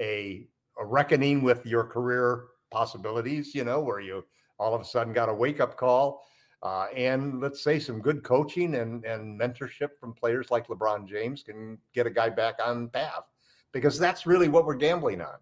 a 0.00 0.46
a 0.78 0.84
reckoning 0.84 1.42
with 1.42 1.66
your 1.66 1.84
career 1.84 2.44
possibilities, 2.70 3.54
you 3.54 3.64
know, 3.64 3.80
where 3.80 4.00
you 4.00 4.24
all 4.58 4.74
of 4.74 4.80
a 4.80 4.84
sudden 4.84 5.12
got 5.12 5.28
a 5.28 5.34
wake 5.34 5.60
up 5.60 5.76
call 5.76 6.24
uh, 6.62 6.86
and 6.94 7.40
let's 7.40 7.62
say 7.62 7.78
some 7.78 8.00
good 8.00 8.22
coaching 8.22 8.76
and, 8.76 9.04
and 9.04 9.38
mentorship 9.38 9.98
from 9.98 10.14
players 10.14 10.50
like 10.50 10.68
LeBron 10.68 11.08
James 11.08 11.42
can 11.42 11.76
get 11.92 12.06
a 12.06 12.10
guy 12.10 12.28
back 12.28 12.54
on 12.64 12.88
path 12.88 13.24
because 13.72 13.98
that's 13.98 14.26
really 14.26 14.48
what 14.48 14.64
we're 14.64 14.74
gambling 14.74 15.20
on. 15.20 15.34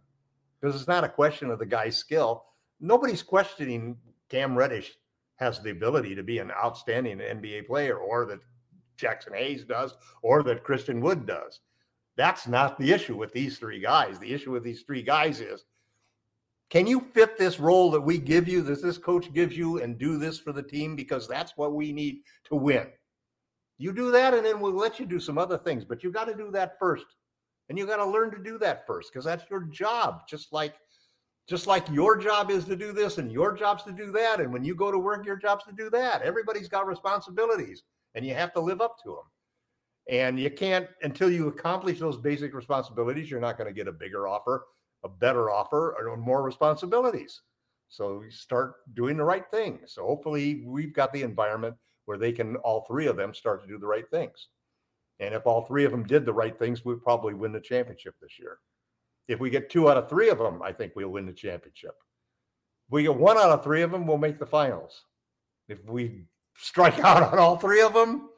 Because 0.61 0.75
it's 0.75 0.89
not 0.89 1.05
a 1.05 1.09
question 1.09 1.51
of 1.51 1.59
the 1.59 1.67
guy's 1.67 1.97
skill. 1.97 2.45
Nobody's 2.81 3.23
questioning 3.23 3.97
Cam 4.31 4.57
Reddish 4.57 4.93
has 5.41 5.61
the 5.61 5.71
ability 5.71 6.15
to 6.15 6.23
be 6.23 6.39
an 6.39 6.53
outstanding 6.53 7.19
NBA 7.19 7.67
player 7.67 7.97
or 7.97 8.27
that 8.27 8.41
Jaxson 8.99 9.35
Hayes 9.35 9.65
does 9.65 9.95
or 10.23 10.43
that 10.45 10.63
Christian 10.63 11.01
Wood 11.01 11.27
does. 11.27 11.61
That's 12.17 12.47
not 12.47 12.79
the 12.79 12.93
issue 12.93 13.17
with 13.17 13.33
these 13.33 13.59
three 13.59 13.81
guys. 13.81 14.19
The 14.19 14.33
issue 14.33 14.53
with 14.53 14.63
these 14.63 14.83
three 14.83 15.03
guys 15.03 15.41
is 15.41 15.65
can 16.71 16.87
you 16.87 17.01
fit 17.01 17.37
this 17.37 17.59
role 17.59 17.91
that 17.91 18.01
we 18.01 18.17
give 18.17 18.47
you, 18.47 18.63
that 18.63 18.81
this 18.81 18.99
coach 18.99 19.33
gives 19.33 19.57
you, 19.57 19.83
and 19.83 19.99
do 19.99 20.19
this 20.19 20.39
for 20.39 20.53
the 20.53 20.63
team? 20.63 20.95
Because 20.95 21.27
that's 21.27 21.57
what 21.57 21.75
we 21.75 21.93
need 21.93 22.21
to 22.45 22.55
win. 22.55 22.87
You 23.77 23.93
do 23.93 24.13
that, 24.13 24.35
and 24.35 24.47
then 24.47 24.61
we'll 24.61 24.73
let 24.73 25.01
you 25.01 25.07
do 25.07 25.19
some 25.19 25.37
other 25.37 25.59
things, 25.59 25.85
but 25.85 26.05
you 26.05 26.13
got 26.13 26.27
to 26.27 26.35
do 26.35 26.51
that 26.53 26.79
first. 26.79 27.07
And 27.69 27.79
you 27.79 27.87
got 27.87 27.97
to 27.97 28.07
learn 28.07 28.31
to 28.33 28.39
do 28.39 28.59
that 28.59 28.87
first 28.87 29.13
because 29.13 29.25
that's 29.25 29.49
your 29.51 29.63
job. 29.63 30.29
Just 30.29 30.53
like 30.53 30.75
just 31.49 31.67
like 31.67 31.89
your 31.91 32.17
job 32.17 32.51
is 32.51 32.65
to 32.67 32.77
do 32.77 32.93
this 32.93 33.19
and 33.19 33.33
your 33.33 33.57
job's 33.57 33.83
to 33.85 33.93
do 33.93 34.13
that. 34.13 34.41
And 34.41 34.53
when 34.53 34.65
you 34.65 34.75
go 34.75 34.91
to 34.91 34.99
work, 34.99 35.27
your 35.27 35.37
job's 35.37 35.65
to 35.65 35.73
do 35.73 35.91
that. 35.91 36.23
Everybody's 36.23 36.69
got 36.69 36.87
responsibilities 36.87 37.83
and 38.15 38.25
you 38.25 38.35
have 38.35 38.53
to 38.53 38.61
live 38.61 38.81
up 38.81 38.97
to 39.03 39.11
them. 39.11 39.25
And 40.09 40.39
you 40.39 40.51
can't 40.51 40.89
until 41.03 41.31
you 41.31 41.49
accomplish 41.49 41.99
those 41.99 42.17
basic 42.17 42.55
responsibilities, 42.55 43.31
you're 43.31 43.41
not 43.41 43.59
going 43.59 43.69
to 43.69 43.75
get 43.75 43.89
a 43.89 43.93
bigger 43.93 44.29
offer 44.29 44.65
a 45.05 45.09
better 45.09 45.51
offer 45.51 45.97
or 45.99 46.17
more 46.17 46.43
responsibilities. 46.43 47.41
So 47.89 48.23
start 48.31 48.75
doing 48.95 49.17
the 49.17 49.25
right 49.25 49.45
thing. 49.51 49.81
So 49.87 50.07
hopefully 50.07 50.63
we've 50.65 50.95
got 50.95 51.13
the 51.13 51.23
environment 51.23 51.75
where 52.05 52.19
they 52.19 52.33
can 52.33 52.57
all 52.57 52.85
three 52.87 53.07
of 53.07 53.17
them 53.17 53.35
start 53.35 53.63
to 53.63 53.69
do 53.69 53.79
the 53.79 53.87
right 53.87 54.09
things. 54.11 54.49
And 55.19 55.35
if 55.35 55.47
all 55.47 55.65
three 55.65 55.85
of 55.85 55.91
them 55.91 56.05
did 56.05 56.25
the 56.25 56.33
right 56.33 56.59
things, 56.59 56.85
we'd 56.85 57.03
probably 57.03 57.35
win 57.35 57.53
the 57.53 57.61
championship 57.61 58.15
this 58.21 58.39
year. 58.39 58.59
If 59.31 59.39
we 59.39 59.49
get 59.49 59.71
two 59.71 59.89
out 59.89 59.97
of 59.97 60.09
three 60.09 60.29
of 60.29 60.39
them, 60.39 60.61
I 60.61 60.73
think 60.73 60.95
we'll 60.97 61.09
win 61.09 61.25
the 61.25 61.33
championship. 61.33 61.95
If 62.89 62.93
we 62.93 63.05
get 63.05 63.15
one 63.15 63.39
out 63.39 63.51
of 63.51 63.63
three 63.63 63.83
of 63.83 63.93
them, 63.93 64.05
we'll 64.05 64.19
make 64.19 64.41
the 64.41 64.47
finals. 64.47 65.05
If 65.69 65.79
we 65.89 66.25
strike 66.57 66.99
out 67.05 67.23
on 67.23 67.39
all 67.39 67.57
three 67.57 67.81
of 67.81 67.95
them, 67.95 68.29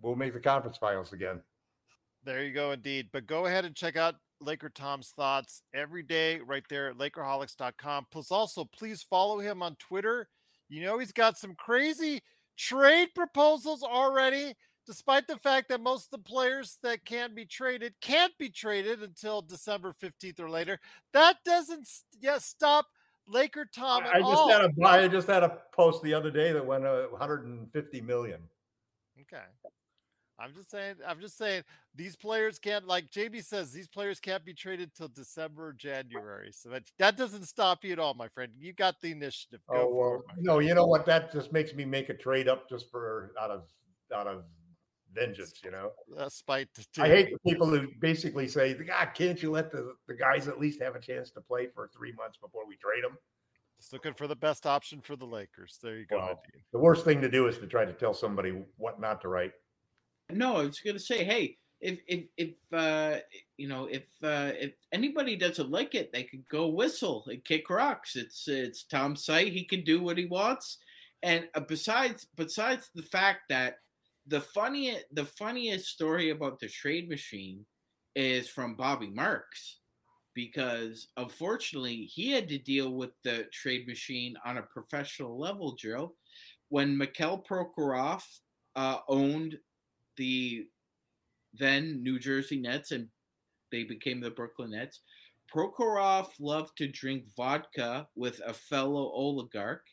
we'll 0.00 0.14
make 0.14 0.34
the 0.34 0.38
conference 0.38 0.76
finals 0.76 1.12
again. 1.12 1.40
There 2.22 2.44
you 2.44 2.52
go, 2.52 2.70
indeed. 2.70 3.08
But 3.12 3.26
go 3.26 3.46
ahead 3.46 3.64
and 3.64 3.74
check 3.74 3.96
out 3.96 4.14
Laker 4.40 4.68
Tom's 4.68 5.08
thoughts 5.16 5.62
every 5.74 6.04
day 6.04 6.38
right 6.38 6.64
there 6.70 6.90
at 6.90 6.96
Lakerholics.com. 6.96 8.06
Plus, 8.12 8.30
also, 8.30 8.66
please 8.66 9.02
follow 9.02 9.40
him 9.40 9.64
on 9.64 9.74
Twitter. 9.80 10.28
You 10.68 10.82
know, 10.82 11.00
he's 11.00 11.10
got 11.10 11.36
some 11.36 11.56
crazy 11.56 12.22
trade 12.56 13.08
proposals 13.16 13.82
already, 13.82 14.54
despite 14.88 15.28
the 15.28 15.36
fact 15.36 15.68
that 15.68 15.82
most 15.82 16.06
of 16.06 16.10
the 16.12 16.30
players 16.30 16.78
that 16.82 17.04
can 17.04 17.34
be 17.34 17.44
traded 17.44 17.92
can't 18.00 18.32
be 18.38 18.48
traded 18.48 19.02
until 19.02 19.42
December 19.42 19.94
15th 20.02 20.40
or 20.40 20.48
later. 20.48 20.80
That 21.12 21.36
doesn't 21.44 21.86
stop 22.38 22.86
Laker 23.26 23.66
Tom 23.66 24.04
at 24.04 24.14
I 24.14 24.20
just 24.20 24.32
all. 24.32 24.50
had 24.50 24.62
a 24.62 24.86
I 24.86 25.06
just 25.06 25.28
had 25.28 25.42
a 25.42 25.58
post 25.72 26.02
the 26.02 26.14
other 26.14 26.30
day 26.30 26.52
that 26.52 26.64
went 26.64 26.86
uh, 26.86 27.02
150 27.10 28.00
million. 28.00 28.40
Okay. 29.20 29.44
I'm 30.40 30.54
just 30.54 30.70
saying, 30.70 30.94
I'm 31.06 31.20
just 31.20 31.36
saying 31.36 31.64
these 31.94 32.16
players 32.16 32.58
can't 32.58 32.86
like 32.86 33.10
JB 33.10 33.44
says, 33.44 33.72
these 33.72 33.88
players 33.88 34.20
can't 34.20 34.44
be 34.44 34.54
traded 34.54 34.94
till 34.94 35.08
December 35.08 35.66
or 35.66 35.72
January. 35.74 36.50
So 36.52 36.70
that 36.70 36.84
that 36.98 37.18
doesn't 37.18 37.44
stop 37.44 37.84
you 37.84 37.92
at 37.92 37.98
all, 37.98 38.14
my 38.14 38.28
friend. 38.28 38.52
You 38.58 38.72
got 38.72 39.02
the 39.02 39.10
initiative. 39.10 39.60
Go 39.68 39.76
Oh 39.76 39.94
well, 39.94 40.24
it, 40.38 40.42
no, 40.42 40.60
you 40.60 40.74
know 40.74 40.86
what? 40.86 41.04
That 41.04 41.30
just 41.30 41.52
makes 41.52 41.74
me 41.74 41.84
make 41.84 42.08
a 42.08 42.14
trade 42.14 42.48
up 42.48 42.70
just 42.70 42.90
for 42.90 43.32
out 43.38 43.50
of 43.50 43.64
out 44.14 44.26
of 44.26 44.44
vengeance. 45.18 45.54
You 45.64 45.70
know, 45.70 45.92
friend. 46.08 46.26
Uh, 46.26 46.28
spite 46.28 46.68
to 46.74 47.02
I 47.02 47.08
hate 47.08 47.32
the 47.32 47.50
people 47.50 47.66
who 47.66 47.88
basically 48.00 48.48
say, 48.48 48.74
"God, 48.74 49.08
can't 49.14 49.42
you 49.42 49.50
let 49.50 49.70
the, 49.70 49.94
the 50.06 50.14
guys 50.14 50.48
at 50.48 50.58
least 50.58 50.80
have 50.82 50.94
a 50.94 51.00
chance 51.00 51.30
to 51.32 51.40
play 51.40 51.68
for 51.74 51.88
three 51.96 52.12
months 52.12 52.38
before 52.38 52.66
we 52.66 52.76
trade 52.76 53.04
them?" 53.04 53.16
just 53.78 53.92
looking 53.92 54.14
for 54.14 54.26
the 54.26 54.36
best 54.36 54.66
option 54.66 55.00
for 55.00 55.16
the 55.16 55.24
Lakers. 55.24 55.78
There 55.82 55.96
you 55.96 56.06
go. 56.06 56.18
Wow. 56.18 56.40
indeed. 56.44 56.64
The 56.72 56.78
worst 56.78 57.04
thing 57.04 57.20
to 57.20 57.28
do 57.28 57.46
is 57.46 57.58
to 57.58 57.66
try 57.66 57.84
to 57.84 57.92
tell 57.92 58.12
somebody 58.12 58.52
what 58.76 59.00
not 59.00 59.20
to 59.22 59.28
write. 59.28 59.52
No, 60.30 60.56
I 60.56 60.64
was 60.64 60.80
gonna 60.80 60.98
say, 60.98 61.24
hey, 61.24 61.56
if 61.80 62.00
if 62.06 62.24
if 62.36 62.54
uh 62.72 63.18
you 63.56 63.68
know 63.68 63.86
if 63.86 64.04
uh 64.22 64.52
if 64.58 64.72
anybody 64.92 65.36
doesn't 65.36 65.70
like 65.70 65.94
it, 65.94 66.12
they 66.12 66.24
could 66.24 66.46
go 66.48 66.68
whistle 66.68 67.24
and 67.28 67.44
kick 67.44 67.70
rocks. 67.70 68.16
It's 68.16 68.48
it's 68.48 68.82
Tom's 68.82 69.24
site; 69.24 69.52
he 69.52 69.64
can 69.64 69.84
do 69.84 70.02
what 70.02 70.18
he 70.18 70.26
wants. 70.26 70.78
And 71.22 71.48
uh, 71.54 71.60
besides 71.60 72.26
besides 72.36 72.90
the 72.94 73.02
fact 73.02 73.42
that 73.48 73.78
the 74.28 74.40
funniest 74.40 75.04
the 75.12 75.24
funniest 75.24 75.86
story 75.86 76.30
about 76.30 76.60
the 76.60 76.68
trade 76.68 77.08
machine 77.08 77.64
is 78.14 78.48
from 78.48 78.76
Bobby 78.76 79.10
Marks 79.10 79.80
because 80.34 81.08
unfortunately 81.16 82.04
he 82.04 82.30
had 82.30 82.48
to 82.48 82.58
deal 82.58 82.92
with 82.92 83.10
the 83.24 83.46
trade 83.52 83.86
machine 83.88 84.36
on 84.44 84.58
a 84.58 84.62
professional 84.62 85.38
level, 85.38 85.74
Joe. 85.74 86.14
When 86.68 86.96
Mikhail 86.96 87.44
Prokhorov 87.48 88.22
uh, 88.76 88.98
owned 89.08 89.58
the 90.16 90.66
then 91.54 92.02
New 92.02 92.18
Jersey 92.18 92.60
Nets 92.60 92.92
and 92.92 93.08
they 93.72 93.84
became 93.84 94.20
the 94.20 94.30
Brooklyn 94.30 94.70
Nets. 94.70 95.00
Prokhorov 95.52 96.28
loved 96.40 96.76
to 96.78 96.88
drink 96.88 97.24
vodka 97.36 98.06
with 98.14 98.40
a 98.46 98.52
fellow 98.52 99.10
oligarch 99.12 99.84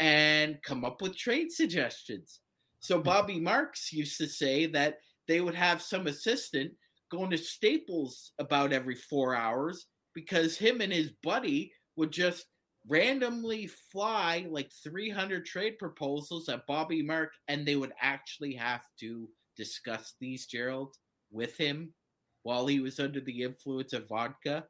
and 0.00 0.60
come 0.62 0.84
up 0.84 1.00
with 1.00 1.16
trade 1.16 1.50
suggestions. 1.50 2.40
So 2.86 3.00
Bobby 3.00 3.40
Marks 3.40 3.92
used 3.92 4.16
to 4.18 4.28
say 4.28 4.66
that 4.66 4.98
they 5.26 5.40
would 5.40 5.56
have 5.56 5.82
some 5.82 6.06
assistant 6.06 6.70
going 7.10 7.30
to 7.30 7.38
Staples 7.38 8.30
about 8.38 8.72
every 8.72 8.94
four 8.94 9.34
hours 9.34 9.86
because 10.14 10.56
him 10.56 10.80
and 10.80 10.92
his 10.92 11.10
buddy 11.20 11.72
would 11.96 12.12
just 12.12 12.46
randomly 12.86 13.68
fly 13.90 14.46
like 14.48 14.70
300 14.84 15.44
trade 15.44 15.78
proposals 15.80 16.48
at 16.48 16.64
Bobby 16.68 17.02
Mark 17.02 17.32
and 17.48 17.66
they 17.66 17.74
would 17.74 17.92
actually 18.00 18.54
have 18.54 18.82
to 19.00 19.28
discuss 19.56 20.14
these, 20.20 20.46
Gerald, 20.46 20.94
with 21.32 21.56
him 21.56 21.92
while 22.44 22.68
he 22.68 22.78
was 22.78 23.00
under 23.00 23.20
the 23.20 23.42
influence 23.42 23.94
of 23.94 24.06
vodka. 24.08 24.64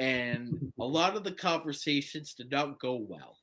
And 0.00 0.72
a 0.80 0.84
lot 0.84 1.14
of 1.14 1.22
the 1.22 1.30
conversations 1.30 2.34
did 2.34 2.50
not 2.50 2.80
go 2.80 2.96
well. 2.96 3.36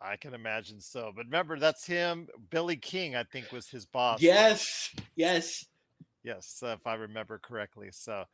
I 0.00 0.16
can 0.16 0.34
imagine 0.34 0.80
so. 0.80 1.12
But 1.14 1.26
remember, 1.26 1.58
that's 1.58 1.86
him. 1.86 2.28
Billy 2.50 2.76
King, 2.76 3.14
I 3.16 3.24
think, 3.24 3.52
was 3.52 3.68
his 3.68 3.84
boss. 3.84 4.22
Yes, 4.22 4.94
yes. 5.14 5.64
Yes, 6.22 6.62
if 6.62 6.86
I 6.86 6.94
remember 6.94 7.38
correctly. 7.38 7.88
So 7.92 8.24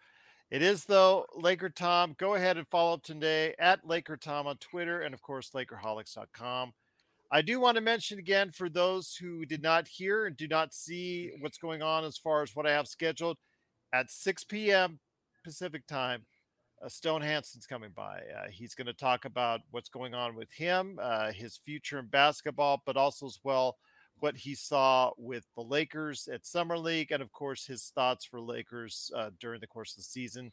it 0.51 0.62
is 0.62 0.84
though 0.84 1.26
Laker 1.34 1.68
Tom. 1.68 2.14
Go 2.18 2.34
ahead 2.34 2.56
and 2.56 2.66
follow 2.68 2.94
up 2.94 3.02
today 3.02 3.55
at 3.59 3.86
Laker 3.86 4.16
Tom 4.16 4.47
on 4.47 4.56
Twitter 4.59 5.01
and 5.02 5.14
of 5.14 5.22
course 5.22 5.51
Lakerholics.com. 5.51 6.72
I 7.30 7.43
do 7.43 7.59
want 7.59 7.74
to 7.74 7.80
mention 7.80 8.18
again 8.20 8.51
for 8.51 8.68
those 8.68 9.16
who 9.16 9.44
did 9.44 9.62
not 9.62 9.88
hear 9.88 10.26
and 10.26 10.36
do 10.36 10.47
not 10.47 10.72
see 10.72 11.32
what's 11.40 11.59
going 11.59 11.82
on 11.82 12.05
as 12.05 12.16
far 12.16 12.43
as 12.43 12.55
what 12.55 12.66
I 12.66 12.72
have 12.72 12.86
scheduled 12.86 13.38
at 13.93 14.10
6 14.10 14.44
p.m. 14.44 15.01
Pacific 15.43 15.86
time. 15.88 16.24
Uh, 16.85 16.89
Stone 16.89 17.23
Hansen's 17.23 17.66
coming 17.66 17.90
by. 17.94 18.19
Uh, 18.19 18.48
he's 18.51 18.74
going 18.74 18.86
to 18.86 18.93
talk 18.93 19.24
about 19.24 19.61
what's 19.70 19.89
going 19.89 20.15
on 20.15 20.35
with 20.35 20.53
him, 20.53 20.98
uh, 21.01 21.32
his 21.32 21.57
future 21.57 21.98
in 21.98 22.07
basketball, 22.07 22.82
but 22.85 22.97
also 22.97 23.27
as 23.27 23.39
well 23.43 23.77
what 24.19 24.36
he 24.36 24.55
saw 24.55 25.11
with 25.19 25.44
the 25.57 25.62
Lakers 25.62 26.28
at 26.32 26.47
Summer 26.47 26.78
League, 26.78 27.12
and 27.12 27.23
of 27.23 27.32
course 27.32 27.66
his 27.66 27.93
thoughts 27.94 28.24
for 28.24 28.40
Lakers 28.40 29.11
uh, 29.15 29.31
during 29.40 29.61
the 29.61 29.66
course 29.66 29.93
of 29.93 29.98
the 29.98 30.03
season. 30.05 30.53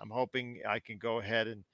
I'm 0.00 0.10
hoping 0.10 0.60
I 0.68 0.78
can 0.78 0.98
go 0.98 1.18
ahead 1.18 1.46
and 1.46 1.64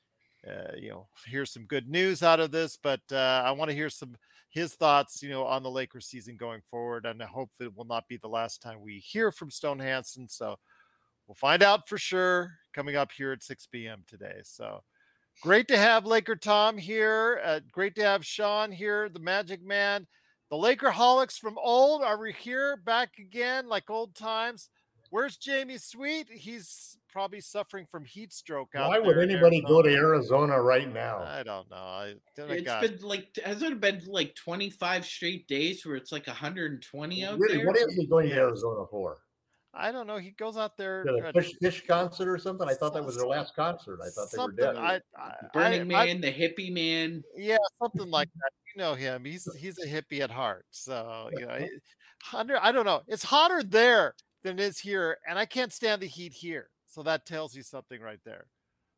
uh, 0.47 0.77
you 0.77 0.91
know 0.91 1.09
hear 1.27 1.45
some 1.47 1.65
good 1.65 1.89
news 1.89 2.23
out 2.23 2.41
of 2.41 2.51
this, 2.51 2.79
but 2.81 3.01
uh, 3.13 3.43
I 3.45 3.53
want 3.53 3.71
to 3.71 3.77
hear 3.77 3.91
some 3.91 4.17
his 4.51 4.75
thoughts, 4.75 5.23
you 5.23 5.29
know, 5.29 5.45
on 5.45 5.63
the 5.63 5.71
Lakers 5.71 6.07
season 6.07 6.37
going 6.37 6.63
forward, 6.71 7.05
and 7.05 7.23
I 7.23 7.27
hope 7.27 7.51
it 7.61 7.77
will 7.77 7.85
not 7.85 8.09
be 8.09 8.17
the 8.17 8.29
last 8.29 8.63
time 8.63 8.81
we 8.81 8.99
hear 8.99 9.31
from 9.31 9.51
Stone 9.51 9.79
Hansen. 9.81 10.29
So 10.29 10.57
we'll 11.29 11.35
find 11.37 11.63
out 11.63 11.89
for 11.89 11.99
sure 11.99 12.53
coming 12.75 12.97
up 12.97 13.13
here 13.13 13.31
at 13.33 13.43
6 13.45 13.67
p.m. 13.67 14.03
today. 14.09 14.41
So. 14.43 14.83
Great 15.41 15.69
to 15.69 15.77
have 15.79 16.05
Laker 16.05 16.35
Tom 16.35 16.77
here. 16.77 17.41
Uh, 17.45 17.61
great 17.71 17.95
to 17.95 18.03
have 18.03 18.27
Sean 18.27 18.73
here, 18.73 19.09
the 19.09 19.21
Magic 19.21 19.63
Man. 19.65 20.05
The 20.51 20.57
Laker 20.57 20.91
Holics 20.91 21.39
from 21.39 21.57
old 21.59 22.03
are 22.03 22.19
we 22.21 22.33
here 22.33 22.77
back 22.77 23.11
again 23.21 23.69
like 23.69 23.89
old 23.89 24.17
times? 24.17 24.69
Where's 25.11 25.37
Jamie 25.37 25.79
Sweet? 25.79 26.27
He's 26.29 26.99
probably 27.13 27.41
suffering 27.41 27.87
from 27.89 28.05
heat 28.05 28.33
stroke 28.33 28.75
out 28.75 28.89
Why 28.89 28.99
would 28.99 29.15
there 29.17 29.23
in 29.23 29.31
anybody 29.31 29.61
go 29.61 29.81
to 29.81 29.89
Arizona. 29.89 30.55
Arizona 30.55 30.61
right 30.63 30.93
now? 30.93 31.19
I 31.23 31.45
don't 31.45 31.71
know. 31.71 31.77
I, 31.77 32.15
then 32.35 32.51
I 32.51 32.55
It's 32.55 32.65
got- 32.65 32.83
been 32.83 32.99
like 33.03 33.29
hasn't 33.45 33.73
it 33.75 33.81
been 33.81 34.03
like 34.09 34.35
25 34.35 35.05
straight 35.07 35.47
days 35.47 35.87
where 35.87 35.95
it's 35.95 36.11
like 36.11 36.27
120 36.27 37.25
out 37.25 37.39
Really, 37.39 37.59
there? 37.59 37.67
what 37.67 37.77
is 37.77 37.95
he 37.95 38.07
going 38.07 38.29
to 38.31 38.35
Arizona 38.35 38.85
for? 38.91 39.19
I 39.79 39.93
don't 39.93 40.07
know. 40.07 40.17
He 40.19 40.33
goes 40.33 40.57
out 40.57 40.77
there. 40.77 41.05
Did 41.05 41.15
a 41.25 41.29
uh, 41.29 41.33
Phish, 41.33 41.53
Phish 41.63 41.87
concert 41.87 42.29
or 42.29 42.37
something? 42.39 42.69
I 42.69 42.75
thought 42.75 42.93
that 42.95 43.05
was 43.05 43.17
their 43.17 43.27
last 43.27 43.55
concert. 43.55 44.01
I 44.05 44.09
thought 44.11 44.29
they 44.33 44.39
were 44.43 44.53
dead. 44.53 44.77
I, 44.77 45.01
I, 45.17 45.33
Burning 45.55 45.93
I- 45.95 46.03
I- 46.03 46.07
Man, 46.07 46.21
the 46.21 46.33
hippie 46.33 46.73
man. 46.73 47.23
yeah, 47.37 47.57
something 47.81 48.11
like 48.11 48.29
that. 48.37 48.51
You 48.75 48.83
know 48.83 48.95
him. 48.95 49.25
He's 49.25 49.49
he's 49.57 49.79
a 49.79 49.87
hippie 49.87 50.21
at 50.21 50.31
heart. 50.31 50.67
So 50.71 51.31
you 51.39 51.47
know, 51.47 51.53
it- 51.55 51.71
hotter- 52.23 52.59
I 52.61 52.73
don't 52.73 52.85
know. 52.87 53.03
It's 53.07 53.23
hotter 53.25 53.63
there 53.63 54.15
than 54.43 54.59
it 54.59 54.63
is 54.63 54.79
here, 54.79 55.19
and 55.29 55.39
I 55.39 55.47
can't 55.47 55.73
stand 55.73 56.03
the 56.03 56.07
heat 56.07 56.33
here. 56.33 56.71
So 56.87 57.03
that 57.05 57.25
tells 57.27 57.55
you 57.55 57.63
something 57.63 58.01
right 58.01 58.21
there. 58.25 58.47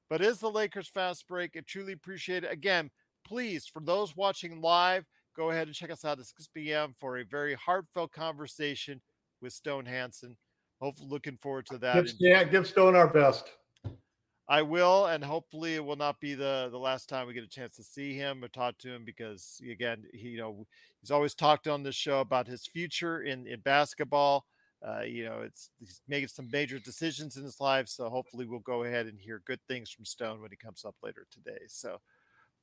But 0.09 0.23
is 0.23 0.39
the 0.39 0.51
Lakers 0.51 0.89
fast 0.89 1.27
break? 1.29 1.57
I 1.57 1.61
truly 1.67 1.93
appreciate 1.93 2.45
it. 2.45 2.53
Again, 2.53 2.91
please, 3.25 3.67
for 3.67 3.81
those 3.81 4.17
watching 4.17 4.61
live, 4.61 5.05
go 5.37 5.51
ahead 5.51 5.67
and 5.69 5.75
check 5.75 5.91
us 5.91 6.05
out 6.05 6.19
at 6.19 6.27
6 6.27 6.49
p.m. 6.55 6.95
for 6.99 7.19
a 7.19 7.25
very 7.25 7.55
heartfelt 7.55 8.11
conversation 8.13 9.01
with 9.41 9.53
Stone 9.53 9.87
Hansen. 9.87 10.37
Hopefully, 10.81 11.09
looking 11.11 11.37
forward 11.37 11.67
to 11.67 11.79
that. 11.79 11.95
Give, 11.95 12.15
yeah, 12.19 12.45
give 12.45 12.67
Stone 12.67 12.97
our 12.97 13.09
best. 13.09 13.51
I 14.49 14.63
will, 14.63 15.07
and 15.07 15.23
hopefully 15.23 15.77
it 15.77 15.85
will 15.85 15.95
not 15.95 16.21
be 16.21 16.35
the 16.35 16.69
the 16.73 16.79
last 16.79 17.09
time 17.09 17.29
we 17.29 17.35
get 17.35 17.45
a 17.45 17.49
chance 17.49 17.77
to 17.77 17.85
see 17.85 18.15
him 18.15 18.43
or 18.43 18.49
talk 18.49 18.79
to 18.79 18.93
him 18.93 19.05
because 19.05 19.61
again, 19.71 20.05
he 20.13 20.31
you 20.31 20.39
know 20.39 20.67
he's 21.01 21.13
always 21.13 21.35
talked 21.35 21.69
on 21.69 21.85
this 21.85 21.95
show 21.95 22.21
about 22.21 22.49
his 22.49 22.67
future 22.67 23.23
in 23.23 23.47
in 23.47 23.61
basketball. 23.61 24.47
Uh, 24.87 25.03
you 25.03 25.25
know, 25.25 25.43
it's 25.43 25.71
he's 25.79 26.01
making 26.09 26.29
some 26.29 26.49
major 26.51 26.79
decisions 26.79 27.37
in 27.37 27.45
his 27.45 27.61
life, 27.61 27.87
so 27.87 28.09
hopefully 28.09 28.47
we'll 28.47 28.61
go 28.61 28.83
ahead 28.83 29.07
and 29.07 29.21
hear 29.21 29.43
good 29.47 29.61
things 29.69 29.91
from 29.91 30.05
Stone 30.05 30.41
when 30.41 30.51
he 30.51 30.57
comes 30.57 30.85
up 30.85 30.97
later 31.03 31.27
today. 31.31 31.61
So 31.69 32.01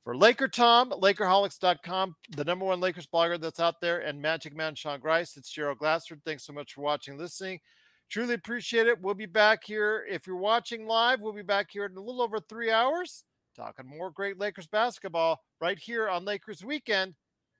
for 0.04 0.16
Laker 0.16 0.48
Tom, 0.48 0.90
Lakerholics.com, 0.90 2.16
the 2.36 2.44
number 2.44 2.64
one 2.64 2.80
Lakers 2.80 3.06
blogger 3.06 3.40
that's 3.40 3.60
out 3.60 3.80
there, 3.80 4.00
and 4.00 4.20
Magic 4.20 4.54
Man 4.54 4.74
Sean 4.74 5.00
Grice, 5.00 5.36
it's 5.36 5.50
Gerald 5.50 5.78
Glassford. 5.78 6.20
Thanks 6.24 6.44
so 6.44 6.52
much 6.52 6.74
for 6.74 6.82
watching 6.82 7.12
and 7.12 7.20
listening. 7.20 7.60
Truly 8.10 8.34
appreciate 8.34 8.86
it. 8.86 9.00
We'll 9.00 9.14
be 9.14 9.26
back 9.26 9.64
here. 9.64 10.06
If 10.08 10.26
you're 10.26 10.36
watching 10.36 10.86
live, 10.86 11.20
we'll 11.20 11.32
be 11.32 11.42
back 11.42 11.68
here 11.70 11.84
in 11.84 11.96
a 11.96 12.00
little 12.00 12.22
over 12.22 12.40
three 12.40 12.70
hours 12.70 13.24
talking 13.58 13.86
more 13.86 14.10
great 14.10 14.38
Lakers 14.38 14.68
basketball 14.68 15.40
right 15.60 15.78
here 15.78 16.08
on 16.08 16.24
Lakers 16.24 16.64
Weekend 16.64 17.14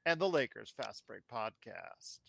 and 0.06 0.20
the 0.20 0.28
Lakers 0.28 0.72
Fast 0.80 1.02
Break 1.06 1.22
Podcast. 1.32 2.20